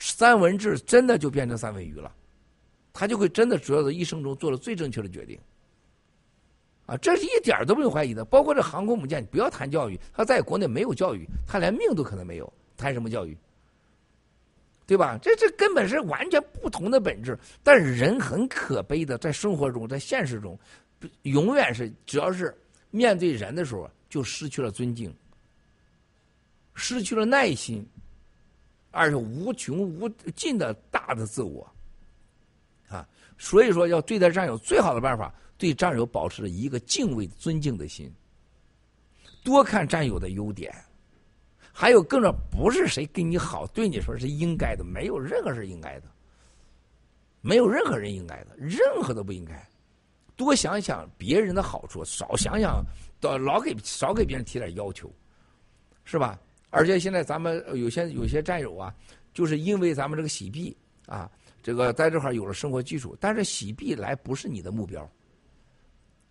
[0.00, 2.12] 三文治真的就变成三文鱼了，
[2.92, 5.38] 他就会真的主要的一生中做了最正确的决定。
[6.86, 8.24] 啊，这是一点都不用怀疑的。
[8.24, 13.38] 包括这航空母舰，你不要谈教育，他在国内没有教育，他连命都可能没有，谈什么教育？
[14.86, 15.18] 对吧？
[15.20, 17.36] 这这根本是完全不同的本质。
[17.62, 20.56] 但是人很可悲的，在生活中，在现实中，
[21.22, 22.56] 永远是只要是
[22.92, 25.12] 面对人的时候，就失去了尊敬，
[26.74, 27.84] 失去了耐心，
[28.92, 31.68] 而且无穷无尽的大的自我。
[32.88, 33.04] 啊，
[33.36, 38.08] 所以说要对待战友，最好的办法，对战友保持一个敬畏、尊敬的心，
[39.42, 40.72] 多看战友的优点。
[41.78, 46.04] 还有更重要，不是谁跟你好，对你说是应该的，没有任何是应该的，
[47.42, 49.62] 没有任何人应该的，任何都不应该。
[50.36, 52.82] 多想想别人的好处，少想想，
[53.20, 55.12] 老给少给别人提点要求，
[56.06, 56.40] 是吧？
[56.70, 58.94] 而且现在咱们有些有些战友啊，
[59.34, 60.74] 就是因为咱们这个洗币
[61.04, 61.30] 啊，
[61.62, 65.06] 这个在这块有了生活基础，但是洗币来不是你的目标。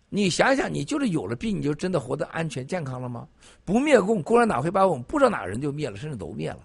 [0.08, 3.26] 你想想，你就是有了病，你就真的活得安全健康了吗？
[3.64, 6.60] 不灭共，共产党会把我们不知道哪个人就灭了，甚至都灭了，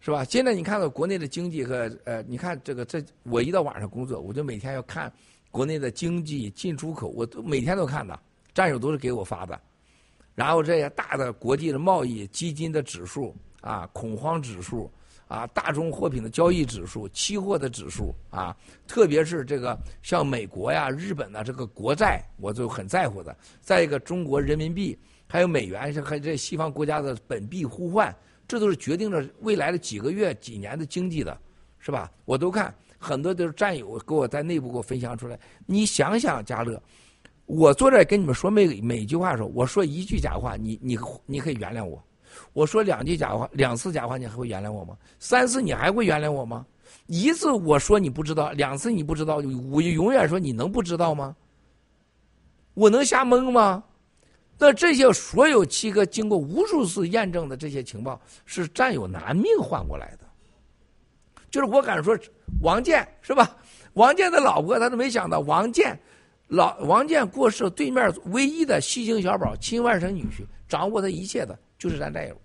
[0.00, 0.22] 是吧？
[0.24, 5.10] 现在你看到国内的经济和呃，你看这个这，我一到晚上工作，我就每天要看
[5.50, 8.18] 国内的经济进出口，我都每天都看的，
[8.54, 9.58] 战友都是给我发的，
[10.34, 14.90] 然后这些大的国际的贸易基金的指数啊，恐慌指数。
[15.32, 18.54] 啊，大宗货品的交易指数、期货的指数啊，
[18.86, 23.34] 特别是这个像美国呀、日本呐这个国债，我就很在乎的。
[23.62, 28.14] 再一个，中国人民币还有美元，还这西方国家的本币互换，
[28.46, 31.34] 这都是决定着未来的几个月、几年的经济的，
[31.78, 32.12] 是吧？
[32.26, 35.40] 我都看，很多都是战友给我在内部给我分享出来。
[35.64, 36.78] 你想想，嘉乐，
[37.46, 42.04] 我坐这跟你们说每每句话的时候，我说一句假话，你你你可以原谅我。
[42.52, 44.96] 我说两句假话，两次假话，你还会原谅我吗？
[45.18, 46.66] 三次你还会原谅我吗？
[47.06, 51.34] 一次我说你不知道，两次你不知道，我就永远说你能不知道吗？
[52.74, 53.82] 我能瞎蒙吗？
[54.58, 60.26] 那这些所有七哥经过无数次验证的这些情报，是战友拿命换过来的。
[61.50, 62.16] 就是我敢说，
[62.62, 63.56] 王建是吧？
[63.94, 65.98] 王建的老婆，他都没想到王建
[66.48, 71.58] 老王建过世，对面唯一的西京小宝亲外甥女婿，掌握他一切的。
[71.82, 72.40] 就是咱战友，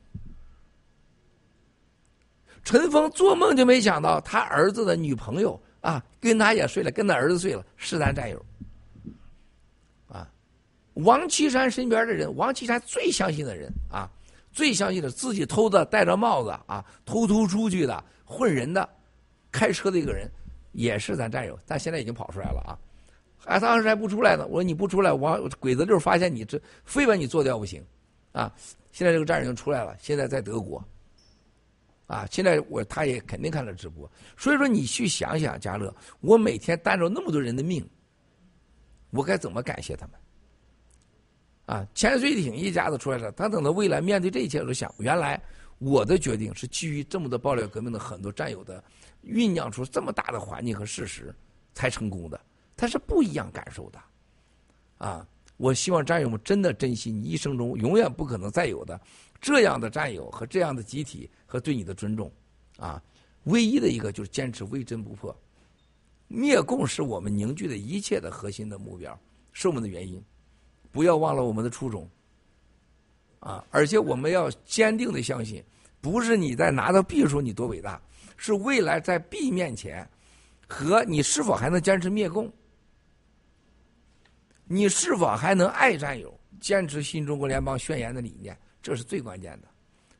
[2.63, 8.45] 陈峰做梦就没想到，他儿子的女朋友啊，跟他也睡了，跟他儿子睡了，是咱战友。
[10.07, 10.27] 啊，
[10.95, 14.09] 王岐山身边的人，王岐山最相信的人啊，
[14.51, 18.89] 最相信的自己偷的戴着帽子啊，偷偷出去的混人的，
[19.51, 20.27] 开车的一个人，
[20.71, 22.73] 也是咱战友，但现在已经跑出来了啊，
[23.37, 24.47] 还当时还不出来呢。
[24.47, 27.85] 我说你不出来，王鬼子六发现你这，非把你做掉不行，
[28.31, 28.51] 啊。
[28.97, 30.83] 现在这个战友出来了，现在在德国，
[32.07, 37.87] 啊，现在我他也肯定看了直播，所以说你去想想，家乐，我每天担着那么多人的命，
[39.11, 40.15] 我该怎么感谢他们？
[41.67, 45.39] 啊，潜水艇一家子出来了，他等到未来面对这一切，都想，原来
[45.77, 48.83] 我的决定是基于这么多爆料革命的很多战友的
[49.23, 51.31] 酝酿出这么大的环境和事实
[51.75, 52.41] 才成功的，
[52.75, 53.99] 他是不一样感受的，
[54.97, 55.27] 啊。
[55.57, 58.99] 我希望战友们真的珍惜你一生中永远不可能再有的
[59.41, 62.31] 这样的战友和这样的集体和对你的尊重，
[62.77, 63.01] 啊，
[63.45, 65.35] 唯一的一个就是坚持微真不破，
[66.27, 69.19] 灭共是我们凝聚的一切的核心的目标，
[69.51, 70.23] 是我们的原因，
[70.91, 72.07] 不要忘了我们的初衷，
[73.39, 75.63] 啊，而且我们要坚定的相信，
[76.01, 78.01] 不是你在拿到币的时候你多伟大，
[78.37, 80.07] 是未来在币面前，
[80.67, 82.51] 和你是否还能坚持灭共。
[84.67, 88.57] 你是否还能爱战友，坚持新中国联邦宣言的理念？
[88.81, 89.67] 这是最关键的。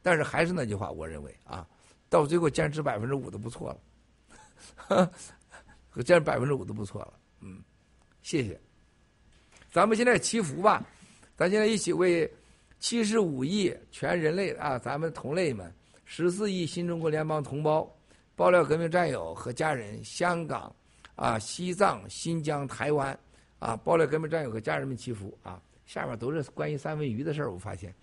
[0.01, 1.67] 但是还是那句话，我认为啊，
[2.09, 3.77] 到最后坚持百分之五都不错
[4.88, 5.11] 了，
[6.03, 7.14] 坚持百分之五都不错了。
[7.42, 7.61] 嗯，
[8.22, 8.59] 谢谢。
[9.69, 10.82] 咱们现在祈福吧，
[11.35, 12.32] 咱现在一起为
[12.80, 15.69] 七十五亿全人类啊，咱们同类们，
[16.06, 17.93] 十四亿新中国联邦同胞、
[18.35, 20.74] 爆料革命战友和家人，香港
[21.16, 23.17] 啊、西藏、新疆、台湾。
[23.60, 23.76] 啊！
[23.76, 25.61] 爆料革命战友和家人们祈福啊！
[25.86, 27.94] 下面都是关于三文鱼的事儿，我发现。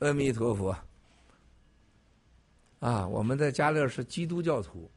[0.00, 0.74] 阿弥陀佛，
[2.78, 4.90] 啊，我们在加勒是基督教徒。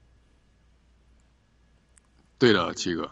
[2.37, 3.11] 对的，七哥。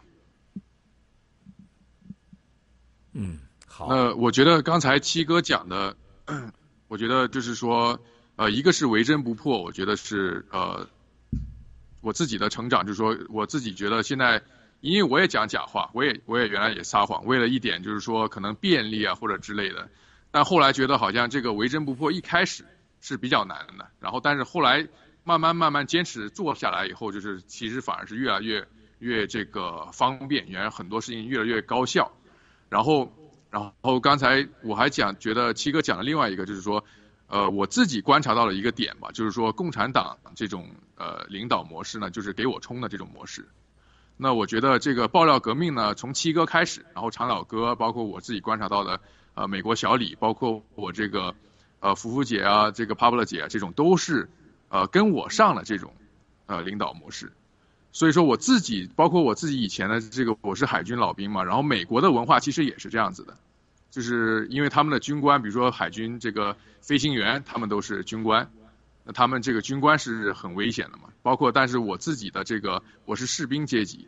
[3.12, 3.88] 嗯，好。
[3.88, 5.98] 呃我觉得刚才七哥讲的，
[6.88, 8.00] 我觉得就是说，
[8.38, 10.88] 呃，一个是为真不破，我觉得是呃，
[12.00, 14.42] 我自己的成长，就是说我自己觉得现在，
[14.80, 19.90] 因为我也讲假话，我也我也原来也撒谎，为了一点就是说可能便利啊或者之类的，
[20.32, 22.66] 但后来觉得好像这个为真不破一开始
[23.02, 24.88] 是比较难的，然后但是后来
[25.24, 28.68] 慢慢慢慢坚持做下来以后，就是其实反而是越来越
[29.00, 32.12] 越这个方便，原来很多事情越来越高效。
[32.70, 33.12] 然后，
[33.50, 36.84] 然后刚才我还讲，觉得七哥讲的另外一个就是说，
[37.28, 43.50] 呃，我自己观察到了一个点吧，就是说共产党这种呃领导模式呢，就是给我冲的这种模式。
[44.16, 49.02] 那我觉得这个爆料革命呢，从七哥开始，然后长岛哥，包括我自己观察到的，
[49.34, 51.36] 呃，美国小李，包括我这个
[51.80, 54.30] 呃福福姐啊，这个帕布勒姐啊，这种都是
[54.70, 55.94] 呃跟我上了这种
[56.46, 57.32] 呃领导模式。
[57.94, 61.44] 所以说我自己，包括我自己以前的这个，我是海军老兵嘛。
[61.44, 63.38] 然后美国的文化其实也是这样子的，
[63.90, 68.50] 就是因为他们的军官，比如说海军这个飞行员，他们都是军官，
[69.04, 71.10] 那他们这个军官是很危险的嘛。
[71.22, 74.08] 包括但是我自己的这个，我是士兵阶级，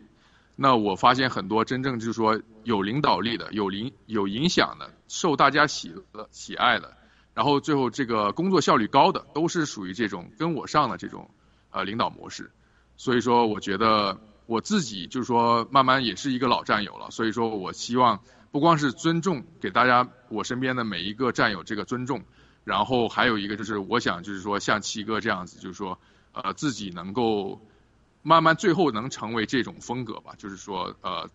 [0.55, 5.95] 那我发现很多真正就是说有领导力的、有领有影响的、受大家喜
[6.31, 6.95] 喜爱的，
[7.33, 11.31] 然后最后这个工作效率高的，都是属于这种跟我上的这种
[11.71, 12.51] 呃领导模式。
[12.97, 17.09] 所以说，我觉得我自己就是说，慢慢也是一个老战友了。
[17.09, 22.21] 所以说我希望不光是尊重给大家，我身边的每一个战友这个尊重，
[22.63, 25.99] 然后还有一个就是，我想就是说，像七哥这样子，就是说，
[26.33, 27.59] 呃，自己能够
[28.23, 31.29] 慢慢最后能成为这种风格吧，就是说，呃，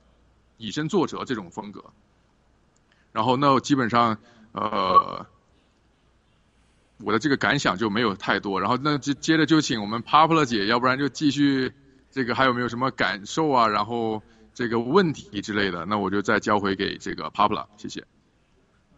[0.56, 1.84] 以身作则这种风格。
[3.12, 4.18] 然后那基本上，
[4.50, 5.24] 呃。
[7.04, 11.72] 我的这个感想就没有太多，然后那接接着就请我们 Poplar 姐，要不然就继续
[12.10, 13.68] 这个还有没有什么感受啊？
[13.68, 14.20] 然后
[14.52, 18.02] 这个问题之类的，那我就再交回给这个 Poplar，谢谢。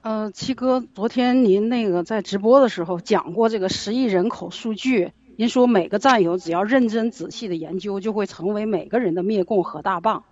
[0.00, 10.24] 呃，七哥，昨天您那个在直播的时候讲过这个十亿人口数据，您说每个战友只要认真仔细的研究，就会成为每个人的灭共核大棒。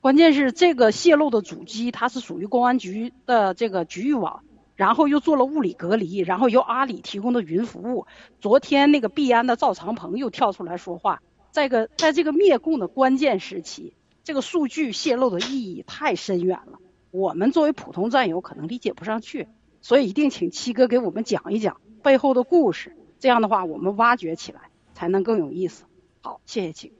[0.00, 4.42] 关键是这个泄露的主机，它是属于公安局的这个局域网。
[4.76, 8.06] 然后又做了物理隔离，然后由阿里提供的云服务。
[8.40, 11.20] 昨天那个币安的赵长鹏又跳出来说话，
[11.50, 13.92] 在个在这个灭共的关键时期，
[14.24, 16.78] 这个数据泄露的意义太深远了，
[17.10, 19.48] 我们作为普通战友可能理解不上去，
[19.82, 22.96] 所以一定请七哥给我们讲一讲背后的故事。
[23.20, 25.84] 这样的话，我们挖掘起来才能更有意思。
[26.20, 26.92] 好，谢谢请。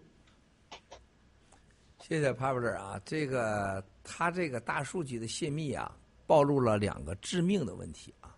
[1.98, 5.96] 谢谢 p a b l e r 啊，这个他这个大数据的泄密啊。
[6.26, 8.32] 暴露了两个致命的问题啊！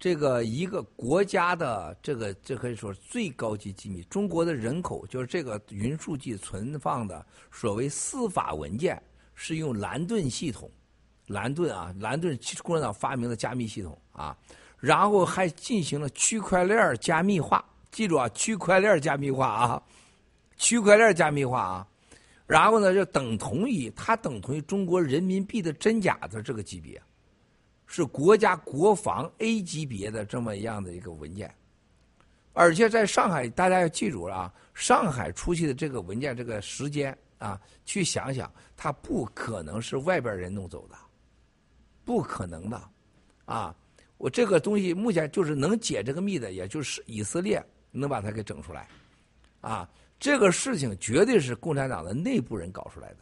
[0.00, 9.00] 这个一个国家的这个这可以说最高级机密，中国的人口就是这个云数据存放的所谓司法文件
[9.36, 10.68] 是用蓝盾系统，
[11.28, 14.36] 蓝盾啊，蓝盾共产党发明的加密系统啊，
[14.84, 19.82] 然后还进行了区块链加密化，记住啊，区块链加密化啊，
[20.58, 21.88] 区块链加密化啊。
[22.46, 27.00] 然后呢，就等同于它等同于中国人民币的真假的这个级别，
[27.86, 31.50] 是国家国防 A 级别的这么样的一个文件，
[32.52, 40.96] 而且在上海，大家要记住了啊，上海出去的这个文件这个时间啊，去想想，它不可能是外边人弄走的，
[42.04, 42.78] 不可能的，
[43.46, 43.74] 啊，
[44.16, 48.88] 我这个东西目前就是能解这个密的，也就是以色列能把它给整出来，
[49.60, 49.88] 啊。
[50.20, 53.16] 这个事情绝对是共产党的内部人搞出来的，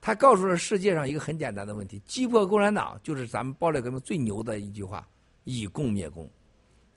[0.00, 5.06] 他告诉了世界上一个很简单的问题：击破共产党就是咱们暴力革命最牛的一句话，
[5.44, 6.28] 以共灭共，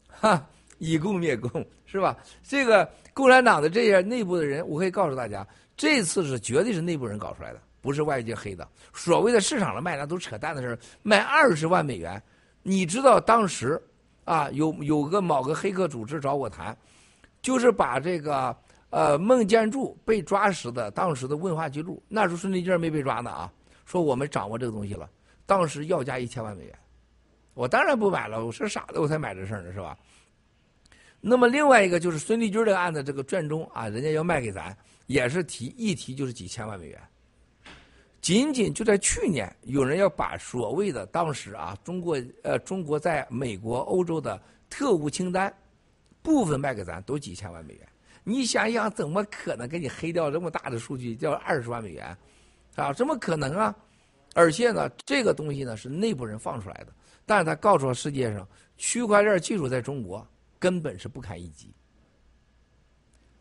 [0.08, 0.50] 哈，
[0.80, 2.18] 以共灭共是吧？
[2.42, 8.68] 这个共产党的这些内部的人，我可以告诉大家，这次是绝对是内部人搞出来的，不是外界黑的。
[8.92, 12.20] 所谓的市场上卖那都扯淡的事儿卖二十万美元，
[12.68, 13.82] 你知道当时
[14.26, 16.78] 啊，有有个某个黑客组织找我谈，
[17.42, 18.56] 就是把这个。
[18.90, 23.52] 呃，孟建柱被抓时的当时的问话记录，那时候孙立军没被抓呢啊。
[23.86, 25.10] 说我们掌握这个东西了，
[25.46, 26.74] 当时要价一千万美元，
[27.54, 29.98] 我当然不买了，我是傻的，我才买这事儿呢，是吧？
[31.20, 34.76] 那么另外一个就是孙立军这个案子，这个卷宗啊，人家要卖给咱，
[35.08, 36.98] 也是提一提就是几千万美元。
[38.28, 44.38] 仅仅就在去年，有人要把所谓的当时啊，中国呃中国在美国、欧洲的
[44.70, 45.56] 特务清单
[46.22, 47.88] 部分卖给咱，都几千万美元。
[48.26, 51.18] 你想想，怎么可能给你黑掉这么大的数据？
[51.22, 52.18] 要二十万美元，
[52.76, 53.74] 啊，怎么可能啊？
[54.36, 56.88] 而且呢，这个东西呢是内部人放出来的，
[57.26, 60.28] 但是他告诉了世界上，区块链技术在中国
[60.60, 61.74] 根本是不堪一击，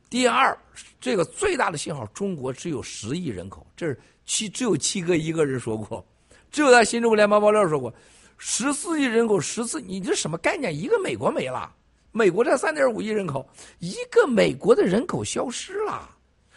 [0.09, 0.57] 第二，
[1.01, 6.05] 这个最大的信号，中国只有十亿人口，这是七只有七哥一个人说过，
[6.51, 7.95] 只有在新中国联邦爆料说过，
[8.37, 10.77] 十四亿人口，十四，你这什么概念？
[10.77, 11.73] 一个美国没了，
[12.13, 13.49] 美国这三点五亿人口，
[13.79, 16.11] 一个美国的人口消失了，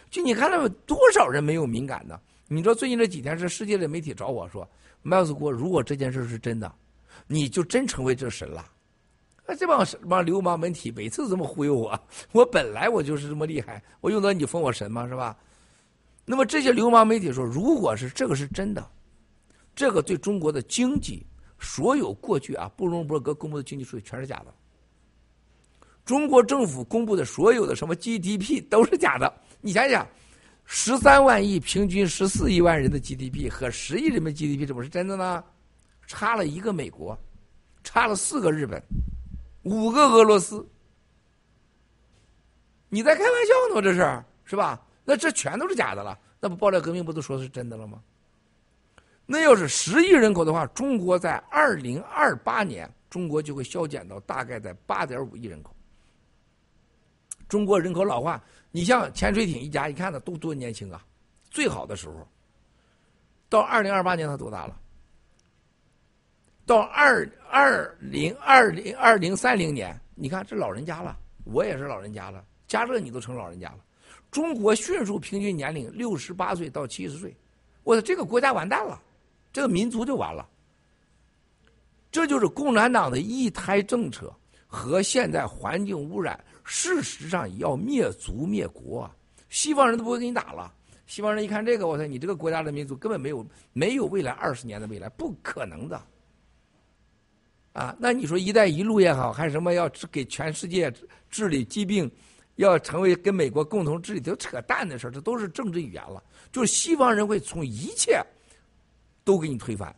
[0.09, 2.19] 就你看到多少人没有敏感的？
[2.47, 4.67] 你知道最近这几天是世界的媒体找我说，
[5.03, 6.71] 麦斯国，如果这件事是真的，
[7.27, 8.65] 你就真成为这神了。
[9.45, 11.99] 啊，这帮什么流氓媒体每次这么忽悠我，
[12.31, 15.07] 我本来我就是这么厉害，我用得你封我神吗？
[15.07, 15.37] 是吧？
[16.31, 18.87] 那么这些流氓媒体说，如果是这个是真的，
[19.75, 21.25] 这个对中国的经济，
[21.57, 24.53] 所有过去啊布隆伯格公布的经济数据全是假的。
[26.05, 30.07] 中国政府公布的所有的什么 GDP 都是假的，你想想。
[30.71, 35.43] 十三万亿平均十四亿万人的 GDP 和十亿人民 GDP 怎么是真的呢？
[36.05, 37.17] 差了一个美国，
[37.83, 38.79] 差了四个日本，
[39.63, 40.63] 五个俄罗斯。
[42.87, 43.81] 你在开玩笑呢？
[43.81, 44.79] 这是是吧？
[45.09, 46.15] 那这全都是假的了。
[46.39, 47.99] 那不爆料革命不都说是真的了吗？
[49.25, 55.75] 那要是十亿人口的话，中国在二零二八年，中国就会削减到大概在八点五亿人口。
[57.47, 58.39] 中国人口老化。
[58.71, 61.03] 你像潜水艇一家，一看他都多年轻啊！
[61.49, 62.27] 最好的时候，
[63.49, 64.79] 到二零二八年他多大了？
[66.67, 73.79] 到二二零二零二零三零年，你看这老人家了，我也是老人家了，加热你都成老人家了。
[74.31, 77.35] 中国迅速平均年龄六十八岁到七十岁，
[77.83, 79.01] 我的这个国家完蛋了，
[79.51, 80.47] 这个民族就完了。
[82.11, 84.33] 这就是共产党的一胎政策
[84.67, 86.39] 和现在环境污染。
[86.63, 89.09] 事实上要灭族灭国，
[89.49, 90.71] 西方人都不会跟你打了。
[91.07, 93.43] 西方人一看这个，我操，你这个国家的民族根本没有
[93.73, 95.99] 没有未来二十年的未来，不可能的。
[97.73, 100.93] 啊，那你说“一带一路”也好，还是什么要给全世界
[101.29, 102.11] 治理疾病，
[102.63, 106.23] 要成为跟美国共同治理，都扯淡的事儿，这都是政治语言了。
[106.51, 108.23] 就是西方人会从一切
[109.23, 109.95] 都给你推翻。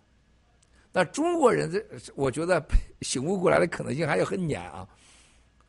[0.91, 1.83] 那中国人这，
[2.15, 2.63] 我觉得
[3.01, 4.87] 醒悟过来的可能性还有很远啊。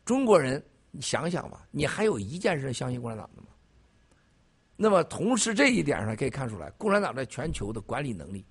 [0.04, 0.62] 中国人。
[0.94, 3.48] 你想想吧，你还有一件事相信共产党的吗？
[4.76, 8.44] 那么，同时这一点上可以看出来，共产党在全球的管理能力，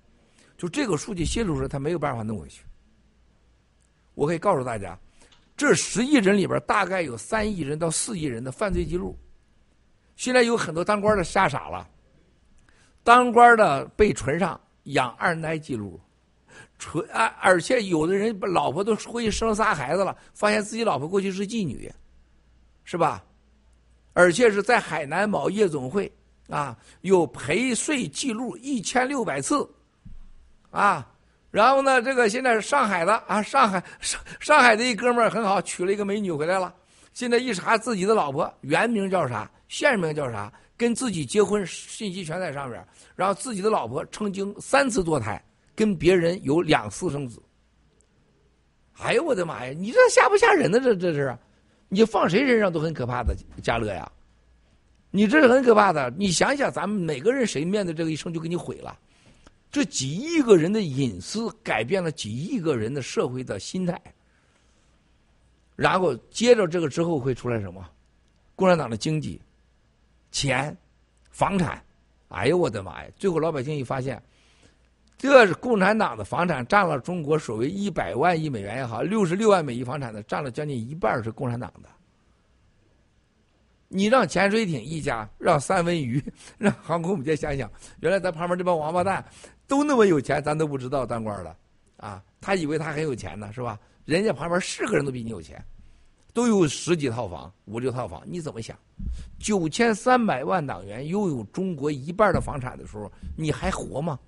[0.58, 2.64] 就这个数据泄露出来，他没有办法弄回去。
[4.14, 4.98] 我可以告诉大家，
[5.56, 9.16] 这十亿人里边，大概有三亿人到四亿人的犯罪记录。
[10.16, 11.88] 现在有很多当官的吓傻了，
[13.02, 16.00] 当官的被存上养二奶记录。
[16.78, 21.92] 存啊，而且有的人把老婆都回去生仨孩子了，发现自己老婆过去是妓女。
[22.84, 23.24] 是吧？
[24.12, 26.10] 而且是在海南某夜总会
[26.48, 29.66] 啊，有陪睡记录一千六百次，
[30.70, 31.11] 啊，
[31.52, 36.74] 然后呢，这个现在是上海的啊，上海上上海的一哥们儿很好，娶了一个美女回来了。
[37.12, 42.82] 现在一查自己的老婆原名叫啥，现名叫啥，跟自己结婚信息全在上面。
[43.14, 45.40] 然后自己的老婆曾经三次堕胎，
[45.76, 47.40] 跟别人有两私生子。
[49.02, 49.74] 哎呦我的妈呀！
[49.76, 50.80] 你这吓不吓人呢？
[50.80, 51.36] 这这是。
[51.88, 54.10] 你放谁身上都很可怕的，家乐呀！
[55.10, 56.10] 你这是很可怕的。
[56.16, 58.98] 你想想，咱们每个人谁面对这个一生就给你毁了，
[59.72, 63.98] 这几亿个人的隐私改变了几亿个人的社会的心态，
[65.74, 67.84] 然后接着这个之后会出来什么？
[68.54, 69.40] 共产党的经济、
[70.30, 70.76] 钱、
[71.30, 71.82] 房产，
[72.28, 73.10] 哎呦我的妈呀！
[73.16, 74.22] 最后老百姓一发现。
[75.16, 81.88] 这是共产党的房产占了中国所谓一百万亿美元也好，六十六万美亿房产的占了将近一半是共产党的。
[83.94, 86.22] 你让潜水艇一家，让三文鱼，
[86.56, 89.22] 让航空母舰想想，原来咱旁边这帮王八蛋
[89.66, 91.54] 都那么有钱，咱都不知道当官的
[91.98, 92.24] 啊！
[92.40, 93.78] 他以为他很有钱呢，是吧？
[94.06, 95.62] 人家旁边是个人都比你有钱，
[96.32, 98.76] 都有十几套房、五六套房，你怎么想？
[99.38, 104.18] 九千三百万党员拥有中国一半的房产的时候，你还活吗？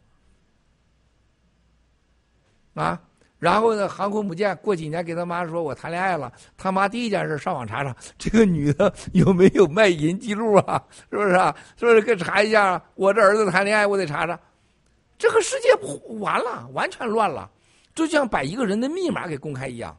[2.74, 3.00] 啊，
[3.44, 3.86] 然后呢？
[3.86, 10.82] 航空母舰过几年给他妈说：“我谈恋爱了。”他妈第一件事上网查查 这个女的有没有卖淫记录啊？
[11.10, 11.54] 是不是啊？
[11.76, 12.82] 是不是给查一下？
[12.94, 14.40] 我这儿子谈恋爱，我得查查。
[15.18, 17.50] 这个世界不完了，完全乱了，
[17.94, 19.94] 就像把一个人的密码给公开一样。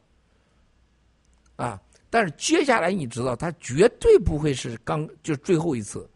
[1.54, 1.80] 啊！
[2.10, 6.10] 但是接下来你知道，他绝对不会是刚就最后一次。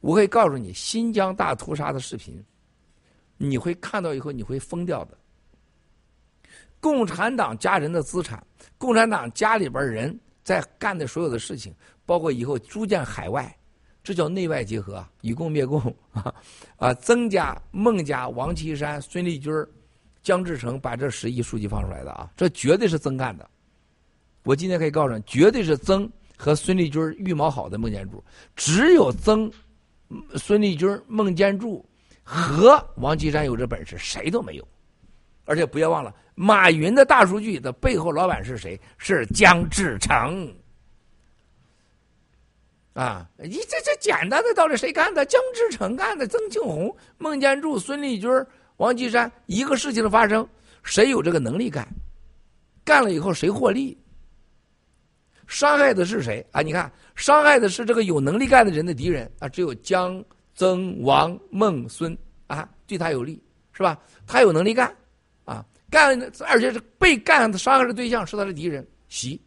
[0.00, 2.44] 我可以告诉你，新疆大屠杀的视频。
[3.36, 5.16] 你会看到以后，你会疯掉的。
[6.84, 8.46] 共产党家人的资产，
[8.76, 13.56] 共产党家里边人在干的所有的事情，包括以后逐渐海外，
[14.02, 15.80] 这叫内外结合，以共灭共
[16.12, 16.34] 啊！
[16.76, 19.50] 啊，曾家、孟家、王岐山、孙立军、
[20.22, 23.48] 江志成把这十亿数据放出来的啊，这绝对是曾干的。
[24.42, 26.06] 我今天可以告诉你，绝对是曾
[26.36, 28.22] 和孙立军预谋好的孟建柱，
[28.56, 29.50] 只有曾、
[30.34, 31.82] 孙立军、孟建柱
[32.22, 34.68] 和王岐山有这本事，谁都没有。
[35.44, 38.80] 而且不要忘了，马云的大数据的背后老板是谁？
[38.98, 40.52] 是姜志成。
[42.94, 45.26] 啊，你这这简单的道理谁干的？
[45.26, 48.30] 姜志成干的，曾庆红、孟建柱、孙立军、
[48.76, 50.48] 王岐山，一个事情的发生，
[50.82, 51.86] 谁有这个能力干？
[52.84, 53.98] 干了以后谁获利？
[55.46, 56.62] 伤害的是谁啊？
[56.62, 59.48] 你看，伤害的是这个有能力干的人的敌人啊！
[59.48, 60.24] 只有姜、
[60.54, 62.16] 曾、王、孟、孙
[62.46, 63.42] 啊，对他有利，
[63.72, 63.98] 是吧？
[64.26, 64.94] 他有能力干。
[65.94, 69.40] 干，而且是被干伤害的对象是他的敌人，习。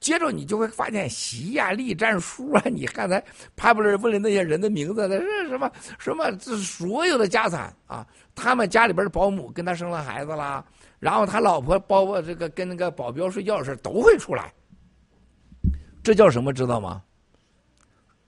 [0.00, 3.22] 接着你就会发现，习呀、栗战书啊，你刚才
[3.54, 6.32] 帕布勒问的那些人的名字，那是什么什么？
[6.36, 10.64] 这所有的家产啊，他们家里边的保姆跟他生了孩子啦，
[10.98, 14.50] 然后他老婆包括这个跟那个保镖睡觉的事都会出来。
[16.02, 16.50] 这叫什么？
[16.50, 17.02] 知道吗？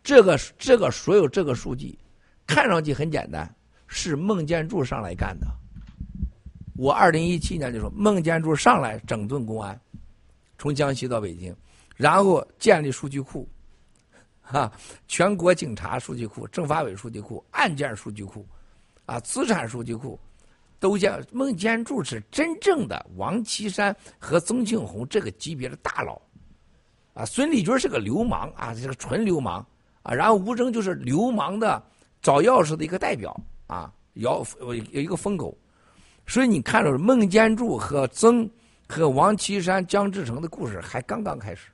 [0.02, 1.98] 这个这个所有这个数据，
[2.46, 3.50] 看上去很简单，
[3.86, 5.46] 是孟建柱上来干的。
[6.76, 9.78] 我二零一七年就说，孟建柱上来整顿公安，
[10.56, 11.54] 从江西到北京，
[11.96, 13.46] 然后建立数据库，
[14.40, 14.72] 哈，
[15.06, 18.46] 全国警察数据库、政法委数据库、案件数据库，
[19.04, 20.18] 啊，资产数据库，
[20.78, 21.20] 都叫。
[21.32, 26.20] 孟建柱是真正的王岐山和曾庆红这个级别的大佬，
[27.12, 29.66] 啊，孙立军是个流氓啊，这个纯流氓
[30.02, 31.82] 啊，然后吴征就是流氓的
[32.22, 35.54] 找钥匙的一个代表啊，摇有一个疯狗。
[36.26, 38.48] 所以你看到孟建柱和曾
[38.88, 41.70] 和王岐山、姜志成的故事还刚刚开始，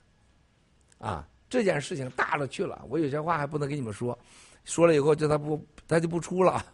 [0.99, 2.83] 啊，这件事情大了去了。
[2.89, 4.19] 我有些话还不能跟你们说，
[4.65, 6.65] 说了以后就他不他就不出了，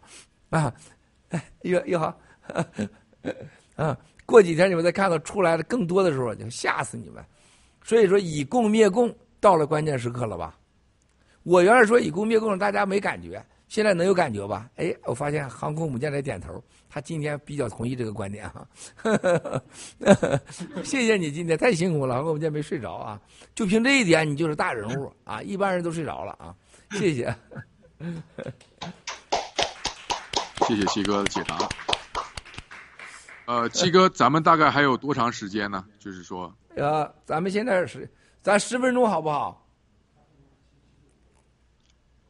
[0.50, 0.72] 啊，
[1.30, 2.18] 哎，又又好，
[3.76, 7.24] 啊，过几天你们再看到出来的更多的时候，就吓死你们。
[7.84, 10.56] 所以说以共灭共到了关键时刻了吧？
[11.42, 13.44] 我原来说以共灭共，大家没感觉。
[13.72, 14.68] 现在能有感觉吧？
[14.76, 18.68] 哎，我发现航空母舰在点头，他今天比较同意这个观点哈。
[20.84, 23.18] 谢谢你今天太辛苦了，航空母舰没睡着啊。
[23.54, 25.40] 就凭这一点，你就是大人物啊！
[25.40, 26.54] 一般人都睡着了啊。
[26.90, 27.34] 谢谢，
[30.68, 31.56] 谢谢七哥的解答。
[33.46, 35.82] 呃，七哥，咱们大概还有多长时间呢？
[35.98, 38.06] 就是说，呃，咱们现在是
[38.42, 39.61] 咱十分钟好不好？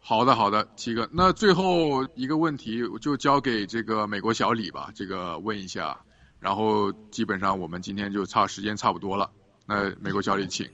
[0.04, 1.08] 好的，好的，七哥。
[1.12, 5.96] 那最后一个问题就交给这个美国小李吧，这个问一下。
[6.40, 9.30] 然后基本上我们今天就差时间差不多了。
[9.64, 10.68] 那美国小李，请。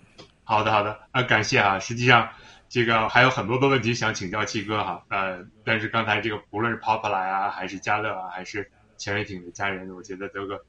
[0.44, 1.78] 好的，好的，啊，感谢啊。
[1.78, 2.31] 实际上，
[2.70, 5.05] 这个还有很多的问题想请教七哥哈。
[5.10, 10.65] 呃，但是刚才这个不论是 Popla 呀，还是嘉乐啊，还是潜水艇的家人，我觉得都个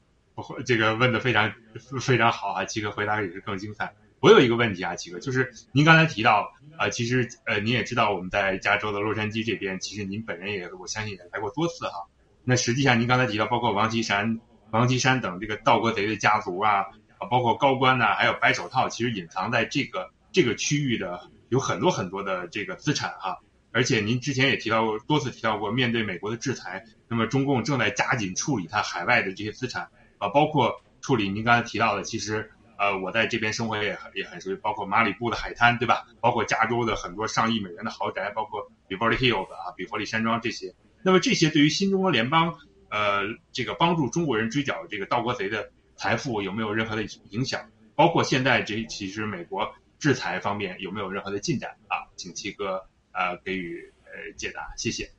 [0.66, 1.50] 这个问的非常
[1.98, 2.66] 非常好啊。
[2.66, 3.94] 七哥回答也是更精彩。
[4.20, 12.04] 我有一个问题啊，七哥，就是您刚才提到，呃，其实呃，您也知道我们在加州的洛杉矶这边，其实您本人也我相信也来过多次哈。
[12.44, 14.38] 那实际上您刚才提到，包括王岐山、
[14.72, 16.82] 王岐山等这个盗国贼的家族啊，
[17.16, 23.38] 啊，包括高官呐，还有白手套，其实隐藏在这个这个区域的有很多很多的这个资产哈。
[23.72, 32.50] 而且您之前也提到过多次提到过，面对美国的制裁，那么中共正在加紧处理它海外的这些资产啊，包括处理您刚才提到的，其实。
[32.80, 36.06] 呃，我在这边生活也很也很熟悉，包括马里布的海滩，对吧？
[36.18, 40.74] 包括加州的很多上亿美元的豪宅，包括比佛利 Hills 啊，比佛利山庄这些。
[41.02, 43.20] 那么这些对于新中国联邦，呃，
[43.52, 47.70] 这个帮助中国人追缴这个盗国贼的财富有没有任何的影响？
[47.94, 52.08] 包括现在这其实美国制裁方面有没有任何的进展啊？
[52.16, 55.10] 请七哥呃给予呃解答，谢谢。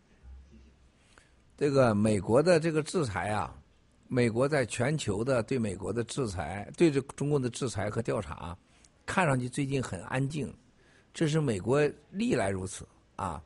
[1.55, 3.60] 这个美国的这个制裁啊。
[4.13, 8.53] 美国在全球的对美国的制裁，对这中共的制裁和调查，
[9.05, 10.53] 看上去最近很安静，
[11.13, 13.41] 这是美国历来如此啊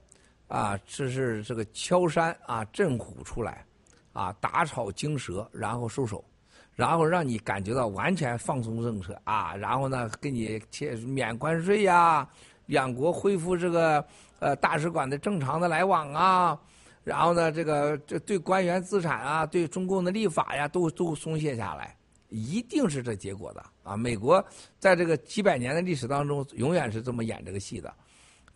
[0.48, 0.76] 啊！
[0.84, 3.64] 这是这个敲山啊震虎出来，
[4.12, 6.26] 啊打草惊蛇，然后收手，
[6.74, 12.28] 然后让你感觉到完全放松政策啊，然后呢给你切免关税呀，
[12.66, 14.04] 两国恢复这个
[14.40, 16.60] 呃大使馆的正常的来往啊。
[17.06, 21.96] 然后呢，这个这对官员资产啊，对中共的立法呀，都都松懈下来，
[22.30, 23.96] 一定是这结果的啊！
[23.96, 24.44] 美国
[24.80, 27.94] 在这个几百年的历史当中，永远是这么演这个戏的。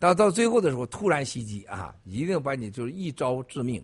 [0.00, 3.80] 到到最后的时候，突然袭击啊，一定把你就是一招致命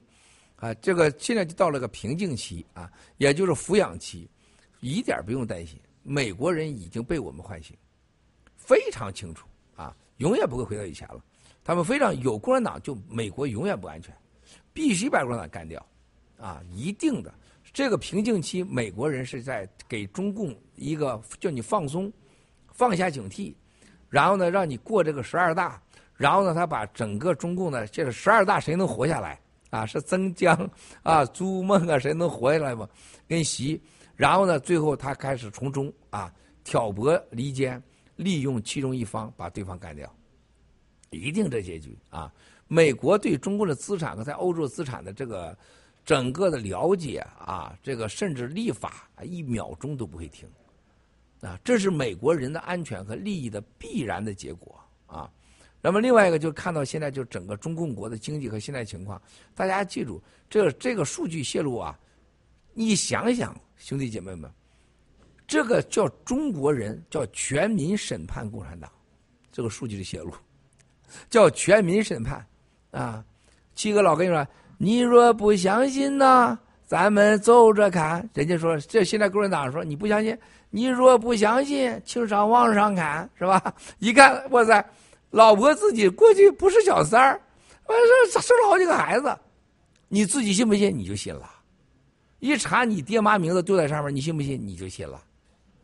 [0.56, 0.74] 啊！
[0.74, 4.28] 这个现在就到了个瓶颈期啊，也就是抚养期，
[4.80, 7.76] 一点不用担心，美国人已经被我们唤醒，
[8.56, 9.46] 非常清楚
[9.76, 11.22] 啊，永远不会回到以前了。
[11.62, 14.12] 他们非常有共产党，就美国永远不安全。
[14.76, 15.84] 必须把共产党干掉，
[16.38, 17.32] 啊，一定的。
[17.72, 22.12] 这个瓶颈期，美国人是在给中共一个叫你放松，
[22.74, 23.54] 放下警惕，
[24.10, 25.82] 然后呢，让你过这个十二大，
[26.14, 29.40] 然后呢，他把整个中共呢，这个十二大谁能活下来
[29.70, 29.86] 啊？
[29.86, 30.70] 是曾江
[31.02, 32.86] 啊、朱梦啊，谁能活下来吗？
[33.26, 33.80] 跟习，
[34.14, 36.30] 然后呢，最后他开始从中啊
[36.64, 37.82] 挑拨离间，
[38.16, 40.14] 利用其中一方把对方干掉，
[41.08, 42.30] 一定这结局啊！
[42.68, 45.56] 美国对中国的资产和在欧洲资产的这个
[46.04, 50.48] 整个的了解啊，这个甚至立法一秒钟都不会停。
[51.42, 55.30] 啊，这是美国人的安全和利益的必然的结果啊。
[55.82, 59.20] 那么另外一个就看到现在就整个中共国的经济和现在情况，
[59.54, 61.96] 大家记住，这这个数据泄露啊，
[62.72, 64.50] 你想想，兄弟姐妹们，
[65.46, 68.90] 这个叫中国人叫全民审判共产党，
[69.52, 70.32] 这个数据的泄露，
[71.28, 72.44] 叫全民审判
[72.96, 73.22] 啊。
[73.74, 74.46] 七哥老跟你说，
[74.78, 78.28] 你若不相信呢，咱们走着看。
[78.32, 80.36] 人家说这现在共产党说你不相信。
[80.70, 83.62] 你若不相信，请上网上看，是吧？
[83.98, 84.84] 一看，哇塞，
[85.30, 87.40] 老婆自己过去不是小三儿，
[87.86, 87.98] 完
[88.32, 89.34] 生生了好几个孩子，
[90.08, 90.94] 你自己信不信？
[90.94, 91.48] 你就信了。
[92.40, 94.60] 一查你爹妈名字就在上面，你信不信？
[94.60, 95.18] 你就信了，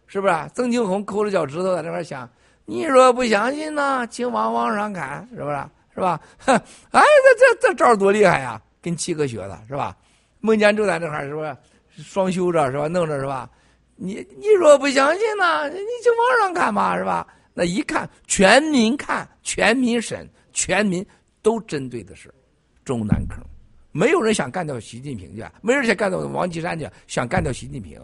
[0.07, 0.35] 是不是？
[0.53, 2.29] 曾庆红抠着脚趾头在那边想：
[2.67, 5.65] 你若不相信呢，请往网上看，是不是？
[5.95, 6.21] 是吧？
[6.47, 8.61] 哎，这这这招多厉害呀！
[8.81, 9.97] 跟七哥学的是吧？
[10.41, 11.57] 孟建柱在那块是不是
[12.03, 12.89] 双修着是吧？
[12.89, 13.49] 弄着是吧？
[13.97, 17.27] 你你若不相信呢，你就网上看嘛，是吧？
[17.55, 21.07] 那一看，全民看，全民审，全民
[21.43, 22.33] 都针对的是
[22.85, 23.39] 中南坑，
[23.93, 28.01] 没有人想干掉习近平去，没人想干掉王岐山去，想干掉习近平，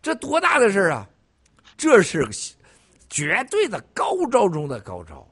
[0.00, 1.06] 这多大的事啊！
[1.76, 2.26] 这是
[3.08, 5.26] 绝对的高招中的高招。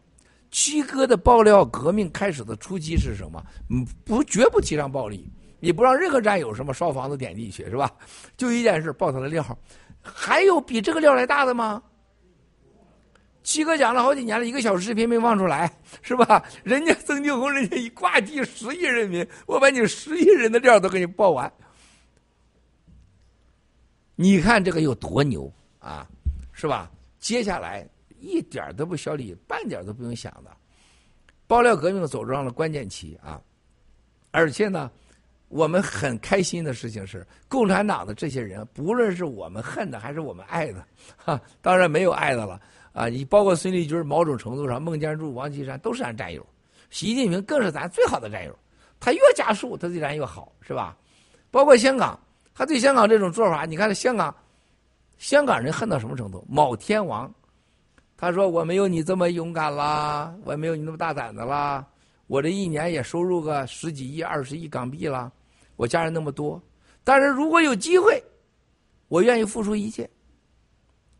[0.51, 3.45] 七哥的爆料革命开始的初期是什么？
[3.71, 5.31] 嗯，不，绝不提倡暴力。
[5.61, 7.91] 你不让任何战友什么烧房子点地去是吧？
[8.37, 9.45] 就一件事爆他的料，
[10.01, 11.83] 还有比这个料来大的吗？
[13.43, 15.71] 七哥讲了好几年了，一个小视频没放出来
[16.03, 16.45] 是吧？
[16.63, 21.51] 人家曾庆红，人家一挂地十亿人民，我把你十亿人的料都给你爆完。
[24.15, 26.07] 你看这个有多牛啊，
[26.53, 26.91] 是吧？
[27.19, 27.89] 接下来
[28.21, 30.51] 一点都不小李，半点都不用想的，
[31.47, 33.41] 爆料革命走上了关键期啊，
[34.31, 34.91] 而且呢。
[35.51, 42.61] 我们很开心的事情是，共产党的这些人，不论是我们恨的还是我们爱的，哈，当然没有爱的了
[42.93, 43.09] 啊！
[43.09, 46.47] 你包括孙立军，某种程度上，孟建柱、王岐山都是咱战友，
[46.91, 48.55] 习近平更是咱最好的战友。
[49.01, 50.95] 他越加速，他对咱越好，是吧？
[51.51, 52.21] 包括香港，
[52.55, 54.37] 他对香港这种做法，你看香港，
[55.17, 56.45] 香港人恨到什么程度？
[56.47, 57.33] 某天王，
[58.21, 61.87] 他说我没有你这么勇敢啦，我也没有你那么大胆的啦，
[62.27, 65.33] 我这一年也收入个十几亿、二十亿港币了。
[65.77, 66.61] 我家人那么多，
[67.05, 68.21] 但是如果有机会，
[69.07, 70.11] 我愿意付出一切。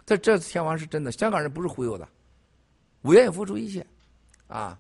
[0.05, 2.09] 这这天王是真的，香港人不是忽悠的，
[3.03, 3.87] 我愿意付出一切，
[4.49, 4.77] 啊，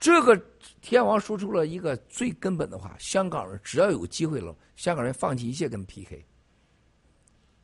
[0.00, 0.36] 这个
[0.80, 6.24] 天王说出了一个最根本的话：香港人只要有机会了，香港人放弃一切跟 PK，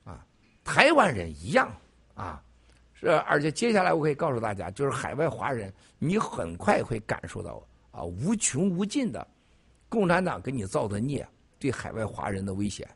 [0.04, 0.24] 啊，
[0.62, 1.74] 台湾人一样
[2.14, 2.40] 啊，
[3.00, 9.26] 是而且接下来我可以告诉大家，就是海外华人，你很快会感受到啊无穷无尽的。
[9.88, 11.26] 共产党给你造的孽，
[11.58, 12.88] 对海外华人的危险，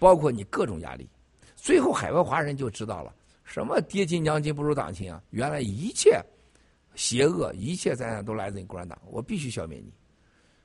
[0.00, 1.08] 包括你各种压力，
[1.54, 5.22] 最后海外华人就知道了，什么爹亲娘亲不如党亲啊！
[5.30, 6.20] 原来一切
[6.96, 9.92] 邪恶、一切灾难都来自于共产党，我必须消灭你。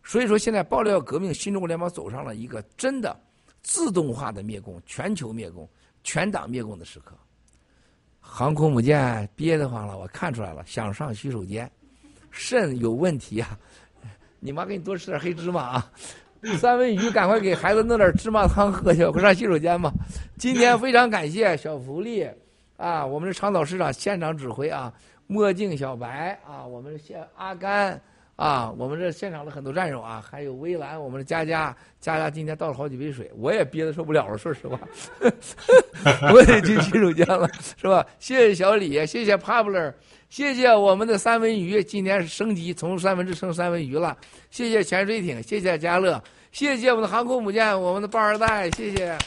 [0.03, 3.16] 所以说，现在爆料革命，新中国联邦走上了一个真的
[3.61, 5.69] 自动化的灭共、全球灭共、
[6.03, 7.16] 全党灭共的时刻。
[8.20, 11.70] 航空母舰憋得慌了，我看出来了，想上洗手间，
[12.30, 13.58] 肾有问题啊！
[14.40, 15.92] 你妈给你多吃点黑芝麻啊！
[16.60, 19.92] 三文鱼，赶快给孩子弄点芝麻汤喝去，快上洗手间吧。
[20.38, 22.30] 今天非常感谢小福利
[22.78, 24.94] 啊，我们的长岛市长现场指挥啊，
[25.26, 28.00] 墨镜小白啊，我们县阿甘
[28.38, 34.80] 啊，我们这现场的很多战友啊，还有微蓝，我们的佳佳，佳佳今天倒了好几杯水，我也憋得受不了了，说实话，
[36.32, 37.49] 我也进洗手间了，
[37.82, 38.06] 是吧？
[38.19, 39.91] 谢谢小李，谢谢 Pablo。
[40.30, 44.16] 谢谢我们的三文鱼，今天升级从三文治升三文鱼了。
[44.51, 49.17] 谢谢潜水艇，谢谢家乐，谢谢我们的航空母舰，我们的棒二代，谢谢。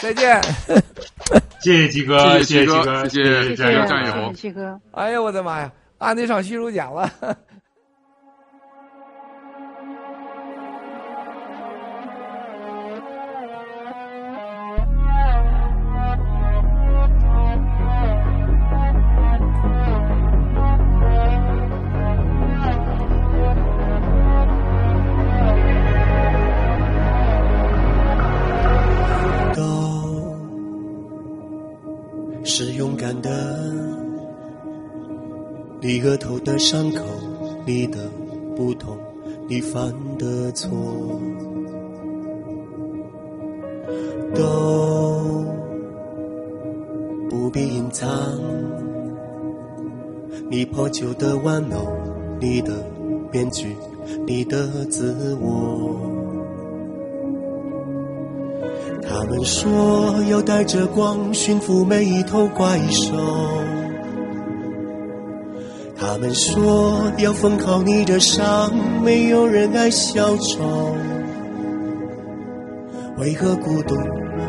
[0.00, 0.40] 再见。
[1.60, 4.32] 谢谢鸡哥，谢谢鸡哥，谢谢战友战友。
[4.32, 7.12] 鸡哥，哎呀，我的妈呀，啊，那场戏入奖了。
[32.44, 33.57] 是勇敢的。
[35.80, 37.04] 你额头的伤口，
[37.64, 38.10] 你的
[38.56, 38.98] 不同，
[39.48, 40.68] 你犯的错，
[44.34, 45.44] 都
[47.30, 48.08] 不必隐藏。
[50.50, 51.92] 你破旧的玩偶，
[52.40, 52.72] 你的
[53.30, 53.76] 面具，
[54.26, 55.96] 你的自我。
[59.02, 63.14] 他们说要带着光驯服每一头怪兽，
[66.00, 70.94] 他们说要缝好你的伤，没有人爱小丑。
[73.16, 73.96] 为何孤独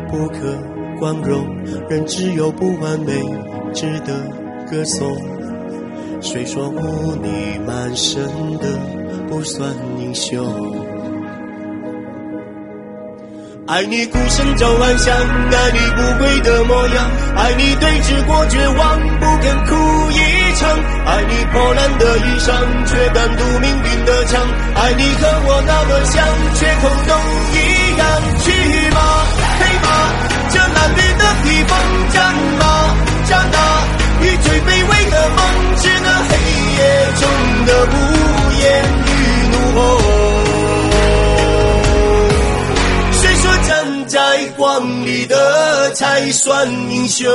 [0.08, 0.56] 不可
[1.00, 1.44] 光荣？
[1.88, 3.12] 人只有不完美，
[3.74, 4.14] 值得
[4.70, 5.16] 歌颂。
[6.20, 8.22] 谁说污泥满身
[8.58, 8.78] 的
[9.28, 10.79] 不算英雄？
[13.70, 20.18] 爱你孤身走暗巷，爱你不跪的模样，爱你对峙过绝望，不肯哭一
[20.58, 20.68] 场，
[21.06, 22.50] 爱你破烂的衣裳，
[22.84, 24.42] 却敢堵命运的枪，
[24.74, 26.26] 爱你和我那么像，
[26.56, 27.14] 缺口都
[27.54, 28.02] 一样。
[28.42, 28.50] 去
[28.90, 28.98] 吧，
[29.60, 29.86] 黑马，
[30.50, 31.78] 这褴褛的披风，
[32.12, 32.62] 战吧，
[33.28, 33.86] 战啊！
[34.20, 35.38] 与最卑微的梦，
[35.76, 36.30] 只能黑
[36.74, 36.78] 夜
[37.20, 37.22] 中
[37.66, 37.94] 的无
[38.50, 38.62] 言
[39.06, 39.08] 与
[39.52, 40.29] 怒吼。
[44.30, 47.26] 在光里的才算英雄？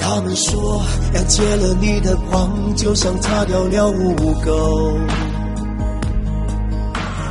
[0.00, 0.80] 他们说
[1.14, 4.96] 要借了你的光，就像擦掉了污垢。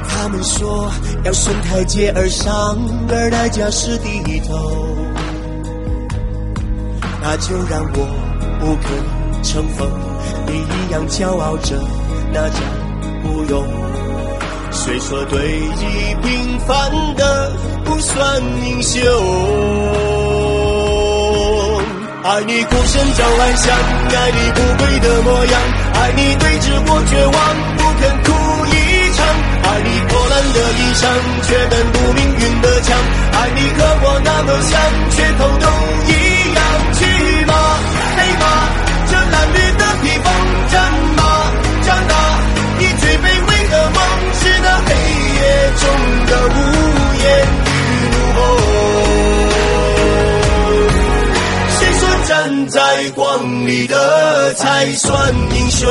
[0.07, 0.91] 他们说
[1.25, 2.77] 要顺台阶而上，
[3.09, 4.95] 而代价是低头。
[7.25, 8.05] 那就让我
[8.59, 8.89] 不可
[9.43, 9.89] 乘风，
[10.45, 11.79] 你一样骄傲着，
[12.33, 12.59] 那叫
[13.23, 13.63] 不用。
[14.71, 17.49] 谁说对弈平凡的
[17.85, 19.01] 不算英雄？
[22.25, 25.61] 爱你孤身走暗巷，爱你不跪的模样，
[25.93, 27.35] 爱你对峙过绝望，
[27.77, 28.31] 不肯哭
[28.67, 28.75] 一
[29.15, 29.25] 场，
[29.63, 31.07] 爱你破烂的衣裳，
[31.43, 32.99] 却敢堵命运的枪，
[33.31, 34.71] 爱你和我那么像，
[35.11, 35.65] 缺口都
[36.11, 36.11] 一
[52.43, 55.89] 站在光里的才算英雄。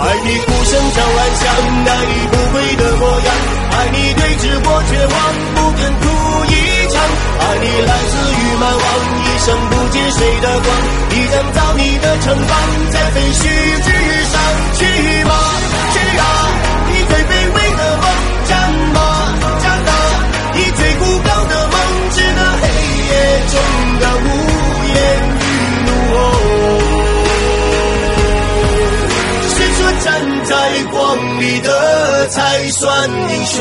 [0.00, 1.46] 爱你孤身走暗巷，
[1.86, 3.28] 爱你不跪的模样，
[3.70, 5.14] 爱你对峙过绝望，
[5.54, 6.04] 不肯哭
[6.50, 6.52] 一
[7.48, 8.84] 爱你来自于蛮荒，
[9.24, 10.68] 一生不借谁的光，
[11.08, 12.50] 你将造你的城邦，
[12.90, 13.40] 在废墟
[13.84, 13.88] 之
[14.28, 14.36] 上，
[14.74, 14.84] 去
[15.24, 15.32] 吧，
[15.94, 16.22] 去啊，
[16.88, 18.04] 你最卑微的梦，
[18.44, 18.52] 战
[18.92, 18.96] 吧，
[19.62, 19.90] 战啊，
[20.52, 21.74] 你最孤高的梦，
[22.12, 22.62] 只能黑
[23.08, 23.10] 夜
[23.48, 23.54] 中
[23.98, 24.26] 的无
[24.92, 24.96] 言
[25.40, 25.42] 与
[25.86, 26.16] 怒吼。
[29.56, 30.06] 谁说站
[30.44, 30.52] 在
[30.92, 30.96] 光
[31.40, 32.36] 里的才
[32.68, 33.56] 算英雄？